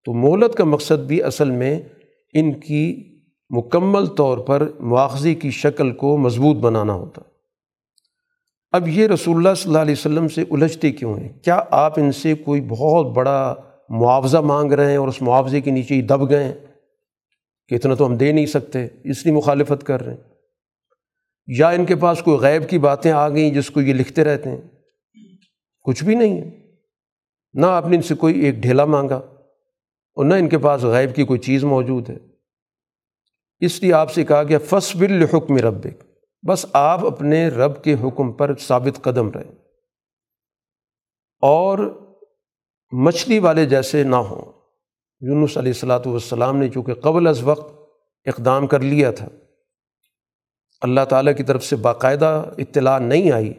تو 0.05 0.13
مہلت 0.13 0.55
کا 0.55 0.63
مقصد 0.63 0.99
بھی 1.07 1.23
اصل 1.23 1.51
میں 1.51 1.81
ان 2.33 2.59
کی 2.59 3.03
مکمل 3.49 4.05
طور 4.05 4.37
پر 4.37 4.71
مواخذی 4.79 5.35
کی 5.35 5.51
شکل 5.51 5.91
کو 5.91 6.17
مضبوط 6.17 6.57
بنانا 6.57 6.93
ہوتا۔ 6.93 7.21
اب 8.73 8.87
یہ 8.87 9.07
رسول 9.07 9.35
اللہ 9.37 9.53
صلی 9.55 9.69
اللہ 9.69 9.81
علیہ 9.81 9.93
وسلم 9.93 10.27
سے 10.27 10.41
الجھتے 10.41 10.91
کیوں 10.91 11.17
ہیں؟ 11.17 11.29
کیا 11.39 11.63
آپ 11.71 11.99
ان 11.99 12.11
سے 12.11 12.33
کوئی 12.33 12.61
بہت 12.61 13.05
بڑا 13.05 13.55
معاوضہ 13.89 14.37
مانگ 14.37 14.71
رہے 14.71 14.89
ہیں 14.89 14.97
اور 14.97 15.07
اس 15.07 15.21
معاوضے 15.21 15.61
کے 15.61 15.71
نیچے 15.71 15.95
ہی 15.95 16.01
دب 16.01 16.29
گئے 16.29 16.43
ہیں؟ 16.43 16.53
کہ 17.67 17.75
اتنا 17.75 17.93
تو 17.93 18.05
ہم 18.05 18.15
دے 18.15 18.31
نہیں 18.31 18.45
سکتے، 18.45 18.87
اس 19.03 19.25
لیے 19.25 19.33
مخالفت 19.33 19.83
کر 19.83 20.01
رہے 20.01 20.13
ہیں۔ 20.13 20.21
یا 21.47 21.69
ان 21.69 21.85
کے 21.85 21.95
پاس 21.95 22.21
کوئی 22.23 22.37
غیب 22.37 22.69
کی 22.69 22.79
باتیں 22.79 23.11
آ 23.11 23.29
گئیں 23.29 23.53
جس 23.53 23.69
کو 23.69 23.81
یہ 23.81 23.93
لکھتے 23.93 24.23
رہتے 24.23 24.49
ہیں؟ 24.49 24.61
کچھ 25.81 26.03
بھی 26.03 26.15
نہیں 26.15 26.41
ہے۔ 26.41 26.49
نہ 27.53 27.65
آپ 27.65 27.87
نے 27.87 27.95
ان 27.95 28.01
سے 28.01 28.15
کوئی 28.15 28.39
ایک 28.39 28.55
ڈھیلا 28.55 28.85
مانگا، 28.85 29.17
اور 30.15 30.25
نہ 30.25 30.33
ان 30.33 30.49
کے 30.49 30.57
پاس 30.57 30.83
غیب 30.83 31.15
کی 31.15 31.23
کوئی 31.23 31.39
چیز 31.39 31.63
موجود 31.63 32.09
ہے۔ 32.09 32.17
اس 33.59 33.83
لیے 33.83 33.93
آپ 33.93 34.11
سے 34.13 34.25
کہا 34.25 34.43
کہ 34.43 34.57
فص 34.57 34.95
بالحکم 34.95 35.57
ربک۔ 35.57 36.12
بس 36.47 36.65
آپ 36.73 37.05
اپنے 37.05 37.47
رب 37.47 37.83
کے 37.83 37.93
حکم 37.93 38.31
پر 38.31 38.55
ثابت 38.57 39.03
قدم 39.03 39.31
رہیں۔ 39.31 39.51
اور 41.41 41.77
مچھلی 42.91 43.39
والے 43.39 43.65
جیسے 43.65 44.03
نہ 44.03 44.15
ہوں۔ 44.15 44.51
یونس 45.21 45.57
علیہ 45.57 45.71
السلاۃ 45.71 45.99
والسلام 46.05 46.57
نے 46.57 46.69
چونکہ 46.69 46.93
قبل 46.93 47.27
از 47.27 47.43
وقت 47.43 47.75
اقدام 48.25 48.67
کر 48.67 48.79
لیا 48.79 49.11
تھا، 49.11 49.27
اللہ 50.81 51.01
تعالیٰ 51.09 51.35
کی 51.37 51.43
طرف 51.43 51.63
سے 51.63 51.75
باقاعدہ 51.75 52.51
اطلاع 52.57 52.99
نہیں 52.99 53.31
آئی، 53.31 53.53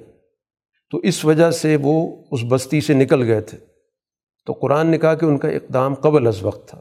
تو 0.91 0.99
اس 0.99 1.25
وجہ 1.25 1.51
سے 1.51 1.77
وہ 1.83 2.25
اس 2.31 2.41
بستی 2.49 2.81
سے 2.81 2.95
نکل 2.95 3.23
گئے 3.23 3.41
تھے۔ 3.41 3.59
تو 4.47 4.53
قرآن 4.53 4.87
نے 4.87 4.99
کہا 4.99 5.15
کہ 5.15 5.25
ان 5.25 5.39
کا 5.39 5.49
اقدام 5.49 5.95
قبل 5.95 6.27
از 6.27 6.43
وقت 6.43 6.69
تھا۔ 6.69 6.81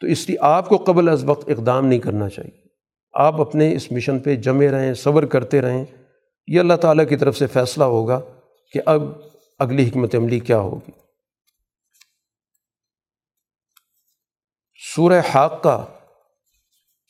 تو 0.00 0.06
اس 0.06 0.28
لیے 0.28 0.38
آپ 0.40 0.68
کو 0.68 0.76
قبل 0.76 1.08
از 1.08 1.24
وقت 1.24 1.48
اقدام 1.48 1.86
نہیں 1.86 1.98
کرنا 1.98 2.28
چاہیے۔ 2.28 2.67
آپ 3.12 3.40
اپنے 3.40 3.74
اس 3.74 3.92
مشن 3.92 4.18
پہ 4.18 4.36
جمے 4.36 4.70
رہیں، 4.70 4.94
صبر 4.94 5.26
کرتے 5.26 5.60
رہیں۔ 5.60 5.84
یہ 6.46 6.60
اللہ 6.60 6.74
تعالیٰ 6.74 7.08
کی 7.08 7.16
طرف 7.16 7.36
سے 7.36 7.46
فیصلہ 7.46 7.84
ہوگا 7.84 8.20
کہ 8.72 8.80
اب 8.86 9.02
اگلی 9.58 9.88
حکمت 9.88 10.14
عملی 10.14 10.40
کیا 10.40 10.58
ہوگی۔ 10.58 10.90
سورہ 14.94 15.22
حاقہ 15.34 15.86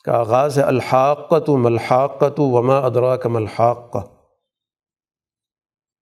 کا 0.05 0.13
آغاز 0.13 0.59
ہے 0.59 0.63
الحاقت 0.63 1.51
و 1.51 1.57
ملحاقت 1.57 2.41
وما 2.41 2.79
ادرا 2.79 3.17
کا 3.17 3.29
ملحاقہ 3.29 3.99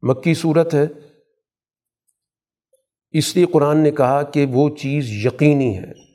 مکی 0.02 0.34
صورت 0.34 0.74
ہے۔ 0.74 0.86
اس 3.10 3.36
لیے 3.36 3.46
قرآن 3.46 3.78
نے 3.78 3.90
کہا 3.90 4.22
کہ 4.22 4.46
وہ 4.52 4.76
چیز 4.76 5.26
یقینی 5.26 5.78
ہے۔ 5.78 6.05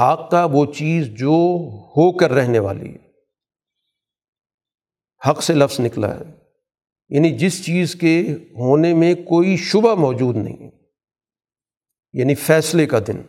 حق 0.00 0.30
کا 0.30 0.44
وہ 0.44 0.66
چیز 0.66 1.06
جو 1.06 1.58
ہو 1.70 2.12
کر 2.12 2.30
رہنے 2.30 2.58
والی 2.58 2.94
ہے۔ 2.94 3.06
حق 5.30 5.42
سے 5.42 5.54
لفظ 5.54 5.80
نکلا 5.80 6.14
ہے۔ 6.14 6.24
یعنی 7.08 7.30
جس 7.30 7.64
چیز 7.64 7.94
کے 7.94 8.22
ہونے 8.58 8.94
میں 8.94 9.14
کوئی 9.14 9.56
شبہ 9.56 9.94
موجود 9.94 10.36
نہیں۔ 10.36 10.70
یعنی 12.12 12.34
فیصلے 12.34 12.86
کا 12.86 12.98
دن۔ 12.98 13.22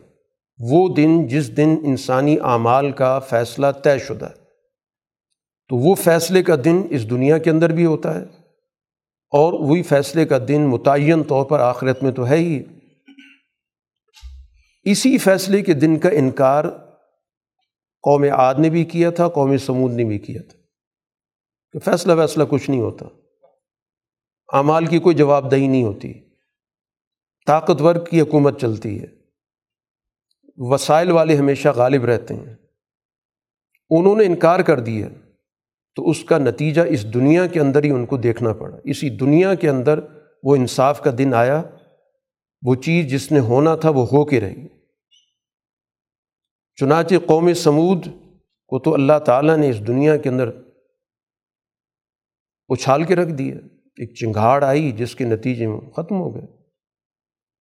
وہ 0.60 0.96
دن 0.96 1.28
جس 1.28 1.58
دن 1.58 1.76
انسانی 1.84 2.38
اعمال 2.44 2.92
کا 2.92 3.20
فیصلہ 3.20 3.68
طے 3.84 4.00
شدہ 4.00 4.26
ہے۔ 4.26 4.48
تو 5.68 5.76
وہ 5.76 5.96
فیصلے 5.96 6.44
کا 6.44 6.56
دن 6.66 6.82
اس 6.90 7.10
دنیا 7.10 7.38
کے 7.38 7.50
اندر 7.50 7.70
بھی 7.70 7.86
ہوتا 7.86 8.14
ہے۔ 8.16 8.24
اور 9.32 9.54
وہی 9.54 9.84
فیصلے 9.84 10.26
کا 10.26 10.38
دن 10.48 10.62
متعین 10.62 11.24
طور 11.24 11.46
پر 11.46 11.60
آخرت 11.60 12.04
میں 12.04 12.12
تو 12.12 12.28
ہے 12.28 12.38
ہی۔ 12.38 12.64
اسی 14.92 15.18
فیصلے 15.18 15.62
کے 15.62 15.74
دن 15.74 16.00
کا 16.00 16.10
انکار 16.10 16.66
قوم 18.02 18.24
عاد 18.24 18.56
نے 18.56 18.70
بھی 18.70 18.84
کیا 18.84 19.10
تھا، 19.10 19.28
قوم 19.28 19.58
سمود 19.58 19.94
نے 19.94 20.04
بھی 20.04 20.20
کیا 20.20 20.42
تھا 20.50 20.60
کہ 21.72 21.80
فیصلہ 21.80 22.14
ویصلہ 22.14 22.44
کچھ 22.50 22.70
نہیں 22.70 22.82
ہوتا۔ 22.82 23.06
اعمال 24.54 24.86
کی 24.86 25.00
کوئی 25.00 25.16
جواب 25.16 25.52
دہی 25.52 25.68
نہیں 25.68 25.84
ہوتی۔ 25.84 26.14
طاقتور 27.48 27.96
کی 27.96 28.22
حکومت 28.22 28.62
چلتی 28.62 29.02
ہے۔ 29.02 29.06
وسائل 30.58 31.12
والے 31.12 31.36
ہمیشہ 31.36 31.70
غالب 31.76 32.06
رہتے 32.06 32.34
ہیں۔ 32.34 32.56
انہوں 33.90 34.16
نے 34.16 34.26
انکار 34.26 34.60
کر 34.60 34.80
دیا 34.80 35.08
تو 35.96 36.10
اس 36.10 36.24
کا 36.24 36.38
نتیجہ 36.38 36.82
اس 36.82 37.14
دنیا 37.14 37.48
کے 37.48 37.60
اندر 37.60 37.84
ہی 37.84 37.90
ان 37.90 38.06
کو 38.06 38.18
دیکھنا 38.18 38.54
پڑا۔ 38.54 38.78
اسی 38.84 39.10
دنیا 39.10 39.56
کے 39.56 39.70
اندر 39.70 40.00
وہ 40.44 40.56
انصاف 40.56 41.02
کا 41.02 41.12
دن 41.18 41.34
آیا، 41.34 41.64
وہ 42.66 42.76
چیز 42.76 43.12
جس 43.12 43.32
نے 43.32 43.40
ہونا 43.40 43.76
تھا 43.76 43.90
وہ 43.90 44.06
ہو 44.12 44.26
کے 44.26 44.40
رہی۔ 44.40 44.77
چنانچہ 46.80 47.16
قوم 47.26 47.54
سمود 47.54 48.06
کو 48.68 48.80
تو 48.80 48.94
اللہ 48.94 49.20
تعالیٰ 49.26 49.58
نے 49.58 49.70
اس 49.70 49.88
دنیا 49.88 50.18
کے 50.18 50.30
اندر 50.30 50.50
اچھال 52.68 53.04
کے 53.04 53.16
رکھ 53.16 53.32
دیا۔ 53.32 53.56
ایک 53.98 54.16
چنگھاڑ 54.16 54.64
آئی 54.64 54.92
جس 54.92 55.16
کے 55.16 55.24
نتیجے 55.24 55.68
میں 55.68 55.80
ختم 55.80 56.16
ہو 56.16 56.36
گئے۔ 56.36 56.46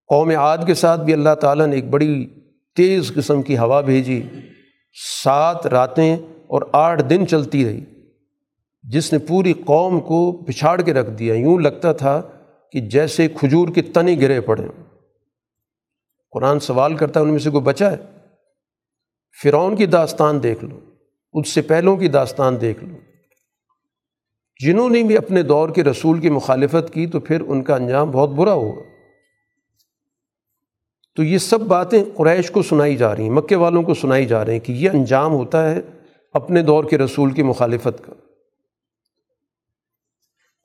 قوم 0.06 0.28
عاد 0.28 0.58
کے 0.66 0.74
ساتھ 0.74 1.00
بھی 1.00 1.12
اللہ 1.12 1.34
تعالیٰ 1.34 1.66
نے 1.66 1.74
ایک 1.74 1.90
بڑی 1.90 2.26
تیز 2.74 3.12
قسم 3.14 3.42
کی 3.42 3.58
ہوا 3.58 3.80
بھیجی۔ 3.80 4.22
سات 5.24 5.66
راتیں 5.66 6.16
اور 6.46 6.62
آٹھ 6.72 7.02
دن 7.02 7.26
چلتی 7.26 7.64
رہی۔ 7.64 7.84
جس 8.82 9.12
نے 9.12 9.18
پوری 9.18 9.52
قوم 9.52 10.00
کو 10.00 10.32
پچھاڑ 10.32 10.82
کے 10.82 10.94
رکھ 10.94 11.10
دیا۔ 11.10 11.34
یوں 11.34 11.58
لگتا 11.58 11.92
تھا 11.92 12.22
کہ 12.72 12.80
جیسے 12.80 13.28
کھجور 13.28 13.68
کے 13.68 13.82
تنے 13.82 14.16
گرے 14.20 14.40
پڑے 14.40 14.62
قرآن 16.30 16.60
سوال 16.60 16.96
کرتا 16.96 17.20
ہے، 17.20 17.24
ان 17.24 17.30
میں 17.30 17.38
سے 17.38 17.50
کوئی 17.50 17.62
بچا 17.62 17.92
ہے؟ 17.92 18.15
فرعون 19.42 19.76
کی 19.76 19.86
داستان 19.86 20.42
دیکھ 20.42 20.64
لو 20.64 20.80
اس 21.32 21.48
سے 21.48 21.62
پہلوں 21.62 21.96
کی 21.96 22.08
داستان 22.08 22.60
دیکھ 22.60 22.84
لو۔ 22.84 22.96
جنہوں 24.60 24.90
نے 24.90 25.02
بھی 25.02 25.16
اپنے 25.16 25.42
دور 25.42 25.68
کے 25.68 25.84
رسول 25.84 26.20
کی 26.20 26.30
مخالفت 26.30 26.92
کی 26.92 27.06
تو 27.06 27.20
پھر 27.20 27.40
ان 27.40 27.62
کا 27.62 27.74
انجام 27.74 28.10
بہت 28.10 28.30
برا 28.30 28.52
ہوگا 28.52 28.82
تو 31.16 31.22
یہ 31.22 31.38
سب 31.38 31.60
باتیں 31.60 32.04
قریش 32.14 32.50
کو 32.50 32.62
سنائی 32.62 32.96
جا 32.96 33.16
رہی 33.16 33.22
ہیں، 33.22 33.30
مکے 33.30 33.56
والوں 33.56 33.82
کو 33.82 33.94
سنائی 33.94 34.26
جا 34.26 34.44
رہی 34.44 34.52
ہیں 34.52 34.60
کہ 34.60 34.72
یہ 34.72 34.90
انجام 34.90 35.32
ہوتا 35.32 35.70
ہے 35.70 35.80
اپنے 36.32 36.62
دور 36.62 36.84
کے 36.84 36.98
رسول 36.98 37.30
کی 37.30 37.42
مخالفت 37.42 38.04
کا۔ 38.04 38.12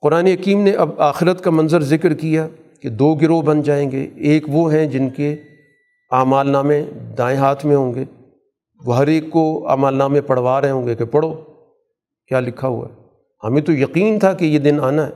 قرآن 0.00 0.26
حکیم 0.26 0.60
نے 0.60 0.70
اب 0.70 1.00
آخرت 1.00 1.44
کا 1.44 1.50
منظر 1.50 1.80
ذکر 1.80 2.14
کیا 2.14 2.48
کہ 2.80 2.88
دو 2.88 3.14
گروہ 3.14 3.42
بن 3.42 3.62
جائیں 3.62 3.90
گے، 3.90 4.08
ایک 4.16 4.44
وہ 4.48 4.72
ہیں 4.72 4.86
جن 4.86 5.10
کے 5.10 5.36
اعمال 6.10 6.50
نامے 6.50 6.82
دائیں 7.18 7.38
ہاتھ 7.38 7.66
میں 7.66 7.76
ہوں 7.76 7.94
گے۔ 7.94 8.04
وہ 8.84 8.96
ہر 8.96 9.06
ایک 9.06 9.30
کو 9.30 9.68
اعمال 9.68 9.94
نامے 9.94 10.20
پڑھوا 10.20 10.60
رہے 10.60 10.70
ہوں 10.70 10.86
گے 10.86 10.94
کہ 10.94 11.04
پڑھو، 11.04 11.34
کیا 12.26 12.40
لکھا 12.40 12.68
ہوا 12.68 12.88
ہے؟ 12.88 12.94
ہمیں 13.44 13.62
تو 13.62 13.72
یقین 13.72 14.18
تھا 14.18 14.32
کہ 14.32 14.44
یہ 14.44 14.58
دن 14.58 14.80
آنا 14.80 15.06
ہے۔ 15.06 15.12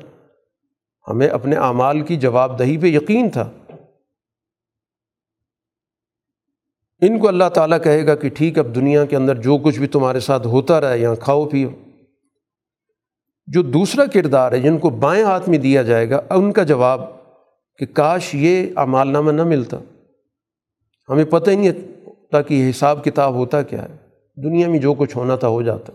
ہمیں 1.09 1.29
اپنے 1.29 1.57
اعمال 1.57 2.01
کی 2.01 2.17
جواب 2.17 2.59
دہی 2.59 2.79
پہ 2.79 2.87
یقین 2.87 3.31
تھا۔ 3.31 3.51
ان 7.01 7.19
کو 7.19 7.29
اللہ 7.29 7.49
تعالیٰ 7.55 7.83
کہے 7.85 8.07
گا 8.07 8.15
کہ 8.15 8.29
ٹھیک، 8.29 8.59
اب 8.59 8.75
دنیا 8.75 9.05
کے 9.05 9.17
اندر 9.17 9.35
جو 9.35 9.59
کچھ 9.59 9.79
بھی 9.79 9.87
تمہارے 9.87 10.21
ساتھ 10.21 10.47
ہوتا 10.47 10.81
رہے، 10.81 10.99
یہاں 10.99 11.15
کھاؤ، 11.15 11.49
پیو۔ 11.49 11.69
جو 13.47 13.63
دوسرا 13.63 14.07
کردار 14.07 14.53
ہے، 14.53 14.61
جن 14.61 14.79
کو 14.79 14.91
بائیں 14.91 15.25
ہاتھ 15.25 15.49
میں 15.49 15.59
دیا 15.59 15.83
جائے 15.83 16.11
گا، 16.11 16.21
ان 16.31 16.53
کا 16.53 16.63
جواب 16.63 17.01
کہ 17.79 17.87
کاش 17.87 18.35
یہ 18.35 18.71
اعمال 18.77 19.09
نامہ 19.09 19.31
نہ 19.31 19.45
ملتا۔ 19.45 19.77
ہمیں 21.09 21.25
پتہ 21.25 21.51
ہی 21.51 21.57
نہیں 21.57 21.96
تاکہ 22.31 22.55
یہ 22.55 22.71
حساب 22.71 23.05
کتاب 23.05 23.35
ہوتا 23.35 23.63
کیا 23.63 23.83
ہے؟ 23.83 23.97
دنیا 24.43 24.69
میں 24.69 24.79
جو 24.79 24.95
کچھ 24.95 25.17
ہونا 25.17 25.37
تھا 25.37 25.49
ہو 25.49 25.63
جاتا۔ 25.63 25.93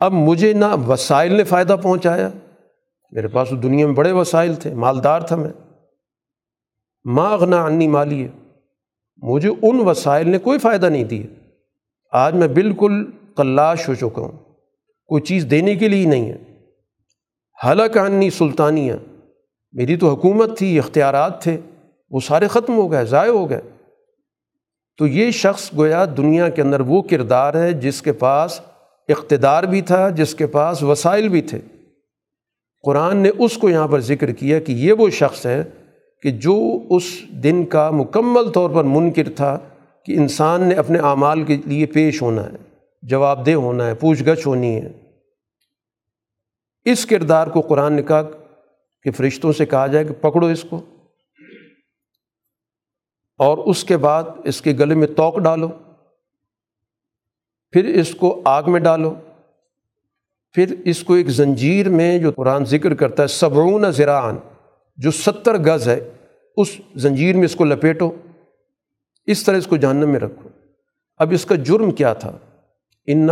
اب 0.00 0.12
مجھے 0.12 0.52
نہ 0.52 0.64
وسائل 0.88 1.32
نے 1.32 1.44
فائدہ 1.44 1.76
پہنچایا۔ 1.82 2.28
میرے 3.12 3.28
پاس 3.28 3.48
تو 3.50 3.56
دنیا 3.56 3.86
میں 3.86 3.94
بڑے 3.94 4.12
وسائل 4.12 4.54
تھے، 4.54 4.74
مالدار 4.74 5.20
تھا 5.20 5.36
میں۔ 5.36 5.50
ماں 7.04 7.32
اغنا 7.32 7.64
انی 7.64 7.88
مالی 7.88 8.24
ہے۔ 8.24 8.28
مجھے 9.16 9.48
ان 9.48 9.80
وسائل 9.80 10.28
نے 10.28 10.38
کوئی 10.38 10.58
فائدہ 10.58 10.86
نہیں 10.86 11.04
دیا۔ 11.04 11.26
آج 12.12 12.34
میں 12.34 12.48
بالکل 12.48 13.10
کلاش 13.36 13.88
ہو 13.88 13.94
چکا 13.94 14.22
ہوں۔ 14.22 14.32
کوئی 15.06 15.22
چیز 15.22 15.46
دینے 15.50 15.76
کے 15.76 15.88
لیے 15.88 16.06
نہیں 16.06 16.32
ہے۔ 16.32 16.38
حلق 17.66 17.96
عنی 17.96 18.30
سلطانیہ۔ 18.30 18.92
میری 19.72 19.96
تو 19.96 20.14
حکومت 20.14 20.58
تھی، 20.58 20.78
اختیارات 20.78 21.42
تھے۔ 21.42 21.56
وہ 22.10 22.20
سارے 22.20 22.48
ختم 22.48 22.76
ہو 22.76 22.92
گئے، 22.92 23.04
ضائع 23.04 23.30
ہو 23.30 23.50
گئے۔ 23.50 23.60
تو 24.98 25.06
یہ 25.06 25.30
شخص 25.30 25.70
گویا 25.76 26.04
دنیا 26.16 26.48
کے 26.48 26.62
اندر 26.62 26.80
وہ 26.80 27.02
کردار 27.02 27.54
ہے 27.54 27.72
جس 27.72 28.02
کے 28.02 28.12
پاس 28.12 28.60
اقتدار 29.08 29.62
بھی 29.62 29.80
تھا، 29.80 30.08
جس 30.08 30.34
کے 30.34 30.46
پاس 30.46 30.82
وسائل 30.82 31.28
بھی 31.28 31.42
تھے۔ 31.42 31.58
قرآن 32.82 33.16
نے 33.16 33.30
اس 33.38 33.56
کو 33.56 33.70
یہاں 33.70 33.88
پر 33.88 34.00
ذکر 34.00 34.32
کیا 34.32 34.60
کہ 34.60 34.72
یہ 34.72 34.92
وہ 34.92 35.10
شخص 35.10 35.46
ہے 35.46 35.64
کہ 36.22 36.30
جو 36.30 36.78
اس 36.90 37.02
دن 37.30 37.64
کا 37.64 37.90
مکمل 37.90 38.50
طور 38.50 38.70
پر 38.70 38.84
منکر 38.84 39.28
تھا 39.36 39.58
کہ 40.04 40.12
انسان 40.12 40.68
نے 40.68 40.74
اپنے 40.74 40.98
اعمال 40.98 41.44
کے 41.44 41.56
لیے 41.66 41.86
پیش 41.86 42.22
ہونا 42.22 42.44
ہے، 42.44 42.78
جواب 43.02 43.46
دہ 43.46 43.50
ہونا 43.50 43.86
ہے، 43.86 43.94
پوچھ 43.94 44.22
گچھ 44.22 44.48
ہونی 44.48 44.76
ہے۔ 44.76 44.88
اس 46.84 47.06
کردار 47.06 47.46
کو 47.46 47.60
قرآن 47.60 47.92
نے 47.92 48.02
کہا 48.02 48.22
کہ 49.02 49.10
فرشتوں 49.10 49.52
سے 49.52 49.66
کہا 49.66 49.86
جائے 49.86 50.04
کہ 50.04 50.14
پکڑو 50.14 50.46
اس 50.46 50.62
کو۔ 50.62 50.80
اور 53.38 53.58
اس 53.58 53.84
کے 53.84 53.96
بعد 53.96 54.22
اس 54.44 54.62
کے 54.62 54.72
گلے 54.72 54.94
میں 54.94 55.06
توق 55.06 55.38
ڈالو، 55.38 55.68
پھر 57.70 57.84
اس 57.84 58.14
کو 58.14 58.42
آگ 58.44 58.62
میں 58.66 58.80
ڈالو، 58.80 59.14
پھر 60.52 60.74
اس 60.84 61.04
کو 61.04 61.14
ایک 61.14 61.28
زنجیر 61.28 61.88
میں 61.88 62.18
جو 62.18 62.32
قرآن 62.32 62.64
ذکر 62.64 62.94
کرتا 62.94 63.22
ہے 63.22 63.28
صبرون 63.28 63.92
زراعن 63.92 64.36
جو 64.96 65.10
ستر 65.10 65.58
گز 65.58 65.88
ہے، 65.88 66.10
اس 66.56 66.80
زنجیر 66.94 67.34
میں 67.36 67.44
اس 67.44 67.56
کو 67.56 67.64
لپیٹو، 67.64 68.12
اس 69.26 69.44
طرح 69.44 69.56
اس 69.56 69.66
کو 69.66 69.76
جہنم 69.76 70.10
میں 70.10 70.20
رکھو۔ 70.20 70.48
اب 71.18 71.32
اس 71.32 71.44
کا 71.44 71.54
جرم 71.54 71.90
کیا 71.90 72.12
تھا؟ 72.12 72.32
ان 73.06 73.26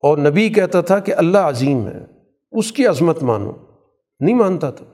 اور 0.00 0.18
نبی 0.18 0.48
کہتا 0.48 0.80
تھا 0.80 0.98
کہ 0.98 1.14
اللہ 1.16 1.38
عظیم 1.38 1.86
ہے۔ 1.86 2.04
اس 2.52 2.72
کی 2.72 2.86
عظمت 2.86 3.22
مانو۔ 3.22 3.52
نہیں 4.20 4.34
مانتا 4.34 4.70
تھا 4.70 4.84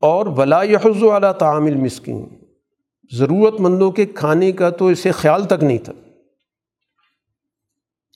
اور 0.00 0.26
ولا 0.26 0.62
یحز 0.62 1.02
والا 1.02 1.32
تعامل 1.32 1.74
مسکین 1.74 2.28
ضرورت 3.14 3.60
مندوں 3.60 3.90
کے 3.90 4.06
کھانے 4.06 4.52
کا 4.52 4.70
تو 4.70 4.86
اسے 4.86 5.10
خیال 5.10 5.44
تک 5.44 5.64
نہیں 5.64 5.78
تھا۔ 5.78 5.92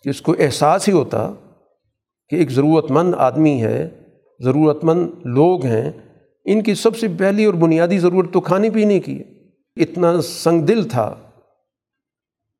کہ 0.02 0.08
اس 0.08 0.22
کو 0.22 0.34
احساس 0.38 0.88
ہی 0.88 0.92
ہوتا 0.92 1.32
کہ 2.28 2.36
ایک 2.36 2.50
ضرورت 2.50 2.90
مند 2.90 3.14
آدمی 3.14 3.62
ہے 3.62 3.88
ضرورت 4.40 4.84
مند 4.84 5.08
لوگ 5.24 5.64
ہیں۔ 5.66 5.92
ان 6.44 6.62
کی 6.62 6.74
سب 6.74 6.96
سے 6.96 7.06
پہلی 7.18 7.44
اور 7.44 7.54
بنیادی 7.54 7.98
ضرورت 7.98 8.32
تو 8.32 8.40
کھانے 8.40 8.70
پینے 8.70 9.00
کی 9.00 9.20
ہے۔ 9.20 9.24
اتنا 9.82 10.22
سنگ 10.22 10.60
دل 10.60 10.88
تھا۔ 10.88 11.14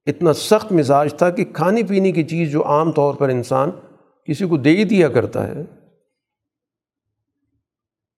اتنا 0.06 0.32
سخت 0.32 0.72
مزاج 0.72 1.14
تھا 1.14 1.30
کہ 1.30 1.44
کھانے 1.44 1.82
پینے 1.82 2.12
کی 2.12 2.24
چیز 2.24 2.50
جو 2.50 2.66
عام 2.66 2.92
طور 2.92 3.14
پر 3.14 3.28
انسان 3.28 3.70
کسی 4.24 4.48
کو 4.48 4.56
دے 4.56 4.70
ہی 4.70 4.84
دیا 4.84 5.08
کرتا 5.08 5.46
ہے، 5.46 5.54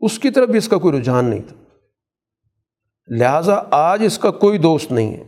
اس 0.00 0.18
کی 0.18 0.30
طرف 0.30 0.48
بھی 0.48 0.58
اس 0.58 0.68
کا 0.68 0.78
کوئی 0.78 1.00
رجحان 1.00 1.24
نہیں 1.24 1.42
تھا۔ 1.48 1.56
لہٰذا 3.08 3.62
آج 3.70 4.02
اس 4.04 4.18
کا 4.18 4.30
کوئی 4.30 4.58
دوست 4.58 4.92
نہیں 4.92 5.16
ہے۔ 5.16 5.24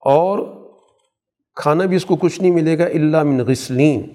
اور 0.00 0.58
کھانا 1.54 1.84
بھی 1.84 1.96
اس 1.96 2.04
کو 2.04 2.16
کچھ 2.16 2.40
نہیں 2.40 2.52
ملے 2.52 2.78
گا 2.78 2.84
اللہ 2.84 3.22
من 3.22 3.40
غسلین۔ 3.40 4.08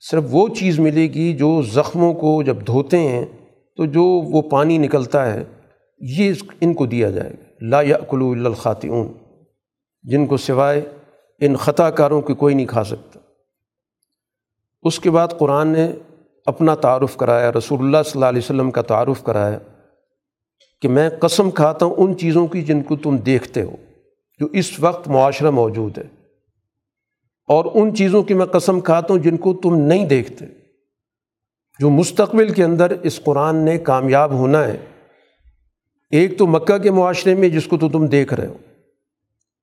صرف 0.00 0.24
وہ 0.30 0.48
چیز 0.48 0.78
ملے 0.78 1.06
گی 1.06 1.36
جو 1.36 1.62
زخموں 1.62 2.14
کو 2.14 2.42
جب 2.42 2.66
دھوتے 2.66 2.98
ہیں 2.98 3.26
تو 3.76 3.86
جو 3.86 4.04
وہ 4.04 4.42
پانی 4.42 4.78
نکلتا 4.78 5.34
ہے، 5.34 5.44
یہ 5.98 6.32
ان 6.60 6.74
کو 6.74 6.86
دیا 6.86 7.10
جائے 7.10 7.30
گا۔ 7.30 7.51
لا 7.68 7.80
یاکلو 7.80 8.30
الا 8.30 8.72
جن 10.02 10.26
کو 10.26 10.36
سوائے 10.36 10.82
ان 11.38 11.56
خطا 11.56 11.90
کاروں 11.90 12.22
کے 12.22 12.34
کوئی 12.34 12.54
نہیں 12.54 12.66
کھا 12.66 12.84
سکتا۔ 12.84 13.20
اس 14.82 15.00
کے 15.00 15.10
بعد 15.10 15.28
قرآن 15.38 15.68
نے 15.68 15.92
اپنا 16.46 16.74
تعارف 16.74 17.16
کرایا، 17.16 17.52
رسول 17.52 17.80
اللہ 17.80 17.96
صلی 18.02 18.12
اللہ 18.14 18.24
علیہ 18.24 18.38
وسلم 18.38 18.70
کا 18.70 18.82
تعارف 18.82 19.22
کرایا 19.22 19.58
کہ 20.82 20.88
میں 20.88 21.10
قسم 21.10 21.50
کھاتا 21.50 21.86
ہوں 21.86 21.94
ان 21.98 22.18
چیزوں 22.18 22.46
کی 22.46 22.62
جن 22.62 22.82
کو 22.82 22.96
تم 22.96 23.16
دیکھتے 23.16 23.62
ہو، 23.62 23.76
جو 24.38 24.46
اس 24.52 24.80
وقت 24.80 25.08
معاشرہ 25.08 25.50
موجود 25.50 25.98
ہے۔ 25.98 26.04
اور 27.48 27.64
ان 27.74 27.94
چیزوں 27.94 28.22
کی 28.22 28.34
میں 28.34 28.46
قسم 28.46 28.80
کھاتا 28.80 29.14
ہوں 29.14 29.20
جن 29.20 29.36
کو 29.36 29.54
تم 29.54 29.74
نہیں 29.74 30.06
دیکھتے۔ 30.06 30.44
جو 31.78 31.90
مستقبل 31.90 32.52
کے 32.52 32.64
اندر 32.64 32.90
اس 33.02 33.20
قرآن 33.24 33.56
نے 33.56 33.78
کامیاب 33.78 34.32
ہونا 34.32 34.68
ہے۔ 34.68 34.76
ایک 36.12 36.38
تو 36.38 36.46
مکہ 36.46 36.78
کے 36.78 36.90
معاشرے 36.90 37.34
میں 37.34 37.48
جس 37.48 37.66
کو 37.66 37.78
تو 37.78 37.88
تم 37.88 38.06
دیکھ 38.06 38.34
رہے 38.34 38.46
ہو۔ 38.46 38.56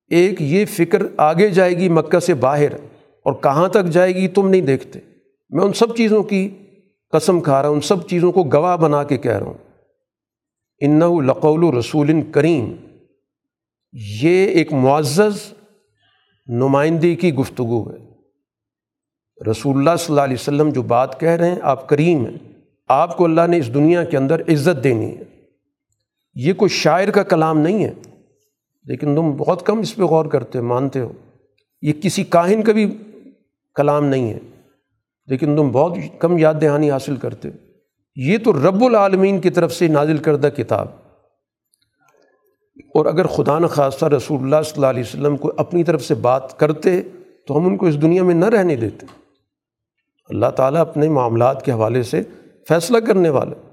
ایک 0.08 0.42
یہ 0.42 0.66
فکر 0.66 1.04
آگے 1.18 1.50
جائے 1.50 1.78
گی 1.78 1.90
مکہ 1.90 2.20
سے 2.20 2.34
باہر 2.34 2.74
اور 3.24 3.34
کہاں 3.34 3.68
تک 3.68 3.86
جائے 3.86 4.16
گی 4.16 4.28
تم 4.28 4.50
نہیں 4.50 4.62
دیکھتے۔ 4.62 5.00
میں 5.50 5.64
ان 5.64 5.74
سب 5.74 5.96
چیزوں 5.96 6.24
کی 6.24 6.50
قسم 7.12 7.42
کھا 7.42 7.62
رہا 7.62 7.70
ہوں، 7.70 7.76
ان 7.76 7.82
سب 7.82 8.08
چیزوں 8.08 8.32
کو 8.32 8.44
گواہ 8.44 8.78
بنا 8.78 9.04
کے 9.04 9.18
کہہ 9.18 9.38
رہا 9.38 9.48
ہوں۔ 9.48 9.54
ان 10.80 11.00
لقول 11.26 11.78
رسول 11.78 12.22
کریم۔ 12.32 12.76
یہ 13.94 14.46
ایک 14.46 14.74
معزز 14.74 15.54
نمائندگی 16.48 17.16
کی 17.16 17.34
گفتگو 17.34 17.90
ہے۔ 17.90 18.10
رسول 19.52 19.78
اللہ 19.78 19.96
صلی 20.00 20.06
اللہ 20.10 20.22
علیہ 20.22 20.38
وسلم 20.40 20.70
جو 20.70 20.82
بات 20.82 21.20
کہہ 21.20 21.30
رہے 21.30 21.50
ہیں، 21.50 21.60
آپ 21.62 21.90
کریم 21.90 22.26
ہیں۔ 22.26 22.38
آپ 22.88 23.18
کو 23.18 23.26
اللہ 23.26 23.48
نے 23.48 23.58
اس 23.58 23.74
دنیا 23.74 24.04
کے 24.04 24.18
اندر 24.18 24.42
عزت 24.42 24.84
دینی 24.84 25.18
ہے۔ 25.18 25.39
یہ 26.46 26.54
کوئی 26.54 26.70
شاعر 26.70 27.08
کا 27.08 27.24
کلام 27.24 27.60
نہیں 27.60 27.86
ہے، 27.86 27.94
لیکن 28.86 29.16
تم 29.16 29.32
بہت 29.32 29.66
کم 29.66 29.80
اس 29.80 29.96
پہ 29.96 30.02
غور 30.02 30.26
کرتے 30.26 30.62
مانتے 30.62 31.00
ہو۔ 31.00 31.12
یہ 31.82 31.94
کسی 31.94 32.24
کاہن 32.24 32.64
کا 32.64 32.72
بھی 32.72 32.98
کلام 33.76 34.06
نہیں 34.06 34.34
ہے، 34.34 34.40
لیکن 35.28 35.56
تم 35.56 35.70
بہت 35.72 35.98
کم 36.20 36.38
یاد 36.38 36.54
دہانی 36.62 36.92
حاصل 36.92 37.16
کرتے 37.16 37.50
یہ 38.16 38.38
تو 38.38 38.54
رب 38.54 38.84
العالمین 38.84 39.42
کی 39.42 39.50
طرف 39.50 39.74
سے 39.74 39.88
نازل 39.88 40.18
کردہ 40.18 40.48
کتاب۔ 40.48 40.88
اور 42.96 43.06
اگر 43.06 43.28
خدا 43.28 43.60
نخواستہ 43.60 44.06
رسول 44.06 44.42
اللہ 44.42 44.62
صلی 44.64 44.74
اللہ 44.76 44.88
علیہ 44.88 45.04
وسلم 45.04 45.38
کو 45.38 45.52
اپنی 45.58 45.84
طرف 45.84 46.04
سے 46.04 46.16
بات 46.16 46.60
کرتے، 46.60 47.02
تو 47.48 47.58
ہم 47.58 47.66
ان 47.66 47.78
کو 47.78 47.86
اس 47.86 48.02
دنیا 48.02 48.24
میں 48.24 48.36
نہ 48.36 48.46
رہنے 48.46 48.76
دیتے۔ 48.76 49.06
اللہ 50.30 50.46
تعالیٰ 50.46 50.82
اپنے 50.82 51.10
معاملات 51.10 51.66
کے 51.66 51.72
حوالے 51.72 52.04
سے 52.04 52.22
فیصلہ 52.68 52.98
کرنے 52.98 53.30
والا 53.30 53.69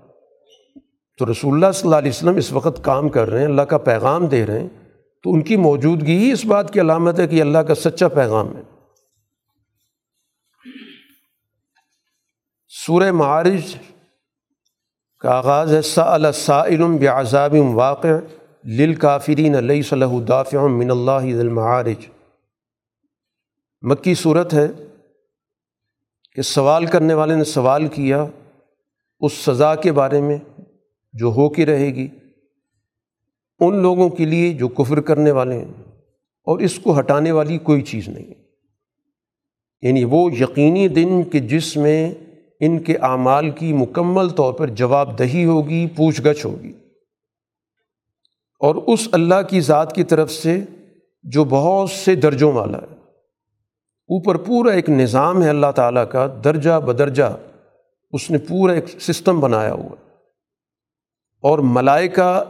تو 1.19 1.31
رسول 1.31 1.55
اللہ 1.55 1.73
صلی 1.73 1.89
اللہ 1.89 1.97
علیہ 1.97 2.11
وسلم 2.11 2.37
اس 2.37 2.53
وقت 2.53 2.85
کام 2.85 3.09
کر 3.09 3.31
رہے 3.31 3.39
ہیں، 3.39 3.47
اللہ 3.47 3.63
کا 3.63 3.79
پیغام 3.79 4.27
دے 4.27 4.47
رہے 4.47 4.61
ہیں، 4.61 4.69
تو 5.23 5.33
ان 5.33 5.43
کی 5.43 5.57
موجودگی 5.57 6.17
ہی 6.17 6.33
اس 6.33 6.45
بات 6.45 6.73
کی 6.73 6.81
علامت 6.81 7.21
ہے 7.21 7.27
کہ 7.27 7.41
اللہ 7.41 7.59
کا 7.59 7.75
سچا 7.75 8.09
پیغام 8.09 8.57
ہے۔ 8.57 8.63
سورہ 12.69 13.13
معارج 13.13 13.75
کا 15.19 15.31
آغاز 15.31 15.75
ہے 15.75 15.83
سا 15.83 16.33
سائلم 16.33 16.97
بعذاب 16.97 17.55
واقع 17.75 18.09
للکافرین 18.65 19.57
علیہ 19.57 19.83
صلی 19.83 20.07
دافع 20.29 20.67
من 20.67 20.91
اللہ 20.91 21.39
المعارج۔ 21.41 22.07
مکی 23.83 24.15
صورت 24.15 24.55
ہے 24.55 24.67
کہ 26.37 26.43
سوال 26.43 26.87
کرنے 26.87 27.15
والے 27.15 27.35
نے 27.35 27.45
سوال 27.45 27.87
کیا 27.87 28.25
اس 29.21 29.33
سزا 29.33 29.75
کے 29.75 29.93
بارے 29.93 30.21
میں۔ 30.21 30.39
جو 31.19 31.27
ہو 31.27 31.49
کے 31.49 31.67
رہے 31.67 31.87
گی، 31.87 32.09
ان 33.61 33.77
لوگوں 33.77 34.09
کے 34.09 34.25
لیے 34.25 34.53
جو 34.53 34.69
کفر 34.69 35.01
کرنے 35.01 35.31
والے 35.31 35.57
ہیں، 35.57 35.73
اور 36.45 36.59
اس 36.59 36.79
کو 36.79 36.99
ہٹانے 36.99 37.33
والی 37.33 37.59
کوئی 37.59 37.83
چیز 37.83 38.09
نہیں۔ 38.09 38.35
یعنی 39.83 40.05
وہ 40.05 40.33
یقینی 40.33 40.89
دن 40.89 41.23
کہ 41.23 41.39
جس 41.39 41.77
میں 41.77 42.15
ان 42.61 42.79
کے 42.79 42.97
اعمال 42.97 43.51
کی 43.51 43.73
مکمل 43.73 44.29
طور 44.29 44.53
پر 44.53 44.67
جواب 44.67 45.19
دہی 45.19 45.45
ہوگی، 45.45 45.87
پوچھ 45.97 46.23
گچھ 46.23 46.47
ہوگی۔ 46.47 46.73
اور 48.61 48.75
اس 48.75 49.09
اللہ 49.13 49.43
کی 49.51 49.61
ذات 49.61 49.95
کی 49.95 50.05
طرف 50.05 50.33
سے 50.33 50.61
جو 51.23 51.45
بہت 51.45 51.91
سے 51.91 52.15
درجوں 52.15 52.53
والا 52.53 52.79
ہے۔ 52.79 52.95
اوپر 54.09 54.35
پورا 54.35 54.71
ایک 54.71 54.91
نظام 54.91 55.43
ہے 55.43 55.49
اللہ 55.49 55.73
تعالیٰ 55.75 56.11
کا، 56.11 56.41
درجہ 56.45 56.81
بدرجہ، 56.81 57.37
اس 58.13 58.31
نے 58.31 58.39
پورا 58.39 58.73
ایک 58.73 58.89
سسٹم 58.89 59.41
بنایا 59.41 59.73
ہوا 59.73 59.97
ہے۔ 60.01 60.06
اور 61.49 61.59
ملائکہ 61.59 62.45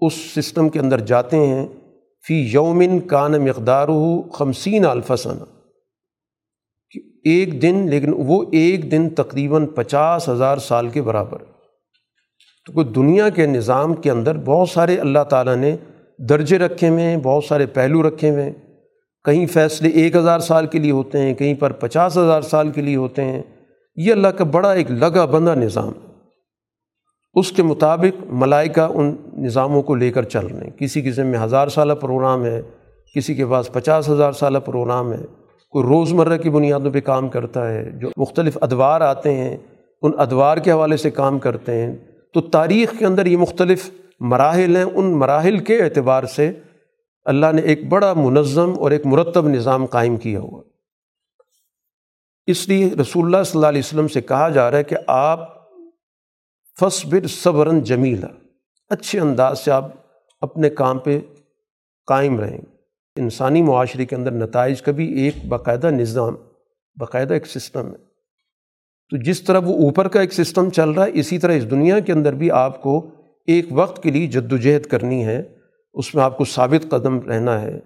اس 0.00 0.14
سسٹم 0.14 0.68
کے 0.68 0.78
اندر 0.78 1.00
جاتے 1.00 1.36
ہیں، 1.36 1.66
فی 2.26 2.48
یومن 2.52 3.00
کان 3.00 3.32
مقدار 3.32 3.88
خمسین 4.32 4.86
الفسن 4.86 5.38
ایک 7.24 7.62
دن، 7.62 7.86
لیکن 7.90 8.14
وہ 8.16 8.44
ایک 8.52 8.92
دن 8.92 9.10
تقریباً 9.10 9.66
پچاس 9.66 10.28
ہزار 10.28 10.56
سال 10.56 10.88
کے 10.88 11.02
برابر۔ 11.02 11.38
تو 12.66 12.72
کوئی 12.72 12.86
دنیا 12.86 13.28
کے 13.28 13.46
نظام 13.46 13.94
کے 13.94 14.10
اندر 14.10 14.36
بہت 14.36 14.68
سارے 14.68 14.96
اللہ 14.96 15.24
تعالیٰ 15.24 15.56
نے 15.56 15.76
درجے 16.18 16.58
رکھے 16.58 16.88
ہوئے 16.88 17.04
ہیں، 17.04 17.16
بہت 17.16 17.44
سارے 17.44 17.66
پہلو 17.66 18.08
رکھے 18.08 18.30
ہوئے 18.30 18.44
ہیں۔ 18.44 18.52
کہیں 19.24 19.46
فیصلے 19.46 19.88
ایک 19.88 20.16
ہزار 20.16 20.38
سال 20.38 20.66
کے 20.66 20.78
لیے 20.78 20.90
ہوتے 20.90 21.18
ہیں، 21.18 21.34
کہیں 21.34 21.54
پر 21.54 21.72
پچاس 21.72 22.16
ہزار 22.16 22.42
سال 22.42 22.70
کے 22.70 22.82
لیے 22.82 22.96
ہوتے 22.96 23.24
ہیں۔ 23.24 23.42
یہ 23.96 24.12
اللہ 24.12 24.28
کا 24.28 24.44
بڑا 24.44 24.72
ایک 24.72 24.90
لگا 24.90 25.24
بندہ 25.24 25.54
نظام 25.54 25.92
اس 27.34 27.52
کے 27.52 27.62
مطابق 27.62 28.24
ملائکہ 28.30 28.80
ان 28.80 29.16
نظاموں 29.32 29.82
کو 29.82 29.94
لے 29.94 30.10
کر 30.10 30.22
چل 30.22 30.46
رہے 30.46 30.64
ہیں۔ 30.64 30.70
کسی 30.70 31.02
قسم 31.02 31.26
میں 31.26 31.38
ہزار 31.38 31.68
سالہ 31.68 31.92
پروگرام 31.92 32.44
ہے، 32.44 32.62
کسی 33.14 33.34
کے 33.34 33.46
پاس 33.46 33.72
پچاس 33.72 34.08
ہزار 34.08 34.32
سالہ 34.32 34.58
پروگرام 34.58 35.12
ہے۔ 35.12 35.24
کوئی 35.70 35.84
روز 35.84 36.12
مرہ 36.12 36.36
کی 36.36 36.50
بنیادوں 36.50 36.90
پہ 36.90 37.00
کام 37.00 37.28
کرتا 37.28 37.68
ہے، 37.68 37.90
جو 37.90 38.08
مختلف 38.16 38.58
ادوار 38.60 39.00
آتے 39.00 39.34
ہیں، 39.34 39.56
ان 40.02 40.12
ادوار 40.18 40.56
کے 40.56 40.72
حوالے 40.72 40.96
سے 40.96 41.10
کام 41.10 41.38
کرتے 41.38 41.72
ہیں۔ 41.72 41.96
تو 42.34 42.40
تاریخ 42.40 42.98
کے 42.98 43.06
اندر 43.06 43.26
یہ 43.26 43.36
مختلف 43.36 43.90
مراحل 44.20 44.76
ہیں۔ 44.76 44.84
ان 44.84 45.04
مراحل 45.04 45.58
کے 45.58 45.82
اعتبار 45.82 46.24
سے 46.24 46.52
اللہ 47.24 47.46
نے 47.52 47.62
ایک 47.62 47.88
بڑا 47.88 48.12
منظم 48.12 48.72
اور 48.78 48.90
ایک 48.90 49.06
مرتب 49.06 49.48
نظام 49.48 49.86
قائم 49.86 50.16
کیا 50.16 50.40
ہوا۔ 50.40 50.62
اس 52.46 52.68
لیے 52.68 52.90
رسول 53.00 53.24
اللہ 53.24 53.42
صلی 53.42 53.58
اللہ 53.58 53.66
علیہ 53.66 53.82
وسلم 53.84 54.08
سے 54.08 54.20
کہا 54.20 54.48
جا 54.48 54.70
رہا 54.70 54.78
ہے 54.78 54.84
کہ 54.84 54.96
آپ 55.06 55.57
فصبر 56.80 57.26
صبرن 57.26 57.80
جمیلا۔ 57.80 58.28
اچھے 58.90 59.20
انداز 59.20 59.60
سے 59.60 59.70
آپ 59.70 59.92
اپنے 60.40 60.70
کام 60.70 60.98
پہ 60.98 61.20
قائم 62.06 62.40
رہیں۔ 62.40 62.58
انسانی 63.16 63.62
معاشرے 63.62 64.06
کے 64.06 64.16
اندر 64.16 64.30
نتائج 64.30 64.82
کا 64.82 64.92
بھی 64.92 65.20
ایک 65.20 65.34
باقاعدہ 65.48 65.86
نظام، 65.86 66.36
باقاعدہ 66.96 67.34
ایک 67.34 67.46
سسٹم 67.46 67.86
ہے۔ 67.86 67.96
تو 69.10 69.16
جس 69.16 69.42
طرح 69.42 69.58
وہ 69.58 69.74
اوپر 69.74 70.08
کا 70.08 70.20
ایک 70.20 70.32
سسٹم 70.32 70.70
چل 70.70 70.90
رہا 70.90 71.04
ہے، 71.04 71.10
اسی 71.14 71.38
طرح 71.38 71.52
اس 71.52 71.70
دنیا 71.70 71.98
کے 71.98 72.12
اندر 72.12 72.34
بھی 72.34 72.50
آپ 72.50 72.82
کو 72.82 73.10
ایک 73.46 73.66
وقت 73.70 74.02
کے 74.02 74.10
لیے 74.10 74.26
جد 74.26 74.52
وجہد 74.52 74.82
کرنی 74.82 75.24
ہے۔ 75.24 75.42
اس 75.94 76.14
میں 76.14 76.22
آپ 76.24 76.38
کو 76.38 76.44
ثابت 76.44 76.90
قدم 76.90 77.20
رہنا 77.20 77.60
ہے۔ 77.60 77.80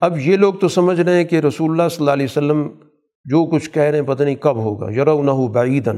اب 0.00 0.18
یہ 0.18 0.36
لوگ 0.36 0.54
تو 0.54 0.68
سمجھ 0.68 1.00
رہے 1.00 1.16
ہیں 1.16 1.24
کہ 1.24 1.36
رسول 1.36 1.70
اللہ 1.70 1.88
صلی 1.88 1.98
اللہ 1.98 2.10
علیہ 2.10 2.26
وسلم 2.30 2.68
جو 3.24 3.46
کچھ 3.46 3.70
کہہ 3.70 3.82
رہے 3.82 3.98
ہیں، 4.00 4.06
پتہ 4.06 4.22
نہیں 4.22 4.34
کب 4.34 4.56
ہوگا۔ 4.56 4.92
یرو 4.92 5.22
نہ 5.22 5.30
ہو 5.30 5.46
بعیدن 5.48 5.96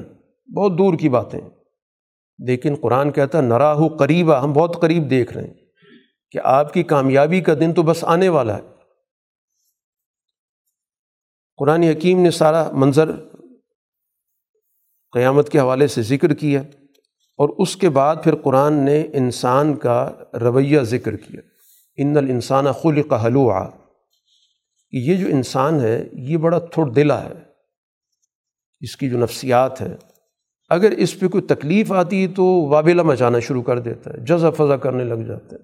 بہت 0.54 0.78
دور 0.78 0.94
کی 0.94 1.08
باتیں۔ 1.08 1.40
لیکن 2.38 2.74
قرآن 2.80 3.10
کہتا 3.10 3.38
ہے 3.38 3.42
نرا 3.42 3.72
ہو 3.72 3.88
قریبا، 3.88 4.44
ہم 4.44 4.52
بہت 4.52 4.80
قریب 4.80 5.10
دیکھ 5.10 5.32
رہے 5.32 5.46
ہیں 5.46 5.54
کہ 6.30 6.38
آپ 6.44 6.72
کی 6.72 6.82
کامیابی 6.82 7.40
کا 7.40 7.54
دن 7.54 7.74
تو 7.74 7.82
بس 7.82 8.04
آنے 8.04 8.28
والا 8.28 8.56
ہے۔ 8.56 8.62
قرآن 11.56 11.82
حکیم 11.82 12.22
نے 12.22 12.30
سارا 12.30 12.70
منظر 12.72 13.10
قیامت 15.12 15.48
کے 15.48 15.58
حوالے 15.58 15.86
سے 15.86 16.02
ذکر 16.02 16.34
کیا 16.34 16.60
اور 17.36 17.48
اس 17.48 17.76
کے 17.76 17.88
بعد 17.88 18.16
پھر 18.24 18.34
قرآن 18.36 18.72
نے 18.72 19.06
انسان 19.12 19.76
کا 19.76 20.10
رویہ 20.40 20.80
ذکر 20.80 21.16
کیا۔ 21.16 21.40
ان 21.96 22.16
الانسان 22.16 22.72
خلق 22.72 23.12
حلوعا۔ 23.12 23.68
کہ 24.90 24.96
یہ 24.96 25.16
جو 25.16 25.26
انسان 25.26 25.80
ہے، 25.80 26.04
یہ 26.12 26.36
بڑا 26.36 26.58
تھوڑ 26.58 26.90
دلا 26.90 27.24
ہے۔ 27.24 27.34
اس 28.80 28.96
کی 28.96 29.10
جو 29.10 29.18
نفسیات 29.18 29.80
ہے 29.80 29.96
اگر 30.68 30.90
اس 30.90 31.20
پہ 31.20 31.28
کوئی 31.28 31.42
تکلیف 31.42 31.92
آتی 31.92 32.22
ہے 32.22 32.28
تو 32.28 32.44
وابلہ 32.44 33.02
مچانا 33.02 33.38
شروع 33.38 33.62
کر 33.62 33.78
دیتا 33.78 34.10
ہے، 34.12 34.18
جزا 34.18 34.50
فضا 34.50 34.76
کرنے 34.76 35.04
لگ 35.04 35.14
جاتا 35.14 35.56
ہے۔ 35.56 35.60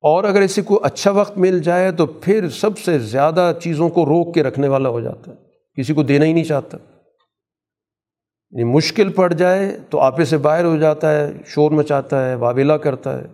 اور 0.00 0.24
اگر 0.24 0.40
اسے 0.40 0.62
کوئی 0.62 0.80
اچھا 0.82 1.10
وقت 1.10 1.38
مل 1.38 1.58
جائے 1.58 1.92
تو 1.92 2.06
پھر 2.06 2.48
سب 2.48 2.78
سے 2.78 2.98
زیادہ 2.98 3.52
چیزوں 3.62 3.88
کو 3.88 4.06
روک 4.06 4.34
کے 4.34 4.42
رکھنے 4.42 4.68
والا 4.68 4.88
ہو 4.88 5.00
جاتا 5.00 5.30
ہے۔ 5.30 5.36
کسی 5.76 5.94
کو 5.94 6.02
دینا 6.02 6.24
ہی 6.24 6.32
نہیں 6.32 6.44
چاہتا۔ 6.44 6.78
یعنی 8.50 8.64
مشکل 8.64 9.12
پڑ 9.12 9.32
جائے 9.32 9.78
تو 9.90 10.00
آپے 10.00 10.24
سے 10.24 10.36
باہر 10.36 10.64
ہو 10.64 10.76
جاتا 10.76 11.12
ہے، 11.12 11.32
شور 11.46 11.70
مچاتا 11.70 12.28
ہے، 12.28 12.34
وابلہ 12.34 12.72
کرتا 12.72 13.18
ہے۔ 13.18 13.26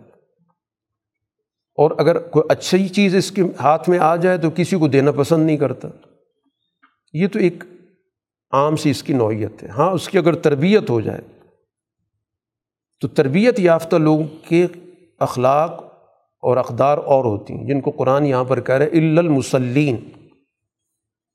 اور 1.75 1.91
اگر 1.97 2.19
کوئی 2.19 2.43
اچھی 2.49 2.87
چیز 2.87 3.15
اس 3.15 3.31
کے 3.31 3.41
ہاتھ 3.59 3.89
میں 3.89 3.99
آ 3.99 4.15
جائے 4.15 4.37
تو 4.37 4.49
کسی 4.55 4.75
کو 4.75 4.87
دینا 4.87 5.11
پسند 5.11 5.45
نہیں 5.45 5.57
کرتا۔ 5.57 5.87
یہ 7.13 7.27
تو 7.27 7.39
ایک 7.39 7.63
عام 8.53 8.75
سی 8.75 8.89
اس 8.89 9.03
کی 9.03 9.13
نوعیت 9.13 9.63
ہے۔ 9.63 9.67
ہاں 9.67 9.91
اس 9.91 10.09
کی 10.09 10.17
اگر 10.17 10.35
تربیت 10.35 10.89
ہو 10.89 11.01
جائے، 11.01 11.21
تو 13.01 13.07
تربیت 13.07 13.59
یافتہ 13.59 13.95
لوگوں 13.95 14.23
کے 14.49 14.67
اخلاق 15.19 15.83
اور 16.41 16.57
اقدار 16.57 16.97
اور 16.97 17.25
ہوتی 17.25 17.53
ہیں۔ 17.53 17.67
جن 17.67 17.81
کو 17.81 17.91
قرآن 17.91 18.25
یہاں 18.25 18.43
پر 18.43 18.61
کہہ 18.61 18.75
رہے 18.75 18.85
المسلین 18.85 19.95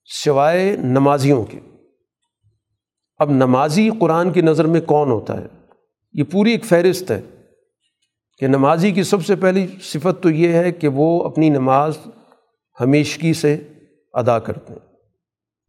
سوائے 0.04 0.76
نمازیوں 0.76 1.44
کے۔ 1.44 1.58
اب 3.18 3.30
نمازی 3.30 3.90
قرآن 4.00 4.32
کی 4.32 4.40
نظر 4.40 4.64
میں 4.64 4.80
کون 4.80 5.10
ہوتا 5.10 5.40
ہے؟ 5.40 5.46
یہ 6.12 6.24
پوری 6.24 6.50
ایک 6.50 6.64
فہرست 6.64 7.10
ہے 7.10 7.20
کہ 8.38 8.46
نمازی 8.46 8.92
کی 8.92 9.02
سب 9.02 9.26
سے 9.26 9.36
پہلی 9.36 9.66
صفت 9.80 10.22
تو 10.22 10.30
یہ 10.30 10.48
ہے 10.48 10.72
کہ 10.72 10.88
وہ 10.88 11.24
اپنی 11.24 11.48
نماز 11.48 11.98
ہمیشگی 12.80 13.32
سے 13.32 13.56
ادا 14.12 14.38
کرتے 14.38 14.72
ہیں۔ 14.72 14.87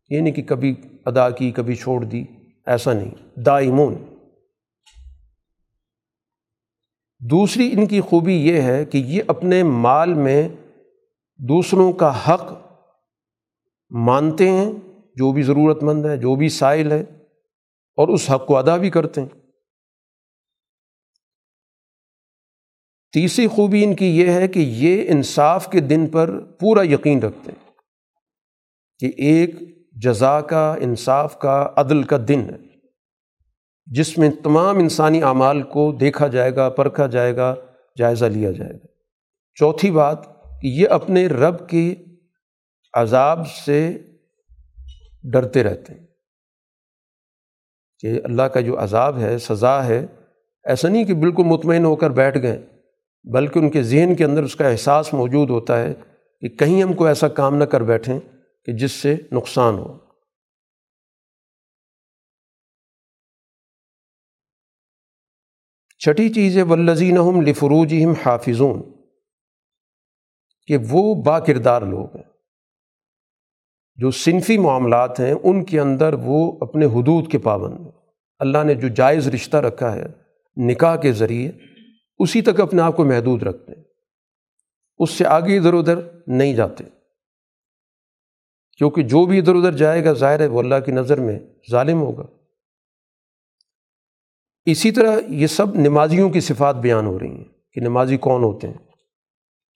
یہ 0.09 0.21
نہیں 0.21 0.33
کہ 0.33 0.43
کبھی 0.43 0.75
ادا 1.05 1.29
کی، 1.29 1.51
کبھی 1.51 1.75
چھوڑ 1.75 2.03
دی، 2.03 2.23
ایسا 2.65 2.93
نہیں۔ 2.93 3.39
دائمون۔ 3.39 3.95
دوسری 7.19 7.71
ان 7.71 7.87
کی 7.87 8.01
خوبی 8.01 8.33
یہ 8.33 8.61
ہے 8.61 8.85
کہ 8.85 8.97
یہ 8.97 9.23
اپنے 9.27 9.63
مال 9.63 10.13
میں 10.13 10.49
دوسروں 11.37 11.93
کا 11.93 12.27
حق 12.27 12.53
مانتے 13.89 14.49
ہیں، 14.49 14.71
جو 15.15 15.31
بھی 15.31 15.41
ضرورت 15.41 15.83
مند 15.83 16.05
ہے 16.05 16.17
جو 16.17 16.35
بھی 16.35 16.49
سائل 16.49 16.91
ہے 16.91 17.01
اور 17.97 18.07
اس 18.07 18.31
حق 18.31 18.47
کو 18.47 18.57
ادا 18.57 18.77
بھی 18.77 18.89
کرتے 18.89 19.21
ہیں۔ 19.21 19.39
تیسری 23.13 23.47
خوبی 23.47 23.83
ان 23.83 23.95
کی 23.95 24.05
یہ 24.05 24.31
ہے 24.31 24.47
کہ 24.47 24.59
یہ 24.59 25.11
انصاف 25.11 25.71
کے 25.71 25.79
دن 25.79 26.07
پر 26.07 26.39
پورا 26.39 26.81
یقین 26.83 27.19
رکھتے 27.19 27.51
ہیں 27.51 27.71
کہ 28.99 29.11
ایک 29.17 29.78
جزا 30.01 30.41
کا، 30.41 30.75
انصاف 30.79 31.39
کا، 31.39 31.69
عدل 31.75 32.03
کا 32.03 32.17
دن 32.27 32.41
ہے۔ 32.41 32.57
جس 33.85 34.17
میں 34.17 34.29
تمام 34.43 34.77
انسانی 34.77 35.23
اعمال 35.23 35.61
کو 35.61 35.91
دیکھا 35.91 36.27
جائے 36.27 36.55
گا، 36.55 36.69
پرکھا 36.69 37.07
جائے 37.07 37.35
گا، 37.35 37.55
جائزہ 37.97 38.25
لیا 38.25 38.51
جائے 38.51 38.73
گا۔ 38.73 38.85
چوتھی 39.53 39.91
بات 39.91 40.17
کہ 40.61 40.67
یہ 40.67 40.87
اپنے 40.89 41.27
رب 41.27 41.69
کے 41.69 41.95
عذاب 42.93 43.47
سے 43.65 43.97
ڈرتے 45.23 45.63
رہتے 45.63 45.93
ہیں۔ 45.93 46.07
کہ 47.99 48.21
اللہ 48.23 48.41
کا 48.41 48.59
جو 48.59 48.83
عذاب 48.83 49.19
ہے، 49.19 49.37
سزا 49.37 49.85
ہے، 49.85 50.05
ایسا 50.63 50.87
نہیں 50.87 51.03
کہ 51.03 51.13
بالکل 51.13 51.43
مطمئن 51.43 51.85
ہو 51.85 51.95
کر 51.95 52.09
بیٹھ 52.09 52.41
گئے، 52.41 52.65
بلکہ 53.23 53.59
ان 53.59 53.69
کے 53.69 53.83
ذہن 53.83 54.15
کے 54.15 54.25
اندر 54.25 54.43
اس 54.43 54.55
کا 54.55 54.67
احساس 54.67 55.13
موجود 55.13 55.49
ہوتا 55.49 55.79
ہے 55.79 55.93
کہ 56.41 56.49
کہیں 56.49 56.83
ہم 56.83 56.93
کو 56.93 57.05
ایسا 57.05 57.27
کام 57.27 57.55
نہ 57.55 57.63
کر 57.63 57.83
بیٹھیں۔ 57.83 58.19
کہ 58.69 58.77
جس 58.77 58.91
سے 58.91 59.15
نقصان 59.31 59.73
ہو۔ 59.73 59.97
چھٹی 65.99 66.33
چیز 66.33 66.57
ہے 66.57 66.61
ولزین 66.61 67.17
ہم 67.17 67.41
لفروج 67.41 67.95
ہم 68.05 68.13
حافظون۔ 68.25 68.81
کہ 70.67 70.77
وہ 70.89 71.23
با 71.23 71.39
کردار 71.39 71.81
لوگ 71.81 72.15
ہیں۔ 72.15 72.23
جو 73.95 74.11
صنفی 74.11 74.57
معاملات 74.57 75.19
ہیں، 75.19 75.33
ان 75.43 75.65
کے 75.65 75.79
اندر 75.79 76.13
وہ 76.13 76.57
اپنے 76.61 76.85
حدود 76.85 77.31
کے 77.31 77.37
پابند 77.37 77.79
ہیں۔ 77.79 77.91
اللہ 78.39 78.63
نے 78.63 78.75
جو 78.75 78.87
جائز 78.87 79.27
رشتہ 79.27 79.57
رکھا 79.57 79.95
ہے، 79.95 80.05
نکاح 80.57 80.95
کے 80.95 81.11
ذریعے، 81.11 81.51
اسی 82.19 82.41
تک 82.41 82.59
اپنے 82.59 82.81
آپ 82.81 82.97
کو 82.97 83.05
محدود 83.05 83.43
رکھتے 83.43 83.73
ہیں۔ 83.75 83.83
اس 84.97 85.09
سے 85.09 85.25
آگے 85.25 85.57
ادھر 85.57 85.73
ادھر 85.73 85.95
نہیں 86.27 86.53
جاتے۔ 86.53 86.98
کیونکہ 88.79 89.03
جو 89.03 89.25
بھی 89.25 89.39
ادھر 89.39 89.55
ادھر 89.55 89.71
جائے 89.71 90.05
گا، 90.05 90.13
ظاہر 90.13 90.39
ہے 90.39 90.47
وہ 90.47 90.59
اللہ 90.59 90.75
کی 90.85 90.91
نظر 90.91 91.19
میں 91.19 91.39
ظالم 91.71 92.01
ہوگا۔ 92.01 92.23
اسی 94.65 94.91
طرح 94.91 95.19
یہ 95.27 95.47
سب 95.47 95.75
نمازیوں 95.75 96.29
کی 96.29 96.39
صفات 96.39 96.75
بیان 96.75 97.05
ہو 97.05 97.19
رہی 97.19 97.29
ہیں 97.29 97.43
کہ 97.73 97.81
نمازی 97.81 98.17
کون 98.17 98.43
ہوتے 98.43 98.67
ہیں۔ 98.67 98.77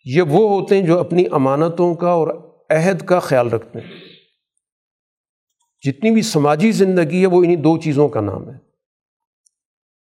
یہ 0.05 0.21
وہ 0.21 0.59
ہوتے 0.59 0.79
ہیں 0.79 0.87
جو 0.87 0.99
اپنی 0.99 1.23
امانتوں 1.31 1.95
کا 1.95 2.09
اور 2.09 2.27
عہد 2.69 3.01
کا 3.01 3.19
خیال 3.19 3.49
رکھتے 3.49 3.79
ہیں۔ 3.79 3.87
جتنی 5.81 6.11
بھی 6.11 6.21
سماجی 6.21 6.71
زندگی 6.71 7.21
ہے، 7.21 7.25
وہ 7.25 7.37
انہیں 7.37 7.55
دو 7.55 7.77
چیزوں 7.77 8.09
کا 8.09 8.21
نام 8.21 8.49
ہے۔ 8.49 8.57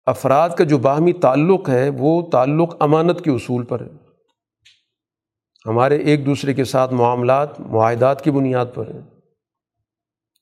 افراد 0.05 0.49
کا 0.49 0.63
جو 0.63 0.77
باہمی 0.77 1.13
تعلق 1.13 1.69
ہے، 1.69 1.89
وہ 1.97 2.29
تعلق 2.29 2.75
امانت 2.79 3.21
کے 3.21 3.31
اصول 3.31 3.65
پر 3.65 3.81
ہے۔ 3.81 4.06
ہمارے 5.67 5.97
ایک 5.97 6.25
دوسرے 6.25 6.53
کے 6.53 6.63
ساتھ 6.63 6.93
معاملات، 6.93 7.59
معاہدات 7.59 8.23
کی 8.23 8.31
بنیاد 8.31 8.65
پر 8.73 8.87
ہیں۔ 8.87 9.01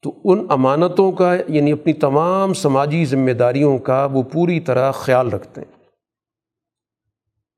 تو 0.03 0.13
ان 0.23 0.45
امانتوں 0.49 1.11
کا 1.11 1.35
یعنی 1.47 1.71
اپنی 1.71 1.93
تمام 1.93 2.53
سماجی 2.53 3.05
ذمہ 3.05 3.31
داریوں 3.31 3.77
کا 3.77 4.07
وہ 4.11 4.23
پوری 4.23 4.59
طرح 4.59 4.91
خیال 4.91 5.29
رکھتے 5.29 5.61
ہیں۔ 5.61 5.75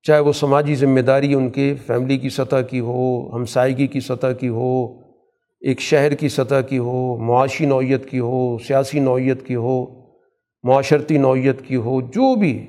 چاہے 0.04 0.20
وہ 0.20 0.34
سماجی 0.34 0.76
ذمہ 0.76 1.00
داری 1.00 1.34
ان 1.34 1.50
کے 1.50 1.76
فیملی 1.88 2.18
کی 2.18 2.30
سطح 2.30 2.62
کی 2.70 2.80
ہو 2.80 3.36
ہمسائیگی 3.36 3.88
کی 3.88 4.00
سطح 4.00 4.32
کی 4.40 4.48
ہو، 4.48 4.88
ایک 5.62 5.80
شہر 5.80 6.14
کی 6.14 6.30
سطح 6.30 6.62
کی 6.70 6.78
ہو، 6.78 7.18
معاشی 7.18 7.66
نوعیت 7.66 8.10
کی 8.10 8.20
ہو، 8.20 8.58
سیاسی 8.68 9.00
نوعیت 9.00 9.48
کی 9.48 9.56
ہو، 9.56 9.86
معاشرتی 10.64 11.18
نوعیت 11.18 11.62
کی 11.62 11.76
ہو، 11.76 12.02
جو 12.02 12.36
بھی 12.36 12.68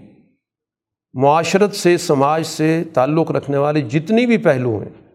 معاشرت 1.12 1.74
سے، 1.74 1.96
سماج 1.96 2.46
سے 2.46 2.84
تعلق 2.94 3.30
رکھنے 3.30 3.56
والے 3.56 3.80
جتنی 3.80 4.26
بھی 4.26 4.38
پہلو 4.38 4.78
ہیں، 4.78 5.08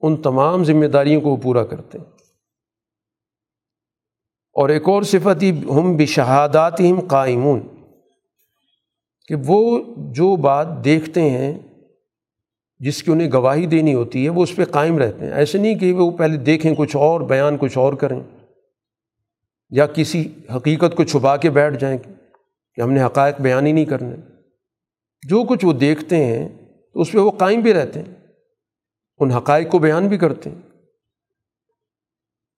ان 0.00 0.16
تمام 0.16 0.64
ذمہ 0.64 0.86
داریوں 0.86 1.20
کو 1.20 1.28
وہ 1.28 1.36
پورا 1.36 1.64
کرتے 1.64 1.98
ہیں۔ 1.98 2.04
اور 4.52 4.68
ایک 4.68 4.88
اور 4.88 5.02
صفت 5.02 5.42
ہی، 5.42 5.50
ہم 5.50 5.96
بشہادات 5.96 6.80
ہم 6.80 7.00
قائمون۔ 7.00 7.60
کہ 9.28 9.34
وہ 9.46 9.80
جو 9.96 10.36
بات 10.36 10.84
دیکھتے 10.84 11.20
ہیں، 11.20 11.58
جس 12.78 13.02
کی 13.02 13.12
انہیں 13.12 13.32
گواہی 13.32 13.66
دینی 13.66 13.94
ہوتی 13.94 14.24
ہے، 14.24 14.28
وہ 14.28 14.42
اس 14.42 14.56
پہ 14.56 14.64
قائم 14.64 14.98
رہتے 14.98 15.26
ہیں۔ 15.26 15.32
ایسے 15.32 15.58
نہیں 15.58 15.74
کہ 15.74 15.92
وہ 15.92 16.10
پہلے 16.10 16.36
دیکھیں 16.36 16.74
کچھ 16.74 16.96
اور، 16.96 17.20
بیان 17.20 17.56
کچھ 17.58 17.78
اور 17.78 17.92
کریں۔ 17.92 18.20
یا 19.70 19.86
کسی 19.86 20.28
حقیقت 20.56 20.96
کو 20.96 21.04
چھپا 21.04 21.36
کے 21.36 21.50
بیٹھ 21.50 21.78
جائیں 21.78 21.98
کہ 22.74 22.80
ہم 22.80 22.90
نے 22.90 23.04
حقائق 23.04 23.40
بیان 23.40 23.66
ہی 23.66 23.72
نہیں 23.72 23.84
کرنے۔ 23.84 24.33
جو 25.28 25.44
کچھ 25.44 25.64
وہ 25.64 25.72
دیکھتے 25.72 26.16
ہیں، 26.24 26.48
تو 26.94 27.00
اس 27.00 27.12
پہ 27.12 27.18
وہ 27.18 27.30
قائم 27.30 27.60
بھی 27.60 27.74
رہتے 27.74 28.00
ہیں، 28.00 28.14
ان 29.18 29.30
حقائق 29.30 29.70
کو 29.70 29.78
بیان 29.78 30.08
بھی 30.08 30.18
کرتے 30.18 30.50
ہیں۔ 30.50 30.58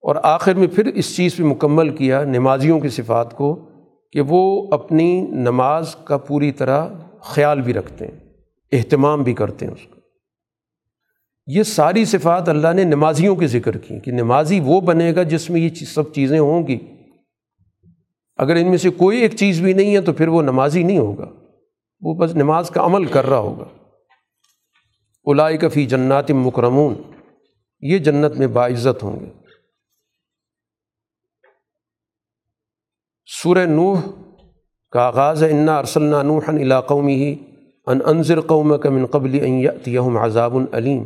اور 0.01 0.17
آخر 0.23 0.55
میں 0.55 0.67
پھر 0.67 0.87
اس 0.87 1.17
چیز 1.17 1.37
پہ 1.37 1.43
مکمل 1.43 1.97
کیا 1.97 2.25
نمازیوں 2.25 2.81
کی 2.81 2.89
صفات 2.89 3.37
کو 3.37 3.69
کہ 4.13 4.21
وہ 4.21 4.69
اپنی 4.71 5.21
نماز 5.21 5.97
کا 6.05 6.17
پوری 6.17 6.53
طرح 6.53 6.89
خیال 7.21 7.61
بھی 7.61 7.75
رکھتے 7.75 8.07
ہیں، 8.07 8.19
اہتمام 8.73 9.23
بھی 9.23 9.35
کرتے 9.35 9.67
ہیں 9.67 9.73
اس 9.73 9.87
کا۔ 9.91 10.01
یہ 11.47 11.63
ساری 11.63 12.05
صفات 12.05 12.49
اللہ 12.49 12.73
نے 12.73 12.85
نمازیوں 12.85 13.37
کے 13.37 13.47
ذکر 13.47 13.79
کی 13.79 14.01
کہ 14.01 14.13
نمازی 14.13 14.61
وہ 14.61 14.81
بنے 14.81 15.15
گا 15.15 15.23
جس 15.23 15.51
میں 15.51 15.61
یہ 15.61 15.69
سب 15.69 16.15
چیزیں 16.15 16.39
ہوں 16.39 16.67
گی۔ 16.67 16.79
اگر 18.37 18.57
ان 18.57 18.69
میں 18.69 18.79
سے 18.79 18.91
کوئی 18.91 19.19
ایک 19.19 19.37
چیز 19.37 19.61
بھی 19.61 19.73
نہیں 19.73 19.95
ہے 19.95 20.01
تو 20.01 20.13
پھر 20.13 20.29
وہ 20.29 20.43
نمازی 20.43 20.83
نہیں 20.83 20.99
ہوگا۔ 20.99 21.46
وہ 22.01 22.15
بس 22.15 22.35
نماز 22.35 22.71
کا 22.71 22.85
عمل 22.85 23.05
کر 23.05 23.27
رہا 23.27 23.39
ہوگا۔ 23.39 23.65
الائی 25.25 25.59
کفی 25.59 25.87
جنات 25.87 26.31
مکرمون، 26.31 26.95
یہ 27.81 27.99
جنت 27.99 28.37
میں 28.37 28.47
باعزت 28.47 29.03
ہوں 29.03 29.21
گے۔ 29.21 29.31
سورہ 33.27 33.65
نوح 33.67 34.01
کا 34.91 35.03
آغاز 35.03 35.43
ہے، 35.43 35.51
انا 35.51 35.79
ارسل 35.79 36.03
نوحن 36.03 36.59
علاقوں 36.59 37.03
میں 37.03 37.15
ہی 37.15 37.35
ان 37.87 37.99
انضر 38.07 38.41
قوم 38.41 38.79
کا 38.79 38.91
من 38.91 39.07
قبل 39.07 39.35
یہم 39.87 40.17
عذاب 40.17 40.57
العلیم 40.57 41.05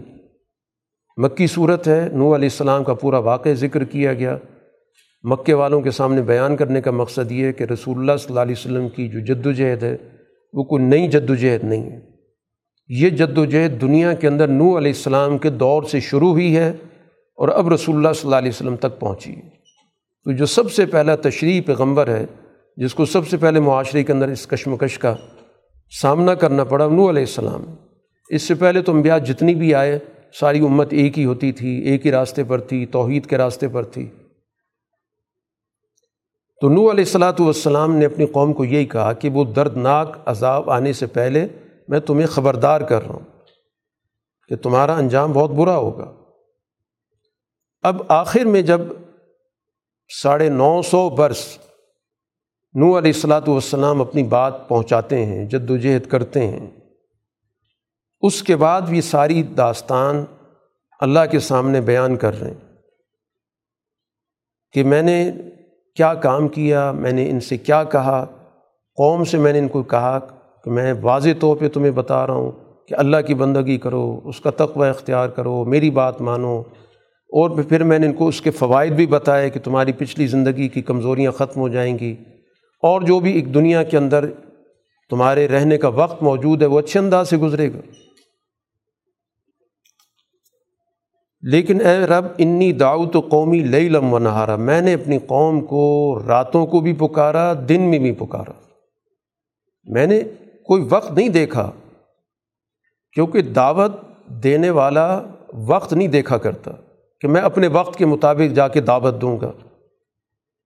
مکی 1.17 1.47
صورت 1.47 1.89
ہے، 1.89 2.09
نوح 2.13 2.35
علیہ 2.35 2.49
السلام 2.53 2.85
کا 2.85 2.95
پورا 2.95 3.19
واقع 3.19 3.49
ذکر 3.53 3.85
کیا 3.85 4.15
گیا۔ 4.15 4.37
مکے 5.23 5.55
والوں 5.55 5.81
کے 5.81 5.91
سامنے 5.91 6.23
بیان 6.23 6.57
کرنے 6.57 6.81
کا 6.81 6.91
مقصد 6.91 7.33
یہ 7.33 7.47
ہے 7.47 7.53
کہ 7.53 7.65
رسول 7.65 7.99
اللہ 7.99 8.17
صلی 8.17 8.29
اللہ 8.29 8.41
علیہ 8.41 8.55
وسلم 8.59 8.89
کی 8.89 9.09
جو 9.09 9.21
جد 9.21 9.47
و 9.47 9.53
جہد 9.53 9.83
ہے 9.83 9.97
وہ 10.53 10.65
کوئی 10.65 10.85
نئی 10.85 11.09
جد 11.09 11.31
و 11.31 11.35
جہد 11.35 11.65
نہیں 11.65 11.91
ہے۔ 11.91 12.01
یہ 12.89 13.11
جد 13.11 13.39
و 13.39 13.45
جہد 13.45 13.81
دنیا 13.81 14.13
کے 14.13 14.29
اندر 14.29 14.49
نو 14.49 14.79
علیہ 14.79 14.93
السلام 14.93 15.39
کے 15.39 15.51
دور 15.51 15.83
سے 15.83 16.01
شروع 16.01 16.31
ہوئی 16.31 16.57
ہے 16.57 16.69
اور 17.35 17.49
اب 17.49 17.73
رسول 17.73 17.97
اللہ 17.97 18.13
صلی 18.13 18.21
اللہ 18.25 18.37
علیہ 18.37 18.49
وسلم 18.49 18.77
تک 18.77 19.01
پہنچی 19.01 19.33
ہے۔ 19.33 19.49
تو 20.25 20.33
جو 20.33 20.47
سب 20.47 20.73
سے 20.73 20.87
پہلا 20.87 21.17
تشریح 21.17 21.61
پیغمبر 21.67 22.09
ہے، 22.09 22.27
جس 22.77 22.95
کو 22.95 23.05
سب 23.05 23.29
سے 23.29 23.37
پہلے 23.37 23.61
معاشرے 23.61 24.05
کے 24.05 24.13
اندر 24.13 24.29
اس 24.29 24.47
کشمکش 24.47 24.99
کا 24.99 25.15
سامنا 26.01 26.35
کرنا 26.35 26.65
پڑا 26.65 26.87
نو 26.87 27.11
علیہ 27.11 27.23
السلام۔ 27.23 27.65
اس 28.31 28.43
سے 28.43 28.55
پہلے 28.55 28.83
تو 28.83 28.93
انبیاء 28.93 29.19
جتنی 29.19 29.55
بھی 29.55 29.75
آئے، 29.75 29.99
ساری 30.33 30.59
امت 30.59 30.93
ایک 30.93 31.19
ہی 31.19 31.25
ہوتی 31.25 31.53
تھی، 31.53 31.69
ایک 31.69 32.07
ہی 32.07 32.11
راستے 32.11 32.45
پر 32.45 32.61
تھی، 32.61 32.87
توحید 32.87 33.27
کے 33.27 33.39
راستے 33.39 33.69
پر 33.69 33.83
تھی۔ 33.83 34.09
تو 36.61 36.69
نو 36.69 36.81
علیہ 36.91 37.05
السلاۃ 37.05 37.39
والسلام 37.39 37.95
نے 37.97 38.05
اپنی 38.05 38.27
قوم 38.27 38.53
کو 38.53 38.65
یہی 38.65 38.87
کہا 38.87 39.13
کہ 39.13 39.29
وہ 39.31 39.45
دردناک 39.45 40.17
عذاب 40.27 40.71
آنے 40.71 40.93
سے 40.93 41.07
پہلے 41.07 41.47
میں 41.89 42.01
تمہیں 42.01 42.27
خبردار 42.27 42.81
کر 42.81 43.03
رہا 43.03 43.15
ہوں 43.15 43.25
کہ 44.51 44.57
تمہارا 44.57 44.97
انجام 44.97 45.33
بہت 45.33 45.51
برا 45.51 45.77
ہوگا۔ 45.77 46.13
اب 47.85 48.03
آخر 48.09 48.45
میں 48.45 48.63
جب 48.63 48.81
ساڑھے 50.11 50.49
نو 50.49 50.71
سو 50.83 51.09
برس 51.11 51.45
نو 52.75 52.97
علیہ 52.99 53.13
السلاۃ 53.15 53.49
والسلام 53.49 54.01
اپنی 54.01 54.23
بات 54.23 54.69
پہنچاتے 54.69 55.25
ہیں 55.27 55.45
جد 55.45 55.71
و 55.71 55.77
جہد 55.77 56.07
کرتے 56.07 56.47
ہیں، 56.47 56.71
اس 58.23 58.43
کے 58.43 58.57
بعد 58.57 58.81
بھی 58.81 59.01
ساری 59.01 59.43
داستان 59.43 60.25
اللہ 61.01 61.27
کے 61.31 61.39
سامنے 61.41 61.81
بیان 61.81 62.17
کر 62.17 62.41
رہے 62.41 62.51
ہیں 62.51 62.69
کہ 64.75 64.85
میں 64.85 65.03
نے 65.03 65.33
کیا 66.01 66.15
کام 66.15 66.49
کیا، 66.49 66.93
میں 66.93 67.13
نے 67.13 67.31
ان 67.31 67.41
سے 67.41 67.57
کیا 67.57 67.85
کہا؟ 67.85 68.25
قوم 68.97 69.25
سے 69.25 69.39
میں 69.39 69.53
نے 69.53 69.59
ان 69.59 69.69
کو 69.69 69.83
کہا 69.83 70.19
کہ 70.65 70.71
میں 70.71 70.95
واضح 71.03 71.29
طور 71.41 71.57
پہ 71.57 71.69
تمہیں 71.69 71.91
بتا 71.91 72.27
رہا 72.27 72.35
ہوں 72.35 72.53
کہ 72.89 72.95
اللہ 72.99 73.17
کی 73.27 73.35
بندگی 73.35 73.79
کرو، 73.79 74.21
اس 74.25 74.41
کا 74.41 74.51
تقوی 74.51 74.89
اختیار 74.89 75.29
کرو، 75.29 75.65
میری 75.65 75.91
بات 75.91 76.21
مانو۔ 76.21 76.61
اور 77.29 77.51
پھر 77.51 77.83
میں 77.83 77.99
نے 77.99 78.07
ان 78.07 78.13
کو 78.13 78.29
اس 78.29 78.41
کے 78.41 78.51
فوائد 78.51 78.93
بھی 78.93 79.07
بتائے 79.07 79.51
کہ 79.51 79.61
تمہاری 79.61 79.93
پچھلی 79.93 80.27
زندگی 80.27 80.69
کی 80.69 80.83
کمزوریاں 80.83 81.33
ختم 81.33 81.61
ہو 81.61 81.69
جائیں 81.69 81.99
گی۔ 81.99 82.17
اور 82.83 83.01
جو 83.01 83.21
بھی 83.21 83.33
ایک 83.33 83.55
دنیا 83.55 83.83
کے 83.83 83.97
اندر 83.97 84.25
تمہارے 85.11 85.49
رہنے 85.49 85.79
کا 85.79 85.89
وقت 85.89 86.23
موجود 86.23 86.63
ہے، 86.63 86.67
وہ 86.67 86.79
اچھے 86.79 87.01
انداز 87.01 87.31
سے 87.31 87.37
گزرے 87.37 87.69
گا۔ 87.69 87.79
لیکن 91.43 91.87
اے 91.87 91.99
رب، 91.99 92.25
انی 92.39 92.73
دعوت 92.73 93.17
قومی 93.31 93.61
لئی 93.61 93.89
لم 93.89 94.13
و 94.13 94.19
نہارا، 94.19 94.57
میں 94.57 94.81
نے 94.81 94.95
اپنی 94.95 95.19
قوم 95.19 95.61
کو 95.61 96.19
راتوں 96.27 96.67
کو 96.67 96.81
بھی 96.81 96.93
پکارا، 96.93 97.55
دن 97.69 97.83
میں 97.83 97.99
بھی 97.99 98.13
پکارا۔ 98.13 98.53
میں 99.85 100.07
نے 100.07 100.23
کوئی 100.67 100.87
وقت 100.91 101.13
نہیں 101.13 101.29
دیکھا، 101.29 101.71
کیونکہ 103.13 103.43
دعوت 103.43 103.93
دینے 104.27 104.71
والا 104.71 105.21
وقت 105.55 105.93
نہیں 105.93 106.09
دیکھا 106.09 106.39
کرتا 106.39 106.71
کہ 107.21 107.29
میں 107.29 107.41
اپنے 107.41 107.67
وقت 107.67 107.99
کے 107.99 108.07
مطابق 108.07 108.55
جا 108.55 108.69
کے 108.69 108.81
دعوت 108.81 109.21
دوں 109.21 109.41
گا۔ 109.41 109.53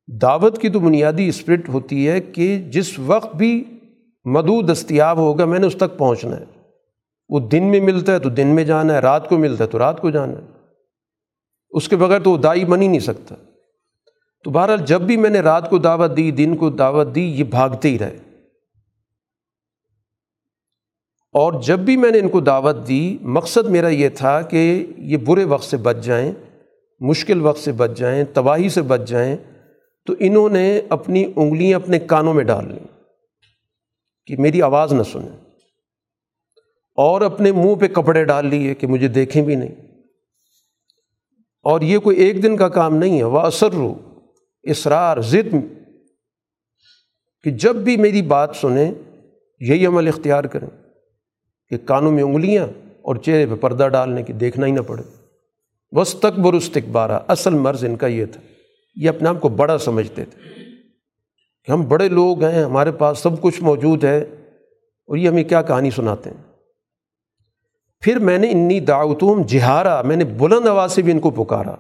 دعوت 0.09 0.59
کی 0.59 0.69
تو 0.69 0.81
بنیادی 0.81 1.29
اسپرٹ 1.29 1.69
ہوتی 1.69 2.09
ہے 2.09 2.21
کہ 2.21 2.59
جس 2.59 2.99
وقت 2.99 3.37
بھی 3.37 3.65
مدعو 4.25 4.63
دستیاب 4.63 5.19
ہوگا، 5.19 5.45
میں 5.45 5.59
نے 5.59 5.67
اس 5.67 5.77
تک 5.77 5.99
پہنچنا 5.99 6.37
ہے۔ 6.37 6.45
وہ 7.29 7.41
دن 7.41 7.65
میں 7.65 7.81
ملتا 7.81 8.13
ہے 8.13 8.19
تو 8.19 8.29
دن 8.29 8.47
میں 8.47 8.65
جانا 8.65 8.95
ہے، 8.95 8.99
رات 8.99 9.29
کو 9.29 9.39
ملتا 9.39 9.65
ہے 9.65 9.69
تو 9.69 9.79
رات 9.79 10.01
کو 10.01 10.11
جانا 10.11 10.33
ہے۔ 10.33 10.54
اس 11.75 11.89
کے 11.89 11.97
بغیر 11.97 12.21
تو 12.21 12.31
وہ 12.31 12.37
دائی 12.37 12.65
بن 12.65 12.83
ہی 12.83 12.89
نہیں 12.89 13.01
سکتا۔ 13.01 13.35
تو 14.45 14.51
بہرحال 14.51 14.79
جب 14.87 15.01
بھی 15.01 15.17
میں 15.17 15.31
نے 15.31 15.41
رات 15.41 15.71
کو 15.71 15.79
دعوت 15.79 16.17
دی، 16.17 16.31
دن 16.31 16.57
کو 16.57 16.71
دعوت 16.71 17.15
دی، 17.15 17.23
یہ 17.23 17.45
بھاگتے 17.45 17.89
ہی 17.89 17.99
رہے۔ 17.99 18.19
اور 21.33 21.63
جب 21.63 21.79
بھی 21.79 21.97
میں 21.97 22.11
نے 22.11 22.19
ان 22.19 22.29
کو 22.29 22.41
دعوت 22.41 22.77
دی، 22.89 23.19
مقصد 23.21 23.69
میرا 23.69 23.89
یہ 23.89 24.09
تھا 24.09 24.43
کہ 24.43 24.87
یہ 24.99 25.17
برے 25.17 25.45
وقت 25.45 25.65
سے 25.65 25.77
بچ 25.77 25.97
جائیں، 26.03 26.33
مشکل 27.01 27.41
وقت 27.41 27.61
سے 27.61 27.73
بچ 27.73 27.91
جائیں، 27.97 28.25
تباہی 28.35 28.69
سے 28.69 28.83
بچ 28.83 29.01
جائیں، 29.07 29.37
تو 30.07 30.15
انہوں 30.19 30.49
نے 30.49 30.81
اپنی 30.89 31.33
انگلیاں 31.37 31.79
اپنے 31.79 31.99
کانوں 31.99 32.35
میں 32.35 32.45
ڈال 32.45 32.69
لیں 32.69 33.03
کہ 34.27 34.37
میری 34.39 34.63
آواز 34.63 34.93
نہ 34.93 35.03
سنیں۔ 35.03 35.37
اور 36.95 37.21
اپنے 37.21 37.53
منہ 37.53 37.75
پہ 37.75 37.89
کپڑے 37.89 38.25
ڈال 38.25 38.47
لیے 38.47 38.75
کہ 38.75 38.87
مجھے 38.87 39.09
دیکھیں 39.09 39.43
بھی 39.43 39.55
نہیں۔ 39.55 39.94
اور 41.65 41.81
یہ 41.81 41.99
کوئی 41.99 42.16
ایک 42.16 42.43
دن 42.43 42.57
کا 42.57 42.69
کام 42.69 42.97
نہیں 42.97 43.19
ہے۔ 43.19 43.24
وہ 43.24 43.39
اثر 43.39 43.73
رو 43.73 43.95
اسرار 44.62 45.20
ضد 45.20 45.55
کہ 47.43 47.51
جب 47.51 47.77
بھی 47.77 47.97
میری 47.97 48.23
بات 48.23 48.57
سنیں، 48.61 48.93
یہی 49.61 49.86
عمل 49.86 50.09
اختیار 50.09 50.45
کریں 50.45 50.69
کہ 51.69 51.77
کانوں 51.85 52.12
میں 52.12 52.23
انگلیاں 52.23 52.66
اور 53.03 53.16
چہرے 53.16 53.47
پہ 53.47 53.55
پردہ 53.55 53.89
ڈالنے 53.89 54.23
کی 54.23 54.32
دیکھنا 54.32 54.66
ہی 54.66 54.73
نہ 54.73 54.81
پڑے۔ 54.81 55.03
بس 55.95 56.15
تک 56.15 56.39
برستقبارہ 56.39 57.20
اصل 57.28 57.55
مرض 57.55 57.85
ان 57.85 57.97
کا 57.97 58.07
یہ 58.07 58.24
تھا۔ 58.24 58.41
یہ 58.97 59.09
اپنے 59.09 59.28
آپ 59.28 59.41
کو 59.41 59.49
بڑا 59.49 59.78
سمجھتے 59.78 60.24
تھے 60.24 60.65
کہ 61.65 61.73
ہم 61.73 61.89
بڑے 61.89 62.09
لوگ 62.09 62.45
ہیں، 62.45 62.65
ہمارے 62.65 62.93
پاس 62.93 63.19
سب 63.19 63.43
کچھ 63.43 63.62
موجود 63.62 64.05
ہے 64.05 64.19
اور 65.07 65.16
یہ 65.16 65.28
ہمیں 65.28 65.45
کیا 65.45 65.62
کہانی 65.62 65.91
سناتے 65.91 66.31
ہیں؟ 66.31 66.54
پھر 68.05 68.19
میں 68.19 68.39
نے 68.39 68.51
انی 68.51 68.81
دعوتوم 68.81 69.43
جہارا، 69.43 70.03
میں 70.03 70.17
نے 70.17 70.25
بلند 70.25 70.67
آواز 70.67 70.93
سے 70.93 71.03
بھی 71.03 71.13
ان 71.13 71.19
کو 71.19 71.31
پکارا۔ 71.31 71.75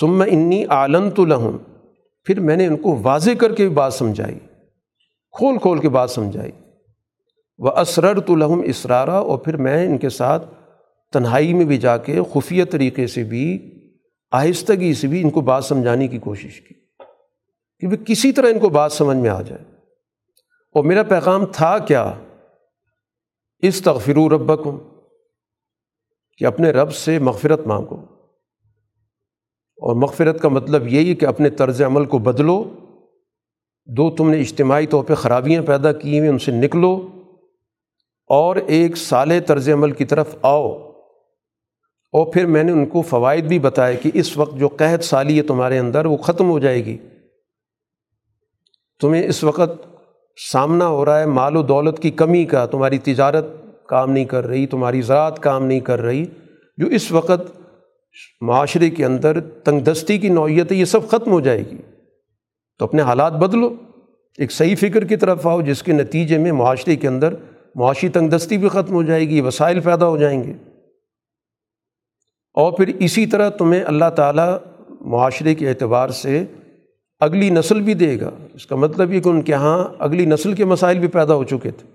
سم 0.00 0.22
انی 0.22 0.64
عالم 0.64 1.10
تو 1.10 1.24
لہم۔ 1.24 1.56
پھر 2.24 2.40
میں 2.40 2.56
نے 2.56 2.66
ان 2.66 2.76
کو 2.76 2.98
واضح 3.02 3.30
کر 3.30 3.54
کے 3.54 3.68
بھی 3.68 3.74
بات 3.74 3.94
سمجھائی۔ 3.94 4.38
کھول 5.32 5.58
کھول 5.58 5.78
کے 5.78 5.88
بات 5.88 6.10
سمجھائی۔ 6.10 6.50
وہ 7.58 7.70
اسرر 7.70 8.20
تو 8.20 8.36
لہم 8.36 8.62
اسرارا 8.64 9.18
اور 9.18 9.38
پھر 9.38 9.56
میں 9.56 9.86
ان 9.86 9.98
کے 9.98 10.08
ساتھ 10.08 10.46
تنہائی 11.12 11.54
میں 11.54 11.64
بھی 11.64 11.78
جا 11.78 11.96
کے 11.96 12.18
خفیہ 12.32 12.64
طریقے 12.64 13.06
سے 13.06 13.22
بھی، 13.22 13.74
آہستگی 14.30 14.94
سے 14.94 15.06
بھی 15.06 15.22
ان 15.22 15.30
کو 15.30 15.40
بات 15.40 15.64
سمجھانے 15.64 16.08
کی 16.08 16.18
کوشش 16.18 16.60
کی۔ 16.60 16.74
کہ 17.78 17.86
وہ 17.86 17.96
کسی 17.96 18.32
طرح 18.32 18.46
ان 18.46 18.58
کو 18.58 18.68
بات 18.68 18.92
سمجھ 18.92 19.16
میں 19.16 19.30
آ 19.30 19.42
جائے۔ 19.42 19.64
اور 20.74 20.84
میرا 20.84 21.02
پیغام 21.02 21.46
تھا 21.46 21.78
کیا؟ 21.78 22.12
اس 23.68 23.82
تغفر 23.82 24.32
ربکم 24.32 24.78
کہ 26.38 26.44
اپنے 26.44 26.70
رب 26.70 26.92
سے 26.92 27.18
مغفرت 27.18 27.60
مانگو۔ 27.66 27.96
اور 29.76 29.94
مغفرت 29.96 30.40
کا 30.40 30.48
مطلب 30.48 30.88
یہی 30.88 31.14
کہ 31.14 31.26
اپنے 31.26 31.50
طرز 31.50 31.82
عمل 31.82 32.04
کو 32.04 32.18
بدلو۔ 32.18 32.64
دو، 33.86 34.10
تم 34.10 34.30
نے 34.30 34.40
اجتماعی 34.40 34.86
طور 34.86 35.04
پہ 35.04 35.14
خرابیاں 35.14 35.62
پیدا 35.62 35.92
کی 35.92 36.18
ہوئیں، 36.18 36.32
ان 36.32 36.38
سے 36.38 36.52
نکلو۔ 36.52 37.08
اور 38.26 38.56
ایک 38.56 38.96
سال 38.96 39.32
طرز 39.46 39.68
عمل 39.68 39.92
کی 39.92 40.04
طرف 40.04 40.36
آؤ۔ 40.42 40.90
اور 42.12 42.32
پھر 42.32 42.46
میں 42.46 42.62
نے 42.62 42.72
ان 42.72 42.86
کو 42.86 43.02
فوائد 43.02 43.44
بھی 43.44 43.58
بتائے 43.58 43.96
کہ 43.96 44.10
اس 44.14 44.36
وقت 44.36 44.56
جو 44.56 44.68
قحط 44.68 45.04
سالی 45.04 45.36
ہے 45.36 45.42
تمہارے 45.42 45.78
اندر، 45.78 46.06
وہ 46.06 46.16
ختم 46.16 46.50
ہو 46.50 46.58
جائے 46.58 46.84
گی۔ 46.84 46.98
تمہیں 49.00 49.22
اس 49.22 49.44
وقت 49.44 49.93
سامنا 50.36 50.88
ہو 50.88 51.04
رہا 51.04 51.20
ہے، 51.20 51.26
مال 51.26 51.56
و 51.56 51.62
دولت 51.62 51.98
کی 51.98 52.10
کمی 52.10 52.44
کا، 52.44 52.66
تمہاری 52.66 52.98
تجارت 52.98 53.44
کام 53.88 54.10
نہیں 54.10 54.24
کر 54.24 54.46
رہی، 54.46 54.66
تمہاری 54.66 55.02
زراعت 55.02 55.42
کام 55.42 55.64
نہیں 55.64 55.80
کر 55.80 56.00
رہی، 56.00 56.24
جو 56.76 56.86
اس 56.86 57.12
وقت 57.12 57.60
معاشرے 58.40 58.90
کے 58.90 59.04
اندر 59.04 59.40
تنگ 59.40 59.80
دستی 59.80 60.18
کی 60.18 60.28
نوعیت 60.28 60.72
ہے، 60.72 60.76
یہ 60.76 60.84
سب 60.84 61.08
ختم 61.08 61.30
ہو 61.30 61.40
جائے 61.40 61.70
گی۔ 61.70 61.76
تو 62.78 62.84
اپنے 62.84 63.02
حالات 63.02 63.32
بدلو، 63.32 63.74
ایک 64.38 64.52
صحیح 64.52 64.76
فکر 64.76 65.04
کی 65.04 65.16
طرف 65.16 65.46
آؤ، 65.46 65.60
جس 65.60 65.82
کے 65.82 65.92
نتیجے 65.92 66.38
میں 66.38 66.52
معاشرے 66.52 66.96
کے 66.96 67.08
اندر 67.08 67.34
معاشی 67.74 68.08
تنگ 68.08 68.28
دستی 68.28 68.58
بھی 68.58 68.68
ختم 68.68 68.94
ہو 68.94 69.02
جائے 69.02 69.28
گی، 69.28 69.40
وسائل 69.40 69.80
پیدا 69.80 70.06
ہو 70.06 70.16
جائیں 70.16 70.44
گے۔ 70.44 70.52
اور 72.54 72.72
پھر 72.72 72.92
اسی 73.00 73.26
طرح 73.26 73.50
تمہیں 73.50 73.84
اللہ 73.84 74.10
تعالیٰ 74.16 74.58
معاشرے 75.00 75.54
کے 75.54 75.68
اعتبار 75.68 76.08
سے 76.08 76.44
اگلی 77.24 77.50
نسل 77.50 77.80
بھی 77.80 77.94
دے 77.94 78.20
گا۔ 78.20 78.30
اس 78.54 78.66
کا 78.66 78.76
مطلب 78.76 79.12
یہ 79.12 79.20
کہ 79.20 79.28
ان 79.28 79.42
کے 79.42 79.52
یہاں 79.52 79.84
اگلی 79.98 80.26
نسل 80.26 80.52
کے 80.52 80.64
مسائل 80.64 80.98
بھی 80.98 81.08
پیدا 81.08 81.34
ہو 81.34 81.44
چکے 81.44 81.70
تھے۔ 81.70 81.88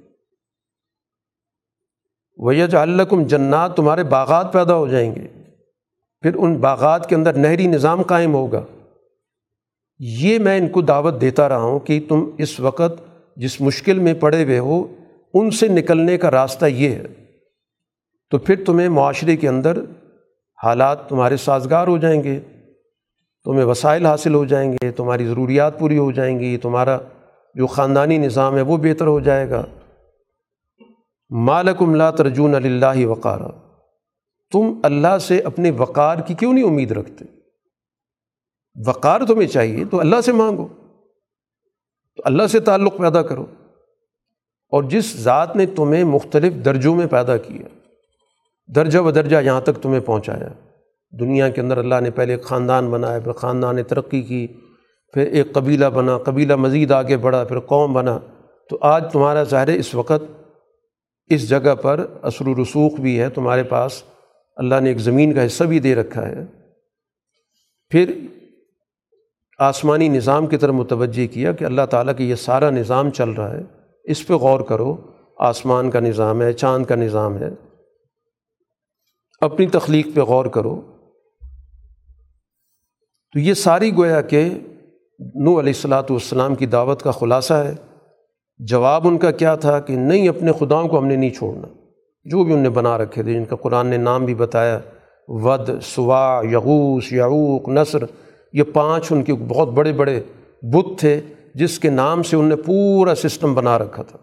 ویج 2.38 2.76
الکم 2.76 3.23
جنات، 3.23 3.76
تمہارے 3.76 4.03
باغات 4.03 4.53
پیدا 4.53 4.76
ہو 4.76 4.88
جائیں 4.88 5.15
گے۔ 5.15 5.27
پھر 6.22 6.35
ان 6.35 6.56
باغات 6.56 7.10
کے 7.10 7.15
اندر 7.15 7.34
نہری 7.34 7.68
نظام 7.68 8.01
قائم 8.01 8.34
ہوگا۔ 8.34 8.61
یہ 9.99 10.39
میں 10.39 10.57
ان 10.57 10.68
کو 10.68 10.81
دعوت 10.81 11.22
دیتا 11.22 11.49
رہا 11.49 11.57
ہوں 11.57 11.80
کہ 11.80 11.99
تم 12.10 12.30
اس 12.38 12.60
وقت 12.60 13.01
جس 13.35 13.61
مشکل 13.61 13.99
میں 13.99 14.14
پڑے 14.14 14.43
ہوئے 14.43 14.60
ہو، 14.60 14.88
ان 15.34 15.51
سے 15.51 15.68
نکلنے 15.68 16.18
کا 16.18 16.31
راستہ 16.31 16.65
یہ 16.65 16.89
ہے۔ 16.89 17.06
تو 18.30 18.38
پھر 18.38 18.64
تمہیں 18.65 18.89
معاشرے 18.89 19.38
کے 19.38 19.47
اندر 19.47 19.77
حالات 20.64 21.10
تمہارے 21.10 21.38
سازگار 21.38 21.88
ہو 21.88 21.97
جائیں 21.97 22.23
گے۔ 22.23 22.39
تمہیں 23.43 23.65
وسائل 23.65 24.05
حاصل 24.05 24.33
ہو 24.33 24.45
جائیں 24.45 24.73
گے، 24.73 24.91
تمہاری 24.91 25.27
ضروریات 25.27 25.79
پوری 25.79 25.97
ہو 25.97 26.11
جائیں 26.11 26.39
گی، 26.39 26.57
تمہارا 26.57 26.97
جو 27.55 27.67
خاندانی 27.67 28.17
نظام 28.17 28.55
ہے 28.55 28.61
وہ 28.61 28.77
بہتر 28.77 29.07
ہو 29.07 29.19
جائے 29.19 29.49
گا۔ 29.49 29.65
مالک 31.29 31.81
لا 31.81 32.11
ترجون 32.11 32.55
اللہ 32.55 33.05
وقار 33.05 33.39
تم 34.51 34.79
اللہ 34.83 35.17
سے 35.17 35.39
اپنے 35.39 35.71
وقار 35.71 36.17
کی 36.17 36.33
کیوں 36.33 36.53
نہیں 36.53 36.63
امید 36.63 36.91
رکھتے؟ 36.91 37.25
وقار 38.87 39.21
تمہیں 39.27 39.47
چاہیے 39.47 39.85
تو 39.85 39.99
اللہ 39.99 40.21
سے 40.21 40.31
مانگو۔ 40.31 40.67
تو 42.15 42.23
اللہ 42.25 42.47
سے 42.47 42.59
تعلق 42.59 42.97
پیدا 42.97 43.21
کرو۔ 43.21 43.45
اور 44.69 44.83
جس 44.83 45.17
ذات 45.17 45.55
نے 45.55 45.65
تمہیں 45.65 46.03
مختلف 46.03 46.53
درجوں 46.65 46.95
میں 46.95 47.07
پیدا 47.07 47.37
کیا، 47.37 47.67
درجہ 48.75 48.99
و 48.99 49.11
درجہ 49.11 49.37
یہاں 49.41 49.61
تک 49.61 49.81
تمہیں 49.81 49.99
پہنچایا۔ 49.99 50.68
دنیا 51.11 51.49
کے 51.49 51.61
اندر 51.61 51.77
اللہ 51.77 51.95
نے 52.02 52.11
پہلے 52.11 52.34
ایک 52.34 52.44
خاندان 52.44 52.90
بنایا، 52.90 53.19
پھر 53.19 53.31
خاندان 53.31 53.76
نے 53.76 53.84
ترقی 53.84 54.22
کی، 54.22 54.48
پھر 55.14 55.27
ایک 55.27 55.53
قبیلہ 55.53 55.86
بنا، 55.86 56.18
قبیلہ 56.18 56.56
مزید 56.56 56.91
آگے 56.91 57.18
بڑھا، 57.18 57.44
پھر 57.44 57.60
قوم 57.60 57.94
بنا۔ 57.94 58.19
تو 58.69 58.77
آج 58.81 59.11
تمہارا 59.11 59.44
ظاہر 59.44 59.68
اس 59.68 59.95
وقت 59.95 60.23
اس 61.27 61.49
جگہ 61.49 61.76
پر 61.76 62.06
اثر 62.22 62.48
و 62.48 62.56
رسوخ 62.56 62.94
بھی 62.94 63.19
ہے، 63.19 63.30
تمہارے 63.30 63.64
پاس 63.64 64.03
اللہ 64.56 64.76
نے 64.80 64.90
ایک 64.90 64.98
زمین 64.98 65.34
کا 65.34 65.45
حصہ 65.45 65.64
بھی 65.64 65.80
دے 65.80 65.95
رکھا 65.95 66.27
ہے۔ 66.27 66.45
پھر 67.90 68.19
آسمانی 69.60 70.07
نظام 70.07 70.48
کی 70.48 70.57
طرف 70.57 70.73
متوجہ 70.73 71.34
کیا 71.34 71.52
کہ 71.52 71.65
اللہ 71.65 71.81
تعالیٰ 71.90 72.14
کا 72.18 72.23
یہ 72.23 72.36
سارا 72.36 72.69
نظام 72.69 73.10
چل 73.10 73.30
رہا 73.30 73.53
ہے۔ 73.53 73.61
اس 74.03 74.27
پہ 74.27 74.34
غور 74.34 74.60
کرو، 74.60 74.98
آسمان 75.40 75.91
کا 75.91 75.99
نظام 75.99 76.41
ہے، 76.41 76.53
چاند 76.53 76.86
کا 76.86 76.95
نظام 76.95 77.38
ہے۔ 77.38 77.49
اپنی 79.41 79.68
تخلیق 79.68 80.07
پہ 80.15 80.22
غور 80.22 80.45
کرو۔ 80.45 80.88
تو 83.34 83.39
یہ 83.39 83.53
ساری 83.53 83.95
گویا 83.95 84.22
کہ 84.22 84.49
نو 85.19 85.49
علیہ 85.49 85.73
السلاۃ 85.76 86.03
والسلام 86.10 86.56
کی 86.56 86.65
دعوت 86.65 87.01
کا 87.01 87.11
خلاصہ 87.11 87.53
ہے۔ 87.53 87.73
جواب 88.57 89.07
ان 89.07 89.18
کا 89.18 89.31
کیا 89.31 89.56
تھا 89.56 89.80
کہ 89.80 89.95
نہیں، 89.95 90.30
اپنے 90.30 90.51
خداؤں 90.60 90.88
کو 90.88 90.99
ہم 90.99 91.06
نے 91.06 91.15
نہیں 91.15 91.30
چھوڑنا۔ 91.30 91.68
جو 92.23 92.43
بھی 92.43 92.53
ان 92.53 92.60
نے 92.60 92.69
بنا 92.69 92.97
رکھے 92.97 93.23
تھے، 93.23 93.34
جن 93.34 93.45
کا 93.45 93.56
قرآن 93.56 93.88
نے 93.88 93.97
نام 93.97 94.26
بھی 94.26 94.35
بتایا، 94.35 94.80
ود، 95.27 95.69
سوا 95.81 96.41
یغوس 96.51 97.14
یعوق 97.14 97.69
نثر 97.69 97.97
یہ 98.53 98.64
پانچ 98.73 99.11
ان 99.11 99.23
کے 99.23 99.34
بہت 99.34 99.68
بڑے 99.68 99.93
بڑے 99.93 100.22
بت 100.61 100.99
تھے، 100.99 101.22
جس 101.56 101.80
کے 101.80 101.89
نام 101.89 102.23
سے 102.23 102.35
ان 102.35 102.45
نے 102.45 102.56
پورا 102.56 103.15
سسٹم 103.15 103.53
بنا 103.53 103.80
رکھا 103.80 104.03
تھا۔ 104.03 104.18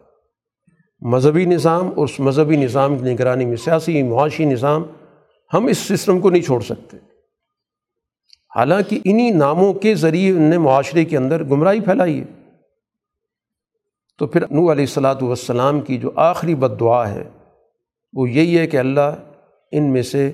مذہبی 1.01 1.45
نظام 1.45 1.87
اور 1.97 2.05
اس 2.05 2.21
مذہبی 2.21 2.57
نظام 2.57 2.99
کی 2.99 3.13
نگرانی 3.13 3.45
میں، 3.45 3.57
سیاسی 3.57 4.03
معاشی 4.03 4.45
نظام، 4.45 4.85
ہم 5.55 5.67
اس 5.67 5.79
سسٹم 5.79 6.21
کو 6.21 6.31
نہیں 6.31 6.43
چھوڑ 6.43 6.61
سکتے۔ 6.61 6.97
حالانکہ 8.57 9.01
انہی 9.05 9.31
ناموں 9.31 9.75
کے 9.75 9.95
ذریعے 9.95 10.31
ان 10.31 10.43
نے 10.43 10.59
معاشرے 10.59 11.05
کے 11.05 11.17
اندر 11.17 11.45
گمراہی 11.45 11.81
پھیلائی 11.81 12.21
ہے۔ 12.21 12.25
تو 14.19 14.27
پھر 14.27 14.41
نو 14.41 14.73
علیہ 14.73 14.85
السلاۃ 14.85 15.23
والسلام 15.23 15.81
کی 15.81 15.99
جو 15.99 16.11
آخری 16.15 16.55
بد 16.55 16.81
دعا 16.81 17.11
ہے، 17.11 17.29
وہ 18.13 18.31
یہی 18.31 18.59
ہے 18.59 18.67
کہ 18.67 18.77
اللہ 18.77 19.31
ان 19.73 19.93
میں 19.93 20.03
سے 20.03 20.33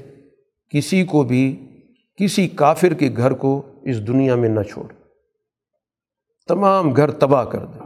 کسی 0.70 1.04
کو 1.04 1.22
بھی 1.22 1.68
کسی 2.16 2.48
کافر 2.48 2.94
کے 2.94 3.10
گھر 3.16 3.32
کو 3.32 3.62
اس 3.82 4.06
دنیا 4.06 4.34
میں 4.34 4.48
نہ 4.48 4.60
چھوڑ۔ 4.60 4.92
تمام 6.48 6.92
گھر 6.92 7.10
تباہ 7.10 7.44
کر 7.44 7.64
دے۔ 7.64 7.78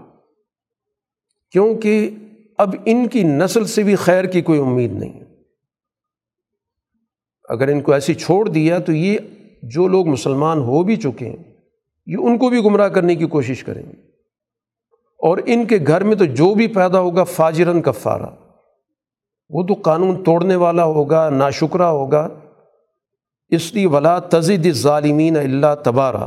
کیونکہ 1.50 2.10
اب 2.58 2.74
ان 2.84 3.08
کی 3.08 3.22
نسل 3.22 3.64
سے 3.64 3.82
بھی 3.82 3.96
خیر 3.96 4.24
کی 4.24 4.42
کوئی 4.42 4.60
امید 4.60 4.92
نہیں 4.92 5.12
ہے۔ 5.12 5.24
اگر 7.48 7.68
ان 7.68 7.80
کو 7.80 7.92
ایسی 7.92 8.14
چھوڑ 8.14 8.48
دیا 8.48 8.78
تو 8.78 8.92
یہ 8.92 9.18
جو 9.62 9.88
لوگ 9.88 10.06
مسلمان 10.08 10.58
ہو 10.58 10.82
بھی 10.82 10.96
چکے 10.96 11.28
ہیں، 11.28 11.36
یہ 12.06 12.16
ان 12.16 12.38
کو 12.38 12.48
بھی 12.48 12.64
گمراہ 12.64 12.88
کرنے 12.88 13.14
کی 13.14 13.26
کوشش 13.26 13.64
کریں 13.64 13.82
گے۔ 13.82 14.06
اور 15.18 15.38
ان 15.46 15.66
کے 15.66 15.78
گھر 15.86 16.04
میں 16.04 16.16
تو 16.16 16.24
جو 16.24 16.54
بھی 16.54 16.66
پیدا 16.66 17.00
ہوگا 17.00 17.24
فاجرن 17.24 17.82
کفارہ۔ 17.82 18.26
وہ 19.50 19.62
تو 19.62 19.74
قانون 19.74 20.24
توڑنے 20.24 20.56
والا 20.56 20.84
ہوگا 20.84 21.30
نا 21.30 21.50
شکرہ 21.50 21.82
ہوگا۔ 21.82 22.28
اس 23.48 23.74
لیے 23.74 23.86
ولا 23.86 24.18
تزد 24.18 24.70
ظالمین 24.70 25.36
اللہ 25.36 25.74
تبارہ۔ 25.84 26.26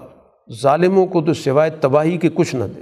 ظالموں 0.61 1.05
کو 1.05 1.21
تو 1.21 1.33
سوائے 1.33 1.69
تباہی 1.69 2.17
کے 2.17 2.29
کچھ 2.33 2.55
نہ 2.55 2.63
دے۔ 2.63 2.81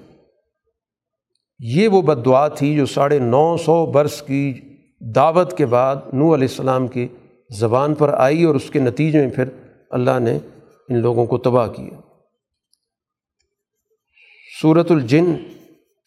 یہ 1.60 1.88
وہ 1.88 2.02
بد 2.02 2.26
دعا 2.26 2.48
تھی 2.48 2.76
جو 2.76 2.86
ساڑھے 2.86 3.20
نو 3.20 3.58
سو 3.58 3.86
برس 3.86 4.22
کی 4.22 4.54
دعوت 5.00 5.58
کے 5.58 5.66
بعد 5.66 5.96
نو 6.14 6.36
علیہ 6.36 6.48
السلام 6.50 6.88
کی 6.88 7.08
زبان 7.58 7.94
پر 7.94 8.10
آئی 8.10 8.44
اور 8.44 8.56
اس 8.56 8.70
کے 8.70 8.80
نتیجے 8.80 9.22
میں 9.22 9.30
پھر 9.30 9.46
اللہ 9.92 10.20
نے 10.20 10.38
ان 10.90 10.98
لوگوں 10.98 11.26
کو 11.26 11.38
تباہ 11.38 11.68
کیا۔ 11.68 12.00
صورت 14.62 14.92
الجن 14.92 15.26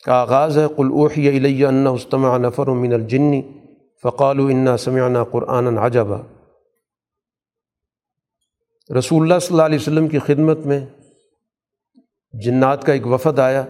کا 0.05 0.15
آغاز 0.15 0.59
ہے 0.59 0.67
قلعوحی 0.77 1.29
علیہ 1.29 1.67
استمع 1.67 2.39
نفر 2.39 2.67
من 2.67 2.93
الجنی 2.93 3.43
فقال 4.03 4.39
انا 4.41 4.77
سمعنا 4.77 5.25
قرآن 5.25 5.79
عجبا۔ 5.79 6.19
رسول 8.99 9.23
اللہ 9.23 9.39
صلی 9.39 9.55
اللہ 9.55 9.63
علیہ 9.63 9.79
وسلم 9.79 10.09
کی 10.09 10.19
خدمت 10.19 10.59
میں 10.59 10.87
جنات 12.33 12.85
کا 12.85 12.93
ایک 12.93 13.07
وفد 13.07 13.39
آیا 13.39 13.61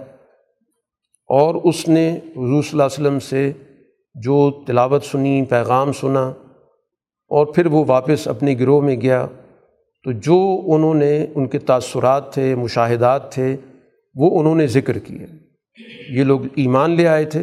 اور 1.31 1.55
اس 1.55 1.89
نے 1.89 2.17
حضور 2.17 2.63
صلی 2.63 2.71
اللہ 2.73 2.83
علیہ 2.83 3.01
وسلم 3.01 3.19
سے 3.19 3.53
جو 4.15 4.65
تلاوت 4.65 5.05
سنی، 5.05 5.45
پیغام 5.45 5.93
سنا 5.93 6.29
اور 7.31 7.47
پھر 7.47 7.67
وہ 7.67 7.85
واپس 7.87 8.29
اپنے 8.29 8.55
گروہ 8.61 8.83
میں 8.83 9.01
گیا۔ 9.01 9.27
تو 10.05 10.13
جو 10.13 10.61
انہوں 10.67 10.95
نے 10.95 11.27
ان 11.35 11.47
کے 11.47 11.59
تاثرات 11.59 12.35
تھے، 12.35 12.55
مشاہدات 12.55 13.33
تھے، 13.33 13.57
وہ 14.15 14.41
انہوں 14.41 14.55
نے 14.55 14.67
ذکر 14.67 14.99
کیے۔ 14.99 15.27
یہ 16.09 16.25
لوگ 16.25 16.41
ایمان 16.55 16.91
لے 16.91 17.09
آئے 17.09 17.25
تھے۔ 17.25 17.43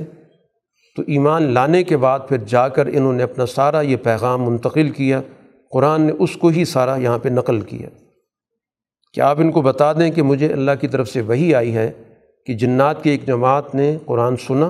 تو 0.96 1.04
ایمان 1.08 1.44
لانے 1.44 1.84
کے 1.84 1.98
بعد 1.98 2.20
پھر 2.30 2.38
جا 2.38 2.68
کر 2.68 2.86
انہوں 2.86 3.14
نے 3.14 3.24
اپنا 3.24 3.46
سارا 3.46 3.82
یہ 3.82 3.96
پیغام 3.96 4.44
منتقل 4.44 4.90
کیا۔ 4.90 5.22
قرآن 5.72 6.02
نے 6.02 6.14
اس 6.20 6.36
کو 6.36 6.48
ہی 6.48 6.66
سارا 6.66 6.96
یہاں 6.96 7.20
پہ 7.20 7.30
نقل 7.30 7.62
کیا۔ 7.62 7.90
کہ 9.14 9.22
آپ 9.22 9.40
ان 9.40 9.52
کو 9.52 9.62
بتا 9.62 9.94
دیں 9.94 10.12
کہ 10.12 10.22
مجھے 10.22 10.54
اللہ 10.54 10.72
کی 10.82 10.88
طرف 10.88 11.10
سے 11.10 11.22
وہی 11.22 11.56
آئی 11.56 11.76
ہے 11.76 11.92
کہ 12.46 12.54
جنات 12.54 13.04
کی 13.04 13.10
ایک 13.10 13.28
جماعت 13.28 13.76
نے 13.76 13.98
قرآن 14.06 14.36
سنا 14.38 14.68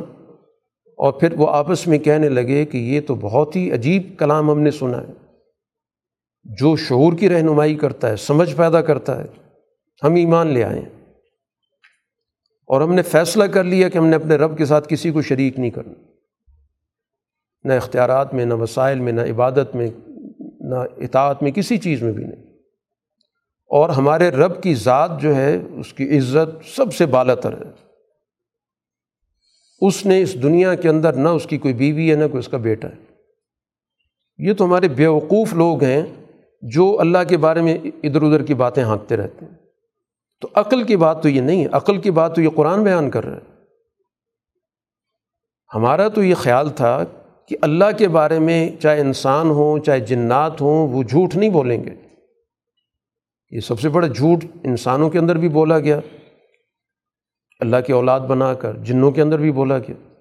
اور 0.97 1.11
پھر 1.11 1.33
وہ 1.33 1.47
آپس 1.49 1.87
میں 1.87 1.99
کہنے 1.99 2.29
لگے 2.29 2.65
کہ 2.65 2.77
یہ 2.77 3.01
تو 3.07 3.15
بہت 3.15 3.55
ہی 3.55 3.71
عجیب 3.71 4.03
کلام 4.17 4.51
ہم 4.51 4.59
نے 4.59 4.71
سنا 4.71 5.01
ہے۔ 5.01 5.26
جو 6.47 6.75
شعور 6.75 7.13
کی 7.13 7.29
رہنمائی 7.29 7.75
کرتا 7.75 8.09
ہے، 8.09 8.15
سمجھ 8.15 8.55
پیدا 8.55 8.81
کرتا 8.81 9.23
ہے، 9.23 9.25
ہم 10.03 10.13
ایمان 10.13 10.47
لے 10.47 10.63
آئیں 10.63 10.81
اور 12.67 12.81
ہم 12.81 12.93
نے 12.93 13.01
فیصلہ 13.01 13.43
کر 13.43 13.63
لیا 13.63 13.89
کہ 13.89 13.97
ہم 13.97 14.07
نے 14.07 14.15
اپنے 14.15 14.35
رب 14.35 14.57
کے 14.57 14.65
ساتھ 14.65 14.87
کسی 14.89 15.11
کو 15.11 15.21
شریک 15.21 15.59
نہیں 15.59 15.71
کرنا۔ 15.71 15.93
نہ 17.63 17.73
اختیارات 17.73 18.33
میں، 18.33 18.45
نہ 18.45 18.53
وسائل 18.53 18.99
میں، 18.99 19.13
نہ 19.13 19.21
عبادت 19.21 19.75
میں، 19.75 19.87
نہ 20.59 20.75
اطاعت 20.75 21.43
میں، 21.43 21.51
کسی 21.51 21.77
چیز 21.77 22.03
میں 22.03 22.11
بھی 22.11 22.23
نہیں۔ 22.23 22.43
اور 23.65 23.89
ہمارے 23.89 24.29
رب 24.29 24.63
کی 24.63 24.75
ذات 24.75 25.21
جو 25.21 25.35
ہے، 25.35 25.55
اس 25.55 25.93
کی 25.93 26.17
عزت 26.17 26.75
سب 26.75 26.93
سے 26.93 27.05
بالا 27.05 27.35
تر 27.35 27.65
ہے۔ 27.65 27.71
اس 29.81 30.05
نے 30.05 30.21
اس 30.21 30.43
دنیا 30.43 30.75
کے 30.75 30.89
اندر 30.89 31.13
نہ 31.13 31.29
اس 31.29 31.45
کی 31.45 31.57
کوئی 31.57 31.73
بیوی 31.73 32.11
ہے، 32.11 32.15
نہ 32.15 32.27
کوئی 32.27 32.39
اس 32.39 32.47
کا 32.47 32.57
بیٹا 32.57 32.87
ہے۔ 32.87 33.15
یہ 34.37 34.53
تو 34.53 34.65
ہمارے 34.65 34.87
بیوقوف 34.87 35.53
لوگ 35.53 35.83
ہیں۔ 35.83 36.26
جو 36.71 36.97
اللہ 36.99 37.17
کے 37.29 37.37
بارے 37.37 37.61
میں 37.61 37.77
ادھر 38.03 38.21
ادھر 38.21 38.43
کی 38.43 38.53
باتیں 38.53 38.83
ہانکتے 38.83 39.17
رہتے 39.17 39.45
ہیں۔ 39.45 39.53
تو 40.41 40.47
عقل 40.53 40.83
کی 40.83 40.95
بات 40.95 41.23
تو 41.23 41.29
یہ 41.29 41.41
نہیں 41.41 41.63
ہے، 41.63 41.69
عقل 41.71 42.01
کی 42.01 42.11
بات 42.11 42.35
تو 42.35 42.41
یہ 42.41 42.49
قرآن 42.55 42.83
بیان 42.83 43.09
کر 43.09 43.25
رہا 43.25 43.35
ہے۔ 43.35 43.63
ہمارا 45.75 46.07
تو 46.07 46.23
یہ 46.23 46.35
خیال 46.35 46.69
تھا 46.69 47.03
کہ 47.45 47.57
اللہ 47.61 47.85
کے 47.97 48.07
بارے 48.07 48.39
میں 48.39 48.71
چاہے 48.79 48.99
انسان 48.99 49.49
ہوں، 49.49 49.79
چاہے 49.79 49.99
جنات 49.99 50.61
ہوں، 50.61 50.87
وہ 50.87 51.03
جھوٹ 51.03 51.35
نہیں 51.35 51.49
بولیں 51.49 51.83
گے۔ 51.83 51.95
یہ 53.51 53.59
سب 53.59 53.79
سے 53.79 53.89
بڑا 53.89 54.07
جھوٹ 54.07 54.45
انسانوں 54.63 55.09
کے 55.09 55.19
اندر 55.19 55.35
بھی 55.35 55.49
بولا 55.49 55.79
گیا۔ 55.79 55.99
اللہ 57.59 57.77
کی 57.87 57.93
اولاد 57.93 58.19
بنا 58.19 58.53
کر 58.53 58.73
جنوں 58.73 59.11
کے 59.11 59.21
اندر 59.21 59.39
بھی 59.39 59.51
بولا 59.51 59.77
گیا۔ 59.77 60.13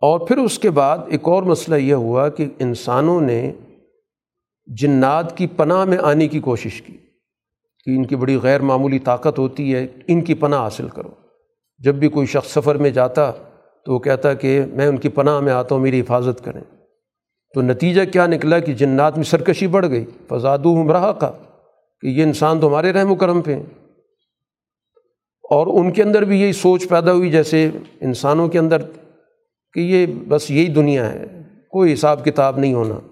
اور 0.00 0.20
پھر 0.20 0.38
اس 0.38 0.58
کے 0.58 0.70
بعد 0.70 0.98
ایک 1.06 1.20
اور 1.24 1.42
مسئلہ 1.42 1.76
یہ 1.76 1.94
ہوا 1.94 2.28
کہ 2.28 2.48
انسانوں 2.58 3.20
نے 3.20 3.52
جنات 4.74 5.36
کی 5.36 5.46
پناہ 5.46 5.84
میں 5.84 5.98
آنے 6.02 6.28
کی 6.28 6.40
کوشش 6.40 6.82
کی 6.82 6.96
کہ 7.84 7.90
ان 7.90 8.06
کی 8.06 8.16
بڑی 8.16 8.38
غیر 8.42 8.60
معمولی 8.60 8.98
طاقت 8.98 9.38
ہوتی 9.38 9.74
ہے، 9.74 9.86
ان 10.06 10.20
کی 10.20 10.34
پناہ 10.34 10.60
حاصل 10.60 10.88
کرو۔ 10.88 11.08
جب 11.78 11.94
بھی 11.94 12.08
کوئی 12.08 12.26
شخص 12.26 12.52
سفر 12.52 12.74
میں 12.74 12.90
جاتا 12.90 13.32
تو 13.84 13.94
وہ 13.94 13.98
کہتا 13.98 14.34
کہ 14.34 14.62
میں 14.72 14.86
ان 14.86 14.96
کی 14.96 15.08
پناہ 15.08 15.40
میں 15.40 15.52
آتا 15.52 15.74
ہوں، 15.74 15.82
میری 15.82 16.00
حفاظت 16.00 16.44
کریں۔ 16.44 16.60
تو 17.54 17.62
نتیجہ 17.62 18.00
کیا 18.12 18.26
نکلا 18.26 18.58
کہ 18.58 18.72
جنات 18.72 19.16
میں 19.16 19.24
سرکشی 19.24 19.66
بڑھ 19.66 19.86
گئی۔ 19.86 20.04
فضادو 20.28 20.82
ہمراہ 20.82 21.12
کا 21.12 21.32
کہ 22.00 22.06
یہ 22.06 22.22
انسان 22.22 22.60
تو 22.60 22.68
ہمارے 22.68 22.92
رحم 22.92 23.12
و 23.12 23.14
کرم 23.14 23.40
پہ 23.40 23.54
ہیں۔ 23.54 23.62
اور 25.50 25.66
ان 25.66 25.92
کے 25.92 26.02
اندر 26.02 26.22
بھی 26.22 26.40
یہی 26.40 26.52
سوچ 26.52 26.88
پیدا 26.88 27.12
ہوئی 27.12 27.30
جیسے 27.30 27.70
انسانوں 28.00 28.48
کے 28.48 28.58
اندر 28.58 28.82
کہ 29.72 29.80
یہ 29.80 30.06
بس 30.28 30.50
یہی 30.50 30.68
دنیا 30.68 31.12
ہے، 31.12 31.26
کوئی 31.70 31.92
حساب 31.92 32.24
کتاب 32.24 32.58
نہیں 32.58 32.74
ہونا۔ 32.74 33.09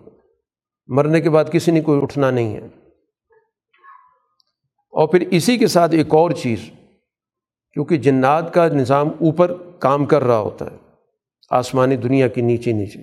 مرنے 0.89 1.21
کے 1.21 1.31
بعد 1.31 1.45
کسی 1.53 1.71
نے 1.73 1.81
کوئی 1.81 2.03
اٹھنا 2.03 2.31
نہیں 2.31 2.55
ہے۔ 2.55 2.67
اور 4.91 5.09
پھر 5.09 5.29
اسی 5.31 5.59
کے 5.59 5.67
ساتھ 5.67 5.95
ایک 5.95 6.15
اور 6.15 6.31
چیز، 6.31 6.59
کیونکہ 7.73 7.97
جنات 7.97 8.55
کا 8.55 8.69
نظام 8.69 9.09
اوپر 9.09 9.53
کام 9.79 10.07
کر 10.07 10.25
رہا 10.25 10.39
ہوتا 10.39 10.65
ہے، 10.65 10.77
آسمانی 11.51 11.97
دنیا 11.97 12.29
کی 12.29 12.41
نیچے 12.41 12.73
نیچے۔ 12.73 12.99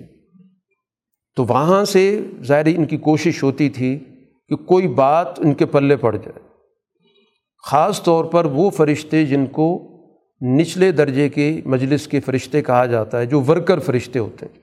تو 1.36 1.44
وہاں 1.44 1.84
سے 1.84 2.20
ظاہر 2.42 2.66
ان 2.66 2.84
کی 2.84 2.96
کوشش 2.96 3.42
ہوتی 3.42 3.68
تھی 3.68 3.98
کہ 4.48 4.56
کوئی 4.56 4.88
بات 4.88 5.40
ان 5.40 5.54
کے 5.54 5.66
پلے 5.66 5.96
پڑ 5.96 6.16
جائے۔ 6.16 6.48
خاص 7.62 8.02
طور 8.02 8.24
پر 8.24 8.44
وہ 8.44 8.70
فرشتے 8.70 9.26
جن 9.26 9.46
کو 9.46 9.92
نچلے 10.42 10.92
درجے 10.92 11.28
کے 11.28 11.60
مجلس 11.64 12.08
کے 12.08 12.20
فرشتے 12.20 12.62
کہا 12.62 12.86
جاتا 12.86 13.18
ہے، 13.18 13.26
جو 13.26 13.40
ورکر 13.40 13.78
فرشتے 13.78 14.18
ہوتے 14.18 14.46
ہیں، 14.46 14.58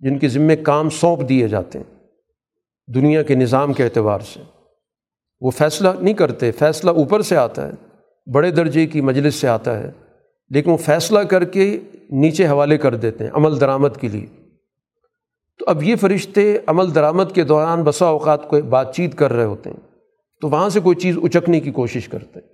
جن 0.00 0.18
کے 0.18 0.28
ذمے 0.28 0.56
کام 0.56 0.90
سونپ 0.90 1.28
دیے 1.28 1.48
جاتے 1.48 1.78
ہیں۔ 1.78 2.01
دنیا 2.94 3.22
کے 3.22 3.34
نظام 3.34 3.72
کے 3.72 3.84
اعتبار 3.84 4.20
سے۔ 4.20 4.40
وہ 5.40 5.50
فیصلہ 5.50 5.88
نہیں 6.00 6.14
کرتے، 6.14 6.52
فیصلہ 6.52 6.90
اوپر 6.90 7.22
سے 7.22 7.36
آتا 7.36 7.68
ہے، 7.68 7.72
بڑے 8.32 8.50
درجے 8.50 8.86
کی 8.86 9.00
مجلس 9.00 9.34
سے 9.34 9.48
آتا 9.48 9.78
ہے، 9.78 9.90
لیکن 10.50 10.70
وہ 10.70 10.76
فیصلہ 10.76 11.18
کر 11.18 11.44
کے 11.44 11.80
نیچے 12.10 12.46
حوالے 12.46 12.78
کر 12.78 12.94
دیتے 12.94 13.24
ہیں 13.24 13.30
عمل 13.34 13.60
درآمد 13.60 13.96
کے 14.00 14.08
لیے۔ 14.08 14.26
تو 15.58 15.64
اب 15.68 15.82
یہ 15.82 15.96
فرشتے 15.96 16.58
عمل 16.66 16.94
درآمد 16.94 17.34
کے 17.34 17.44
دوران 17.44 17.82
بسا 17.82 18.06
اوقات 18.06 18.48
کو 18.48 18.60
بات 18.60 18.94
چیت 18.94 19.14
کر 19.14 19.32
رہے 19.32 19.44
ہوتے 19.44 19.70
ہیں، 19.70 19.80
تو 20.40 20.48
وہاں 20.48 20.68
سے 20.68 20.80
کوئی 20.80 20.96
چیز 20.96 21.18
اچکنے 21.22 21.60
کی 21.60 21.70
کوشش 21.70 22.08
کرتے 22.08 22.40
ہیں۔ 22.40 22.48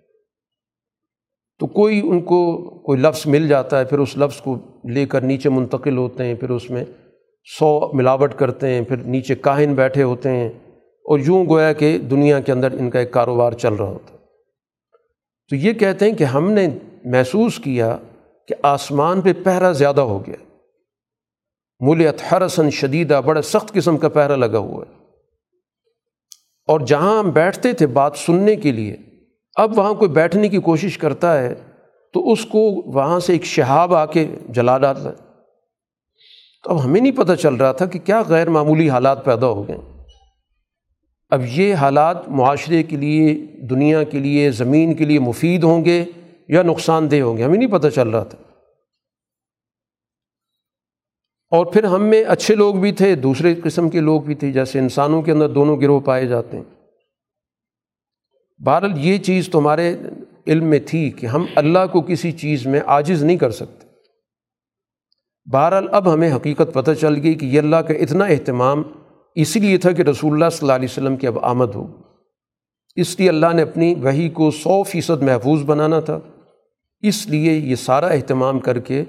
تو 1.58 1.66
کوئی 1.66 2.00
ان 2.04 2.20
کو، 2.20 2.60
کوئی 2.78 3.00
لفظ 3.00 3.26
مل 3.26 3.48
جاتا 3.48 3.78
ہے، 3.78 3.84
پھر 3.84 3.98
اس 3.98 4.16
لفظ 4.16 4.40
کو 4.40 4.58
لے 4.84 5.06
کر 5.06 5.20
نیچے 5.20 5.48
منتقل 5.48 5.96
ہوتے 5.96 6.24
ہیں، 6.24 6.34
پھر 6.34 6.50
اس 6.50 6.70
میں 6.70 6.84
سو 7.58 7.90
ملاوٹ 7.92 8.34
کرتے 8.34 8.74
ہیں، 8.74 8.82
پھر 8.82 8.96
نیچے 8.96 9.34
کاہن 9.34 9.74
بیٹھے 9.74 10.02
ہوتے 10.02 10.28
ہیں 10.28 10.48
اور 10.78 11.18
یوں 11.18 11.46
گویا 11.46 11.72
کہ 11.72 11.98
دنیا 11.98 12.40
کے 12.40 12.52
اندر 12.52 12.72
ان 12.72 12.90
کا 12.90 12.98
ایک 12.98 13.10
کاروبار 13.10 13.52
چل 13.52 13.74
رہا 13.74 13.86
ہوتا 13.86 14.16
تو 15.50 15.56
یہ 15.56 15.72
کہتے 15.72 16.10
ہیں 16.10 16.12
کہ 16.12 16.24
ہم 16.24 16.50
نے 16.50 16.68
محسوس 17.04 17.58
کیا 17.58 17.96
کہ 18.48 18.54
آسمان 18.62 19.20
پہ 19.20 19.32
پہرا 19.44 19.72
زیادہ 19.72 20.00
ہو 20.00 20.26
گیا۔ 20.26 20.36
ملیت 21.80 22.32
حرسن 22.32 22.70
شدیدہ، 22.70 23.20
بڑا 23.24 23.42
سخت 23.42 23.72
قسم 23.72 23.96
کا 23.96 24.08
پہرا 24.08 24.36
لگا 24.36 24.58
ہوا 24.58 24.84
ہے۔ 24.88 25.04
اور 26.66 26.80
جہاں 26.80 27.18
ہم 27.18 27.30
بیٹھتے 27.30 27.72
تھے 27.72 27.86
بات 27.86 28.16
سننے 28.16 28.56
کے 28.56 28.72
لیے، 28.72 28.96
اب 29.56 29.78
وہاں 29.78 29.94
کوئی 29.94 30.10
بیٹھنے 30.10 30.48
کی 30.48 30.58
کوشش 30.58 30.98
کرتا 30.98 31.42
ہے 31.42 31.54
تو 32.12 32.32
اس 32.32 32.44
کو 32.44 32.92
وہاں 32.94 33.20
سے 33.20 33.32
ایک 33.32 33.44
شہاب 33.44 33.94
آ 33.94 34.06
کے 34.06 34.26
جلا 34.48 34.78
ڈالتا 34.78 35.10
ہے۔ 35.10 35.27
تو 36.62 36.70
اب 36.70 36.84
ہمیں 36.84 37.00
نہیں 37.00 37.16
پتہ 37.16 37.32
چل 37.32 37.54
رہا 37.54 37.72
تھا 37.72 37.86
کہ 37.86 37.98
کیا 37.98 38.22
غیر 38.28 38.48
معمولی 38.48 38.90
حالات 38.90 39.24
پیدا 39.24 39.46
ہو 39.46 39.68
گئے۔ 39.68 39.76
اب 41.30 41.42
یہ 41.52 41.74
حالات 41.74 42.28
معاشرے 42.28 42.82
کے 42.82 42.96
لیے، 42.96 43.46
دنیا 43.70 44.02
کے 44.02 44.18
لیے، 44.18 44.50
زمین 44.50 44.94
کے 44.94 45.04
لیے 45.04 45.18
مفید 45.18 45.64
ہوں 45.64 45.84
گے 45.84 46.04
یا 46.48 46.62
نقصان 46.62 47.10
دہ 47.10 47.20
ہوں 47.20 47.36
گے، 47.36 47.42
ہمیں 47.42 47.58
نہیں 47.58 47.70
پتہ 47.70 47.88
چل 47.88 48.08
رہا 48.08 48.24
تھا۔ 48.24 48.38
اور 51.50 51.66
پھر 51.66 51.84
ہم 51.84 52.02
میں 52.02 52.24
اچھے 52.24 52.54
لوگ 52.54 52.74
بھی 52.74 52.92
تھے، 52.92 53.14
دوسرے 53.14 53.54
قسم 53.64 53.90
کے 53.90 54.00
لوگ 54.00 54.22
بھی 54.22 54.34
تھے، 54.34 54.52
جیسے 54.52 54.78
انسانوں 54.78 55.22
کے 55.22 55.32
اندر 55.32 55.48
دونوں 55.48 55.80
گروہ 55.80 56.00
پائے 56.00 56.26
جاتے 56.26 56.56
ہیں۔ 56.56 56.64
بہرحال 58.64 58.92
یہ 58.96 59.18
چیز 59.18 59.48
تمہارے 59.48 59.96
علم 60.46 60.64
میں 60.64 60.80
تھی 60.86 61.10
کہ 61.10 61.26
ہم 61.26 61.46
اللہ 61.54 61.86
کو 61.92 62.00
کسی 62.00 62.32
چیز 62.32 62.66
میں 62.66 62.80
عاجز 62.86 63.24
نہیں 63.24 63.36
کر 63.36 63.50
سکتے۔ 63.50 63.77
بہرحال 65.52 65.86
اب 65.92 66.14
ہمیں 66.14 66.34
حقیقت 66.34 66.74
پتہ 66.74 66.90
چل 67.00 67.14
گئی 67.22 67.34
کہ 67.34 67.46
یہ 67.46 67.58
اللہ 67.58 67.76
کا 67.76 67.94
اتنا 67.94 68.24
اہتمام 68.24 68.82
اسی 69.34 69.60
لیے 69.60 69.78
تھا 69.78 69.92
کہ 69.92 70.02
رسول 70.02 70.32
اللہ 70.32 70.50
صلی 70.50 70.58
اللہ 70.62 70.72
علیہ 70.72 70.88
وسلم 70.90 71.16
کی 71.16 71.26
اب 71.26 71.38
آمد 71.42 71.74
ہو۔ 71.74 71.86
اس 72.96 73.20
لیے 73.20 73.28
اللہ 73.28 73.46
نے 73.54 73.62
اپنی 73.62 73.94
وہی 73.94 74.28
کو 74.28 74.50
سو 74.50 74.82
فیصد 74.82 75.22
محفوظ 75.22 75.62
بنانا 75.62 76.00
تھا۔ 76.00 76.18
اس 77.00 77.26
لیے 77.26 77.52
یہ 77.52 77.74
سارا 77.74 78.06
اہتمام 78.06 78.58
کر 78.58 78.78
کے 78.78 79.04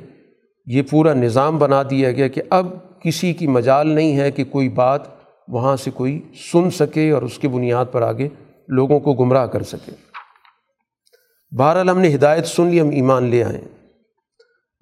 یہ 0.66 0.82
پورا 0.90 1.14
نظام 1.14 1.58
بنا 1.58 1.84
دیا 1.90 2.12
گیا 2.12 2.28
کہ 2.28 2.42
اب 2.50 2.68
کسی 3.02 3.34
کی 3.34 3.48
مجال 3.48 3.88
نہیں 3.88 4.20
ہے 4.20 4.32
کہ 4.32 4.44
کوئی 4.44 4.70
بات 4.70 5.02
وہاں 5.48 5.76
سے 5.76 5.92
کوئی 5.92 6.22
سن 6.52 6.70
سکے 6.70 7.12
اور 7.12 7.22
اس 7.22 7.40
کی 7.40 7.48
بنیاد 7.48 7.86
پر 7.92 8.02
آگے 8.02 8.30
لوگوں 8.68 9.00
کو 9.00 9.14
گمراہ 9.14 9.46
کر 9.46 9.64
سکے۔ 9.64 9.92
بہرحال 11.58 11.90
ہم 11.90 12.00
نے 12.00 12.16
ہدایت 12.16 12.46
سن 12.46 12.68
لی، 12.68 12.82
ہم 12.82 12.90
ایمان 12.90 13.24
لے 13.24 13.44
آئیں 13.44 13.79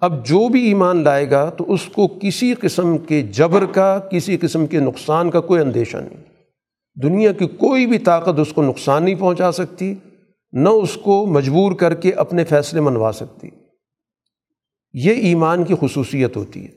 اب 0.00 0.26
جو 0.26 0.48
بھی 0.48 0.64
ایمان 0.64 1.04
لائے 1.04 1.30
گا 1.30 1.50
تو 1.50 1.72
اس 1.72 1.84
کو 1.84 2.08
کسی 2.22 2.54
قسم 2.54 2.98
کے 2.98 3.22
جبر 3.22 3.64
کا، 3.66 3.98
کسی 3.98 4.36
قسم 4.36 4.66
کے 4.66 4.78
نقصان 4.78 5.30
کا 5.30 5.40
کوئی 5.40 5.60
اندیشہ 5.60 5.96
نہیں۔ 5.96 6.24
دنیا 7.02 7.32
کی 7.32 7.46
کوئی 7.46 7.86
بھی 7.86 7.98
طاقت 7.98 8.38
اس 8.38 8.52
کو 8.52 8.62
نقصان 8.62 9.02
نہیں 9.02 9.14
پہنچا 9.14 9.52
سکتی، 9.52 9.94
نہ 10.52 10.68
اس 10.68 10.94
کو 10.94 11.26
مجبور 11.26 11.72
کر 11.72 11.94
کے 11.94 12.12
اپنے 12.12 12.44
فیصلے 12.44 12.80
منوا 12.80 13.12
سکتی۔ 13.12 13.48
یہ 14.92 15.12
ایمان 15.12 15.64
کی 15.64 15.74
خصوصیت 15.80 16.36
ہوتی 16.36 16.62
ہے 16.62 16.68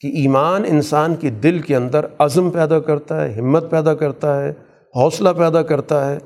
کہ 0.00 0.06
ایمان 0.06 0.62
انسان 0.66 1.14
کے 1.14 1.30
دل 1.30 1.58
کے 1.58 1.76
اندر 1.76 2.06
عزم 2.18 2.50
پیدا 2.50 2.80
کرتا 2.80 3.24
ہے، 3.24 3.32
ہمت 3.32 3.70
پیدا 3.70 3.94
کرتا 3.94 4.44
ہے، 4.44 4.50
حوصلہ 4.96 5.28
پیدا 5.28 5.62
کرتا 5.62 6.10
ہے 6.10 6.16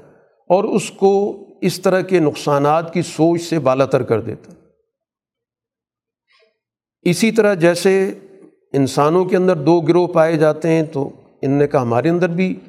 اور 0.49 0.65
اس 0.65 0.91
کو 0.91 1.45
اس 1.61 1.81
طرح 1.81 2.01
کے 2.01 2.19
نقصانات 2.19 2.95
کی 2.95 3.03
سوچ 3.03 3.43
سے 3.43 3.59
بالا 3.59 3.85
تر 3.85 4.03
کر 4.03 4.21
دیتا 4.21 4.53
ہے۔ 4.53 4.60
اسی 7.03 7.31
طرح 7.31 7.55
جیسے 7.55 8.15
انسانوں 8.73 9.25
کے 9.25 9.37
اندر 9.37 9.57
دو 9.57 9.81
گروہ 9.81 10.07
پائے 10.07 10.37
جاتے 10.37 10.69
ہیں، 10.69 10.83
تو 10.83 11.11
ان 11.43 11.51
نے 11.51 11.67
کہا 11.67 11.83
ہمارے 11.83 12.09
اندر 12.09 12.29
بھی 12.29 12.61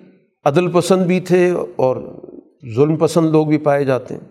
عدل 0.44 0.72
پسند 0.72 1.06
بھی 1.06 1.20
تھے 1.20 1.54
اور 1.76 2.20
ظلم 2.76 2.96
پسند 2.96 3.30
لوگ 3.30 3.48
بھی 3.48 3.58
پائے 3.58 3.86
جاتے 3.86 4.14
ہیں۔ 4.14 4.22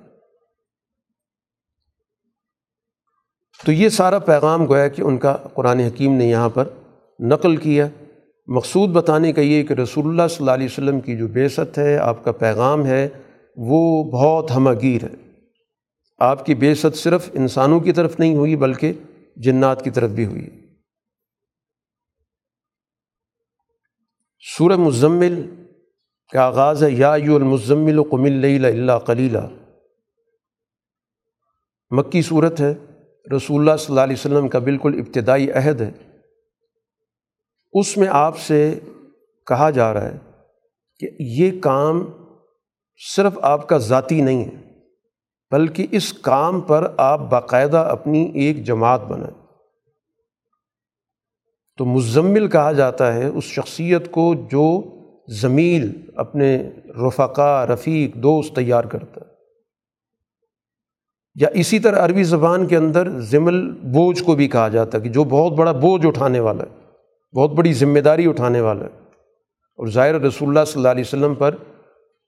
تو 3.66 3.72
یہ 3.72 3.88
سارا 3.88 4.18
پیغام 4.18 4.66
گویا 4.66 4.88
کہ 4.88 5.02
ان 5.02 5.18
کا 5.18 5.32
قرآن 5.32 5.80
حکیم 5.80 6.12
نے 6.12 6.26
یہاں 6.26 6.48
پر 6.48 6.64
نقل 7.20 7.56
کیا۔ 7.56 7.88
مقصود 8.46 8.90
بتانے 8.90 9.32
کا 9.32 9.40
یہ 9.40 9.62
کہ 9.62 9.72
رسول 9.72 10.06
اللہ 10.08 10.28
صلی 10.28 10.36
اللہ 10.40 10.50
علیہ 10.50 10.66
وسلم 10.66 11.00
کی 11.00 11.16
جو 11.16 11.28
بیست 11.28 11.78
ہے، 11.78 11.96
آپ 11.96 12.24
کا 12.24 12.32
پیغام 12.32 12.86
ہے، 12.86 13.08
وہ 13.56 14.04
بہت 14.04 14.50
ہمگیر 14.56 15.04
ہے۔ 15.04 15.14
آپ 16.18 16.46
کی 16.46 16.54
بیست 16.54 16.96
صرف 16.96 17.30
انسانوں 17.32 17.80
کی 17.80 17.92
طرف 17.92 18.20
نہیں 18.20 18.36
ہوئی، 18.36 18.56
بلکہ 18.56 18.92
جنات 19.44 19.84
کی 19.84 19.90
طرف 19.90 20.10
بھی 20.10 20.26
ہوئی۔ 20.26 20.48
سورہ 24.58 24.76
مزمل 24.76 25.64
کا 26.32 26.42
آغاز 26.42 26.84
ہے، 26.84 26.90
یا 26.90 27.16
یو 27.16 27.36
المزمل 27.36 27.98
و 27.98 28.02
قمل 28.02 28.64
اللہ 28.64 28.98
کلیلہ 29.06 29.48
مکی 31.90 32.22
صورت 32.22 32.60
ہے، 32.60 32.74
رسول 33.36 33.60
اللہ 33.60 33.76
صلی 33.76 33.86
اللہ 33.88 34.00
علیہ 34.00 34.16
وسلم 34.18 34.48
کا 34.48 34.58
بالکل 34.58 35.02
ابتدائی 35.06 35.52
عہد 35.52 35.80
ہے۔ 35.80 35.90
اس 37.72 37.96
میں 37.96 38.08
آپ 38.10 38.38
سے 38.38 38.80
کہا 39.46 39.70
جا 39.70 39.94
رہا 39.94 40.04
ہے 40.04 40.18
کہ 40.98 41.08
یہ 41.20 41.60
کام 41.60 42.04
صرف 43.14 43.38
آپ 43.42 43.68
کا 43.68 43.78
ذاتی 43.78 44.20
نہیں 44.20 44.44
ہے۔ 44.44 44.69
بلکہ 45.50 45.86
اس 45.90 46.12
کام 46.12 46.60
پر 46.60 46.94
آپ 46.96 47.20
باقاعدہ 47.30 47.76
اپنی 47.76 48.30
ایک 48.34 48.64
جماعت 48.64 49.04
بنائیں۔ 49.04 49.46
تو 51.78 51.84
مزمل 51.84 52.48
کہا 52.48 52.72
جاتا 52.72 53.14
ہے 53.14 53.26
اس 53.26 53.44
شخصیت 53.44 54.10
کو 54.10 54.34
جو 54.50 54.82
زمیل 55.28 56.10
اپنے 56.16 56.70
رفقا، 57.06 57.66
رفیق، 57.66 58.14
دوست 58.14 58.56
تیار 58.56 58.84
کرتا 58.84 59.20
ہے۔ 59.20 59.30
یا 61.34 61.48
اسی 61.54 61.78
طرح 61.78 62.04
عربی 62.04 62.22
زبان 62.22 62.66
کے 62.66 62.76
اندر 62.76 63.08
ضمل 63.20 63.70
بوجھ 63.70 64.22
کو 64.22 64.34
بھی 64.34 64.48
کہا 64.48 64.68
جاتا 64.68 64.98
ہے 64.98 65.02
کہ 65.02 65.08
جو 65.08 65.24
بہت 65.24 65.52
بڑا 65.52 65.72
بوجھ 65.72 66.06
اٹھانے 66.06 66.40
والا 66.40 66.64
ہے، 66.64 66.86
بہت 67.36 67.50
بڑی 67.50 67.72
ذمہ 67.72 67.98
داری 67.98 68.28
اٹھانے 68.28 68.60
والا 68.60 68.84
ہے۔ 68.84 69.00
اور 69.76 69.86
ظاہر 69.86 70.20
رسول 70.20 70.48
اللہ 70.48 70.64
صلی 70.66 70.80
اللہ 70.80 70.88
علیہ 70.88 71.04
وسلم 71.06 71.34
پر 71.34 71.54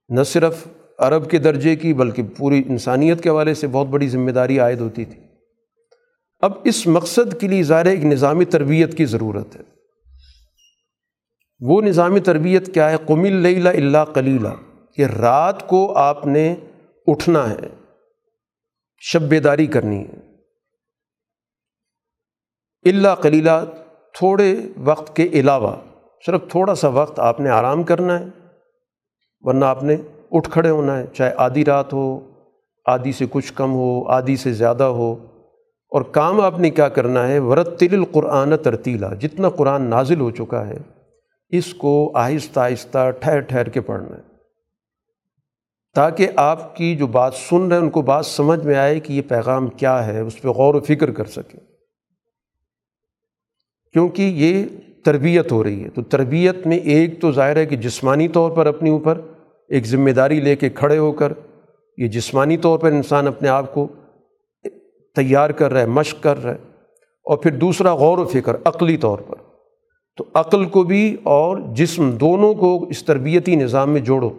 نہ 0.09 0.23
صرف 0.23 0.69
عرب 0.99 1.31
کے 1.31 1.39
درجے 1.39 1.77
کی، 1.77 1.95
بلکہ 1.95 2.23
پوری 2.37 2.63
انسانیت 2.69 3.23
کے 3.23 3.29
حوالے 3.29 3.55
سے 3.55 3.67
بہت 3.67 3.87
بڑی 3.87 4.09
ذمہ 4.09 4.31
داری 4.31 4.59
عائد 4.59 4.81
ہوتی 4.81 5.05
تھی۔ 5.05 5.21
اب 6.41 6.53
اس 6.65 6.87
مقصد 6.87 7.41
کے 7.41 7.49
لیے 7.49 7.63
ظاہر 7.63 7.87
ایک 7.87 8.05
نظامی 8.05 8.45
تربیت 8.45 8.97
کی 8.97 9.05
ضرورت 9.05 9.57
ہے۔ 9.57 9.61
وہ 11.61 11.83
نظامی 11.83 12.21
تربیت 12.21 12.75
کیا 12.75 12.91
ہے؟ 12.91 12.97
قم 13.07 13.21
اللہ 13.21 13.69
اللہ 13.69 14.13
کلیلہ 14.15 14.49
کہ 14.97 15.07
رات 15.07 15.69
کو 15.69 15.97
آپ 15.97 16.27
نے 16.27 16.55
اٹھنا 17.07 17.51
ہے، 17.51 17.69
شب 18.99 19.23
بیداری 19.23 19.67
کرنی 19.67 20.05
ہے۔ 20.05 20.23
اللہ 22.91 23.15
کلیلہ 23.23 23.51
تھوڑے 24.15 24.57
وقت 24.77 25.17
کے 25.17 25.29
علاوہ، 25.33 25.77
صرف 26.27 26.41
تھوڑا 26.51 26.75
سا 26.75 26.89
وقت 26.89 27.19
آپ 27.19 27.41
نے 27.41 27.51
آرام 27.51 27.83
کرنا 27.83 28.21
ہے، 28.21 28.25
ورنہ 29.41 29.65
آپ 29.65 29.83
نے 29.83 29.97
اٹھ 30.33 30.51
کھڑے 30.51 30.71
ہونا 30.71 30.99
ہے، 30.99 31.05
چاہے 31.15 31.35
آدھی 31.37 31.65
رات 31.65 31.93
ہو، 31.93 32.21
آدھی 32.87 33.13
سے 33.13 33.27
کچھ 33.31 33.53
کم 33.53 33.73
ہو، 33.73 34.09
آدھی 34.09 34.37
سے 34.37 34.53
زیادہ 34.53 34.83
ہو۔ 34.83 35.13
اور 35.89 36.03
کام 36.03 36.41
آپ 36.41 36.59
نے 36.59 36.71
کیا 36.71 36.89
کرنا 36.89 37.29
ہے؟ 37.29 37.39
ورتل 37.39 37.87
القرآن 37.93 38.57
ترتیلا 38.57 39.15
جتنا 39.15 39.49
قرآن 39.49 39.83
نازل 39.83 40.21
ہو 40.21 40.31
چکا 40.31 40.67
ہے، 40.67 40.79
اس 41.49 41.75
کو 41.75 42.13
آہستہ 42.15 42.61
آہستہ 42.61 43.11
ٹھہر 43.21 43.41
ٹھہر 43.41 43.69
کے 43.69 43.81
پڑھنا 43.81 44.17
ہے۔ 44.17 44.23
تاکہ 45.95 46.29
آپ 46.37 46.77
کی 46.77 46.97
جو 46.97 47.07
بات 47.07 47.35
سن 47.35 47.69
رہے 47.69 47.77
ہیں، 47.77 47.83
ان 47.83 47.91
کو 47.91 48.03
بات 48.03 48.27
سمجھ 48.27 48.67
میں 48.67 48.75
آئے 48.75 49.01
کہ 49.01 49.13
یہ 49.13 49.23
پیغام 49.23 49.69
کیا 49.69 50.07
ہے، 50.07 50.21
اس 50.21 50.43
پہ 50.43 50.49
غور 50.49 50.75
و 50.75 50.81
فکر 50.81 51.11
کر 51.11 51.25
سکیں۔ 51.25 51.61
کیونکہ 53.93 54.23
یہ 54.23 54.67
تربیت 55.05 55.53
ہو 55.53 55.65
رہی 55.65 55.85
ہے۔ 55.85 55.89
تو 55.89 56.03
تربیت 56.03 56.67
میں 56.67 56.77
ایک 56.77 57.21
تو 57.21 57.33
ظاہر 57.33 57.57
ہے 57.57 57.67
کہ 57.67 57.77
جسمانی 57.77 58.29
طور 58.29 58.51
پر 58.51 58.67
اپنے 58.67 58.91
اوپر 58.91 59.21
ایک 59.73 59.87
ذمہ 59.87 60.11
داری 60.11 60.41
لے 60.41 60.57
کے 60.57 60.71
کھڑے 60.71 60.99
ہو 60.99 61.13
کر 61.13 61.33
یہ 61.99 62.09
جسمانی 62.09 62.57
طور 62.57 62.79
پر 62.79 62.91
انسان 62.91 63.27
اپنے 63.27 63.49
آپ 63.49 63.75
کو 63.75 63.89
تیار 65.17 65.51
کر 65.51 65.73
رہا 65.73 65.81
ہے، 65.81 65.87
مشق 65.87 66.23
کر 66.23 66.43
رہا 66.43 66.53
ہے، 66.53 66.59
اور 67.25 67.37
پھر 67.37 67.51
دوسرا 67.51 67.95
غور 67.95 68.19
و 68.19 68.25
فکر، 68.25 68.57
عقلی 68.65 68.97
طور 68.97 69.19
پر۔ 69.19 69.37
تو 70.17 70.25
عقل 70.35 70.65
کو 70.65 70.83
بھی 70.83 71.17
اور 71.23 71.57
جسم 71.75 72.11
دونوں 72.11 72.55
کو 72.55 72.87
اس 72.89 73.05
تربیتی 73.05 73.57
نظام 73.57 73.91
میں 73.91 74.01
جوڑو۔ 74.01 74.31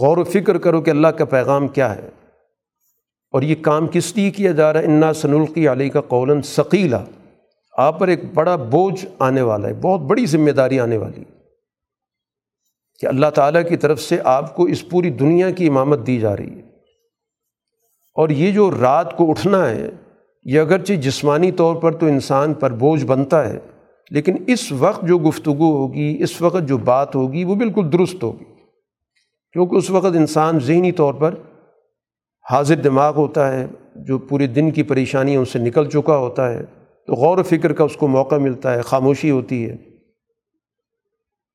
غور 0.00 0.16
و 0.16 0.24
فکر 0.24 0.58
کرو 0.58 0.80
کہ 0.80 0.90
اللہ 0.90 1.08
کا 1.08 1.24
پیغام 1.24 1.68
کیا 1.68 1.96
ہے۔ 1.96 2.08
اور 3.32 3.42
یہ 3.42 3.54
کام 3.62 3.86
کس 3.86 4.16
لیے 4.16 4.30
کیا 4.30 4.52
جا 4.52 4.72
رہا 4.72 4.80
ہے؟ 4.80 4.86
انا 4.86 5.12
سنلقی 5.12 5.68
علیہ 5.68 5.90
کا 5.90 6.00
قول 6.00 6.42
ثقیلا 6.42 7.04
آپ 7.76 7.98
پر 7.98 8.08
ایک 8.08 8.20
بڑا 8.34 8.56
بوجھ 8.56 9.06
آنے 9.18 9.42
والا 9.42 9.68
ہے، 9.68 9.74
بہت 9.74 10.00
بڑی 10.00 10.26
ذمہ 10.26 10.50
داری 10.50 10.80
آنے 10.80 10.96
والی 10.96 11.24
کہ 13.00 13.06
اللہ 13.06 13.26
تعالیٰ 13.34 13.68
کی 13.68 13.76
طرف 13.76 14.00
سے 14.00 14.16
آپ 14.24 14.56
کو 14.56 14.64
اس 14.64 14.88
پوری 14.88 15.10
دنیا 15.10 15.50
کی 15.50 15.66
امامت 15.66 16.06
دی 16.06 16.20
جا 16.20 16.36
رہی 16.36 16.50
ہے۔ 16.50 16.62
اور 18.14 18.28
یہ 18.28 18.50
جو 18.50 18.70
رات 18.80 19.16
کو 19.16 19.30
اٹھنا 19.30 19.70
ہے، 19.70 19.90
یہ 20.44 20.60
اگرچہ 20.60 20.92
جسمانی 20.92 21.52
طور 21.52 21.76
پر 21.76 21.92
تو 21.92 22.06
انسان 22.06 22.54
پر 22.54 22.70
بوجھ 22.70 23.04
بنتا 23.04 23.48
ہے، 23.48 23.58
لیکن 24.10 24.36
اس 24.46 24.72
وقت 24.72 25.02
جو 25.02 25.18
گفتگو 25.18 25.76
ہوگی، 25.76 26.16
اس 26.20 26.42
وقت 26.42 26.68
جو 26.68 26.78
بات 26.78 27.16
ہوگی، 27.16 27.44
وہ 27.44 27.54
بالکل 27.54 27.92
درست 27.92 28.22
ہوگی۔ 28.22 28.44
کیونکہ 29.52 29.76
اس 29.76 29.90
وقت 29.90 30.16
انسان 30.16 30.58
ذہنی 30.60 30.92
طور 30.92 31.14
پر 31.14 31.34
حاضر 32.50 32.74
دماغ 32.74 33.16
ہوتا 33.16 33.52
ہے، 33.52 33.66
جو 33.94 34.18
پورے 34.18 34.46
دن 34.46 34.70
کی 34.70 34.82
پریشانیوں 34.82 35.44
سے 35.44 35.58
نکل 35.58 35.88
چکا 35.90 36.16
ہوتا 36.16 36.52
ہے، 36.52 36.64
تو 37.06 37.12
غور 37.12 37.38
و 37.38 37.42
فکر 37.42 37.72
کا 37.72 37.84
اس 37.84 37.96
کو 37.96 38.08
موقع 38.08 38.34
ملتا 38.34 38.74
ہے، 38.74 38.80
خاموشی 38.80 39.30
ہوتی 39.30 39.70
ہے۔ 39.70 39.76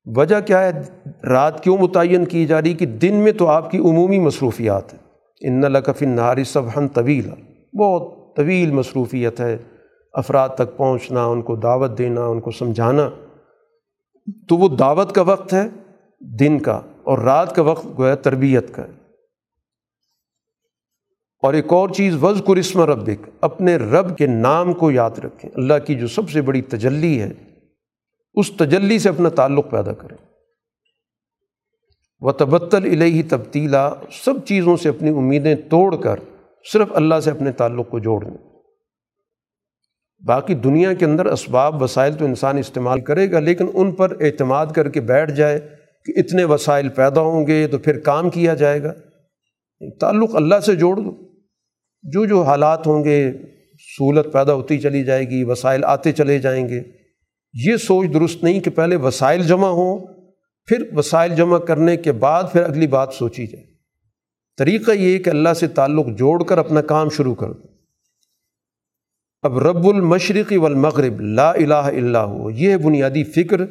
وجہ 0.04 0.40
کیا 0.40 0.60
ہے؟ 0.60 0.82
رات 1.24 1.64
کیوں 1.64 1.78
متعین 1.78 2.24
کی 2.24 2.46
جا 2.46 2.62
رہی 2.62 2.74
کہ 2.74 2.86
دن 2.86 3.14
میں 3.14 3.32
تو 3.32 3.46
آپ 3.46 3.70
کی 3.70 3.78
عمومی 3.78 4.18
مصروفیات 4.18 4.94
ہیں۔ 4.94 5.00
ان 5.40 5.60
لکف 5.60 6.02
نہاری 6.02 6.44
صبح 6.44 6.86
طویل 6.94 7.30
بہت 7.76 8.36
طویل 8.36 8.70
مصروفیت 8.70 9.40
ہے۔ 9.40 9.56
افراد 10.12 10.48
تک 10.48 10.76
پہنچنا، 10.76 11.24
ان 11.24 11.42
کو 11.42 11.56
دعوت 11.56 11.98
دینا، 11.98 12.26
ان 12.26 12.40
کو 12.40 12.50
سمجھانا۔ 12.50 13.10
تو 14.48 14.56
وہ 14.56 14.68
دعوت 14.68 15.14
کا 15.14 15.22
وقت 15.22 15.54
ہے، 15.54 15.68
دن 16.20 16.58
کا، 16.58 16.80
اور 17.02 17.18
رات 17.18 17.54
کا 17.54 17.62
وقت 17.62 17.86
گویا 17.98 18.14
تربیت 18.14 18.74
کا 18.74 18.82
ہے۔ 18.82 18.92
اور 21.42 21.54
ایک 21.54 21.72
اور 21.72 21.88
چیز 21.88 22.22
وز 22.22 22.42
قرسم 22.44 22.80
ربک۔ 22.80 23.28
اپنے 23.40 23.76
رب 23.76 24.16
کے 24.16 24.26
نام 24.26 24.72
کو 24.72 24.90
یاد 24.90 25.18
رکھیں۔ 25.18 25.50
اللہ 25.54 25.74
کی 25.86 25.94
جو 25.94 26.06
سب 26.06 26.30
سے 26.30 26.42
بڑی 26.42 26.62
تجلی 26.62 27.22
ہے 27.22 27.32
اس 28.34 28.50
تجلی 28.50 28.98
سے 28.98 29.08
اپنا 29.08 29.28
تعلق 29.28 29.70
پیدا 29.70 29.92
کریں۔ 29.92 30.16
و 32.20 32.32
تبتل 32.32 32.84
الہی 32.84 33.22
تبدیلا 33.22 33.90
سب 34.24 34.34
چیزوں 34.46 34.76
سے 34.76 34.88
اپنی 34.88 35.08
امیدیں 35.08 35.54
توڑ 35.54 35.96
کر 35.96 36.16
صرف 36.72 36.88
اللہ 36.94 37.20
سے 37.20 37.30
اپنے 37.30 37.52
تعلق 37.52 37.90
کو 37.90 37.98
جوڑ 37.98 38.24
دیں۔ 38.24 38.36
باقی 40.26 40.54
دنیا 40.54 40.92
کے 40.92 41.04
اندر 41.04 41.26
اسباب، 41.26 41.82
وسائل 41.82 42.12
تو 42.12 42.24
انسان 42.24 42.58
استعمال 42.58 43.00
کرے 43.00 43.32
گا، 43.32 43.38
لیکن 43.38 43.66
ان 43.74 43.92
پر 43.92 44.16
اعتماد 44.20 44.66
کر 44.66 44.88
کے 44.88 45.00
بیٹھ 45.00 45.32
جائے 45.32 45.58
کہ 46.04 46.12
اتنے 46.16 46.44
وسائل 46.44 46.88
پیدا 46.88 47.20
ہوں 47.20 47.46
گے 47.46 47.66
تو 47.66 47.78
پھر 47.78 48.00
کام 48.00 48.30
کیا 48.30 48.54
جائے 48.54 48.82
گا۔ 48.82 48.92
تعلق 50.00 50.36
اللہ 50.36 50.60
سے 50.60 50.76
جوڑ 50.76 50.96
دو۔ 50.96 51.32
جو 52.02 52.24
جو 52.24 52.42
حالات 52.42 52.86
ہوں 52.86 53.04
گے، 53.04 53.32
سہولت 53.78 54.32
پیدا 54.32 54.54
ہوتی 54.54 54.78
چلی 54.78 55.04
جائے 55.04 55.24
گی، 55.24 55.44
وسائل 55.44 55.84
آتے 55.84 56.12
چلے 56.12 56.38
جائیں 56.38 56.68
گے۔ 56.68 57.01
یہ 57.52 57.76
سوچ 57.76 58.08
درست 58.14 58.44
نہیں 58.44 58.60
کہ 58.60 58.70
پہلے 58.70 58.96
وسائل 58.96 59.42
جمع 59.42 59.68
ہوں، 59.68 60.06
پھر 60.66 60.84
وسائل 60.96 61.34
جمع 61.34 61.58
کرنے 61.58 61.96
کے 61.96 62.12
بعد 62.12 62.44
پھر 62.52 62.62
اگلی 62.62 62.86
بات 62.86 63.14
سوچی 63.14 63.46
جائے۔ 63.46 63.64
طریقہ 64.58 64.90
یہ 64.90 65.18
کہ 65.18 65.30
اللہ 65.30 65.54
سے 65.54 65.68
تعلق 65.68 66.06
جوڑ 66.18 66.44
کر 66.44 66.58
اپنا 66.58 66.80
کام 66.80 67.08
شروع 67.08 67.34
کر 67.34 67.52
دو۔ 67.52 67.68
اب 69.42 69.58
رب 69.58 69.86
المشرقی 69.86 70.56
والمغرب، 70.56 71.20
لا 71.20 71.50
الہ 71.50 71.74
الا 71.74 72.24
ہو 72.24 72.50
یہ 72.50 72.76
بنیادی 72.76 73.24
فکر 73.24 73.66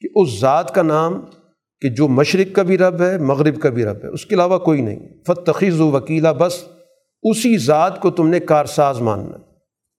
کہ 0.00 0.08
اس 0.14 0.40
ذات 0.40 0.74
کا 0.74 0.82
نام 0.82 1.20
کہ 1.80 1.88
جو 1.88 2.08
مشرق 2.08 2.54
کا 2.54 2.62
بھی 2.62 2.78
رب 2.78 3.02
ہے، 3.02 3.18
مغرب 3.18 3.60
کا 3.60 3.68
بھی 3.68 3.84
رب 3.84 3.96
ہے، 4.04 4.08
اس 4.08 4.26
کے 4.26 4.34
علاوہ 4.34 4.58
کوئی 4.58 4.80
نہیں۔ 4.80 4.98
فتخیز 5.26 5.80
و 5.80 5.90
وکیلا 5.90 6.32
بس 6.32 6.64
اسی 7.22 7.58
ذات 7.58 8.00
کو 8.00 8.10
تم 8.10 8.28
نے 8.28 8.40
کارساز 8.40 9.00
ماننا۔ 9.00 9.36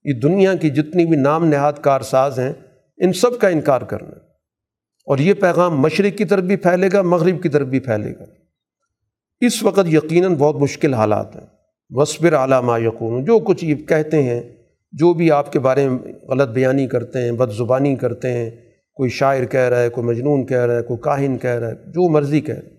یہ 0.04 0.20
دنیا 0.20 0.54
کی 0.54 0.70
جتنی 0.70 1.06
بھی 1.06 1.16
نام 1.16 1.44
نہاد 1.44 1.72
کارساز 1.80 2.38
ہیں 2.38 2.52
ان 2.96 3.12
سب 3.12 3.38
کا 3.38 3.48
انکار 3.48 3.80
کرنا 3.80 4.18
اور 5.06 5.18
یہ 5.18 5.34
پیغام 5.34 5.80
مشرق 5.80 6.18
کی 6.18 6.24
طرف 6.24 6.42
بھی 6.42 6.56
پھیلے 6.56 6.88
گا، 6.92 7.02
مغرب 7.02 7.42
کی 7.42 7.48
طرف 7.48 7.66
بھی 7.66 7.80
پھیلے 7.80 8.12
گا۔ 8.20 8.24
اس 9.40 9.62
وقت 9.62 9.88
یقیناً 9.92 10.34
بہت 10.34 10.56
مشکل 10.56 10.94
حالات 10.94 11.36
ہیں۔ 11.36 11.46
وصبر 11.90 12.34
علامہ 12.34 12.80
یقون 12.80 13.24
جو 13.24 13.38
کچھ 13.38 13.64
یہ 13.64 13.74
کہتے 13.74 14.22
ہیں، 14.22 14.42
جو 14.92 15.14
بھی 15.14 15.30
آپ 15.30 15.52
کے 15.52 15.58
بارے 15.58 15.88
میں 15.88 16.12
غلط 16.28 16.48
بیانی 16.48 16.86
کرتے 16.86 17.18
ہیں، 17.18 17.32
بد 17.32 17.52
زبانی 17.52 17.96
کرتے 17.96 18.32
ہیں، 18.32 18.50
کوئی 18.94 19.10
شاعر 19.10 19.44
کہہ 19.44 19.60
رہا 19.60 19.82
ہے، 19.82 19.88
کوئی 19.88 20.06
مجنون 20.06 20.46
کہہ 20.46 20.56
رہا 20.56 20.76
ہے، 20.76 20.82
کوئی 20.82 21.00
کاہن 21.00 21.38
کہہ 21.38 21.50
رہا 21.50 21.68
ہے، 21.68 21.74
جو 21.74 22.08
مرضی 22.10 22.40
کہہ 22.40 22.54
رہا 22.54 22.70
ہے، 22.70 22.76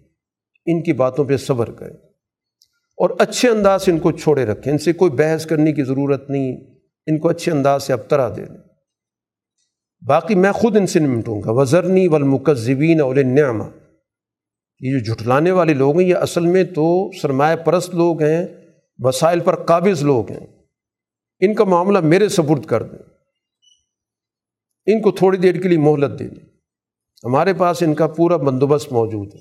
ان 0.66 0.84
کی 0.84 0.94
باتوں 0.94 1.26
پہ 1.26 1.38
صبر 1.38 1.72
کریں۔ 1.72 1.98
اور 2.98 3.10
اچھے 3.20 3.50
انداز 3.50 3.86
سے 3.86 3.92
ان 3.92 4.00
کو 4.00 4.12
چھوڑے 4.12 4.46
رکھیں۔ 4.46 4.74
ان 4.74 4.78
سے 4.78 4.94
کوئی 4.94 5.12
بحث 5.12 5.46
کرنے 5.46 5.74
کی 5.74 5.84
ضرورت 5.84 6.30
نہیں، 6.30 6.58
ان 7.08 7.20
کو 7.20 7.30
اچھے 7.30 7.52
انداز 7.52 7.84
سے 7.84 7.94
اب 7.94 8.08
طرح 8.08 8.30
دے 8.30 8.42
دیں۔ 8.42 8.63
باقی 10.08 10.36
میں 10.36 10.52
خود 10.52 10.78
ان 10.78 10.88
سے 10.88 11.00
نمٹوں 11.00 11.42
گا۔ 11.46 11.52
وزرنی 11.52 12.08
والمکذبین 12.08 13.02
اول 13.02 13.28
نعمہ 13.28 13.64
یہ 14.80 15.00
جو 15.00 15.14
جھٹلانے 15.14 15.52
والے 15.52 15.74
لوگ 15.74 16.00
ہیں، 16.00 16.10
یہ 16.10 16.16
اصل 16.16 16.46
میں 16.46 16.64
تو 16.64 17.12
سرمایہ 17.22 17.56
پرست 17.56 17.96
لوگ 17.96 18.22
ہیں، 18.22 18.48
وسائل 18.98 19.40
پر 19.40 19.56
قابض 19.56 20.04
لوگ 20.04 20.32
ہیں۔ 20.32 20.48
ان 21.40 21.54
کا 21.54 21.64
معاملہ 21.64 22.00
میرے 22.00 22.30
سپرد 22.30 22.66
کر 22.66 22.84
دیں۔ 22.84 23.00
ان 24.86 25.02
کو 25.02 25.12
تھوڑی 25.12 25.38
دیر 25.38 25.62
کے 25.62 25.70
لیے 25.70 25.78
مہلت 25.78 26.20
دے 26.20 26.28
دیں۔ 26.28 26.46
ہمارے 27.24 27.54
پاس 27.54 27.84
ان 27.84 27.94
کا 27.94 28.08
پورا 28.08 28.38
بندوبست 28.38 28.92
موجود 28.92 29.36
ہے۔ 29.36 29.40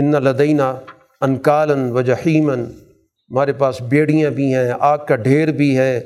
ان 0.00 0.10
لدینہ 0.10 0.80
انکالن 1.20 1.92
و 1.92 2.00
جہیمن 2.00 2.64
ہمارے 3.30 3.52
پاس 3.52 3.82
بیڑیاں 3.82 4.30
بھی 4.30 4.54
ہیں، 4.54 4.72
آگ 4.80 4.98
کا 5.08 5.16
ڈھیر 5.16 5.52
بھی 5.52 5.78
ہے، 5.78 5.98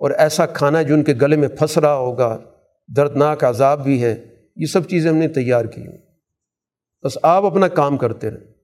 اور 0.00 0.10
ایسا 0.10 0.46
کھانا 0.46 0.82
جو 0.82 0.94
ان 0.94 1.02
کے 1.02 1.14
گلے 1.22 1.36
میں 1.36 1.48
پھنس 1.48 1.78
رہا 1.78 1.94
ہوگا۔ 1.94 2.38
دردناک 2.96 3.44
عذاب 3.44 3.84
بھی 3.84 4.02
ہے 4.02 4.24
یہ 4.56 4.66
سب 4.66 4.88
چیزیں 4.88 5.10
ہم 5.10 5.16
نے 5.16 5.28
تیار 5.28 5.64
کی 5.64 5.86
ہوں 5.86 5.98
بس 7.04 7.18
آپ 7.22 7.44
اپنا 7.44 7.68
کام 7.68 7.96
کرتے 7.96 8.30
رہیں 8.30 8.58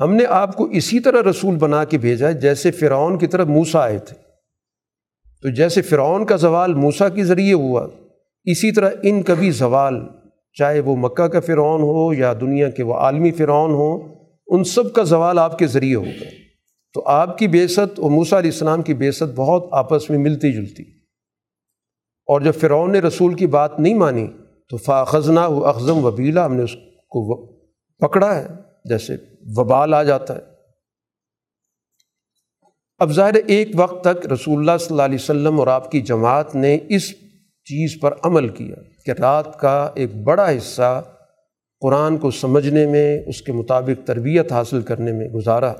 ہم 0.00 0.14
نے 0.14 0.24
آپ 0.24 0.56
کو 0.56 0.64
اسی 0.64 1.00
طرح 1.00 1.30
رسول 1.30 1.56
بنا 1.56 1.84
کے 1.84 1.98
بھیجا 1.98 2.28
ہے 2.28 2.34
جیسے 2.34 2.70
فرعون 2.70 3.18
کی 3.18 3.26
طرف 3.26 3.46
موسا 3.46 3.80
آئے 3.80 3.98
تھے۔ 3.98 4.16
تو 5.42 5.48
جیسے 5.48 5.82
فرعون 5.82 6.26
کا 6.26 6.36
زوال 6.36 6.74
موسا 6.74 7.08
کے 7.08 7.24
ذریعے 7.24 7.52
ہوا، 7.52 7.88
اسی 8.44 8.72
طرح 8.72 8.90
ان 9.02 9.22
کا 9.22 9.34
بھی 9.34 9.50
زوال، 9.50 9.94
چاہے 10.52 10.80
وہ 10.80 10.96
مکہ 10.96 11.26
کا 11.26 11.40
فرعون 11.40 11.82
ہو 11.82 12.14
یا 12.14 12.32
دنیا 12.40 12.70
کے 12.70 12.82
وہ 12.82 12.94
عالمی 12.94 13.32
فرعون 13.32 13.70
ہوں 13.70 14.14
ان 14.46 14.64
سب 14.64 14.92
کا 14.92 15.02
زوال 15.02 15.38
آپ 15.38 15.58
کے 15.58 15.66
ذریعے 15.66 15.94
ہوگا۔ 15.94 16.24
تو 16.94 17.02
آپ 17.06 17.38
کی 17.38 17.48
بیست 17.48 17.98
اور 17.98 18.10
موسا 18.10 18.38
علیہ 18.38 18.50
السلام 18.50 18.82
کی 18.82 18.94
بیست 18.94 19.22
بہت 19.22 19.68
آپس 19.72 20.10
میں 20.10 20.18
ملتی 20.18 20.52
جلتی۔ 20.52 20.97
اور 22.28 22.40
جب 22.40 22.54
فرعون 22.54 22.92
نے 22.92 22.98
رسول 22.98 23.34
کی 23.34 23.46
بات 23.46 23.78
نہیں 23.80 23.94
مانی، 23.94 24.26
تو 24.70 24.76
فاخذنا 24.76 25.46
و 25.46 25.64
اخذم 25.66 26.04
وبیلا، 26.04 26.44
ہم 26.46 26.54
نے 26.54 26.62
اس 26.62 26.74
کو 27.12 27.36
پکڑا 28.00 28.34
ہے، 28.34 28.46
جیسے 28.84 29.16
وبال 29.56 29.94
آ 29.94 30.02
جاتا 30.02 30.34
ہے۔ 30.36 30.40
اب 33.00 33.12
ظاہر 33.12 33.34
ایک 33.46 33.70
وقت 33.74 34.02
تک 34.04 34.26
رسول 34.32 34.58
اللہ 34.58 34.78
صلی 34.80 34.88
اللہ 34.90 35.02
علیہ 35.02 35.18
وسلم 35.20 35.58
اور 35.58 35.66
آپ 35.66 35.90
کی 35.90 36.00
جماعت 36.00 36.54
نے 36.54 36.78
اس 36.88 37.10
چیز 37.66 37.96
پر 38.00 38.14
عمل 38.24 38.48
کیا 38.48 38.76
کہ 39.06 39.20
رات 39.20 39.58
کا 39.60 39.76
ایک 39.94 40.14
بڑا 40.24 40.48
حصہ 40.56 41.02
قرآن 41.82 42.16
کو 42.18 42.30
سمجھنے 42.30 42.86
میں، 42.86 43.22
اس 43.26 43.42
کے 43.42 43.52
مطابق 43.52 44.06
تربیت 44.06 44.52
حاصل 44.52 44.82
کرنے 44.82 45.12
میں 45.12 45.28
گزارا۔ 45.28 45.72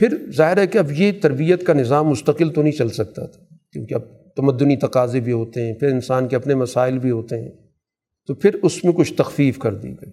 پھر 0.00 0.16
ظاہر 0.36 0.56
ہے 0.56 0.66
کہ 0.66 0.78
اب 0.78 0.90
یہ 0.92 1.12
تربیت 1.22 1.66
کا 1.66 1.72
نظام 1.72 2.08
مستقل 2.08 2.52
تو 2.52 2.62
نہیں 2.62 2.72
چل 2.72 2.88
سکتا 2.88 3.26
تھا، 3.26 3.40
کیونکہ 3.72 3.94
اب 3.94 4.02
تمدنی 4.36 4.76
تقاضے 4.76 5.20
بھی 5.20 5.32
ہوتے 5.32 5.66
ہیں، 5.66 5.74
پھر 5.74 5.88
انسان 5.88 6.28
کے 6.28 6.36
اپنے 6.36 6.54
مسائل 6.54 6.98
بھی 6.98 7.10
ہوتے 7.10 7.42
ہیں۔ 7.42 7.50
تو 8.26 8.34
پھر 8.34 8.54
اس 8.62 8.84
میں 8.84 8.92
کچھ 8.92 9.14
تخفیف 9.14 9.58
کر 9.58 9.74
دی 9.74 9.92
گئی۔ 9.92 10.12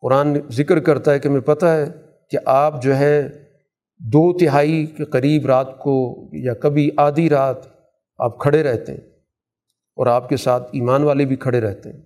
قرآن 0.00 0.36
ذکر 0.50 0.80
کرتا 0.80 1.12
ہے 1.12 1.18
کہ 1.18 1.28
ہمیں 1.28 1.40
پتہ 1.40 1.66
ہے 1.66 1.84
کہ 2.30 2.38
آپ 2.46 2.82
جو 2.82 2.96
ہے 2.96 3.28
دو 3.98 4.38
تہائی 4.38 4.86
کے 4.86 5.04
قریب 5.04 5.46
رات 5.46 5.78
کو 5.78 6.28
یا 6.32 6.54
کبھی 6.54 6.90
آدھی 6.96 7.28
رات 7.28 7.56
آپ 8.18 8.38
کھڑے 8.38 8.62
رہتے 8.62 8.92
ہیں 8.92 9.00
اور 9.96 10.06
آپ 10.06 10.28
کے 10.28 10.36
ساتھ 10.36 10.62
ایمان 10.72 11.02
والے 11.02 11.24
بھی 11.24 11.36
کھڑے 11.36 11.60
رہتے 11.60 11.92
ہیں۔ 11.92 12.02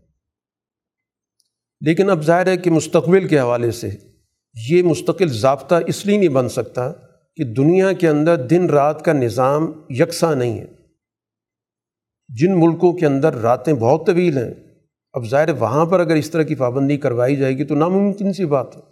لیکن 1.80 2.10
اب 2.10 2.22
ظاہر 2.22 2.46
ہے 2.46 2.56
کہ 2.56 2.70
مستقبل 2.70 3.28
کے 3.28 3.40
حوالے 3.40 3.70
سے 3.70 3.90
یہ 4.70 4.82
مستقل 4.82 5.28
ضابطہ 5.28 5.74
اس 5.86 6.06
لیے 6.06 6.18
نہیں 6.18 6.28
بن 6.28 6.48
سکتا 6.48 6.92
کہ 7.36 7.44
دنیا 7.44 7.92
کے 7.92 8.08
اندر 8.08 8.46
دن 8.46 8.66
رات 8.66 9.04
کا 9.04 9.12
نظام 9.12 9.72
یکساں 9.90 10.34
نہیں 10.34 10.60
ہے۔ 10.60 10.66
جن 12.28 12.60
ملکوں 12.60 12.92
کے 12.92 13.06
اندر 13.06 13.34
راتیں 13.34 13.74
بہت 13.74 14.06
طویل 14.06 14.38
ہیں، 14.38 14.54
اب 15.12 15.24
ظاہر 15.24 15.50
وہاں 15.50 15.86
پر 15.86 16.00
اگر 16.00 16.14
اس 16.14 16.30
طرح 16.30 16.42
کی 16.42 16.54
پابندی 16.54 16.96
کروائی 16.96 17.36
جائے 17.36 17.58
گی 17.58 17.64
تو 17.64 17.74
ناممکن 17.74 18.32
سی 18.32 18.44
بات 18.44 18.76
ہے۔ 18.76 18.82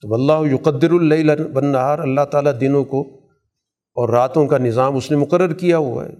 تو 0.00 0.14
اللہ 0.14 0.54
یقدر 0.54 0.90
اللہ 0.90 1.42
بن 1.52 1.66
نہار 1.66 1.98
اللہ 1.98 2.20
تعالیٰ 2.20 2.60
دنوں 2.60 2.84
کو 2.84 3.26
اور 3.94 4.08
راتوں 4.08 4.46
کا 4.46 4.58
نظام 4.58 4.96
اس 4.96 5.10
نے 5.10 5.16
مقرر 5.16 5.54
کیا 5.54 5.78
ہوا 5.78 6.04
ہے۔ 6.04 6.12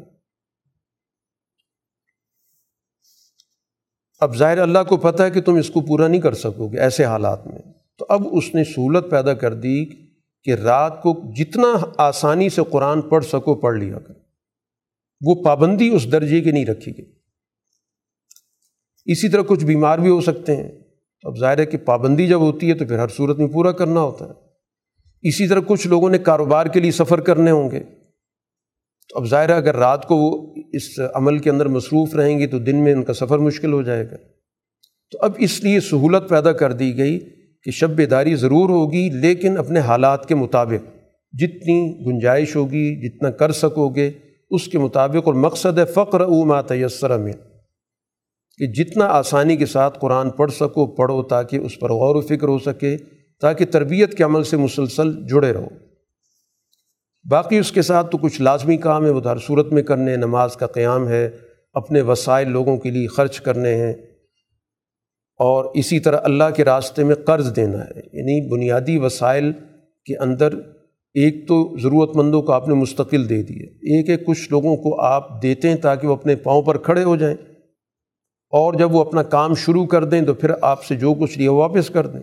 اب 4.21 4.37
ظاہر 4.37 4.59
اللہ 4.59 4.79
کو 4.89 4.97
پتہ 4.97 5.23
ہے 5.23 5.31
کہ 5.31 5.41
تم 5.41 5.55
اس 5.55 5.71
کو 5.71 5.81
پورا 5.81 6.09
نہیں 6.09 6.21
کر 6.21 6.33
سکو 6.33 6.69
گے 6.69 6.79
ایسے 6.79 7.05
حالات 7.05 7.47
میں۔ 7.47 7.59
تو 7.99 8.07
اب 8.09 8.23
اس 8.33 8.55
نے 8.55 8.65
سہولت 8.65 9.11
پیدا 9.11 9.35
کر 9.35 9.55
دی 9.55 10.02
کہ 10.45 10.55
رات 10.55 11.03
کو 11.03 11.33
جتنا 11.37 11.75
آسانی 11.99 12.49
سے 12.49 12.63
قرآن 12.71 13.03
پڑھ 13.03 13.25
سکو، 13.25 13.55
پڑھ 13.55 13.79
لیا 13.79 13.99
کر 13.99 14.15
وہ 15.21 15.45
پابندی 15.45 15.89
اس 15.89 16.13
درجے 16.13 16.41
کی 16.41 16.51
نہیں 16.51 16.67
رکھی 16.67 16.99
گئی۔ 16.99 17.13
اسی 19.05 19.29
طرح 19.29 19.43
کچھ 19.43 19.65
بیمار 19.65 19.99
بھی 19.99 20.11
ہو 20.11 20.21
سکتے 20.21 20.57
ہیں۔ 20.57 20.71
اب 21.23 21.39
ظاہر 21.39 21.59
ہے 21.59 21.67
کہ 21.67 21.79
پابندی 21.79 22.27
جب 22.27 22.41
ہوتی 22.41 22.69
ہے 22.69 22.75
تو 22.75 22.85
پھر 22.85 22.99
ہر 22.99 23.09
صورت 23.09 23.39
میں 23.39 23.47
پورا 23.47 23.73
کرنا 23.73 24.01
ہوتا 24.01 24.25
ہے۔ 24.25 24.31
اسی 25.23 25.49
طرح 25.49 25.61
کچھ 25.67 25.87
لوگوں 25.87 26.11
نے 26.11 26.19
کاروبار 26.19 26.67
کے 26.67 26.81
لیے 26.81 26.91
سفر 26.91 27.21
کرنے 27.21 27.51
ہوں 27.51 27.71
گے۔ 27.71 27.81
تو 29.09 29.19
اب 29.19 29.27
ظاہر 29.27 29.49
ہے 29.49 29.55
اگر 29.55 29.77
رات 29.77 30.09
کو 30.09 30.17
وہ 30.17 30.55
اس 30.73 31.01
عمل 31.15 31.39
کے 31.39 31.51
اندر 31.51 31.69
مصروف 31.69 32.15
رہیں 32.15 32.39
گے 32.39 32.47
تو 32.47 32.59
دن 32.59 32.85
میں 32.85 32.93
ان 32.93 33.03
کا 33.03 33.15
سفر 33.15 33.39
مشکل 33.39 33.73
ہو 33.73 33.83
جائے 33.83 34.11
گا۔ 34.11 34.17
تو 35.11 35.19
اب 35.21 35.33
اس 35.39 35.65
لیے 35.65 35.81
سہولت 35.81 36.29
پیدا 36.29 36.53
کر 36.53 36.73
دی 36.73 36.99
گئی 36.99 37.42
کہ 37.65 37.71
شب 37.71 37.91
بیداری 37.91 38.35
ضرور 38.35 38.71
ہوگی، 38.71 39.11
لیکن 39.11 39.59
اپنے 39.59 39.81
حالات 39.81 40.27
کے 40.27 40.35
مطابق۔ 40.35 41.03
جتنی 41.33 42.05
گنجائش 42.07 42.57
ہوگی، 42.57 43.09
جتنا 43.09 43.31
کر 43.31 43.53
سکو 43.53 43.89
گے، 43.89 44.11
اس 44.51 44.69
کے 44.69 44.79
مطابق۔ 44.79 45.27
اور 45.27 45.35
مقصد 45.35 45.79
ہے 45.79 45.85
فقر 45.85 46.21
او 46.21 46.45
ما 46.45 46.61
تیسر 46.61 47.19
میں 47.19 47.33
کہ 48.59 48.67
جتنا 48.67 49.05
آسانی 49.05 49.57
کے 49.57 49.67
ساتھ 49.67 49.99
قرآن 49.99 50.31
پڑھ 50.31 50.53
سکو، 50.53 50.87
پڑھو 50.87 51.23
تاکہ 51.23 51.57
اس 51.57 51.81
پر 51.81 51.93
غور 51.93 52.17
و 52.17 52.21
فکر 52.21 52.49
ہو 52.49 52.59
سکے، 52.59 52.97
تاکہ 53.41 53.65
تربیت 53.65 54.15
کے 54.15 54.25
عمل 54.25 54.45
سے 54.45 54.57
مسلسل 54.57 55.27
جڑے 55.27 55.53
رہو۔ 55.53 55.69
باقی 57.31 57.59
اس 57.59 57.73
کے 57.73 57.83
ساتھ 57.83 58.11
تو 58.11 58.19
کچھ 58.19 58.43
لازمی 58.43 58.77
کام 58.77 59.05
ہے 59.05 59.11
وہ 59.11 59.21
ہر 59.25 59.37
صورت 59.39 59.73
میں 59.73 59.83
کرنے، 59.83 60.17
نماز 60.17 60.57
کا 60.57 60.67
قیام 60.67 61.09
ہے، 61.09 61.31
اپنے 61.75 62.01
وسائل 62.01 62.51
لوگوں 62.51 62.77
کے 62.77 62.91
لیے 62.91 63.07
خرچ 63.07 63.41
کرنے 63.41 63.75
ہیں۔ 63.75 63.95
اور 65.43 65.65
اسی 65.75 66.01
طرح 66.01 66.17
اللہ 66.25 66.45
کے 66.57 66.65
راستے 66.65 67.05
میں 67.05 67.15
قرض 67.15 67.57
دینا 67.57 67.79
ہے۔ 67.79 68.01
یعنی 68.13 68.49
بنیادی 68.49 68.99
وسائل 68.99 69.53
کے 70.05 70.17
اندر 70.17 70.55
ایک 71.15 71.49
تو 71.49 71.77
ضرورت 71.83 72.17
مندوں 72.17 72.43
کو 72.43 72.53
آپ 72.53 72.69
نے 72.69 72.75
مستقل 72.75 73.29
دے 73.29 73.43
دیے 73.43 73.67
ایک 73.67 74.11
ایک 74.11 74.27
کچھ 74.27 74.51
لوگوں 74.51 74.77
کو 74.77 75.01
آپ 75.01 75.43
دیتے 75.43 75.69
ہیں 75.69 75.77
تاکہ 75.77 76.09
وہ 76.09 76.13
اپنے 76.13 76.37
پاؤں 76.37 76.63
پر 76.63 76.79
کھڑے 76.79 77.05
ہو 77.05 77.17
جائیں۔ 77.17 77.37
اور 78.51 78.75
جب 78.75 78.95
وہ 78.95 79.01
اپنا 79.01 79.23
کام 79.23 79.55
شروع 79.55 79.87
کر 79.87 80.05
دیں 80.05 80.23
تو 80.23 80.35
پھر 80.35 80.51
آپ 80.61 80.85
سے 80.85 80.97
جو 80.97 81.15
کچھ 81.15 81.39
لیا 81.39 81.53
واپس 81.53 81.91
کر 81.91 82.07
دیں۔ 82.07 82.21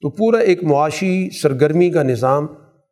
تو 0.00 0.10
پورا 0.10 0.38
ایک 0.38 0.64
معاشی 0.64 1.30
سرگرمی 1.30 1.90
کا 1.90 2.02
نظام 2.02 2.46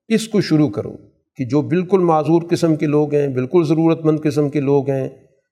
اس 0.08 0.28
کو 0.28 0.40
شروع 0.40 0.68
کرو 0.68 0.96
کہ 1.36 1.44
جو 1.44 1.62
بالکل 1.62 1.98
معذور 1.98 2.42
قسم 2.50 2.76
کے 2.76 2.86
لوگ 2.86 3.14
ہیں، 3.14 3.28
بالکل 3.28 3.64
ضرورت 3.64 4.04
مند 4.04 4.20
قسم 4.24 4.48
کے 4.48 4.60
لوگ 4.60 4.90
ہیں، 4.90 5.08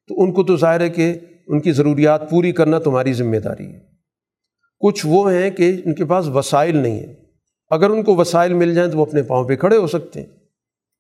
تو 0.09 0.23
ان 0.23 0.33
کو 0.33 0.43
تو 0.43 0.57
ظاہر 0.57 0.81
ہے 0.81 0.89
کہ 0.89 1.15
ان 1.47 1.61
کی 1.61 1.73
ضروریات 1.73 2.31
پوری 2.31 2.53
کرنا 2.53 2.79
تمہاری 2.79 3.13
ذمہ 3.13 3.37
داری 3.37 3.67
ہے۔ 3.67 3.81
کچھ 4.81 5.07
وہ 5.07 5.33
ہیں 5.33 5.51
کہ 5.51 5.83
ان 5.85 5.95
کے 5.95 6.05
پاس 6.05 6.29
وسائل 6.29 6.77
نہیں 6.77 7.01
ہیں۔ 7.01 7.15
اگر 7.71 7.91
ان 7.91 8.03
کو 8.03 8.17
وسائل 8.17 8.53
مل 8.53 8.75
جائیں 8.75 8.91
تو 8.91 8.99
وہ 8.99 9.07
اپنے 9.07 9.23
پاؤں 9.23 9.45
پہ 9.45 9.57
کھڑے 9.57 9.77
ہو 9.77 9.87
سکتے 9.87 10.21
ہیں۔ 10.21 10.27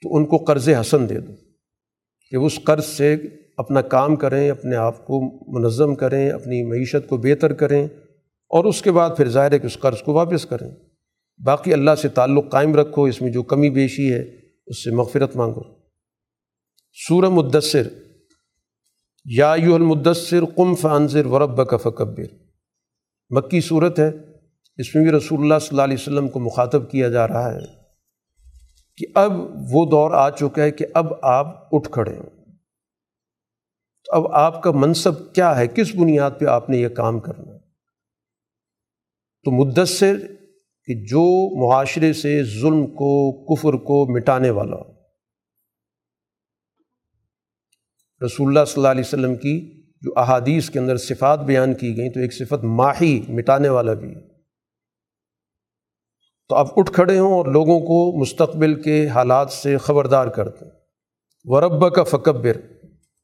تو 0.02 0.16
ان 0.16 0.26
کو 0.26 0.36
قرض 0.36 0.68
حسن 0.68 1.08
دے 1.08 1.20
دو۔ 1.20 1.32
کہ 2.30 2.36
اس 2.36 2.58
قرض 2.64 2.84
سے 2.84 3.16
اپنا 3.56 3.80
کام 3.80 4.16
کریں، 4.16 4.50
اپنے 4.50 4.76
آپ 4.76 5.06
کو 5.06 5.20
منظم 5.58 5.94
کریں، 5.94 6.30
اپنی 6.30 6.62
معیشت 6.62 7.08
کو 7.08 7.16
بہتر 7.16 7.52
کریں 7.52 7.84
اور 8.48 8.64
اس 8.64 8.82
کے 8.82 8.92
بعد 8.92 9.10
پھر 9.16 9.28
ظاہر 9.28 9.52
ہے 9.52 9.58
کہ 9.58 9.66
اس 9.66 9.78
قرض 9.78 10.02
کو 10.02 10.12
واپس 10.12 10.46
کریں۔ 10.46 10.70
باقی 11.44 11.72
اللہ 11.72 11.94
سے 11.94 12.08
تعلق 12.08 12.50
قائم 12.50 12.74
رکھو، 12.74 13.04
اس 13.04 13.22
میں 13.22 13.30
جو 13.30 13.42
کمی 13.42 13.70
بیشی 13.70 14.12
ہے، 14.12 14.24
اس 14.66 14.84
سے 14.84 14.90
مغفرت 14.90 15.36
مانگو۔ 15.36 15.60
سورہ 17.08 17.28
مدثر 17.28 17.88
یا 19.24 19.54
یو 19.58 19.74
المدثر 19.74 20.44
قم 20.44 20.74
فانذر 20.74 21.26
ورب 21.26 21.68
کا 21.68 21.76
فکبر۔ 21.76 22.34
مکی 23.30 23.60
صورت 23.60 23.98
ہے، 23.98 24.10
اس 24.76 24.94
میں 24.94 25.04
بھی 25.04 25.12
رسول 25.12 25.40
اللہ 25.40 25.58
صلی 25.58 25.68
اللہ 25.70 25.82
علیہ 25.82 25.96
وسلم 26.00 26.28
کو 26.28 26.40
مخاطب 26.40 26.90
کیا 26.90 27.08
جا 27.08 27.28
رہا 27.28 27.54
ہے 27.54 27.58
کہ 28.96 29.06
اب 29.14 29.32
وہ 29.70 29.86
دور 29.86 30.10
آ 30.10 30.30
چکا 30.30 30.62
ہے 30.62 30.70
کہ 30.70 30.86
اب 30.94 31.06
آپ 31.22 31.74
اٹھ 31.74 31.90
کھڑے 31.90 32.16
ہوں۔ 32.16 32.30
تو 34.04 34.12
اب 34.12 34.32
آپ 34.32 34.62
کا 34.62 34.70
منصب 34.70 35.32
کیا 35.34 35.58
ہے؟ 35.58 35.66
کس 35.66 35.94
بنیاد 35.94 36.30
پہ 36.38 36.44
آپ 36.44 36.70
نے 36.70 36.76
یہ 36.76 36.88
کام 36.88 37.20
کرنا؟ 37.20 37.58
تو 39.44 39.50
مدثر 39.50 40.16
کہ 40.84 40.94
جو 40.94 41.56
معاشرے 41.66 42.12
سے 42.12 42.44
ظلم 42.44 42.86
کو، 42.86 43.32
کفر 43.44 43.72
کو 43.72 44.16
مٹانے 44.16 44.50
والا 44.50 44.76
ہو۔ 44.76 44.99
رسول 48.24 48.48
اللہ 48.48 48.64
صلی 48.64 48.74
اللہ 48.76 48.88
علیہ 48.88 49.02
وسلم 49.06 49.34
کی 49.34 49.82
جو 50.00 50.12
احادیث 50.16 50.70
کے 50.70 50.78
اندر 50.78 50.96
صفات 50.96 51.40
بیان 51.40 51.74
کی 51.74 51.96
گئیں 51.96 52.10
تو 52.10 52.20
ایک 52.20 52.32
صفت 52.32 52.64
ماہی 52.64 53.22
مٹانے 53.28 53.68
والا 53.68 53.94
بھی 53.94 54.14
تو 56.48 56.54
آپ 56.54 56.66
اٹھ 56.76 56.92
کھڑے 56.92 57.18
ہوں 57.18 57.32
اور 57.32 57.46
لوگوں 57.46 57.80
کو 57.80 58.20
مستقبل 58.20 58.82
کے 58.82 59.08
حالات 59.08 59.50
سے 59.50 59.78
خبردار 59.78 60.26
کر 60.26 60.48
دیں 60.48 60.70
ورب 61.44 61.94
کا 61.94 62.04
فکبر 62.04 62.56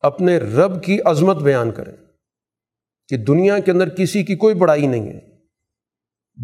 اپنے 0.01 0.39
رب 0.39 0.83
کی 0.83 0.99
عظمت 1.05 1.37
بیان 1.37 1.71
کریں 1.71 1.97
کہ 3.09 3.17
دنیا 3.17 3.59
کے 3.59 3.71
اندر 3.71 3.89
کسی 3.89 4.25
کی 4.25 4.37
کوئی 4.37 4.55
بڑائی 4.55 4.87
نہیں 4.87 5.09
ہے۔ 5.09 5.21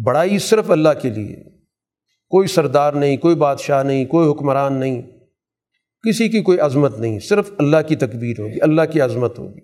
بڑائی 0.03 0.39
صرف 0.39 0.71
اللہ 0.71 0.89
کے 1.01 1.09
لیے۔ 1.09 1.43
کوئی 2.29 2.47
سردار 2.47 2.93
نہیں، 2.93 3.17
کوئی 3.17 3.35
بادشاہ 3.35 3.83
نہیں، 3.83 4.05
کوئی 4.05 4.31
حکمران 4.31 4.73
نہیں۔ 4.73 5.01
کسی 6.09 6.29
کی 6.29 6.41
کوئی 6.41 6.59
عظمت 6.59 6.99
نہیں، 6.99 7.19
صرف 7.19 7.51
اللہ 7.57 7.77
کی 7.87 7.95
تکبیر 7.95 8.39
ہوگی، 8.39 8.61
اللہ 8.61 8.81
کی 8.93 9.01
عظمت 9.01 9.39
ہوگی۔ 9.39 9.59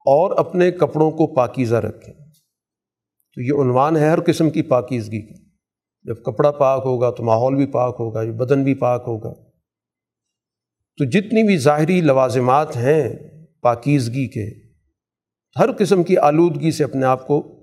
اور 0.00 0.38
اپنے 0.38 0.70
کپڑوں 0.70 1.10
کو 1.10 1.34
پاکیزہ 1.34 1.74
رکھیں۔ 1.74 2.14
تو 3.34 3.40
یہ 3.40 3.52
عنوان 3.62 3.96
ہے 3.96 4.08
ہر 4.08 4.18
قسم 4.26 4.50
کی 4.50 4.62
پاکیزگی 4.62 5.20
کی۔ 5.20 5.50
جب 6.02 6.22
کپڑا 6.22 6.50
پاک 6.50 6.82
ہوگا 6.84 7.10
تو 7.10 7.22
ماحول 7.22 7.54
بھی 7.54 7.66
پاک 7.66 7.96
ہوگا 8.00 8.22
بدن 8.24 8.64
بھی 8.64 8.74
پاک 8.74 9.04
ہوگا۔ 9.06 9.32
تو 10.96 11.04
جتنی 11.10 11.46
بھی 11.46 11.56
ظاہری 11.56 12.00
لوازمات 12.00 12.76
ہیں 12.76 13.16
پاکیزگی 13.60 14.28
کے، 14.28 14.72
ہر 15.58 15.72
قسم 15.78 16.02
کی 16.02 16.16
آلودگی 16.16 16.70
سے 16.70 16.84
اپنے 16.84 17.06
آپ 17.06 17.26
کو 17.26 17.60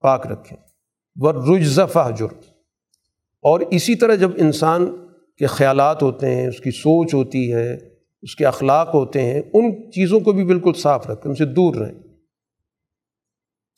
پاک 0.00 0.26
رکھیں۔ 0.26 0.58
وہ 1.20 1.32
رجزفہ 1.32 2.10
جرم 2.18 2.38
اور 3.42 3.60
اسی 3.60 3.94
طرح 3.94 4.14
جب 4.14 4.30
انسان 4.36 5.05
کے 5.38 5.46
خیالات 5.46 6.02
ہوتے 6.02 6.34
ہیں، 6.34 6.46
اس 6.46 6.60
کی 6.60 6.70
سوچ 6.70 7.14
ہوتی 7.14 7.52
ہے، 7.52 7.74
اس 8.22 8.36
کے 8.36 8.46
اخلاق 8.46 8.94
ہوتے 8.94 9.22
ہیں، 9.22 9.42
ان 9.54 9.90
چیزوں 9.90 10.20
کو 10.20 10.32
بھی 10.32 10.44
بالکل 10.44 10.72
صاف 10.72 11.10
رکھیں 11.10 11.30
ان 11.30 11.36
سے 11.36 11.44
دور 11.44 11.74
رہیں۔ 11.74 11.94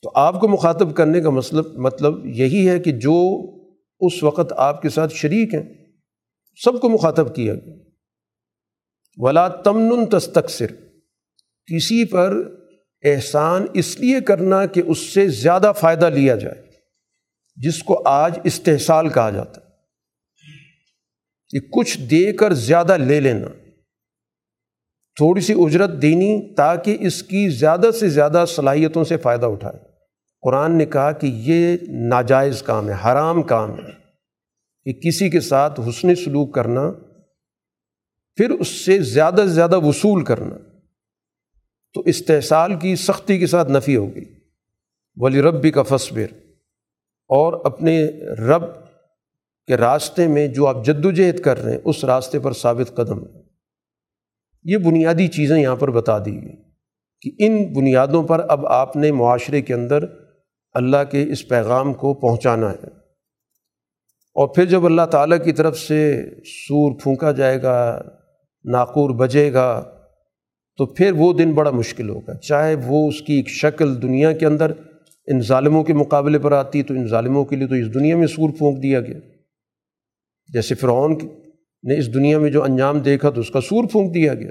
تو 0.02 0.10
آپ 0.14 0.40
کو 0.40 0.48
مخاطب 0.48 0.96
کرنے 0.96 1.20
کا 1.20 1.30
مطلب 1.30 1.66
مطلب 1.76 2.26
یہی 2.26 2.68
ہے 2.68 2.78
کہ 2.78 2.92
جو 2.92 3.38
اس 4.00 4.22
وقت 4.22 4.52
آپ 4.56 4.82
کے 4.82 4.88
ساتھ 4.88 5.14
شریک 5.14 5.54
ہیں، 5.54 5.62
سب 6.64 6.80
کو 6.80 6.88
مخاطب 6.88 7.34
کیا 7.34 7.54
گیا۔ 7.54 7.74
ولا 9.16 9.48
تمن 9.48 10.06
تستقصر 10.06 10.66
کسی 11.66 12.04
پر 12.04 12.36
احسان 13.04 13.66
اس 13.74 14.00
لیے 14.00 14.20
کرنا 14.20 14.66
کہ 14.66 14.82
اس 14.86 14.98
سے 14.98 15.28
زیادہ 15.28 15.72
فائدہ 15.76 16.06
لیا 16.06 16.36
جائے، 16.36 16.62
جس 17.56 17.82
کو 17.82 18.02
آج 18.04 18.38
استحصال 18.44 19.08
کہا 19.08 19.30
جاتا 19.30 19.60
ہے۔ 19.60 19.67
کہ 21.48 21.58
کچھ 21.60 22.00
دے 22.00 22.32
کر 22.32 22.52
زیادہ 22.52 22.96
لے 22.96 23.20
لینا۔ 23.20 23.48
تھوڑی 25.14 25.40
سی 25.40 25.54
اجرت 25.56 25.90
دینی 26.02 26.54
تاکہ 26.54 26.96
اس 27.00 27.22
کی 27.22 27.48
زیادہ 27.48 27.90
سے 28.00 28.08
زیادہ 28.08 28.44
صلاحیتوں 28.48 29.04
سے 29.04 29.16
فائدہ 29.16 29.46
اٹھائے۔ 29.46 29.88
قرآن 30.42 30.78
نے 30.78 30.86
کہا 30.86 31.12
کہ 31.12 31.26
یہ 31.26 31.76
ناجائز 31.88 32.62
کام 32.62 32.88
ہے، 32.88 32.94
حرام 33.04 33.42
کام 33.42 33.70
ہے۔ 33.70 33.98
کہ 34.84 34.92
کسی 34.92 35.30
کے 35.30 35.40
ساتھ 35.40 35.80
حسن 35.80 36.14
سلوک 36.14 36.54
کرنا، 36.54 36.92
پھر 38.36 38.50
اس 38.50 38.68
سے 38.68 39.02
زیادہ 39.02 39.36
سے 39.36 39.48
زیادہ 39.48 39.78
وصول 39.78 40.24
کرنا۔ 40.24 40.56
تو 41.94 42.00
استحصال 42.00 42.74
کی 42.74 42.96
سختی 42.96 43.38
کے 43.38 43.46
ساتھ 43.46 43.70
نفی 43.70 43.96
ہوگی۔ 43.96 44.24
ولی 45.16 45.42
ربی 45.42 45.70
کا 45.70 45.82
فصبر 45.82 46.34
اور 47.28 47.52
اپنے 47.64 48.06
رب 48.20 48.62
کے 49.68 49.76
راستے 49.76 50.26
میں 50.26 50.48
جو 50.48 50.66
آپ 50.66 50.84
جد 50.84 51.04
و 51.04 51.10
جہد 51.10 51.40
کر 51.40 51.62
رہے 51.62 51.72
ہیں، 51.72 51.78
اس 51.84 52.04
راستے 52.04 52.38
پر 52.38 52.52
ثابت 52.52 52.96
قدم۔ 52.96 53.18
یہ 54.64 54.76
بنیادی 54.76 55.28
چیزیں 55.28 55.58
یہاں 55.58 55.76
پر 55.76 55.90
بتا 55.90 56.18
دی 56.18 56.42
گئی 56.42 56.56
کہ 57.20 57.30
ان 57.38 57.72
بنیادوں 57.72 58.22
پر 58.22 58.46
اب 58.48 58.66
آپ 58.66 58.96
نے 58.96 59.12
معاشرے 59.12 59.62
کے 59.62 59.74
اندر 59.74 60.04
اللہ 60.72 60.96
کے 61.10 61.22
اس 61.22 61.48
پیغام 61.48 61.94
کو 61.94 62.14
پہنچانا 62.14 62.70
ہے۔ 62.70 62.86
اور 64.34 64.48
پھر 64.48 64.64
جب 64.64 64.86
اللہ 64.86 65.02
تعالیٰ 65.02 65.44
کی 65.44 65.52
طرف 65.52 65.78
سے 65.78 66.24
سور 66.44 66.92
پھونکا 67.02 67.32
جائے 67.32 67.62
گا، 67.62 68.02
ناقور 68.64 69.10
بجے 69.10 69.52
گا، 69.52 69.84
تو 70.76 70.86
پھر 70.86 71.12
وہ 71.12 71.32
دن 71.32 71.52
بڑا 71.52 71.70
مشکل 71.70 72.08
ہوگا۔ 72.08 72.34
چاہے 72.34 72.74
وہ 72.86 73.08
اس 73.08 73.22
کی 73.22 73.32
ایک 73.32 73.48
شکل 73.48 74.02
دنیا 74.02 74.32
کے 74.32 74.46
اندر 74.46 74.72
ان 75.26 75.40
ظالموں 75.40 75.84
کے 75.84 75.92
مقابلے 75.92 76.38
پر 76.38 76.52
آتی، 76.52 76.82
تو 76.82 76.94
ان 76.94 77.08
ظالموں 77.08 77.44
کے 77.44 77.56
لیے 77.56 77.66
تو 77.66 77.74
اس 77.74 77.94
دنیا 77.94 78.16
میں 78.16 78.26
سور 78.26 78.50
پھونک 78.50 78.82
دیا 78.82 79.00
گیا۔ 79.00 79.37
جیسے 80.48 80.74
فرعون 80.74 81.12
نے 81.82 81.98
اس 81.98 82.14
دنیا 82.14 82.38
میں 82.38 82.50
جو 82.50 82.62
انجام 82.62 82.98
دیکھا 82.98 83.30
تو 83.30 83.40
اس 83.40 83.50
کا 83.50 83.60
سور 83.60 83.88
پھونک 83.88 84.14
دیا 84.14 84.34
گیا۔ 84.34 84.50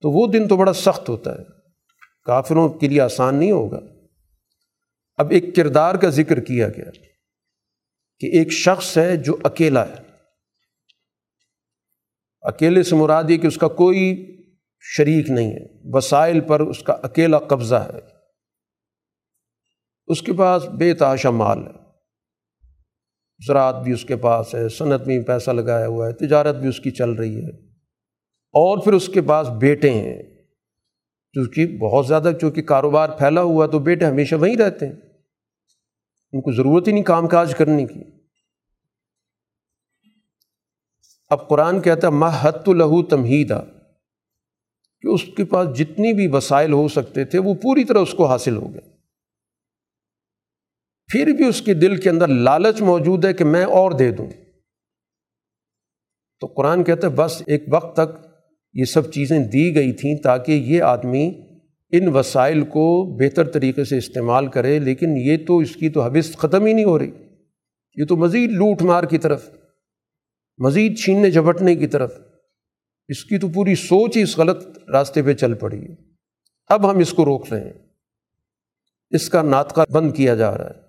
تو 0.00 0.10
وہ 0.10 0.26
دن 0.26 0.48
تو 0.48 0.56
بڑا 0.56 0.72
سخت 0.72 1.08
ہوتا 1.08 1.34
ہے۔ 1.34 1.44
کافروں 2.24 2.68
کے 2.68 2.88
لیے 2.88 3.00
آسان 3.00 3.34
نہیں 3.34 3.52
ہوگا۔ 3.52 3.80
اب 5.16 5.30
ایک 5.30 5.56
کردار 5.56 5.94
کا 5.94 6.08
ذکر 6.08 6.40
کیا 6.40 6.68
گیا 6.68 6.90
کہ 8.18 8.26
ایک 8.26 8.52
شخص 8.52 8.98
ہے 8.98 9.16
جو 9.16 9.36
اکیلا 9.44 9.88
ہے۔ 9.88 9.94
اکیلے 12.40 12.82
سے 12.82 12.96
مراد 12.96 13.24
یہ 13.28 13.36
کہ 13.36 13.46
اس 13.46 13.56
کا 13.56 13.68
کوئی 13.68 14.36
شریک 14.80 15.30
نہیں 15.30 15.50
ہے۔ 15.50 15.66
وسائل 15.84 16.40
پر 16.40 16.60
اس 16.60 16.82
کا 16.82 16.92
اکیلا 16.92 17.38
قبضہ 17.38 17.74
ہے۔ 17.74 17.98
اس 20.06 20.22
کے 20.22 20.32
پاس 20.32 20.64
بے 20.64 20.94
تحاشا 20.94 21.30
مال 21.30 21.66
ہے۔ 21.66 21.77
زراعت 23.46 23.74
بھی 23.84 23.92
اس 23.92 24.04
کے 24.04 24.16
پاس 24.16 24.54
ہے، 24.54 24.68
صنعت 24.68 25.06
میں 25.06 25.20
پیسہ 25.20 25.50
لگایا 25.50 25.86
ہوا 25.86 26.08
ہے، 26.08 26.12
تجارت 26.12 26.56
بھی 26.56 26.68
اس 26.68 26.80
کی 26.80 26.90
چل 26.90 27.10
رہی 27.10 27.44
ہے۔ 27.44 27.50
اور 28.52 28.78
پھر 28.78 28.92
اس 28.92 29.08
کے 29.08 29.22
پاس 29.22 29.48
بیٹے 29.48 29.90
ہیں۔ 29.90 30.22
کیونکہ 31.32 31.78
بہت 31.78 32.06
زیادہ 32.06 32.30
چونکہ 32.40 32.62
کاروبار 32.62 33.08
پھیلا 33.08 33.42
ہوا 33.42 33.66
ہے 33.66 33.70
تو 33.70 33.78
بیٹے 33.78 34.04
ہمیشہ 34.04 34.34
وہیں 34.34 34.56
رہتے 34.56 34.86
ہیں۔ 34.86 34.92
ان 36.32 36.40
کو 36.40 36.52
ضرورت 36.52 36.88
ہی 36.88 36.92
نہیں 36.92 37.02
کام 37.02 37.28
کاج 37.28 37.54
کرنے 37.54 37.86
کی۔ 37.86 38.00
اب 41.30 41.48
قرآن 41.48 41.80
کہتا 41.80 42.06
ہے 42.06 42.12
محت 42.12 42.68
الہو 42.68 43.02
تمہیدہ 43.02 43.64
کہ 45.00 45.08
اس 45.08 45.20
کے 45.36 45.44
پاس 45.44 45.78
جتنی 45.78 46.12
بھی 46.12 46.26
وسائل 46.26 46.72
ہو 46.72 46.88
سکتے 46.88 47.24
تھے، 47.24 47.38
وہ 47.38 47.54
پوری 47.54 47.84
طرح 47.84 47.98
اس 47.98 48.14
کو 48.14 48.26
حاصل 48.26 48.56
ہو 48.56 48.74
گئے۔ 48.74 48.97
پھر 51.08 51.26
بھی 51.26 51.44
اس 51.44 51.62
کے 51.62 51.74
دل 51.74 51.96
کے 51.96 52.10
اندر 52.10 52.28
لالچ 52.28 52.80
موجود 52.80 53.24
ہے 53.24 53.32
کہ 53.32 53.44
میں 53.44 53.64
اور 53.64 53.92
دے 53.92 54.10
دوں۔ 54.10 54.26
تو 56.40 56.46
قرآن 56.46 56.84
کہتا 56.84 57.06
ہے، 57.06 57.12
بس 57.12 57.42
ایک 57.46 57.64
وقت 57.68 57.96
تک 57.96 58.26
یہ 58.72 58.84
سب 58.84 59.12
چیزیں 59.12 59.38
دی 59.38 59.74
گئی 59.74 59.92
تھیں 59.92 60.16
تاکہ 60.18 60.52
یہ 60.52 60.82
آدمی 60.82 61.42
ان 61.92 62.08
وسائل 62.08 62.64
کو 62.64 63.16
بہتر 63.16 63.50
طریقے 63.50 63.84
سے 63.84 63.98
استعمال 63.98 64.46
کرے، 64.46 64.78
لیکن 64.78 65.16
یہ 65.16 65.36
تو 65.46 65.58
اس 65.58 65.76
کی 65.76 65.88
تو 65.88 66.02
حوث 66.02 66.36
ختم 66.36 66.64
ہی 66.64 66.72
نہیں 66.72 66.84
ہو 66.84 66.98
رہی۔ 66.98 67.10
یہ 67.94 68.04
تو 68.04 68.16
مزید 68.16 68.50
لوٹ 68.50 68.82
مار 68.82 69.04
کی 69.04 69.18
طرف، 69.18 69.50
مزید 70.58 70.98
چھیننے 70.98 71.30
جھپٹنے 71.30 71.76
کی 71.76 71.86
طرف۔ 71.86 72.14
اس 73.08 73.24
کی 73.24 73.38
تو 73.38 73.48
پوری 73.48 73.74
سوچ 73.74 74.16
ہی 74.16 74.22
اس 74.22 74.38
غلط 74.38 74.78
راستے 74.88 75.22
پہ 75.22 75.34
چل 75.34 75.54
پڑی 75.54 75.82
ہے۔ 75.82 75.94
اب 76.68 76.90
ہم 76.90 76.98
اس 76.98 77.12
کو 77.12 77.24
روک 77.24 77.46
رہے 77.50 77.64
ہیں۔ 77.64 77.72
اس 79.10 79.28
کا 79.28 79.42
ناطقہ 79.42 79.80
بند 79.92 80.12
کیا 80.14 80.34
جا 80.34 80.58
رہا 80.58 80.66
ہے۔ 80.66 80.87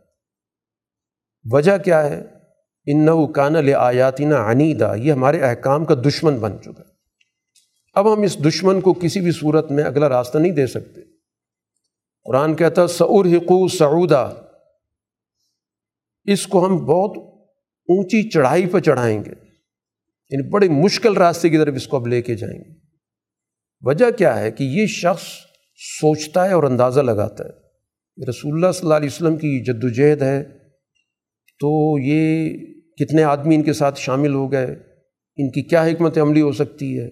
وجہ 1.51 1.77
کیا 1.77 2.09
ہے؟ 2.09 2.23
ان 2.85 3.31
کان 3.33 3.55
آیاتینہ 3.77 4.35
عنیدہ 4.35 4.93
یہ 4.97 5.11
ہمارے 5.11 5.39
احکام 5.39 5.85
کا 5.85 5.95
دشمن 5.95 6.37
بن 6.37 6.61
چکا 6.61 6.83
اب 7.93 8.13
ہم 8.13 8.21
اس 8.21 8.37
دشمن 8.45 8.81
کو 8.81 8.93
کسی 8.93 9.19
بھی 9.19 9.31
صورت 9.31 9.71
میں 9.71 9.83
اگلا 9.83 10.09
راستہ 10.09 10.37
نہیں 10.37 10.51
دے 10.51 10.67
سکتے۔ 10.67 11.01
قرآن 12.23 12.55
کہتا 12.55 12.87
سعور 12.87 13.25
حقو 13.25 13.67
سعودہ 13.67 14.33
اس 16.23 16.47
کو 16.47 16.65
ہم 16.65 16.77
بہت 16.77 17.17
اونچی 17.89 18.29
چڑھائی 18.29 18.65
پہ 18.65 18.79
چڑھائیں 18.79 19.25
گے۔ 19.25 19.31
یعنی 20.29 20.49
بڑے 20.49 20.69
مشکل 20.69 21.17
راستے 21.17 21.49
کی 21.49 21.57
طرف 21.57 21.73
اس 21.75 21.87
کو 21.87 21.97
اب 21.97 22.07
لے 22.07 22.21
کے 22.21 22.35
جائیں 22.35 22.59
گے۔ 22.59 22.73
وجہ 23.81 24.11
کیا 24.11 24.39
ہے 24.39 24.51
کہ 24.51 24.63
یہ 24.63 24.85
شخص 24.85 25.23
سوچتا 26.01 26.45
ہے 26.45 26.53
اور 26.53 26.63
اندازہ 26.63 26.99
لگاتا 26.99 27.43
ہے۔ 27.43 27.49
رسول 28.29 28.53
اللہ 28.53 28.71
صلی 28.71 28.81
اللہ 28.81 28.93
علیہ 28.93 29.09
وسلم 29.11 29.37
کی 29.37 29.63
جد 29.63 29.83
و 29.83 29.89
جہد 29.89 30.21
ہے۔ 30.21 30.58
تو 31.59 31.99
یہ 31.99 32.49
کتنے 32.97 33.23
آدمی 33.23 33.55
ان 33.55 33.63
کے 33.63 33.73
ساتھ 33.73 33.99
شامل 33.99 34.33
ہو 34.33 34.51
گئے؟ 34.51 34.65
ان 35.37 35.51
کی 35.51 35.61
کیا 35.61 35.85
حکمت 35.85 36.17
عملی 36.17 36.41
ہو 36.41 36.51
سکتی 36.51 36.99
ہے؟ 36.99 37.09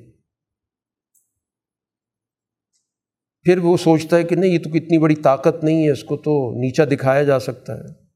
پھر 3.43 3.57
وہ 3.57 3.77
سوچتا 3.77 4.17
ہے 4.17 4.23
کہ 4.23 4.35
نہیں، 4.35 4.51
یہ 4.51 4.59
تو 4.59 4.69
کتنی 4.69 4.97
بڑی 4.97 5.15
طاقت 5.15 5.63
نہیں 5.63 5.85
ہے، 5.85 5.91
اس 5.91 6.03
کو 6.03 6.17
تو 6.17 6.51
نیچا 6.51 6.85
دکھایا 6.85 7.23
جا 7.23 7.39
سکتا 7.39 7.73
ہے۔ 7.75 8.07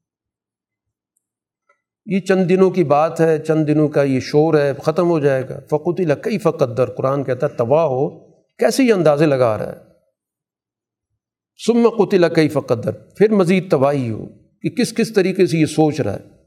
یہ 2.06 2.20
چند 2.20 2.48
دنوں 2.48 2.70
کی 2.70 2.84
بات 2.84 3.20
ہے، 3.20 3.38
چند 3.38 3.66
دنوں 3.66 3.88
کا 3.88 4.02
یہ 4.02 4.20
شور 4.20 4.54
ہے، 4.54 4.72
ختم 4.82 5.10
ہو 5.10 5.18
جائے 5.18 5.48
گا۔ 5.48 5.60
فقط 5.70 6.00
کئی 6.22 6.38
فقدر 6.38 6.90
قرآن 6.90 7.24
کہتا 7.24 7.46
ہے، 7.46 7.56
تباہ 7.56 7.84
ہو۔ 7.84 8.32
کیسے 8.42 8.84
یہ 8.84 8.92
اندازے 8.92 9.26
لگا 9.26 9.58
رہا 9.58 9.72
ہے؟ 9.72 9.76
سم 11.66 11.88
قطل 11.88 12.24
کئی 12.34 12.48
فقدر 12.48 12.92
پھر 12.92 13.30
مزید 13.30 13.70
تباہی 13.70 14.10
ہو۔ 14.10 14.41
کہ 14.62 14.70
کس 14.70 14.94
کس 14.94 15.12
طریقے 15.12 15.46
سے 15.46 15.58
یہ 15.58 15.66
سوچ 15.66 16.00
رہا 16.00 16.12
ہے۔ 16.12 16.42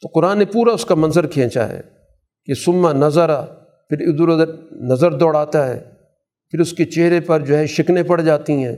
تو 0.00 0.08
قرآن 0.14 0.38
نے 0.38 0.44
پورا 0.44 0.72
اس 0.72 0.84
کا 0.84 0.94
منظر 0.94 1.26
کھینچا 1.26 1.68
ہے 1.68 1.80
کہ 2.44 2.54
سما 2.54 2.92
نظر 2.92 3.28
آ 3.28 3.44
پھر 3.88 4.00
ادھر 4.00 4.28
ادھر 4.28 4.72
نظر 4.72 5.12
دوڑاتا 5.12 5.68
ہے، 5.68 5.80
پھر 6.50 6.60
اس 6.60 6.72
کے 6.72 6.84
چہرے 6.84 7.20
پر 7.20 7.40
جو 7.40 7.58
ہے 7.58 7.66
شکنیں 7.66 8.02
پڑ 8.02 8.20
جاتی 8.20 8.52
ہیں 8.52 8.76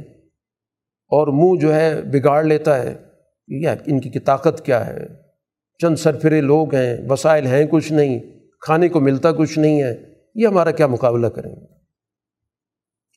اور 1.08 1.28
منہ 1.28 1.60
جو 1.60 1.74
ہے 1.74 2.02
بگاڑ 2.02 2.44
لیتا 2.44 2.82
ہے۔ 2.82 2.94
یا 3.48 3.74
ان 3.86 4.00
کی 4.00 4.18
طاقت 4.18 4.64
کیا 4.64 4.86
ہے؟ 4.86 5.06
چند 5.82 5.96
سرفرے 5.96 6.40
لوگ 6.40 6.74
ہیں، 6.74 6.96
وسائل 7.08 7.46
ہیں 7.46 7.66
کچھ 7.70 7.92
نہیں، 7.92 8.20
کھانے 8.60 8.88
کو 8.88 9.00
ملتا 9.00 9.32
کچھ 9.32 9.58
نہیں 9.58 9.82
ہے۔ 9.82 9.96
یہ 10.34 10.46
ہمارا 10.46 10.70
کیا 10.70 10.86
مقابلہ 10.86 11.26
کریں 11.26 11.56
گے؟ 11.56 11.64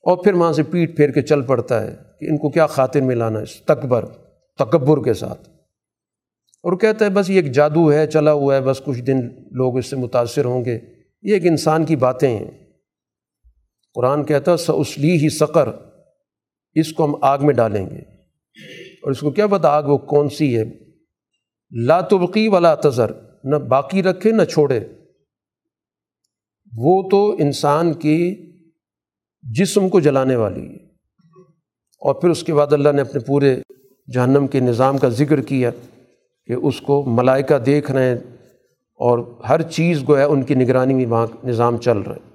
اور 0.04 0.24
پھر 0.24 0.34
وہاں 0.34 0.54
سے 0.54 0.64
پیٹ 0.64 0.98
پھیر 0.98 1.10
کے 1.10 1.22
چل 1.22 1.42
پڑتا 1.42 1.84
ہے 1.84 1.96
کہ 2.20 2.26
ان 2.26 2.38
کو 2.38 2.50
کیا 2.50 2.68
خاطر 2.68 3.02
میں 3.02 3.16
لانا 3.16 3.40
ہے 3.40 3.46
تکبر۔ 3.66 4.06
تکبر 4.60 5.04
کے 5.04 5.14
ساتھ۔ 5.14 5.50
اور 6.64 6.78
کہتا 6.78 7.06
ہے 7.06 7.10
بس 7.10 7.30
یہ 7.30 7.36
ایک 7.36 7.52
جادو 7.52 7.94
ہے، 7.94 8.08
چلا 8.08 8.32
ہوا 8.32 8.56
ہے، 8.56 8.62
بس 8.62 8.82
کچھ 8.86 9.02
دن 9.02 9.20
لوگ 9.52 9.78
اس 9.78 9.86
سے 9.86 9.96
متاثر 9.96 10.46
ہوں 10.46 10.66
گے۔ 10.66 10.80
یہ 11.22 11.34
ایک 11.34 11.46
انسان 11.46 11.86
کی 11.86 11.96
باتیں 11.96 12.38
ہیں۔ 12.38 12.52
قرآن 13.94 14.26
کہتا 14.26 14.52
ہے 14.52 14.58
سسلی 14.58 15.12
ہی 15.12 15.30
سقر 15.30 15.70
اس 16.76 16.94
کو 16.94 17.06
ہم 17.06 17.16
آگ 17.22 17.40
میں 17.42 17.54
ڈالیں 17.54 17.90
گے۔ 17.90 18.00
اور 19.04 19.12
اس 19.12 19.20
کو 19.20 19.32
کیا 19.32 19.48
پتا 19.48 19.70
آگ 19.70 19.84
وہ 19.84 19.98
کون 19.98 20.30
سی 20.30 20.58
ہے۔ 20.58 20.64
لا 21.86 22.02
تبقی 22.02 22.48
والا 22.48 22.76
تذر، 22.76 23.12
نہ 23.44 23.56
باقی 23.56 24.04
رکھے 24.04 24.32
نہ 24.32 24.44
چھوڑے۔ 24.44 24.80
وہ 26.78 27.10
تو 27.10 27.32
انسان 27.40 27.94
کی 27.94 28.36
جسم 29.42 29.90
کو 29.90 30.00
جلانے 30.00 30.36
والی 30.36 30.68
ہے۔ 30.70 30.86
اور 32.00 32.16
پھر 32.16 32.30
اس 32.30 32.44
کے 32.44 32.54
بعد 32.54 32.74
اللہ 32.74 32.90
نے 32.90 33.02
اپنے 33.02 33.20
پورے 33.20 33.56
جہنم 34.14 34.48
کے 34.48 34.60
نظام 34.60 34.98
کا 34.98 35.10
ذکر 35.10 35.42
کیا 35.42 35.70
کہ 36.46 36.54
اس 36.54 36.82
کو 36.82 37.04
ملائکہ 37.08 37.58
دیکھ 37.58 37.92
رہے 37.92 38.06
ہیں 38.06 38.16
اور 38.96 39.20
ہر 39.50 39.62
چیز 39.62 40.10
گویا 40.10 40.28
ان 40.28 40.44
کی 40.44 40.56
نگرانی 40.56 40.94
میں 40.94 41.06
وہاں 41.06 41.28
نظام 41.44 41.78
چل 41.78 41.98
رہا 41.98 42.16
ہے۔ 42.16 42.30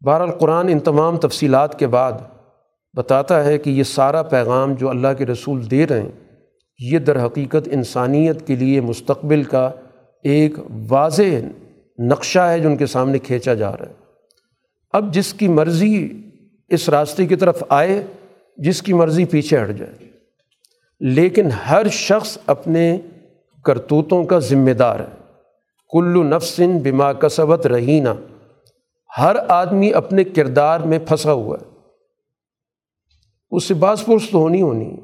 بہر 0.00 0.20
القرآن 0.20 0.68
ان 0.68 0.78
تمام 0.78 1.16
تفصیلات 1.16 1.78
کے 1.78 1.86
بعد 1.86 2.12
بتاتا 2.96 3.44
ہے 3.44 3.58
کہ 3.58 3.70
یہ 3.70 3.82
سارا 3.82 4.22
پیغام 4.22 4.74
جو 4.74 4.88
اللہ 4.88 5.08
کے 5.18 5.26
رسول 5.26 5.70
دے 5.70 5.86
رہے 5.86 6.02
ہیں، 6.02 6.38
یہ 6.78 6.98
در 6.98 7.26
حقیقت 7.26 7.68
انسانیت 7.72 8.46
کے 8.46 8.56
لیے 8.56 8.80
مستقبل 8.80 9.42
کا 9.42 9.70
ایک 10.22 10.54
واضح 10.88 11.46
نقشہ 11.98 12.38
ہے 12.38 12.60
جو 12.60 12.68
ان 12.68 12.76
کے 12.76 12.86
سامنے 12.86 13.18
کھینچا 13.18 13.54
جا 13.54 13.72
رہا 13.72 13.86
ہے۔ 13.86 13.94
اب 14.92 15.14
جس 15.14 15.34
کی 15.34 15.48
مرضی 15.48 16.22
اس 16.68 16.88
راستے 16.88 17.26
کی 17.26 17.36
طرف 17.36 17.62
آئے، 17.68 18.06
جس 18.56 18.82
کی 18.82 18.92
مرضی 18.92 19.24
پیچھے 19.24 19.62
ہٹ 19.62 19.78
جائے۔ 19.78 20.11
لیکن 21.04 21.50
ہر 21.50 21.88
شخص 21.88 22.38
اپنے 22.46 22.98
کرتوتوں 23.64 24.24
کا 24.24 24.38
ذمہ 24.38 24.70
دار 24.70 25.00
ہے۔ 25.00 25.22
کلو 25.92 26.22
نفسن 26.22 26.78
بما 26.78 27.12
کسبت 27.12 27.66
رہینہ 27.66 28.08
ہر 29.18 29.36
آدمی 29.48 29.92
اپنے 29.92 30.24
کردار 30.24 30.80
میں 30.80 30.98
پھنسا 31.08 31.32
ہوا 31.32 31.56
ہے۔ 31.60 31.70
اس 33.50 33.64
سے 33.64 33.74
باز 33.74 34.04
پرس 34.06 34.30
تو 34.30 34.38
ہونی 34.38 34.62
ہونی۔ 34.62 34.96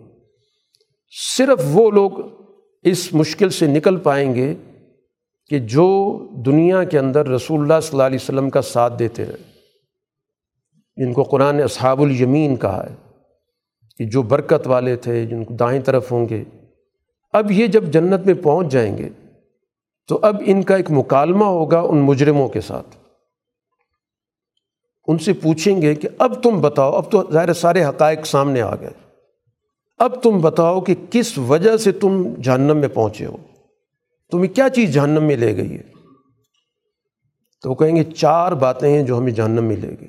صرف 1.37 1.61
وہ 1.73 1.91
لوگ 1.91 2.11
اس 2.83 3.15
مشکل 3.15 3.51
سے 3.51 3.67
نکل 3.67 3.97
پائیں 3.97 4.35
گے 4.35 4.55
کہ 5.51 5.59
جو 5.59 6.19
دنیا 6.47 6.85
کے 6.85 6.99
اندر 6.99 7.29
رسول 7.29 7.61
اللہ 7.61 7.81
صلی 7.83 7.91
اللہ 7.93 8.03
علیہ 8.03 8.19
وسلم 8.23 8.51
کا 8.51 8.63
ساتھ 8.63 8.99
دیتے 8.99 9.25
رہے۔ 9.25 9.59
جن 10.97 11.13
کو 11.13 11.23
قرآن 11.23 11.63
اصحاب 11.63 12.03
الیمین 12.03 12.57
کہا 12.57 12.87
ہے۔ 12.91 13.08
کہ 13.99 14.05
جو 14.05 14.23
برکت 14.23 14.67
والے 14.67 14.97
تھے، 14.97 15.27
جن 15.27 15.45
کو 15.45 15.55
دائیں 15.55 15.81
طرف 15.81 16.13
ہوں 16.13 16.29
گے۔ 16.29 16.45
اب 17.33 17.51
یہ 17.51 17.67
جب 17.67 17.85
جنت 17.85 18.27
میں 18.27 18.35
پہنچ 18.35 18.73
جائیں 18.73 18.99
گے، 18.99 19.09
تو 20.09 20.19
اب 20.23 20.43
ان 20.47 20.63
کا 20.63 20.77
ایک 20.77 20.91
مکالمہ 20.91 21.45
ہوگا 21.45 21.81
ان 21.81 21.99
مجرموں 21.99 22.49
کے 22.49 22.61
ساتھ۔ 22.61 22.97
ان 25.07 25.19
سے 25.19 25.33
پوچھیں 25.33 25.83
گے 25.83 25.95
کہ 25.95 26.09
اب 26.19 26.43
تم 26.43 26.61
بتاؤ، 26.61 26.93
اب 26.93 27.11
تو 27.11 27.31
ظاہر 27.33 27.53
سارے 27.53 27.85
حقائق 27.85 28.27
سامنے 28.27 28.61
آ 28.61 28.75
گئے۔ 28.75 28.91
اب 29.99 30.23
تم 30.23 30.41
بتاؤ 30.41 30.81
کہ 30.81 30.95
کس 31.11 31.39
وجہ 31.39 31.77
سے 31.77 31.93
تم 31.93 32.35
جہنم 32.43 32.77
میں 32.77 32.89
پہنچے 32.89 33.27
ہو۔ 33.27 33.37
تمہیں 34.31 34.55
کیا 34.55 34.69
چیز 34.69 34.95
جہنم 34.95 35.25
میں 35.25 35.37
لے 35.37 35.57
گئی 35.57 35.77
ہے؟ 35.77 35.83
تو 37.63 37.71
وہ 37.71 37.75
کہیں 37.75 37.97
گے، 37.97 38.05
چار 38.05 38.53
باتیں 38.53 38.97
ہیں 38.97 39.03
جو 39.03 39.19
ہمیں 39.19 39.33
جہنم 39.33 39.65
میں 39.65 39.77
لے 39.77 39.89
گئی۔ 39.89 40.09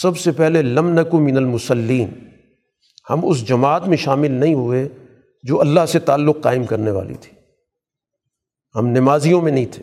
سب 0.00 0.18
سے 0.18 0.32
پہلے 0.32 0.62
لم 0.62 1.00
نکو 1.00 1.20
من 1.20 1.36
المسلین 1.36 2.33
ہم 3.10 3.20
اس 3.22 3.48
جماعت 3.48 3.88
میں 3.88 3.96
شامل 3.96 4.30
نہیں 4.30 4.54
ہوئے 4.54 4.88
جو 5.42 5.60
اللہ 5.60 5.86
سے 5.88 5.98
تعلق 5.98 6.36
قائم 6.42 6.64
کرنے 6.64 6.90
والی 6.90 7.14
تھی۔ 7.14 7.32
ہم 8.76 8.86
نمازیوں 8.86 9.42
میں 9.42 9.52
نہیں 9.52 9.66
تھے۔ 9.70 9.82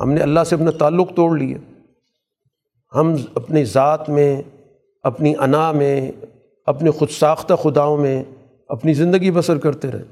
ہم 0.00 0.12
نے 0.12 0.20
اللہ 0.20 0.44
سے 0.44 0.54
اپنا 0.54 0.70
تعلق 0.70 1.14
توڑ 1.14 1.38
لیا۔ 1.38 1.58
ہم 2.94 3.14
اپنی 3.34 3.64
ذات 3.64 4.08
میں، 4.08 4.42
اپنی 5.02 5.34
انا 5.38 5.72
میں 5.72 6.12
اپنے 6.66 6.90
خود 6.90 7.10
ساختہ 7.10 7.54
خداؤں 7.54 7.96
میں 7.96 8.24
اپنی 8.68 8.94
زندگی 8.94 9.30
بسر 9.30 9.58
کرتے 9.58 9.90
رہے۔ 9.90 10.04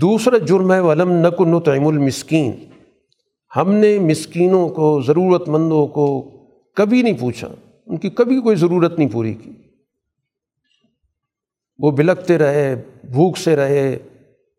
دوسرا 0.00 0.38
جرم 0.38 0.72
ہے، 0.72 0.80
ولم 0.80 1.12
نق 1.12 1.40
نطعم 1.40 1.86
المسکین۔ 1.86 2.52
ہم 3.56 3.72
نے 3.72 3.98
مسکینوں 3.98 4.68
کو 4.68 5.02
ضرورت 5.06 5.48
مندوں 5.48 5.86
کو 5.86 6.30
کبھی 6.76 7.02
نہیں 7.02 7.20
پوچھا۔ 7.20 7.48
ان 7.86 7.96
کی 7.96 8.10
کبھی 8.10 8.40
کوئی 8.40 8.56
ضرورت 8.56 8.98
نہیں 8.98 9.08
پوری 9.12 9.34
کی۔ 9.34 9.50
وہ 11.80 11.90
بلکتے 11.90 12.38
رہے، 12.38 12.82
بھوک 13.04 13.38
سے 13.38 13.56
رہے، 13.56 13.98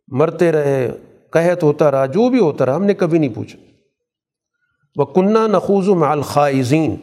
مرتے 0.08 0.52
رہے، 0.52 0.92
قحط 1.30 1.64
ہوتا 1.64 1.92
رہا، 1.92 2.06
جو 2.06 2.30
بھی 2.30 2.40
ہوتا 2.40 2.66
رہا، 2.66 2.76
ہم 2.76 2.86
نے 2.86 2.94
کبھی 2.94 3.20
نہیں 3.20 3.36
پوچھا۔ 3.36 3.60
وہ 4.96 5.06
کنہ 5.06 5.48
نخوز 5.48 5.88
و 5.88 6.06
الخائزین 6.06 6.96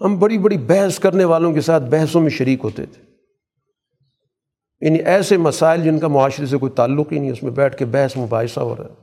ہم 0.00 0.18
بڑی 0.18 0.38
بڑی 0.38 0.58
بحث 0.58 0.98
کرنے 0.98 1.24
والوں 1.24 1.52
کے 1.52 1.60
ساتھ 1.60 1.84
بحثوں 1.84 2.20
میں 2.20 2.30
شریک 2.30 2.60
ہوتے 2.64 2.86
تھے۔ 2.86 3.02
یعنی 4.80 4.98
ایسے 4.98 5.36
مسائل 5.36 5.82
جن 5.82 5.98
کا 5.98 6.08
معاشرے 6.08 6.46
سے 6.46 6.56
کوئی 6.56 6.72
تعلق 6.72 7.12
ہی 7.12 7.18
نہیں، 7.18 7.30
اس 7.30 7.42
میں 7.42 7.52
بیٹھ 7.52 7.76
کے 7.76 7.84
بحث 7.84 8.16
مباحثہ 8.16 8.60
ہو 8.60 8.76
رہا 8.76 8.84
ہے۔ 8.84 8.94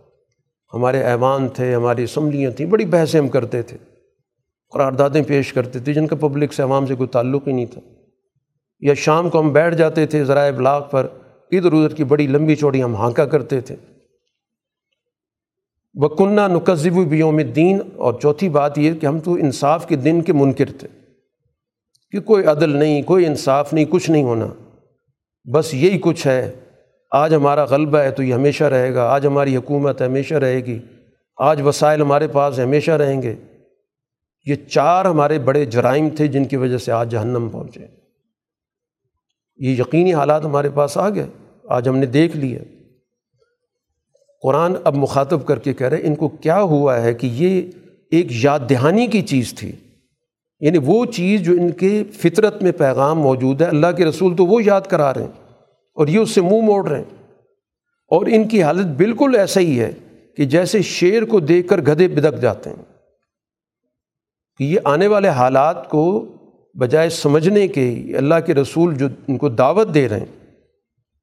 ہمارے 0.73 1.03
ایوان 1.03 1.49
تھے، 1.49 1.75
ہماری 1.75 2.03
اسمبلیاں 2.03 2.51
تھیں، 2.51 2.67
بڑی 2.67 2.85
بحثیں 2.85 3.19
ہم 3.19 3.27
کرتے 3.27 3.61
تھے۔ 3.61 3.77
قراردادیں 4.69 5.21
پیش 5.27 5.53
کرتے 5.53 5.79
تھے، 5.79 5.93
جن 5.93 6.07
کا 6.07 6.15
پبلک 6.15 6.53
سے 6.53 6.63
عوام 6.63 6.85
سے 6.85 6.95
کوئی 6.95 7.09
تعلق 7.09 7.47
ہی 7.47 7.53
نہیں 7.53 7.65
تھا۔ 7.65 7.92
یا 8.83 8.93
شام 8.93 9.29
کو 9.29 9.39
ہم 9.39 9.53
بیٹھ 9.53 9.75
جاتے 9.75 10.05
تھے 10.05 10.23
ذرائع 10.23 10.53
ابلاغ 10.53 10.83
پر، 10.91 11.07
ادھر 11.51 11.73
ادھر 11.73 11.95
کی 11.95 12.03
بڑی 12.03 12.27
لمبی 12.27 12.55
چوڑی 12.55 12.83
ہم 12.83 12.95
ہانکا 12.95 13.25
کرتے 13.25 13.61
تھے۔ 13.61 13.75
بکنہ 15.93 16.41
نقذب 16.47 17.07
بیوم 17.09 17.37
الدین 17.37 17.79
اور 17.95 18.13
چوتھی 18.21 18.49
بات 18.49 18.77
یہ 18.77 18.93
کہ 18.93 19.05
ہم 19.05 19.19
تو 19.19 19.33
انصاف 19.33 19.87
کے 19.87 19.95
دن 19.95 20.21
کے 20.21 20.33
منکر 20.33 20.65
تھے۔ 20.79 20.87
کہ 22.11 22.19
کوئی 22.19 22.45
عدل 22.45 22.69
نہیں، 22.69 23.01
کوئی 23.01 23.25
انصاف 23.25 23.73
نہیں، 23.73 23.85
کچھ 23.89 24.11
نہیں 24.11 24.23
ہونا۔ 24.23 24.47
بس 25.53 25.73
یہی 25.73 25.99
کچھ 26.01 26.27
ہے۔ 26.27 26.51
آج 27.11 27.33
ہمارا 27.33 27.63
غلبہ 27.63 27.97
ہے 27.97 28.11
تو 28.11 28.23
یہ 28.23 28.33
ہمیشہ 28.33 28.63
رہے 28.63 28.93
گا۔ 28.93 29.03
آج 29.03 29.27
ہماری 29.27 29.57
حکومت 29.57 30.01
ہمیشہ 30.01 30.35
رہے 30.35 30.65
گی۔ 30.65 30.79
آج 31.37 31.61
وسائل 31.61 32.01
ہمارے 32.01 32.27
پاس 32.27 32.59
ہمیشہ 32.59 32.91
رہیں 32.91 33.21
گے۔ 33.21 33.35
یہ 34.45 34.55
چار 34.55 35.05
ہمارے 35.05 35.39
بڑے 35.39 35.65
جرائم 35.65 36.09
تھے 36.09 36.27
جن 36.27 36.45
کی 36.45 36.57
وجہ 36.57 36.77
سے 36.77 36.91
آج 36.91 37.11
جہنم 37.11 37.49
پہنچے۔ 37.49 38.02
یہ 39.57 39.71
یقینی 39.71 40.13
حالات 40.13 40.45
ہمارے 40.45 40.69
پاس 40.69 40.97
آ 40.97 41.09
گئے۔ 41.09 41.27
آج 41.69 41.89
ہم 41.89 41.97
نے 41.97 42.05
دیکھ 42.05 42.37
لیا 42.37 42.59
قرآن 44.43 44.73
اب 44.83 44.95
مخاطب 44.95 45.45
کر 45.45 45.59
کے 45.59 45.73
کہہ 45.73 45.87
رہے 45.87 46.01
ان 46.03 46.15
کو 46.15 46.27
کیا 46.29 46.61
ہوا 46.61 47.01
ہے 47.01 47.13
کہ 47.13 47.27
یہ 47.27 47.61
ایک 48.11 48.27
یاد 48.29 48.59
دہانی 48.69 49.07
کی 49.07 49.21
چیز 49.21 49.53
تھی۔ 49.53 49.71
یعنی 50.59 50.77
وہ 50.85 51.05
چیز 51.05 51.41
جو 51.41 51.53
ان 51.53 51.71
کے 51.71 52.03
فطرت 52.11 52.63
میں 52.63 52.71
پیغام 52.71 53.19
موجود 53.19 53.61
ہے، 53.61 53.65
اللہ 53.65 53.87
کے 53.97 54.05
رسول 54.05 54.35
تو 54.35 54.45
وہ 54.45 54.63
یاد 54.63 54.81
کرا 54.81 55.13
رہے 55.13 55.23
ہیں 55.23 55.55
اور 55.95 56.07
یہ 56.07 56.19
اس 56.19 56.29
سے 56.29 56.41
منہ 56.41 56.61
موڑ 56.61 56.87
رہے 56.87 56.97
ہیں۔ 56.97 57.23
اور 58.07 58.25
ان 58.25 58.47
کی 58.47 58.63
حالت 58.63 58.85
بالکل 58.85 59.35
ایسا 59.37 59.59
ہی 59.59 59.79
ہے 59.79 59.91
کہ 60.37 60.45
جیسے 60.45 60.81
شیر 60.81 61.25
کو 61.25 61.39
دیکھ 61.39 61.67
کر 61.67 61.81
گدھے 61.81 62.07
بدک 62.07 62.41
جاتے 62.41 62.69
ہیں۔ 62.69 62.83
کہ 64.57 64.63
یہ 64.63 64.79
آنے 64.83 65.07
والے 65.07 65.29
حالات 65.29 65.89
کو 65.89 66.25
بجائے 66.73 67.09
سمجھنے 67.09 67.67
کے 67.67 68.03
اللہ 68.17 68.35
کے 68.45 68.53
رسول 68.53 68.95
جو 68.95 69.07
ان 69.27 69.37
کو 69.37 69.49
دعوت 69.49 69.93
دے 69.93 70.09
رہے 70.09 70.19
ہیں، 70.19 70.55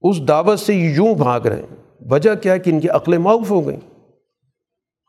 اس 0.03 0.29
دعوت 0.29 0.61
سے 0.61 0.75
یوں 0.75 1.15
بھاگ 1.15 1.41
رہے 1.41 1.57
ہیں۔ 1.57 1.77
وجہ 2.01 2.35
کیا 2.35 2.53
ہے 2.53 2.59
کہ 2.59 2.71
ان 2.71 2.81
کی 2.81 2.89
عقلیں 2.89 3.19
معاف 3.19 3.51
ہو 3.51 3.67
گئیں۔ 3.67 4.01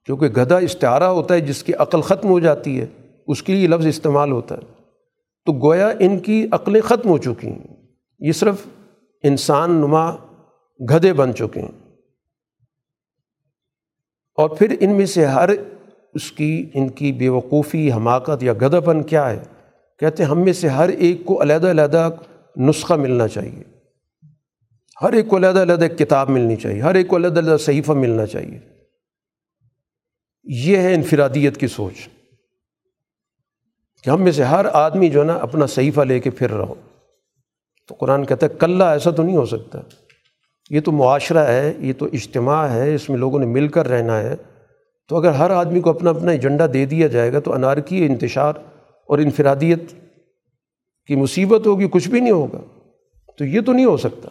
کیونکہ 0.05 0.25
گدھا 0.25 0.57
استعارہ 0.57 1.03
ہوتا 1.03 1.33
ہے، 1.33 1.41
جس 1.41 1.63
کی 1.63 1.73
عقل 1.73 2.01
ختم 2.01 2.29
ہو 2.29 2.39
جاتی 2.39 2.81
ہے، 2.81 2.85
اس 3.27 3.43
کے 3.43 3.53
لیے 3.53 3.67
لفظ 3.67 3.85
استعمال 3.85 4.31
ہوتا 4.31 4.55
ہے۔ 4.55 4.61
تو 5.45 5.53
گویا 5.53 5.89
ان 5.99 6.19
کی 6.19 6.47
عقلیں 6.51 6.81
ختم 6.81 7.09
ہو 7.09 7.17
چکی 7.17 7.47
ہیں۔ 7.47 7.77
یہ 8.19 8.31
صرف 8.31 8.55
انسان 9.23 9.71
نما 9.71 10.15
گدھے 10.89 11.13
بن 11.13 11.35
چکے 11.35 11.61
ہیں۔ 11.61 11.91
اور 14.35 14.49
پھر 14.49 14.75
ان 14.79 14.89
میں 14.89 15.05
سے 15.05 15.25
ہر 15.25 15.49
اس 16.13 16.31
کی، 16.31 16.69
ان 16.73 16.89
کی 16.89 17.11
بے 17.11 17.29
وقوفی، 17.29 17.91
حماقت 17.91 18.43
یا 18.43 18.53
گدھا 18.53 18.79
پن 18.79 19.03
کیا 19.03 19.29
ہے؟ 19.29 19.39
کہتے 20.01 20.23
ہیں 20.23 20.29
ہم 20.29 20.39
میں 20.39 20.53
سے 20.53 20.67
ہر 20.67 20.89
ایک 20.89 21.25
کو 21.25 21.41
علیحدہ 21.41 21.69
علیحدہ 21.69 22.09
نسخہ 22.57 22.93
ملنا 22.93 23.27
چاہیے۔ 23.27 23.63
ہر 25.01 25.13
ایک 25.13 25.27
کو 25.27 25.37
علیحدہ 25.37 25.61
علیحدہ 25.61 25.87
کتاب 25.87 26.29
ملنی 26.29 26.55
چاہیے، 26.55 26.81
ہر 26.81 26.95
ایک 26.95 27.07
کو 27.07 27.15
علیحدہ 27.15 27.39
علیحدہ 27.39 27.57
صحیفہ 27.57 27.91
ملنا 27.91 28.25
چاہیے۔ 28.25 28.59
یہ 30.43 30.77
ہے 30.77 30.93
انفرادیت 30.93 31.57
کی 31.57 31.67
سوچ۔ 31.67 31.93
کہ 34.03 34.09
ہم 34.09 34.21
میں 34.21 34.31
سے 34.31 34.43
ہر 34.43 34.65
آدمی 34.73 35.09
جو 35.09 35.19
ہے 35.19 35.25
نا 35.25 35.33
اپنا 35.33 35.65
صحیفہ 35.65 36.01
لے 36.01 36.19
کے 36.19 36.29
پھر 36.29 36.51
رہو 36.51 36.75
تو 37.87 37.95
قرآن 37.99 38.25
کہتا 38.25 38.45
ہے، 38.45 38.57
کلّا 38.59 38.91
ایسا 38.91 39.11
تو 39.11 39.23
نہیں 39.23 39.37
ہو 39.37 39.45
سکتا۔ 39.45 39.79
یہ 40.69 40.79
تو 40.81 40.91
معاشرہ 40.91 41.47
ہے، 41.47 41.73
یہ 41.79 41.93
تو 41.97 42.05
اجتماع 42.05 42.67
ہے، 42.67 42.95
اس 42.95 43.09
میں 43.09 43.17
لوگوں 43.17 43.39
نے 43.39 43.45
مل 43.45 43.67
کر 43.67 43.87
رہنا 43.87 44.19
ہے۔ 44.19 44.35
تو 45.07 45.17
اگر 45.17 45.31
ہر 45.31 45.49
آدمی 45.49 45.81
کو 45.81 45.89
اپنا 45.89 46.09
اپنا 46.09 46.31
ایجنڈا 46.31 46.65
دے 46.73 46.85
دیا 46.85 47.07
جائے 47.07 47.33
گا 47.33 47.39
تو 47.39 47.53
انارکی 47.53 48.05
انتشار 48.05 48.53
اور 49.05 49.19
انفرادیت 49.19 49.81
کی 51.07 51.15
مصیبت 51.15 51.67
ہوگی، 51.67 51.87
کچھ 51.91 52.09
بھی 52.09 52.19
نہیں 52.19 52.31
ہوگا، 52.31 52.61
تو 53.37 53.45
یہ 53.45 53.61
تو 53.61 53.73
نہیں 53.73 53.85
ہو 53.85 53.97
سکتا۔ 53.97 54.29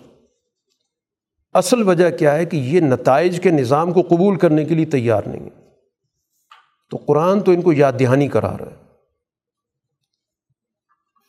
اصل 1.52 1.88
وجہ 1.88 2.10
کیا 2.10 2.34
ہے 2.34 2.44
کہ 2.44 2.56
یہ 2.56 2.80
نتائج 2.80 3.40
کے 3.40 3.50
نظام 3.50 3.92
کو 3.92 4.02
قبول 4.02 4.38
کرنے 4.38 4.64
کے 4.64 4.74
لیے 4.74 4.84
تیار 4.84 5.22
نہیں 5.26 5.44
ہے۔ 5.44 5.60
تو 6.90 6.96
قرآن 6.96 7.40
تو 7.40 7.52
ان 7.52 7.62
کو 7.62 7.72
یاد 7.72 7.92
دہانی 8.00 8.28
کرا 8.28 8.58
رہا 8.58 8.66
ہے 8.66 8.76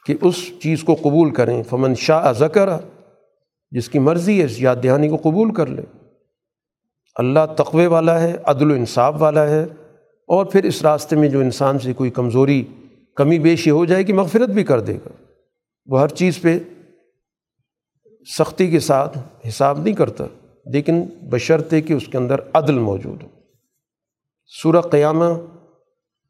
کہ 0.06 0.16
اس 0.22 0.52
چیز 0.60 0.84
کو 0.84 0.96
قبول 0.96 1.34
کریں۔ 1.34 1.64
فمن 1.64 1.96
شاہ 1.96 2.32
ذکر، 2.32 2.70
جس 3.72 3.90
کی 3.90 4.00
مرضی 4.00 4.40
ہے 4.40 4.46
اس 4.46 4.62
یاد 4.62 4.76
دہانی 4.84 5.10
کو 5.10 5.18
قبول 5.18 5.54
کر 5.54 5.68
لے۔ 5.68 5.82
اللہ 7.16 7.40
تقوے 7.58 7.88
والا 7.88 8.22
ہے، 8.22 8.38
عدل 8.44 8.72
و 8.72 8.74
انصاف 8.74 9.16
والا 9.18 9.48
ہے 9.48 9.64
اور 10.28 10.46
پھر 10.46 10.64
اس 10.64 10.82
راستے 10.82 11.16
میں 11.16 11.30
جو 11.30 11.40
انسان 11.40 11.80
سے 11.80 11.94
کوئی 11.94 12.10
کمزوری 12.10 12.66
کمی 13.16 13.40
بیشی 13.40 13.70
ہو 13.70 13.86
جائے 13.86 14.08
گی، 14.08 14.14
مغفرت 14.14 14.50
بھی 14.50 14.64
کر 14.64 14.80
دے 14.80 14.96
گا۔ 14.96 15.10
وہ 15.86 16.02
ہر 16.02 16.08
چیز 16.08 16.42
پہ 16.42 16.60
سختی 18.38 18.72
کے 18.72 18.80
ساتھ 18.80 19.18
حساب 19.48 19.80
نہیں 19.80 19.96
کرتا، 19.96 20.26
لیکن 20.66 21.04
بشرطے 21.30 21.82
کہ 21.82 21.94
اس 21.94 22.08
کے 22.08 22.18
اندر 22.18 22.36
عدل 22.54 22.80
موجود 22.80 23.24
ہو۔ 23.24 23.28
سورہ 24.46 24.82
قیامہ 24.82 25.26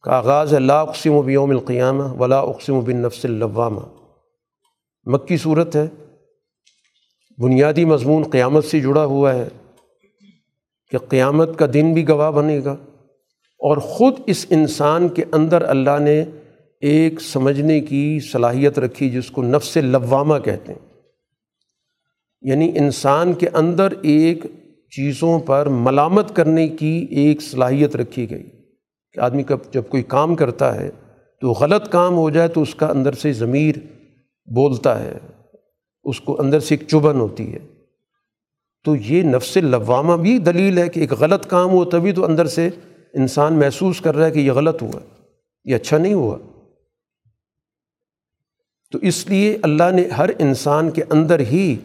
کا 0.02 0.12
آغاز 0.12 0.54
ہے، 0.54 0.60
لا 0.60 0.82
اقسم 0.82 1.12
و 1.12 1.22
بیوم 1.22 1.50
القیامہ 1.50 2.04
ولا 2.04 2.40
اقسم 2.40 2.74
و 2.74 2.82
بن 2.82 2.98
نفس 2.98 3.26
اللوامہ۔ 3.26 3.82
مکی 5.06 5.38
صورت 5.38 5.76
ہے، 5.76 5.88
بنیادی 7.38 7.86
مضمون 7.86 8.24
قیامت 8.24 8.66
سے 8.66 8.80
جڑا 8.80 9.06
ہوا 9.06 9.34
ہے 9.34 9.48
کہ 10.92 10.98
قیامت 10.98 11.60
کا 11.60 11.66
دن 11.74 11.94
بھی 11.94 12.08
گواہ 12.08 12.32
بنے 12.32 12.64
گا 12.66 12.72
اور 13.60 13.78
خود 13.78 14.14
اس 14.28 14.46
انسان 14.50 15.10
کے 15.10 15.24
اندر 15.32 15.62
اللہ 15.62 16.00
نے 16.00 16.26
ایک 16.82 17.22
سمجھنے 17.22 17.82
کی 17.82 18.20
صلاحیت 18.32 18.80
رکھی 18.80 19.10
جس 19.10 19.32
کو 19.32 19.44
نفس 19.44 19.78
لوامہ 19.78 20.38
کہتے 20.38 20.74
ہیں۔ 20.74 20.80
یعنی 22.42 22.72
انسان 22.76 23.34
کے 23.34 23.48
اندر 23.54 23.88
ایک 24.02 24.46
چیزوں 24.96 25.40
پر 25.40 25.66
ملامت 25.66 26.36
کرنے 26.36 26.68
کی 26.68 27.08
ایک 27.10 27.42
صلاحیت 27.42 27.96
رکھی 27.96 28.30
گئی۔ 28.30 28.44
کہ 29.14 29.20
آدمی 29.20 29.44
کا 29.44 29.56
جب 29.74 29.84
کوئی 29.90 30.04
کام 30.04 30.36
کرتا 30.36 30.76
ہے 30.76 30.90
تو 31.42 31.52
غلط 31.52 31.90
کام 31.90 32.16
ہو 32.16 32.30
جائے 32.30 32.48
تو 32.48 32.62
اس 32.62 32.76
کا 32.76 32.88
اندر 32.88 33.14
سے 33.14 33.34
ضمیر 33.34 33.76
بولتا 34.46 35.04
ہے، 35.04 35.18
اس 36.04 36.22
کو 36.22 36.42
اندر 36.42 36.60
سے 36.60 36.76
ایک 36.76 36.88
چبھن 36.88 37.20
ہوتی 37.20 37.54
ہے۔ 37.54 37.60
تو 38.86 38.96
یہ 38.96 39.24
نفس 39.24 39.58
لوامہ 39.58 40.22
بھی 40.22 40.38
دلیل 40.38 40.78
ہے 40.78 40.90
کہ 40.90 41.00
ایک 41.00 41.14
غلط 41.14 41.48
کام 41.48 41.70
ہو 41.70 41.86
تبھی 41.86 42.12
تو 42.12 42.26
اندر 42.26 42.46
سے 42.46 42.70
انسان 43.14 43.54
محسوس 43.54 44.02
کر 44.02 44.16
رہا 44.16 44.26
ہے 44.26 44.32
کہ 44.32 44.40
یہ 44.40 44.52
غلط 44.52 44.82
ہوا، 44.82 45.00
یہ 45.66 45.76
اچھا 45.76 45.98
نہیں 45.98 46.14
ہوا۔ 46.14 46.38
تو 48.92 48.98
اس 49.02 49.28
لیے 49.28 49.58
اللہ 49.62 49.92
نے 49.92 50.08
ہر 50.08 50.30
انسان 50.40 50.90
کے 50.92 51.02
اندر 51.10 51.40
ہی 51.40 51.78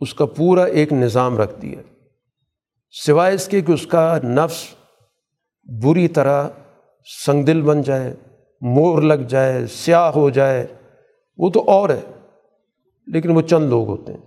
اس 0.00 0.14
کا 0.14 0.26
پورا 0.26 0.64
ایک 0.64 0.92
نظام 0.92 1.38
رکھ 1.38 1.60
دیا۔ 1.62 1.80
سوائے 3.06 3.34
اس 3.34 3.48
کے 3.48 3.60
کہ 3.60 3.72
اس 3.72 3.86
کا 3.86 4.18
نفس 4.24 4.64
بری 5.82 6.08
طرح 6.08 6.48
سنگ 7.26 7.42
دل 7.42 7.62
بن 7.62 7.82
جائے، 7.82 8.14
مور 8.60 9.02
لگ 9.02 9.22
جائے، 9.28 9.66
سیاہ 9.66 10.10
ہو 10.10 10.30
جائے، 10.30 10.66
وہ 11.38 11.50
تو 11.50 11.64
اور 11.66 11.90
ہے، 11.90 12.00
لیکن 13.06 13.30
وہ 13.30 13.42
چند 13.42 13.68
لوگ 13.68 13.88
ہوتے 13.88 14.12
ہیں۔ 14.12 14.20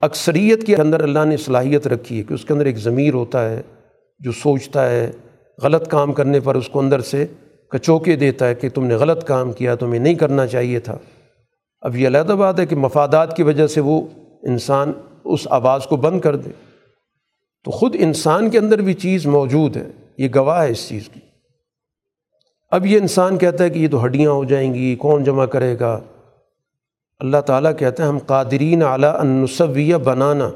اکثریت 0.00 0.66
کے 0.66 0.76
اندر 0.76 1.00
اللہ 1.00 1.24
نے 1.24 1.36
صلاحیت 1.36 1.86
رکھی 1.86 2.18
ہے 2.18 2.22
کہ 2.22 2.34
اس 2.34 2.44
کے 2.44 2.52
اندر 2.52 2.66
ایک 2.66 2.76
ضمیر 2.76 3.14
ہوتا 3.14 3.50
ہے 3.50 3.62
جو 4.18 4.32
سوچتا 4.32 4.90
ہے، 4.90 5.10
غلط 5.62 5.88
کام 5.88 6.12
کرنے 6.12 6.40
پر 6.40 6.54
اس 6.54 6.68
کو 6.68 6.80
اندر 6.80 7.00
سے 7.00 7.26
کچوکے 7.68 8.16
دیتا 8.16 8.48
ہے 8.48 8.54
کہ 8.54 8.68
تم 8.68 8.84
نے 8.84 8.94
غلط 8.94 9.24
کام 9.24 9.52
کیا، 9.52 9.74
تمہیں 9.74 10.00
نہیں 10.00 10.14
کرنا 10.14 10.46
چاہیے 10.46 10.80
تھا۔ 10.80 10.98
اب 11.80 11.96
یہ 11.96 12.06
علیحدہ 12.06 12.32
بات 12.32 12.60
ہے 12.60 12.66
کہ 12.66 12.76
مفادات 12.76 13.36
کی 13.36 13.42
وجہ 13.42 13.66
سے 13.66 13.80
وہ 13.80 14.00
انسان 14.42 14.92
اس 15.24 15.46
آواز 15.50 15.84
کو 15.84 15.96
بند 15.96 16.20
کر 16.20 16.36
دے۔ 16.36 16.50
تو 17.64 17.70
خود 17.70 17.96
انسان 17.98 18.50
کے 18.50 18.58
اندر 18.58 18.80
بھی 18.80 18.94
چیز 18.94 19.26
موجود 19.26 19.76
ہے، 19.76 19.90
یہ 20.18 20.28
گواہ 20.34 20.64
ہے 20.64 20.70
اس 20.70 20.88
چیز 20.88 21.08
کی۔ 21.08 21.20
اب 22.70 22.86
یہ 22.86 22.98
انسان 23.00 23.38
کہتا 23.38 23.64
ہے 23.64 23.70
کہ 23.70 23.78
یہ 23.78 23.88
تو 23.88 24.04
ہڈیاں 24.04 24.30
ہو 24.30 24.44
جائیں 24.44 24.74
گی 24.74 24.96
کون 24.96 25.24
جمع 25.24 25.44
کرے 25.44 25.76
گا؟ 25.80 26.00
اللہ 27.18 27.36
تعالیٰ 27.36 27.72
کہتا 27.78 28.02
ہے، 28.02 28.08
ہم 28.08 28.18
قادرین 28.18 28.82
اعلیٰ 28.82 29.20
انصویہ 29.20 29.96
بنانا۔ 29.96 30.50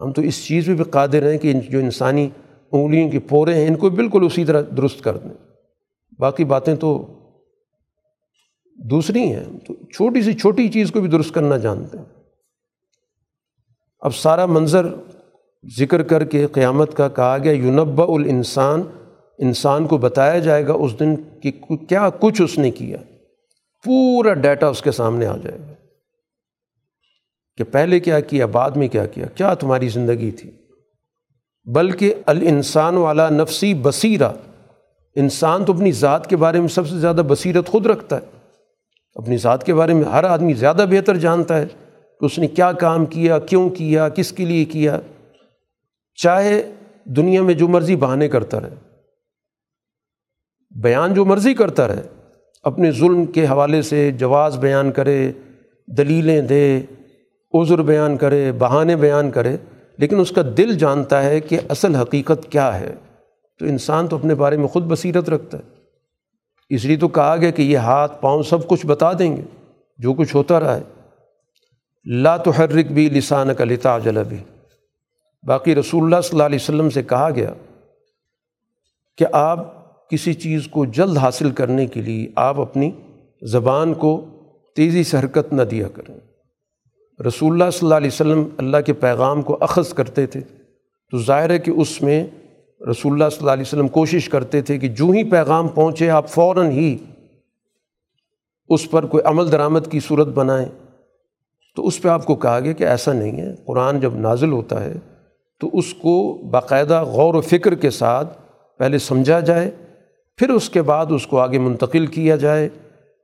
ہم 0.00 0.12
تو 0.12 0.22
اس 0.22 0.46
چیز 0.46 0.66
پہ 0.66 0.74
بھی 0.74 0.84
قادر 0.84 1.30
ہیں 1.30 1.38
کہ 1.38 1.52
جو 1.52 1.78
انسانی 1.78 2.28
انگلیوں 2.72 3.10
کے 3.10 3.18
پورے 3.18 3.54
ہیں، 3.54 3.66
ان 3.66 3.74
کو 3.74 3.90
بالکل 3.90 4.24
اسی 4.26 4.44
طرح 4.44 4.62
درست 4.76 5.04
کر 5.04 5.16
دیں۔ 5.16 5.30
باقی 6.18 6.44
باتیں 6.44 6.76
تو 6.76 7.13
دوسری 8.74 9.20
ہیں۔ 9.20 9.44
تو 9.66 9.74
چھوٹی 9.74 10.22
سی 10.22 10.32
چھوٹی 10.32 10.68
چیز 10.68 10.90
کو 10.90 11.00
بھی 11.00 11.10
درست 11.10 11.34
کرنا 11.34 11.56
جانتے 11.56 11.98
ہیں۔ 11.98 12.04
اب 14.00 14.14
سارا 14.14 14.46
منظر 14.46 14.86
ذکر 15.78 16.02
کر 16.02 16.24
کے 16.24 16.46
قیامت 16.46 16.96
کا 16.96 17.08
کہا 17.08 17.38
گیا 17.38 17.52
یونبا 17.52 18.04
الانسان، 18.04 18.82
انسان 19.38 19.86
کو 19.86 19.96
بتایا 19.96 20.38
جائے 20.38 20.66
گا 20.66 20.72
اس 20.72 21.00
دن 21.00 21.16
کہ 21.42 21.52
کیا 21.76 22.10
کچھ 22.20 22.42
اس 22.42 22.58
نے 22.58 22.70
کیا۔ 22.70 22.96
پورا 23.84 24.34
ڈیٹا 24.34 24.68
اس 24.68 24.82
کے 24.82 24.90
سامنے 24.90 25.26
آ 25.26 25.36
جائے 25.36 25.58
گا۔ 25.58 25.72
کہ 27.56 27.64
پہلے 27.64 28.00
کیا 28.00 28.20
کیا، 28.20 28.46
بعد 28.46 28.70
میں 28.70 28.88
کیا 28.88 29.06
کیا 29.06 29.26
کیا 29.26 29.54
تمہاری 29.54 29.88
زندگی 29.88 30.30
تھی۔ 30.30 30.50
بلکہ 31.64 32.14
الانسان 32.26 32.96
والا 32.96 33.28
نفسی 33.28 33.74
بصیرہ۔ 33.74 34.28
انسان 35.16 35.64
تو 35.64 35.72
اپنی 35.72 35.92
ذات 35.92 36.30
کے 36.30 36.36
بارے 36.36 36.60
میں 36.60 36.68
سب 36.68 36.88
سے 36.88 36.98
زیادہ 36.98 37.22
بصیرت 37.28 37.66
خود 37.66 37.86
رکھتا 37.86 38.16
ہے۔ 38.16 38.33
اپنی 39.14 39.36
ذات 39.36 39.66
کے 39.66 39.74
بارے 39.74 39.94
میں 39.94 40.04
ہر 40.04 40.24
آدمی 40.24 40.52
زیادہ 40.52 40.86
بہتر 40.90 41.16
جانتا 41.16 41.58
ہے 41.58 41.66
کہ 42.20 42.24
اس 42.24 42.38
نے 42.38 42.46
کیا 42.46 42.72
کام 42.72 43.06
کیا، 43.06 43.38
کیوں 43.38 43.70
کیا، 43.70 44.08
کس 44.08 44.32
کے 44.32 44.44
لیے 44.44 44.64
کیا۔ 44.64 45.00
چاہے 46.14 46.72
دنیا 47.04 47.42
میں 47.42 47.54
جو 47.54 47.68
مرضی 47.68 47.96
بہانے 47.96 48.28
کرتا 48.28 48.60
رہے، 48.60 48.74
بیان 50.82 51.14
جو 51.14 51.24
مرضی 51.24 51.54
کرتا 51.54 51.88
رہے، 51.88 52.02
اپنے 52.62 52.92
ظلم 52.92 53.24
کے 53.26 53.46
حوالے 53.46 53.82
سے 53.82 54.12
جواز 54.12 54.58
بیان 54.58 54.92
کرے، 54.92 55.32
دلیلیں 55.86 56.42
دے، 56.42 56.80
عذر 57.54 57.82
بیان 57.82 58.16
کرے، 58.16 58.52
بہانے 58.52 58.96
بیان 58.96 59.30
کرے، 59.30 59.56
لیکن 59.98 60.20
اس 60.20 60.30
کا 60.30 60.42
دل 60.56 60.78
جانتا 60.78 61.24
ہے 61.24 61.40
کہ 61.40 61.58
اصل 61.68 61.94
حقیقت 61.94 62.52
کیا 62.52 62.80
ہے۔ 62.80 62.94
تو 63.58 63.64
انسان 63.64 64.06
تو 64.06 64.16
اپنے 64.16 64.34
بارے 64.34 64.56
میں 64.56 64.66
خود 64.66 64.84
بصیرت 64.84 65.28
رکھتا 65.28 65.58
ہے۔ 65.58 65.73
اس 66.70 66.84
لیے 66.84 66.96
تو 66.96 67.08
کہا 67.08 67.36
گیا 67.36 67.50
کہ 67.50 67.62
یہ 67.62 67.78
ہاتھ 67.78 68.22
پاؤں 68.22 68.42
سب 68.42 68.68
کچھ 68.68 68.86
بتا 68.86 69.12
دیں 69.12 69.36
گے، 69.36 69.42
جو 69.98 70.12
کچھ 70.12 70.36
ہوتا 70.36 70.60
رہا 70.60 70.76
ہے۔ 70.76 70.82
لا 72.04 72.36
تحرک 72.36 72.92
بھی 72.92 73.08
لسان 73.08 73.54
کا 73.54 73.64
لتا 73.64 73.98
بھی 73.98 74.36
باقی 75.42 75.74
رسول 75.74 76.04
اللہ 76.04 76.20
صلی 76.20 76.28
اللہ 76.32 76.42
علیہ 76.42 76.58
وسلم 76.62 76.90
سے 76.90 77.02
کہا 77.02 77.30
گیا 77.30 77.52
کہ 79.18 79.26
آپ 79.32 79.84
کسی 80.10 80.34
چیز 80.34 80.68
کو 80.70 80.84
جلد 80.84 81.16
حاصل 81.16 81.50
کرنے 81.50 81.86
کے 81.86 82.02
لیے 82.02 82.28
آپ 82.34 82.60
اپنی 82.60 82.90
زبان 83.42 83.94
کو 83.94 84.24
تیزی 84.76 85.04
سے 85.04 85.18
حرکت 85.18 85.52
نہ 85.52 85.62
دیا 85.62 85.88
کریں۔ 85.88 86.16
رسول 87.22 87.52
اللہ 87.52 87.70
صلی 87.70 87.86
اللہ 87.86 87.94
علیہ 87.94 88.10
وسلم 88.12 88.48
اللہ 88.56 88.76
کے 88.86 88.92
پیغام 88.92 89.42
کو 89.42 89.58
اخذ 89.60 89.94
کرتے 89.94 90.26
تھے۔ 90.26 90.40
تو 91.10 91.18
ظاہر 91.18 91.50
ہے 91.50 91.58
کہ 91.58 91.70
اس 91.70 92.02
میں 92.02 92.26
رسول 92.90 93.12
اللہ 93.12 93.28
صلی 93.28 93.38
اللہ 93.40 93.50
علیہ 93.50 93.62
وسلم 93.62 93.88
کوشش 93.88 94.28
کرتے 94.28 94.62
تھے 94.62 94.78
کہ 94.78 94.88
جو 94.88 95.10
ہی 95.10 95.30
پیغام 95.30 95.68
پہنچے، 95.68 96.10
آپ 96.10 96.28
فوراً 96.28 96.70
ہی 96.70 96.96
اس 98.68 98.90
پر 98.90 99.06
کوئی 99.06 99.22
عمل 99.24 99.52
درآمد 99.52 99.90
کی 99.90 100.00
صورت 100.00 100.26
بنائیں۔ 100.26 100.68
تو 101.76 101.86
اس 101.86 102.02
پہ 102.02 102.08
آپ 102.08 102.24
کو 102.24 102.34
کہا 102.34 102.60
گیا 102.60 102.72
کہ 102.72 102.84
ایسا 102.84 103.12
نہیں 103.12 103.40
ہے، 103.40 103.54
قرآن 103.66 104.00
جب 104.00 104.14
نازل 104.14 104.52
ہوتا 104.52 104.84
ہے 104.84 104.94
تو 105.60 105.70
اس 105.72 105.94
کو 105.94 106.42
باقاعدہ 106.50 107.02
غور 107.02 107.34
و 107.34 107.40
فکر 107.40 107.74
کے 107.74 107.90
ساتھ 107.90 108.38
پہلے 108.78 108.98
سمجھا 108.98 109.40
جائے، 109.40 109.70
پھر 110.36 110.50
اس 110.50 110.70
کے 110.70 110.82
بعد 110.82 111.06
اس 111.10 111.26
کو 111.26 111.38
آگے 111.38 111.58
منتقل 111.58 112.06
کیا 112.06 112.36
جائے، 112.36 112.68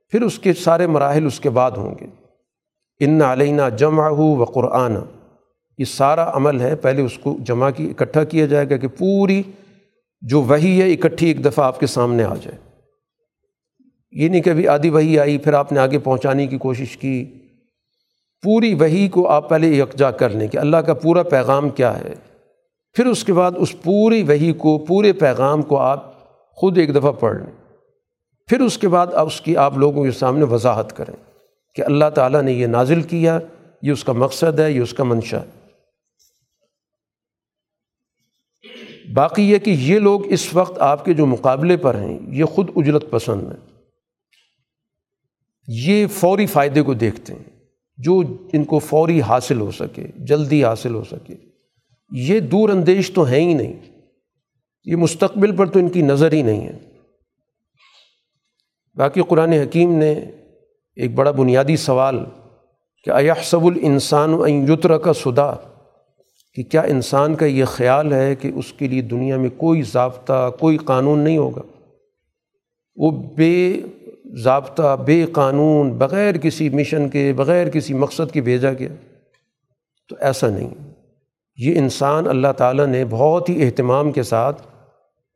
پھر 0.09 0.21
اس 0.21 0.39
کے 0.39 0.53
سارے 0.53 0.87
مراحل 0.87 1.25
اس 1.25 1.39
کے 1.39 1.49
بعد 1.49 1.71
ہوں 1.71 1.95
گے۔ 2.01 2.05
ان 2.99 3.21
علینہ 3.21 3.61
جمع 3.77 4.09
ہو 4.09 4.23
و 4.23 4.43
قرآن 4.43 4.95
یہ 5.81 5.85
سارا 5.85 6.35
عمل 6.35 6.61
ہے، 6.61 6.75
پہلے 6.75 7.01
اس 7.01 7.17
کو 7.17 7.37
جمع 7.39 7.69
کی، 7.69 7.89
اکٹھا 7.89 8.23
کیا 8.23 8.45
جائے 8.45 8.69
گا 8.69 8.77
کہ 8.77 8.87
پوری 8.87 9.43
جو 10.21 10.41
وہی 10.41 10.81
ہے، 10.81 10.91
اکٹھی 10.91 11.27
ایک 11.27 11.45
دفعہ 11.45 11.65
آپ 11.65 11.79
کے 11.79 11.87
سامنے 11.87 12.23
آ 12.23 12.35
جائے۔ 12.41 12.57
یہ 14.11 14.29
نہیں 14.29 14.41
کہ 14.41 14.49
ابھی 14.49 14.67
آدھی 14.67 14.89
وہی 14.89 15.19
آئی، 15.19 15.37
پھر 15.37 15.53
آپ 15.53 15.71
نے 15.71 15.79
آگے 15.79 15.99
پہنچانے 15.99 16.47
کی 16.47 16.57
کوشش 16.57 16.97
کی۔ 16.97 17.25
پوری 18.41 18.73
وہی 18.73 19.07
کو 19.07 19.27
آپ 19.27 19.49
پہلے 19.49 19.67
یکجا 19.67 20.11
کر 20.11 20.29
لیں 20.29 20.47
کہ 20.47 20.57
اللہ 20.57 20.77
کا 20.77 20.93
پورا 20.93 21.23
پیغام 21.23 21.69
کیا 21.69 21.99
ہے۔ 21.99 22.13
پھر 22.93 23.05
اس 23.05 23.23
کے 23.23 23.33
بعد 23.33 23.51
اس 23.55 23.81
پوری 23.83 24.23
وہی 24.23 24.53
کو، 24.53 24.77
پورے 24.77 25.13
پیغام 25.13 25.61
کو 25.61 25.77
آپ 25.77 26.13
خود 26.55 26.77
ایک 26.77 26.95
دفعہ 26.95 27.11
پڑھ 27.11 27.37
لیں۔ 27.37 27.79
پھر 28.47 28.59
اس 28.59 28.77
کے 28.77 28.87
بعد 28.87 29.07
اب 29.13 29.27
اس 29.27 29.41
کی 29.41 29.57
آپ 29.57 29.77
لوگوں 29.77 30.03
کے 30.03 30.11
سامنے 30.11 30.43
وضاحت 30.43 30.97
کریں 30.97 31.15
کہ 31.75 31.81
اللہ 31.81 32.09
تعالیٰ 32.15 32.41
نے 32.41 32.51
یہ 32.51 32.67
نازل 32.67 33.01
کیا، 33.01 33.39
یہ 33.81 33.91
اس 33.91 34.03
کا 34.03 34.13
مقصد 34.13 34.59
ہے، 34.59 34.71
یہ 34.71 34.81
اس 34.81 34.93
کا 34.93 35.03
منشا 35.03 35.37
ہے۔ 35.37 35.60
باقی 39.13 39.51
یہ 39.51 39.57
کہ 39.57 39.69
یہ 39.69 39.99
لوگ 39.99 40.27
اس 40.27 40.53
وقت 40.53 40.81
آپ 40.81 41.05
کے 41.05 41.13
جو 41.13 41.25
مقابلے 41.25 41.77
پر 41.77 41.95
ہیں، 41.95 42.19
یہ 42.27 42.45
خود 42.45 42.69
اجرت 42.75 43.11
پسند 43.11 43.43
ہیں۔ 43.43 43.79
یہ 45.67 46.07
فوری 46.07 46.45
فائدے 46.45 46.81
کو 46.81 46.93
دیکھتے 46.93 47.33
ہیں، 47.33 47.59
جو 47.97 48.21
ان 48.53 48.63
کو 48.63 48.79
فوری 48.79 49.21
حاصل 49.21 49.59
ہو 49.59 49.71
سکے، 49.71 50.03
جلدی 50.15 50.65
حاصل 50.65 50.95
ہو 50.95 51.03
سکے۔ 51.03 51.35
یہ 52.11 52.39
دور 52.39 52.69
اندیش 52.69 53.11
تو 53.11 53.23
ہیں 53.23 53.39
ہی 53.39 53.53
نہیں، 53.53 53.73
یہ 54.85 54.95
مستقبل 54.95 55.55
پر 55.55 55.65
تو 55.65 55.79
ان 55.79 55.89
کی 55.89 56.01
نظر 56.01 56.31
ہی 56.31 56.41
نہیں 56.41 56.67
ہے۔ 56.67 56.79
باقی 58.95 59.21
قرآن 59.21 59.51
حکیم 59.51 59.95
نے 59.95 60.11
ایک 60.95 61.15
بڑا 61.15 61.31
بنیادی 61.31 61.77
سوال 61.77 62.19
کہ 63.03 63.09
ایحسب 63.09 63.65
الانسان 63.65 64.33
یتر 64.47 64.97
کا 64.97 65.13
صدا 65.13 65.70
کہ 66.53 66.63
کیا 66.63 66.81
انسان 66.81 67.35
کا 67.35 67.45
یہ 67.45 67.65
خیال 67.65 68.13
ہے 68.13 68.35
کہ 68.35 68.51
اس 68.55 68.73
کے 68.73 68.87
لیے 68.87 69.01
دنیا 69.01 69.37
میں 69.37 69.49
کوئی 69.57 69.81
ضابطہ، 69.81 70.51
کوئی 70.59 70.77
قانون 70.77 71.19
نہیں 71.19 71.37
ہوگا؟ 71.37 71.61
وہ 72.95 73.11
بے 73.37 73.81
ضابطہ، 74.25 74.97
بے 75.05 75.25
قانون، 75.31 75.89
بغیر 75.89 76.37
کسی 76.37 76.69
مشن 76.69 77.09
کے، 77.09 77.33
بغیر 77.33 77.69
کسی 77.69 77.93
مقصد 77.93 78.31
کے 78.31 78.41
بھیجا 78.41 78.73
گیا۔ 78.73 78.89
تو 80.09 80.15
ایسا 80.19 80.49
نہیں۔ 80.49 80.69
یہ 81.57 81.77
انسان 81.77 82.27
اللہ 82.27 82.47
تعالیٰ 82.57 82.87
نے 82.87 83.05
بہت 83.05 83.49
ہی 83.49 83.65
اہتمام 83.65 84.11
کے 84.11 84.23
ساتھ 84.23 84.67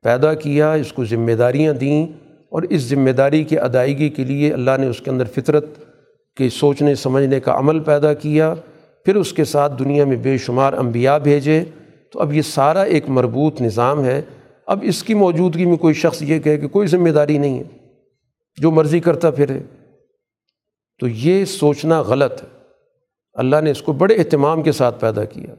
پیدا 0.04 0.34
کیا، 0.34 0.74
اس 0.74 0.94
کو 0.94 1.06
ذمہ 1.06 1.32
داریاں 1.32 1.74
دیں 1.74 2.08
اور 2.50 2.64
اس 2.64 2.82
ذمہ 2.82 3.10
داری 3.10 3.44
کی 3.44 3.60
ادائیگی 3.60 4.10
کے 4.10 4.24
لیے 4.24 4.54
اللہ 4.54 4.72
نے 4.80 4.88
اس 4.88 5.02
کے 5.02 5.12
اندر 5.12 5.26
فطرت 5.26 5.66
کے 6.38 6.50
سوچنے، 6.50 6.96
سمجھنے 6.96 7.40
کا 7.40 7.58
عمل 7.58 7.80
پیدا 7.80 8.14
کیا۔ 8.14 8.54
پھر 9.06 9.16
اس 9.16 9.34
کے 9.34 9.44
ساتھ 9.44 9.74
دنیا 9.80 10.06
میں 10.06 10.18
بے 10.18 10.38
شمار 10.38 10.74
انبیاء 10.74 11.18
بھیجے۔ 11.18 11.64
تو 12.12 12.22
اب 12.22 12.34
یہ 12.34 12.42
سارا 12.42 12.82
ایک 12.82 13.10
مربوط 13.10 13.62
نظام 13.62 14.06
ہے۔ 14.06 14.22
اب 14.66 14.80
اس 14.84 15.04
کی 15.04 15.14
موجودگی 15.14 15.66
میں 15.66 15.78
کوئی 15.78 15.94
شخص 15.94 16.22
یہ 16.22 16.40
کہے 16.40 16.58
کہ 16.58 16.68
کوئی 16.68 16.88
ذمہ 16.88 17.10
داری 17.10 17.38
نہیں 17.38 17.60
ہے۔ 17.60 17.64
جو 18.62 18.72
مرضی 18.72 19.00
کرتا 19.00 19.32
پھرے 19.32 19.60
تو 21.00 21.08
یہ 21.08 21.46
سوچنا 21.46 22.02
غلط 22.02 22.44
ہے۔ 22.44 22.48
اللہ 23.34 23.62
نے 23.62 23.72
اس 23.72 23.82
کو 23.82 23.94
بڑے 23.94 24.16
اہتمام 24.16 24.64
کے 24.64 24.72
ساتھ 24.72 25.02
پیدا 25.02 25.26
کیا۔ 25.26 25.56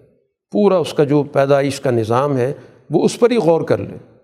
پورا 0.53 0.77
اس 0.77 0.95
کا 0.95 1.05
جو 1.05 1.23
پیدائش 1.23 1.81
کا 1.81 1.91
نظام 1.91 2.37
ہے، 2.37 2.53
وہ 2.91 3.05
اس 3.05 3.21
پر 3.21 3.31
ہی 3.31 3.37
غور 3.37 3.61
کر 3.61 3.79
لے۔ 3.79 4.19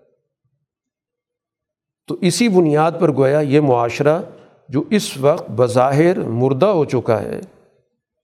تو 2.07 2.17
اسی 2.21 2.49
بنیاد 2.49 2.93
پر 3.01 3.13
گویا 3.13 3.41
یہ 3.41 3.61
معاشرہ 3.61 4.23
جو 4.69 4.85
اس 4.91 5.19
وقت 5.19 5.51
بظاہر 5.51 6.21
مردہ 6.21 6.67
ہو 6.67 6.85
چکا 6.85 7.23
ہے 7.23 7.41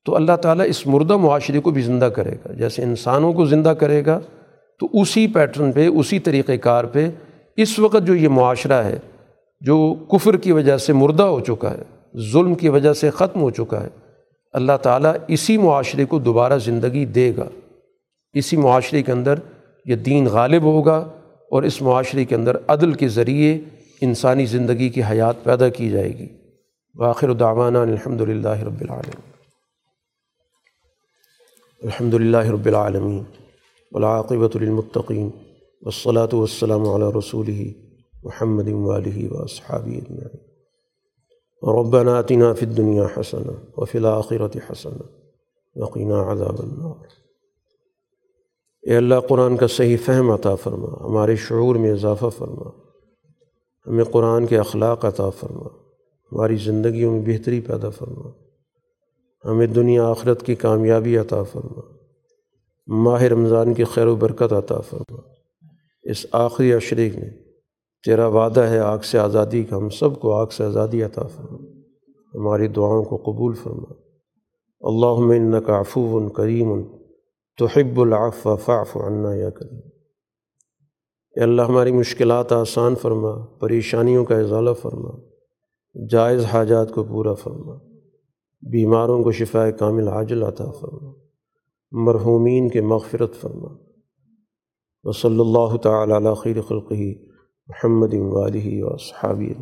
تو 0.09 0.17
اللہ 0.17 0.37
تعالیٰ 0.37 0.67
اس 0.69 0.87
مردہ 0.87 1.17
معاشرے 1.17 1.61
کو 1.61 1.71
بھی 1.71 1.83
زندہ 1.83 2.05
کرے 2.05 2.31
گا۔ 2.31 2.53
جیسے 2.53 2.83
انسانوں 2.83 3.33
کو 3.33 3.47
زندہ 3.47 3.69
کرے 3.69 4.07
گا، 4.07 4.21
تو 4.81 4.89
اسی 4.93 5.27
پیٹرن 5.27 5.73
پہ، 5.73 5.87
اسی 5.87 6.19
طریقۂ 6.19 6.53
کار 6.61 6.85
پہ 6.85 7.11
اس 7.57 7.79
وقت 7.79 8.07
جو 8.07 8.15
یہ 8.15 8.29
معاشرہ 8.29 8.85
ہے، 8.85 8.99
جو 9.61 9.95
کفر 10.13 10.37
کی 10.37 10.53
وجہ 10.53 10.77
سے 10.77 10.93
مردہ 10.93 11.23
ہو 11.23 11.41
چکا 11.41 11.71
ہے، 11.71 11.83
ظلم 12.33 12.55
کی 12.55 12.69
وجہ 12.69 12.93
سے 12.93 13.11
ختم 13.11 13.41
ہو 13.41 13.51
چکا 13.51 13.83
ہے، 13.83 13.89
اللہ 14.53 14.73
تعالیٰ 14.83 15.15
اسی 15.29 15.57
معاشرے 15.57 16.05
کو 16.05 16.19
دوبارہ 16.19 16.59
زندگی 16.59 17.05
دے 17.05 17.33
گا۔ 17.37 17.45
اسی 18.33 18.57
معاشرے 18.57 19.03
کے 19.03 19.13
اندر 19.13 19.35
یہ 19.85 19.97
دین 19.97 20.27
غالب 20.27 20.63
ہوگا 20.63 21.09
اور 21.51 21.63
اس 21.63 21.83
معاشرے 21.83 22.25
کے 22.25 22.35
اندر 22.35 22.57
عدل 22.69 22.93
کے 22.93 23.09
ذریعے 23.09 23.59
انسانی 24.01 24.47
زندگی 24.47 24.89
کی 24.89 25.01
حیات 25.11 25.45
پیدا 25.45 25.69
کی 25.69 25.91
جائے 25.91 26.19
گی۔ 26.19 26.27
باخر 26.95 27.33
دعوانا 27.33 27.83
الحمد 27.83 28.21
للہ 28.21 28.49
رب 28.49 28.81
العالمین۔ 28.81 29.28
الحمد 31.83 32.15
للہ 32.15 32.37
رب 32.37 32.67
العالمین 32.67 33.23
ولاقبۃ 33.93 34.55
المطقین 34.55 35.29
وصلاۃ 35.83 36.33
والسلام 36.33 36.89
علی 36.89 37.19
رسول 37.19 37.51
محمد 38.25 38.69
والی 38.69 39.29
و 39.29 39.47
صحابی 39.47 40.01
ربنا 41.63 42.17
آتنا 42.19 42.53
فی 42.55 42.67
الدنیا 42.67 43.07
حسن 43.17 43.49
و 43.77 43.85
فی 43.85 43.99
الآخرت 43.99 44.57
حسن 44.71 44.97
عذاب 46.13 46.59
النار. 46.59 47.07
اے 48.83 48.97
اللہ 48.97 49.21
قرآن 49.29 49.57
کا 49.57 49.67
صحیح 49.67 49.97
فہم 50.05 50.31
عطا 50.31 50.55
فرما، 50.55 50.93
ہمارے 51.05 51.37
شعور 51.37 51.77
میں 51.77 51.93
اضافہ 51.93 52.31
فرما، 52.39 52.71
ہمیں 53.87 54.05
قرآن 54.05 54.47
کے 54.47 54.59
اخلاق 54.59 55.05
عطا 55.05 55.31
فرما، 55.31 55.69
ہماری 56.33 56.57
زندگیوں 56.57 57.13
میں 57.13 57.23
بہتری 57.27 57.61
پیدا 57.61 57.91
فرما 57.91 58.48
ہمیں 59.45 59.67
دنیا 59.67 60.09
آخرت 60.09 60.43
کی 60.43 60.55
کامیابی 60.55 61.19
عطا 61.19 61.43
فرما۔ 61.43 61.81
ماہ 62.87 63.23
رمضان 63.23 63.75
کی 63.75 63.85
خیر 63.85 64.07
و 64.07 64.17
برکت 64.17 64.53
عطا 64.53 64.81
فرما۔ 64.81 65.17
اس 66.03 66.27
آخری 66.33 66.73
اشرے 66.73 67.11
میں 67.15 67.31
تیرا 68.07 68.27
وعدہ 68.27 68.61
ہے 68.61 68.79
آگ 68.79 68.99
سے 68.99 69.19
آزادی 69.19 69.65
کا، 69.65 69.77
ہم 69.77 69.89
سب 69.89 70.21
کو 70.21 70.33
آگ 70.33 70.47
سے 70.47 70.65
آزادی 70.65 71.03
عطا 71.03 71.23
فرما۔ 71.23 71.59
ہماری 72.35 72.69
دعاؤں 72.69 73.05
کو 73.05 73.17
قبول 73.17 73.55
فرما۔ 73.55 73.93
اللہ 74.81 75.61
کا 75.61 75.81
عفو 75.81 76.29
کریم، 76.29 76.83
تحب 77.59 78.01
العفو 78.01 78.57
فاعف 78.57 78.97
عنا 78.97 79.35
یا 79.35 79.51
کریم۔ 79.51 79.81
اے 81.37 81.43
اللہ، 81.43 81.63
ہماری 81.63 81.93
مشکلات 81.93 82.53
آسان 82.53 82.95
فرما، 82.95 83.45
پریشانیوں 83.47 84.25
کا 84.25 84.39
اضالہ 84.39 84.71
فرما۔ 84.73 85.11
جائز 86.11 86.45
حاجات 86.45 86.95
کو 86.95 87.05
پورا 87.05 87.35
فرما۔ 87.35 87.88
بیماروں 88.61 89.23
کو 89.25 89.33
شفا 89.33 89.71
کامل 89.71 90.09
عاجل 90.09 90.43
عطا 90.43 90.71
فرما۔ 90.71 91.13
مرحومین 91.91 92.69
کے 92.69 92.81
مغفرت 92.81 93.35
فرما۔ 93.35 93.69
و 95.05 95.13
صلی 95.13 95.41
اللہ 95.41 95.77
تعالیٰ 95.77 96.37
خیر 96.37 96.61
خلقی 96.61 97.15
محمد 97.67 98.15
والی 98.15 98.83
و 98.83 98.97
صحابی 98.97 99.55